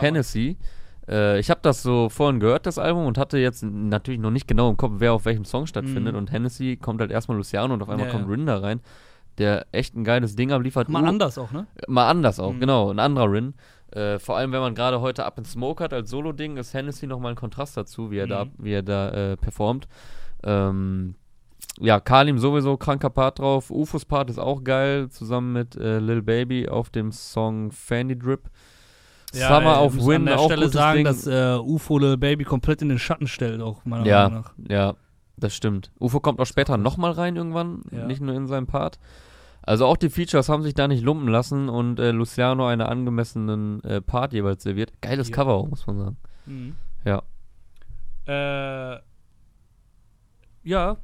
Äh, 1.09 1.39
ich 1.39 1.49
habe 1.49 1.59
das 1.63 1.83
so 1.83 2.09
vorhin 2.09 2.39
gehört, 2.39 2.65
das 2.65 2.77
Album, 2.77 3.05
und 3.05 3.17
hatte 3.17 3.37
jetzt 3.37 3.63
natürlich 3.63 4.19
noch 4.19 4.31
nicht 4.31 4.47
genau 4.47 4.69
im 4.69 4.77
Kopf, 4.77 4.93
wer 4.97 5.13
auf 5.13 5.25
welchem 5.25 5.45
Song 5.45 5.65
stattfindet. 5.67 6.13
Mhm. 6.13 6.19
Und 6.19 6.31
Hennessy 6.31 6.77
kommt 6.77 7.01
halt 7.01 7.11
erstmal 7.11 7.37
Luciano 7.37 7.73
und 7.73 7.81
auf 7.81 7.89
einmal 7.89 8.07
Ja, 8.07 8.11
kommt 8.13 8.25
ja. 8.25 8.31
Rin 8.31 8.45
da 8.45 8.57
rein, 8.59 8.81
der 9.37 9.65
echt 9.71 9.95
ein 9.95 10.03
geiles 10.03 10.35
Ding 10.35 10.51
abliefert. 10.51 10.89
Mal 10.89 11.03
Ur- 11.03 11.09
anders 11.09 11.37
auch, 11.37 11.51
ne? 11.51 11.67
Mal 11.87 12.09
anders 12.09 12.39
auch, 12.39 12.53
Mhm. 12.53 12.59
genau. 12.59 12.89
Ein 12.91 12.99
anderer 12.99 13.31
Rin. 13.31 13.53
Äh, 13.91 14.19
vor 14.19 14.35
allem, 14.37 14.51
wenn 14.51 14.59
man 14.59 14.75
gerade 14.75 14.99
heute 14.99 15.23
Up 15.25 15.37
in 15.37 15.45
Smoke 15.45 15.81
hat 15.83 15.93
als 15.93 16.09
Solo-Ding, 16.09 16.57
ist 16.57 16.73
Hennessy 16.73 17.07
nochmal 17.07 17.31
ein 17.31 17.37
Kontrast 17.37 17.77
dazu, 17.77 18.11
wie 18.11 18.17
er 18.17 18.27
da, 18.27 18.45
Mhm. 18.45 18.51
wie 18.57 18.73
er 18.73 18.83
da 18.83 19.09
äh, 19.11 19.37
performt. 19.37 19.87
Ähm, 20.43 21.15
ja, 21.79 21.99
Kalim 21.99 22.37
sowieso 22.37 22.75
kranker 22.75 23.09
Part 23.09 23.39
drauf. 23.39 23.69
Ufos 23.71 24.03
Part 24.05 24.29
ist 24.29 24.39
auch 24.39 24.63
geil, 24.63 25.09
zusammen 25.09 25.53
mit 25.53 25.75
äh, 25.77 25.99
Lil 25.99 26.21
Baby 26.21 26.67
auf 26.67 26.89
dem 26.89 27.11
Song 27.11 27.71
Fanny 27.71 28.17
Drip. 28.17 28.49
Summer 29.33 29.59
ey, 29.61 29.75
auf 29.77 29.93
wir 29.93 29.97
müssen 29.97 30.07
Win 30.09 30.15
an 30.21 30.25
der 30.25 30.39
auch 30.39 30.45
Stelle 30.45 30.61
gutes 30.61 30.73
sagen, 30.73 30.95
Ding. 30.97 31.05
dass 31.05 31.27
äh, 31.27 31.57
UFO 31.59 31.97
Lil 31.99 32.17
Baby 32.17 32.43
komplett 32.45 32.81
in 32.81 32.89
den 32.89 32.99
Schatten 32.99 33.27
stellt, 33.27 33.61
auch 33.61 33.83
meiner 33.85 34.05
ja, 34.05 34.29
Meinung 34.29 34.43
nach. 34.43 34.53
ja, 34.69 34.93
das 35.35 35.53
stimmt. 35.55 35.91
Ufo 35.99 36.19
kommt 36.19 36.39
auch 36.39 36.45
später 36.45 36.77
nochmal 36.77 37.11
rein 37.11 37.35
irgendwann, 37.35 37.81
Ja. 37.91 38.05
nicht 38.05 38.21
nur 38.21 38.33
in 38.35 38.47
seinem 38.47 38.67
Part. 38.67 38.97
Also 39.61 39.85
auch 39.85 39.97
die 39.97 40.09
Features 40.09 40.47
haben 40.47 40.63
sich 40.63 40.73
da 40.75 40.87
nicht 40.87 41.03
lumpen 41.03 41.27
lassen 41.27 41.67
und 41.67 41.99
äh, 41.99 42.11
Luciano 42.11 42.65
einen 42.67 42.81
angemessenen 42.81 43.83
äh, 43.83 44.01
Part 44.01 44.31
jeweils 44.31 44.63
serviert. 44.63 44.93
Geiles 45.01 45.27
Ja. 45.29 45.35
Cover 45.35 45.53
auch, 45.55 45.67
muss 45.67 45.85
man 45.85 45.97
sagen. 45.97 46.17
Mhm. 46.45 46.75
Ja. 47.05 47.21
Äh, 48.27 48.99
ja. 50.63 50.97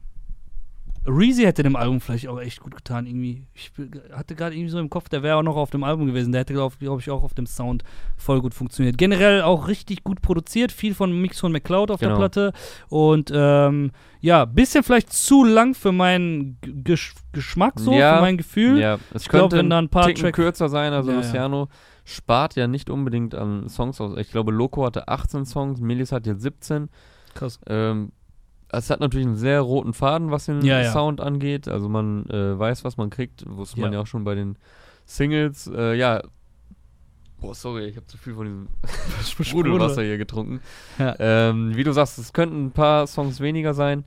Reezy 1.06 1.44
hätte 1.44 1.64
dem 1.64 1.76
Album 1.76 2.00
vielleicht 2.00 2.28
auch 2.28 2.40
echt 2.40 2.62
gut 2.62 2.76
getan, 2.76 3.06
irgendwie. 3.06 3.46
Ich 3.54 3.72
hatte 4.14 4.36
gerade 4.36 4.56
irgendwie 4.56 4.70
so 4.72 4.80
im 4.80 4.90
Kopf, 4.90 5.10
der 5.10 5.22
wäre 5.24 5.36
auch 5.38 5.44
noch 5.44 5.58
auf 5.58 5.70
dem 5.70 5.84
Album 5.84 6.06
gewesen. 6.08 6.32
Der 6.32 6.42
hätte, 6.42 6.54
glaube 6.54 6.76
glaub 6.80 7.00
ich, 7.00 7.10
auch 7.12 7.24
auf 7.24 7.34
dem 7.34 7.46
Sound 7.46 7.84
voll 8.18 8.42
gut 8.42 8.54
funktioniert. 8.54 8.98
Generell 8.98 9.42
auch 9.42 9.68
richtig 9.68 10.04
gut 10.04 10.22
produziert, 10.22 10.72
viel 10.72 10.94
von 10.96 11.12
Mix 11.22 11.40
von 11.40 11.52
McCloud 11.52 11.92
auf 11.92 12.00
der 12.00 12.10
Genau. 12.10 12.20
Platte. 12.20 12.54
Und 12.90 13.32
ähm, 13.36 13.92
ja, 14.22 14.46
bisschen 14.46 14.84
vielleicht 14.84 15.12
zu 15.12 15.44
lang 15.44 15.74
für 15.74 15.92
meinen 15.92 16.58
Gesch 16.62 17.14
Geschmack, 17.34 17.80
so, 17.80 17.92
Ja, 17.94 18.16
für 18.16 18.22
mein 18.22 18.38
Gefühl. 18.38 18.80
Ja, 18.80 19.00
es 19.14 19.24
Ich 19.24 19.30
glaub, 19.30 19.44
könnte 19.50 19.58
wenn 19.58 19.70
da 19.70 19.80
ein 19.80 19.90
paar 19.90 20.06
Ticken 20.06 20.22
Track- 20.22 20.36
kürzer 20.36 20.70
sein. 20.70 20.94
Also 20.94 21.10
Ja, 21.12 21.18
ja. 21.20 21.22
Luciano 21.24 21.68
spart 22.06 22.56
ja 22.56 22.68
nicht 22.68 22.90
unbedingt 22.90 23.34
an 23.36 23.68
Songs 23.70 24.00
aus. 24.00 24.18
Ich 24.18 24.30
glaube, 24.32 24.52
Loco 24.52 24.86
hatte 24.86 25.08
18 25.08 25.46
Songs, 25.46 25.80
Millis 25.82 26.12
hat 26.12 26.28
jetzt 26.28 26.42
17. 26.44 26.90
Krass. 27.34 27.60
Ähm, 27.68 28.12
es 28.78 28.90
hat 28.90 29.00
natürlich 29.00 29.28
einen 29.28 29.36
sehr 29.36 29.62
roten 29.62 29.94
Faden, 29.94 30.32
was 30.32 30.46
den 30.46 30.62
Ja, 30.64 30.82
ja. 30.82 30.92
Sound 30.92 31.22
angeht. 31.22 31.68
Also 31.68 31.90
man 31.90 32.26
äh, 32.30 32.58
weiß, 32.58 32.84
was 32.84 32.98
man 32.98 33.10
kriegt. 33.10 33.44
Wusste 33.48 33.80
man 33.80 33.92
Ja. 33.92 34.00
ja 34.00 34.04
auch 34.04 34.08
schon 34.08 34.24
bei 34.24 34.36
den 34.36 34.58
Singles. 35.06 35.68
Äh, 35.74 35.96
ja. 35.96 36.22
Boah, 37.40 37.54
sorry, 37.56 37.86
ich 37.88 37.98
habe 37.98 38.06
zu 38.08 38.18
viel 38.18 38.36
von 38.36 38.46
diesem 38.46 38.68
Sprudelwasser 39.46 40.02
hier 40.04 40.18
getrunken. 40.18 40.62
Ja. 40.98 41.16
Ähm, 41.20 41.76
wie 41.76 41.84
du 41.84 41.92
sagst, 41.92 42.18
es 42.18 42.32
könnten 42.32 42.68
ein 42.68 42.72
paar 42.72 43.06
Songs 43.06 43.42
weniger 43.42 43.74
sein, 43.74 44.06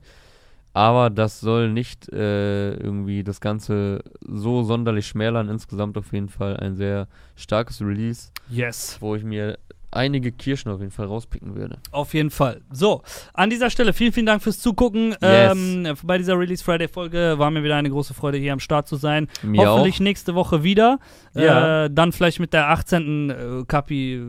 aber 0.73 1.11
das 1.11 1.39
soll 1.39 1.71
nicht 1.71 2.09
äh, 2.09 2.73
irgendwie 2.73 3.23
das 3.23 3.39
Ganze 3.39 4.03
so 4.27 4.63
sonderlich 4.63 5.05
schmälern. 5.05 5.49
Insgesamt 5.49 5.97
auf 5.99 6.11
jeden 6.13 6.29
Fall 6.29 6.57
ein 6.57 6.75
sehr 6.75 7.07
starkes 7.35 7.79
Release, 7.81 8.31
Yes. 8.49 8.97
wo 9.01 9.15
ich 9.15 9.23
mir 9.23 9.59
einige 9.91 10.31
Kirschen 10.31 10.71
auf 10.71 10.79
jeden 10.79 10.91
Fall 10.91 11.05
rauspicken 11.05 11.55
würde. 11.55 11.77
Auf 11.91 12.13
jeden 12.13 12.29
Fall. 12.29 12.61
So, 12.71 13.01
an 13.33 13.49
dieser 13.49 13.69
Stelle 13.69 13.93
vielen, 13.93 14.11
vielen 14.11 14.25
Dank 14.25 14.43
fürs 14.43 14.59
Zugucken. 14.59 15.15
Yes. 15.21 15.51
Ähm, 15.53 15.93
bei 16.03 16.17
dieser 16.17 16.37
Release 16.37 16.63
Friday 16.63 16.87
Folge 16.87 17.35
war 17.37 17.51
mir 17.51 17.63
wieder 17.63 17.75
eine 17.75 17.89
große 17.89 18.13
Freude, 18.13 18.37
hier 18.37 18.53
am 18.53 18.59
Start 18.59 18.87
zu 18.87 18.95
sein. 18.95 19.27
Mir 19.41 19.69
Hoffentlich 19.69 19.95
auch. 19.95 19.99
nächste 20.01 20.35
Woche 20.35 20.63
wieder. 20.63 20.99
Ja. 21.33 21.85
Äh, 21.85 21.89
dann 21.91 22.11
vielleicht 22.11 22.39
mit 22.39 22.53
der 22.53 22.69
18. 22.69 23.29
Äh, 23.29 23.63
Kapi 23.67 24.21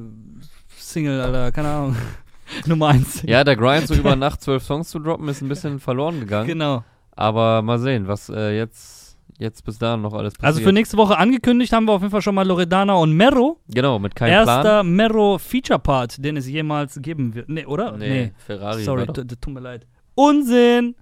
Single, 0.76 1.20
Alter, 1.20 1.52
keine 1.52 1.68
Ahnung. 1.68 1.96
Nummer 2.66 2.88
1. 2.88 3.22
Ja, 3.26 3.44
der 3.44 3.56
Grind, 3.56 3.88
so 3.88 3.94
über 3.94 4.16
Nacht 4.16 4.40
zwölf 4.40 4.62
Songs 4.62 4.88
zu 4.88 4.98
droppen, 4.98 5.28
ist 5.28 5.42
ein 5.42 5.48
bisschen 5.48 5.80
verloren 5.80 6.20
gegangen. 6.20 6.46
Genau. 6.58 6.82
Aber 7.14 7.62
mal 7.62 7.78
sehen, 7.78 8.06
was 8.06 8.28
äh, 8.28 8.56
jetzt, 8.56 9.07
jetzt 9.38 9.64
bis 9.64 9.78
dahin 9.78 10.02
noch 10.02 10.12
alles 10.12 10.34
passiert. 10.34 10.44
Also 10.44 10.60
für 10.60 10.72
nächste 10.72 10.96
Woche 10.96 11.16
angekündigt 11.16 11.72
haben 11.72 11.86
wir 11.86 11.92
auf 11.92 12.02
jeden 12.02 12.10
Fall 12.10 12.22
schon 12.22 12.34
mal 12.34 12.46
Loredana 12.46 12.94
und 12.94 13.12
Mero. 13.12 13.60
Genau, 13.68 13.98
mit 13.98 14.14
keinem 14.14 14.32
Erster 14.32 14.60
Plan. 14.60 14.90
Mero 14.90 15.38
Feature 15.38 15.78
Part, 15.78 16.22
den 16.22 16.36
es 16.36 16.48
jemals 16.48 16.98
geben 17.00 17.34
wird. 17.34 17.48
Nee, 17.48 17.66
oder? 17.66 17.96
Nee, 17.96 18.32
Ferrari 18.46 18.82
Sorry, 18.82 19.06
tut 19.06 19.48
mir 19.48 19.60
leid. 19.60 19.86
Unsinn! 20.14 20.96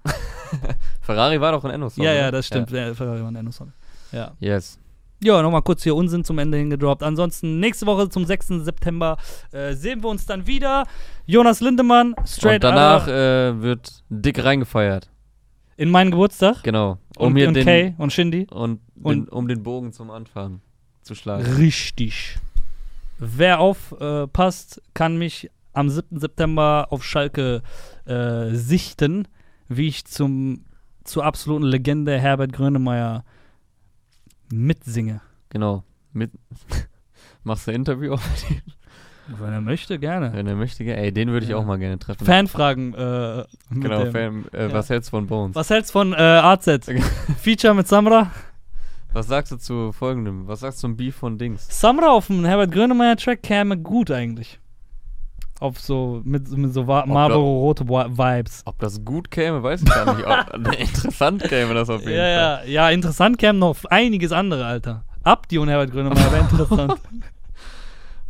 Ferrari 1.00 1.40
war 1.40 1.52
doch 1.52 1.64
ein 1.64 1.70
Enno-Song. 1.70 2.04
Ja, 2.04 2.12
ja, 2.12 2.22
oder? 2.24 2.32
das 2.32 2.46
stimmt. 2.46 2.70
Ja. 2.70 2.92
Ferrari 2.92 3.22
war 3.22 3.28
ein 3.28 3.36
Enno-Song. 3.36 3.72
Ja. 4.12 4.32
Yes. 4.40 4.78
Ja, 5.22 5.40
nochmal 5.40 5.62
kurz 5.62 5.82
hier 5.82 5.94
Unsinn 5.94 6.24
zum 6.24 6.38
Ende 6.38 6.58
hingedroppt. 6.58 7.02
Ansonsten 7.02 7.58
nächste 7.58 7.86
Woche 7.86 8.10
zum 8.10 8.26
6. 8.26 8.48
September 8.62 9.16
äh, 9.52 9.72
sehen 9.72 10.02
wir 10.02 10.10
uns 10.10 10.26
dann 10.26 10.46
wieder. 10.46 10.84
Jonas 11.24 11.60
Lindemann, 11.60 12.14
straight 12.26 12.62
Und 12.62 12.70
danach 12.70 13.08
äh, 13.08 13.60
wird 13.62 14.04
dick 14.10 14.44
reingefeiert. 14.44 15.08
In 15.76 15.90
meinen 15.90 16.10
Geburtstag. 16.10 16.62
Genau. 16.62 16.98
Um 17.16 17.28
und 17.28 17.36
hier 17.36 17.48
und 17.48 17.54
den, 17.54 17.64
Kay 17.64 17.94
und 17.98 18.12
Shindy. 18.12 18.46
und, 18.50 18.80
Und- 19.02 19.26
den, 19.26 19.28
um 19.28 19.48
den 19.48 19.62
Bogen 19.62 19.92
zum 19.92 20.10
Anfang 20.10 20.60
zu 21.02 21.14
schlagen. 21.14 21.44
Richtig. 21.54 22.38
Wer 23.18 23.60
aufpasst, 23.60 24.82
kann 24.94 25.16
mich 25.16 25.50
am 25.72 25.88
7. 25.88 26.18
September 26.20 26.88
auf 26.90 27.04
Schalke 27.04 27.62
äh, 28.06 28.50
sichten, 28.54 29.28
wie 29.68 29.88
ich 29.88 30.04
zum 30.06 30.64
zur 31.04 31.24
absoluten 31.24 31.64
Legende 31.64 32.18
Herbert 32.18 32.52
Grönemeyer 32.52 33.24
mitsinge. 34.50 35.20
Genau. 35.50 35.84
Mit 36.12 36.32
Machst 37.44 37.66
du 37.66 37.70
ein 37.70 37.76
Interview 37.76 38.14
auf 38.14 38.28
den? 38.48 38.60
Wenn 39.28 39.52
er 39.52 39.60
möchte, 39.60 39.98
gerne. 39.98 40.32
Wenn 40.32 40.46
er 40.46 40.54
möchte, 40.54 40.84
ge- 40.84 40.94
ey, 40.94 41.12
den 41.12 41.30
würde 41.30 41.44
ich 41.44 41.50
Ja. 41.50 41.56
auch 41.56 41.64
mal 41.64 41.78
gerne 41.78 41.98
treffen. 41.98 42.24
Fanfragen. 42.24 42.94
Äh, 42.94 43.44
genau. 43.70 44.06
Fan, 44.12 44.44
äh, 44.52 44.68
Ja. 44.68 44.72
was 44.72 44.88
hältst 44.90 45.08
du 45.08 45.16
von 45.16 45.26
Bones? 45.26 45.54
Was 45.56 45.68
hältst 45.70 45.90
du 45.90 45.98
von 45.98 46.12
äh, 46.12 46.16
AZ? 46.16 46.66
Feature 47.40 47.74
mit 47.74 47.88
Samra? 47.88 48.30
Was 49.12 49.28
sagst 49.28 49.50
du 49.52 49.56
zu 49.56 49.92
folgendem? 49.92 50.46
Was 50.46 50.60
sagst 50.60 50.78
du 50.78 50.88
zum 50.88 50.96
Beef 50.96 51.16
von 51.16 51.38
Dings? 51.38 51.66
Samra 51.70 52.10
auf 52.10 52.26
dem 52.28 52.44
Herbert 52.44 52.70
Grönemeyer 52.70 53.16
Track 53.16 53.42
käme 53.42 53.76
gut 53.78 54.10
eigentlich. 54.10 54.60
Auf 55.58 55.80
so, 55.80 56.20
mit, 56.22 56.50
mit 56.54 56.74
so 56.74 56.86
Wa- 56.86 57.00
da- 57.00 57.06
Marlboro 57.06 57.60
rote 57.60 57.88
Wa- 57.88 58.10
Vibes. 58.10 58.60
Ob 58.66 58.78
das 58.78 59.02
gut 59.02 59.30
käme, 59.30 59.62
weiß 59.62 59.82
ich 59.82 59.88
gar 59.88 60.14
nicht. 60.14 60.26
Ob, 60.26 60.74
interessant 60.78 61.42
käme 61.44 61.72
das 61.72 61.88
auf 61.88 62.02
jeden 62.02 62.12
Ja, 62.12 62.18
Fall. 62.18 62.62
ja, 62.66 62.88
ja, 62.88 62.90
interessant 62.90 63.38
käme 63.38 63.58
noch 63.58 63.76
einiges 63.86 64.32
andere, 64.32 64.66
Alter. 64.66 65.04
Abdi 65.24 65.56
und 65.58 65.68
Herbert 65.68 65.90
Grönemeyer 65.92 66.30
wäre 66.30 66.42
interessant. 66.42 67.00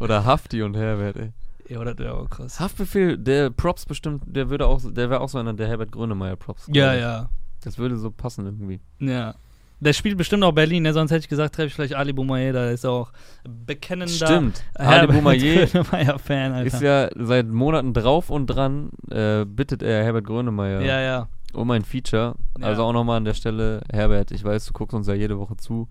Oder 0.01 0.25
Hafti 0.25 0.63
und 0.63 0.77
Herbert, 0.77 1.17
ey. 1.17 1.33
ja, 1.69 1.83
das 1.85 1.99
wäre 1.99 2.15
auch 2.15 2.29
krass. 2.31 2.61
Haftbefehl, 2.61 3.17
der 3.17 3.51
Props 3.51 3.87
bestimmt, 3.87 4.23
der 4.27 4.51
würde 4.51 4.67
auch, 4.67 4.81
der 4.85 5.11
wäre 5.11 5.21
auch 5.21 5.29
so 5.29 5.39
einer 5.39 5.55
der 5.55 5.69
Herbert 5.69 5.91
Grönemeyer 5.93 6.37
Props. 6.37 6.69
Ja, 6.73 6.95
ich. 6.95 7.01
ja, 7.01 7.29
Das 7.63 7.79
würde 7.79 7.97
so 7.97 8.11
passen 8.11 8.45
irgendwie. 8.47 8.81
ja. 9.01 9.35
Der 9.79 9.93
spielt 9.93 10.17
bestimmt 10.17 10.43
auch 10.43 10.53
Berlin, 10.53 10.85
ne? 10.85 10.95
sonst 10.95 11.11
hätte 11.11 11.21
ich 11.21 11.29
gesagt, 11.29 11.55
treffe 11.55 11.67
ich 11.67 11.75
vielleicht 11.75 11.95
Ali 11.95 12.15
Boumaier, 12.15 12.55
da 12.55 12.71
ist 12.71 12.85
er 12.85 12.93
auch 12.93 13.13
bekennender 13.45 14.11
Stimmt. 14.27 14.65
Ali 14.73 14.89
Herbert 14.89 15.17
Boumaier 15.17 15.67
Grönemeyer-Fan, 15.67 16.53
Alter. 16.53 16.67
ist 16.67 16.81
ja 16.81 17.11
seit 17.15 17.47
Monaten 17.49 17.93
drauf 17.93 18.31
und 18.31 18.47
dran, 18.47 18.89
äh, 19.11 19.45
bittet 19.45 19.83
er 19.83 20.03
Herbert 20.03 20.25
Grönemeyer 20.25 20.81
ja, 20.81 21.01
ja. 21.03 21.29
um 21.53 21.71
ein 21.73 21.85
Feature. 21.85 22.37
Ja. 22.59 22.67
Also 22.67 22.85
auch 22.85 22.95
nochmal 22.95 23.19
an 23.19 23.27
der 23.27 23.35
Stelle, 23.35 23.83
Herbert, 23.93 24.31
ich 24.31 24.43
weiß, 24.43 24.65
du 24.65 24.73
guckst 24.73 24.95
uns 24.95 25.09
ja 25.09 25.15
jede 25.15 25.39
Woche 25.39 25.59
zu. 25.59 25.89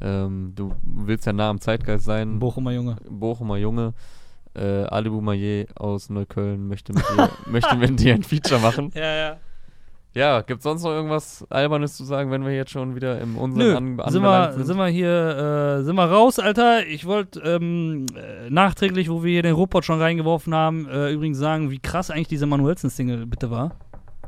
Ähm, 0.00 0.52
du 0.54 0.72
willst 0.82 1.26
ja 1.26 1.32
nah 1.32 1.50
am 1.50 1.60
Zeitgeist 1.60 2.04
sein. 2.04 2.38
Bochumer 2.38 2.72
Junge. 2.72 2.96
Bochumer 3.08 3.56
Junge. 3.56 3.94
Äh, 4.54 4.84
Ali 4.84 5.10
Boumaier 5.10 5.66
aus 5.76 6.10
Neukölln 6.10 6.66
möchte 6.68 6.92
mit, 6.92 7.02
dir, 7.02 7.30
möchte 7.46 7.76
mit 7.76 8.00
dir 8.00 8.14
ein 8.14 8.22
Feature 8.22 8.60
machen. 8.60 8.90
Ja, 8.94 9.14
ja. 9.14 9.36
Ja, 10.14 10.40
gibt 10.40 10.62
sonst 10.62 10.82
noch 10.82 10.90
irgendwas 10.90 11.46
Albernes 11.50 11.96
zu 11.96 12.02
sagen, 12.02 12.30
wenn 12.30 12.44
wir 12.44 12.52
jetzt 12.52 12.70
schon 12.70 12.96
wieder 12.96 13.20
im 13.20 13.36
unseren 13.36 13.58
Nö, 13.96 14.02
an, 14.02 14.10
sind, 14.10 14.22
wir, 14.22 14.64
sind 14.64 14.76
wir 14.76 14.88
hier, 14.88 15.78
äh, 15.78 15.84
sind 15.84 15.94
wir 15.94 16.06
raus, 16.06 16.38
Alter. 16.38 16.86
Ich 16.86 17.04
wollte 17.04 17.40
ähm, 17.40 18.06
äh, 18.16 18.48
nachträglich, 18.50 19.10
wo 19.10 19.22
wir 19.22 19.30
hier 19.30 19.42
den 19.42 19.54
Robot 19.54 19.84
schon 19.84 20.00
reingeworfen 20.00 20.54
haben, 20.54 20.88
äh, 20.88 21.12
übrigens 21.12 21.38
sagen, 21.38 21.70
wie 21.70 21.78
krass 21.78 22.10
eigentlich 22.10 22.28
diese 22.28 22.46
Manuelsen-Single 22.46 23.26
bitte 23.26 23.50
war. 23.50 23.76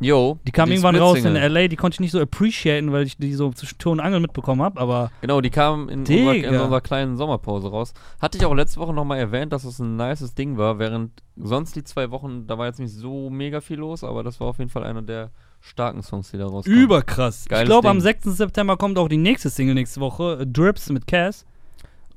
Jo, 0.01 0.39
Die 0.47 0.53
kam 0.53 0.71
irgendwann 0.71 0.97
raus 0.97 1.19
in. 1.19 1.35
LA, 1.35 1.69
die 1.69 1.77
konnte 1.77 1.97
ich 1.97 2.01
nicht 2.01 2.13
so 2.13 2.21
appreciaten, 2.21 2.91
weil 2.91 3.05
ich 3.05 3.19
die 3.19 3.35
so 3.35 3.53
zwischen 3.53 3.77
Tür 3.79 3.93
und 3.93 4.01
Angel 4.01 4.21
mitbekommen 4.21 4.63
habe, 4.63 4.81
aber 4.81 5.11
Genau, 5.21 5.41
die 5.43 5.51
kam 5.51 5.89
in 5.91 6.01
unserer, 6.01 6.35
in 6.35 6.49
unserer 6.49 6.81
kleinen 6.81 7.17
Sommerpause 7.17 7.69
raus. 7.69 7.93
Hatte 8.21 8.39
ich 8.39 8.47
auch 8.47 8.55
letzte 8.55 8.81
Woche 8.81 8.95
nochmal 8.95 9.19
erwähnt, 9.19 9.53
dass 9.53 9.65
es 9.65 9.79
ein 9.79 9.97
nices 9.97 10.35
Ding 10.35 10.57
war, 10.57 10.79
während 10.79 11.23
sonst 11.37 11.77
die 11.77 11.85
zwei 11.85 12.11
Wochen, 12.11 12.47
da 12.47 12.57
war 12.57 12.67
jetzt 12.67 12.81
nicht 12.81 12.93
so 12.95 13.29
mega 13.31 13.61
viel 13.61 13.79
los, 13.79 14.03
aber 14.03 14.23
das 14.23 14.41
war 14.41 14.49
auf 14.49 14.59
jeden 14.59 14.71
Fall 14.71 14.85
einer 14.85 15.03
der 15.03 15.31
starken 15.61 16.03
Songs, 16.03 16.31
die 16.31 16.39
da 16.39 16.47
rauskamen. 16.47 16.81
überkrass. 16.81 17.43
Ich 17.43 17.49
Geiles 17.51 17.69
glaube, 17.69 17.91
am 17.91 17.99
Ding. 17.99 18.05
6. 18.05 18.25
September 18.37 18.79
kommt 18.79 18.99
auch 18.99 19.09
die 19.09 19.19
nächste 19.19 19.51
Single 19.51 19.75
nächste 19.75 20.01
Woche, 20.01 20.39
äh, 20.41 20.47
Drips 20.47 20.89
mit 20.89 21.07
Cass. 21.07 21.45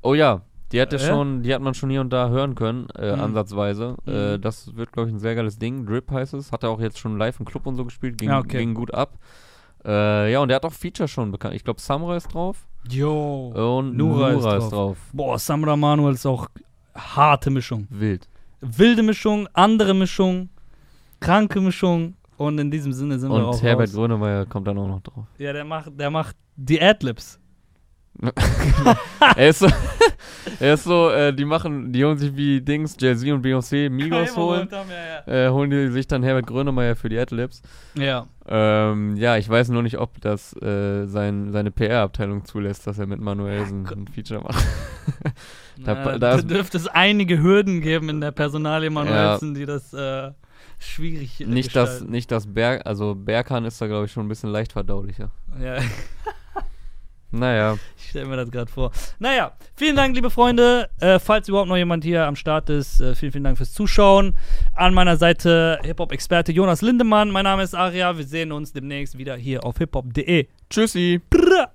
Oh 0.00 0.14
ja, 0.14 0.40
die 0.74 0.80
hat 0.82 0.92
ja 0.92 0.98
schon, 0.98 1.42
die 1.42 1.54
hat 1.54 1.62
man 1.62 1.72
schon 1.74 1.88
hier 1.90 2.00
und 2.02 2.10
da 2.12 2.28
hören 2.28 2.54
können, 2.54 2.88
äh, 2.96 3.14
Mhm. 3.14 3.22
ansatzweise. 3.22 3.96
Äh, 4.06 4.36
Mhm. 4.36 4.40
das 4.42 4.74
wird, 4.76 4.92
glaube 4.92 5.08
ich, 5.08 5.14
ein 5.14 5.18
sehr 5.18 5.34
geiles 5.34 5.58
Ding. 5.58 5.86
Drip 5.86 6.10
heißt 6.10 6.34
es. 6.34 6.52
Hat 6.52 6.62
er 6.64 6.70
auch 6.70 6.80
jetzt 6.80 6.98
schon 6.98 7.16
live 7.18 7.38
im 7.40 7.46
Club 7.46 7.66
und 7.66 7.76
so 7.76 7.84
gespielt, 7.84 8.18
ging, 8.18 8.28
Ja, 8.28 8.40
okay. 8.40 8.58
ging 8.58 8.74
gut 8.74 8.92
ab. 8.92 9.18
Äh, 9.84 10.32
ja, 10.32 10.40
und 10.40 10.48
der 10.48 10.56
hat 10.56 10.64
auch 10.64 10.72
Feature 10.72 11.08
schon 11.08 11.30
bekannt. 11.30 11.54
Ich 11.54 11.64
glaube, 11.64 11.80
Samurai 11.80 12.16
ist 12.16 12.32
drauf 12.32 12.66
Yo. 12.88 13.48
und 13.78 13.96
Nura 13.96 14.32
Nura, 14.32 14.56
ist 14.56 14.64
ist, 14.64 14.70
drauf. 14.72 14.96
Boah, 15.12 15.38
Samra 15.38 15.76
Manuel 15.76 16.14
ist 16.14 16.26
auch 16.26 16.48
harte 16.94 17.50
Mischung. 17.50 17.86
Wild. 17.90 18.28
Wilde 18.60 19.02
Mischung, 19.02 19.46
andere 19.52 19.92
Mischung, 19.94 20.48
kranke 21.20 21.60
Mischung. 21.60 22.14
Und 22.36 22.58
in 22.58 22.70
diesem 22.70 22.92
Sinne 22.92 23.18
sind 23.18 23.30
wir 23.30 23.36
Und 23.36 23.44
auch 23.44 23.62
Herbert 23.62 23.88
raus. 23.88 23.94
Grönemeyer 23.94 24.46
kommt 24.46 24.66
dann 24.66 24.78
auch 24.78 24.88
noch 24.88 25.02
drauf. 25.02 25.26
Ja, 25.38 25.52
der 25.52 25.64
macht, 25.64 25.92
der 26.00 26.10
macht 26.10 26.34
die 26.56 26.80
Adlibs. 26.80 27.38
er 29.36 29.48
ist 29.48 29.58
so, 29.58 29.66
er 30.60 30.74
ist 30.74 30.84
so 30.84 31.10
äh, 31.10 31.32
die 31.34 31.44
machen, 31.44 31.92
die 31.92 32.04
holen 32.04 32.16
sich 32.18 32.34
wie 32.36 32.60
Dings, 32.60 32.96
Jay-Z 32.98 33.28
und 33.32 33.44
Beyoncé 33.44 33.90
Migos 33.90 34.36
holen. 34.36 34.68
Äh, 35.26 35.48
holen 35.50 35.70
die 35.70 35.88
sich 35.88 36.06
dann 36.06 36.22
Herbert 36.22 36.46
Grönemeyer 36.46 36.96
für 36.96 37.08
die 37.08 37.18
Adlibs. 37.18 37.60
Ja. 37.94 38.26
Ähm, 38.46 39.16
ja, 39.16 39.36
ich 39.36 39.48
weiß 39.48 39.70
nur 39.70 39.82
nicht, 39.82 39.98
ob 39.98 40.20
das 40.20 40.54
äh, 40.62 41.06
sein, 41.06 41.50
seine 41.52 41.70
PR-Abteilung 41.70 42.44
zulässt, 42.44 42.86
dass 42.86 42.98
er 42.98 43.06
mit 43.06 43.20
Manuelsen 43.20 43.86
ein 43.88 44.06
Feature 44.08 44.42
macht. 44.42 44.64
Da- 45.84 45.94
Da, 46.04 46.18
da 46.18 46.36
dürfte 46.40 46.76
es 46.76 46.86
einige 46.86 47.42
Hürden 47.42 47.80
geben 47.80 48.08
in 48.08 48.20
der 48.20 48.30
Personalie 48.30 48.90
Manuelsen, 48.90 49.54
die 49.54 49.66
das 49.66 49.92
äh, 49.92 50.30
schwierig 50.78 51.40
äh, 51.40 51.46
nicht, 51.46 51.74
dass, 51.74 51.90
gestalten. 51.90 52.12
nicht 52.12 52.30
das 52.30 52.46
Berg, 52.46 52.86
also 52.86 53.16
Berghahn 53.16 53.64
ist 53.64 53.80
da, 53.80 53.88
glaube 53.88 54.04
ich, 54.06 54.12
schon 54.12 54.24
ein 54.24 54.28
bisschen 54.28 54.50
leicht 54.50 54.72
verdaulicher. 54.72 55.30
Ja, 55.60 55.78
Naja, 57.34 57.76
ich 57.98 58.10
stelle 58.10 58.26
mir 58.26 58.36
das 58.36 58.50
gerade 58.50 58.70
vor. 58.70 58.92
Naja, 59.18 59.52
vielen 59.74 59.96
Dank, 59.96 60.14
liebe 60.14 60.30
Freunde. 60.30 60.88
Äh, 61.00 61.18
falls 61.18 61.48
überhaupt 61.48 61.68
noch 61.68 61.76
jemand 61.76 62.04
hier 62.04 62.26
am 62.26 62.36
Start 62.36 62.70
ist, 62.70 63.00
äh, 63.00 63.16
vielen, 63.16 63.32
vielen 63.32 63.44
Dank 63.44 63.56
fürs 63.56 63.72
Zuschauen. 63.72 64.36
An 64.74 64.94
meiner 64.94 65.16
Seite 65.16 65.80
Hip-Hop-Experte 65.82 66.52
Jonas 66.52 66.80
Lindemann. 66.80 67.30
Mein 67.30 67.44
Name 67.44 67.64
ist 67.64 67.74
Aria. 67.74 68.16
Wir 68.16 68.24
sehen 68.24 68.52
uns 68.52 68.72
demnächst 68.72 69.18
wieder 69.18 69.36
hier 69.36 69.64
auf 69.64 69.78
hiphop.de. 69.78 70.46
tschüssi. 70.70 71.20
Brrr. 71.28 71.70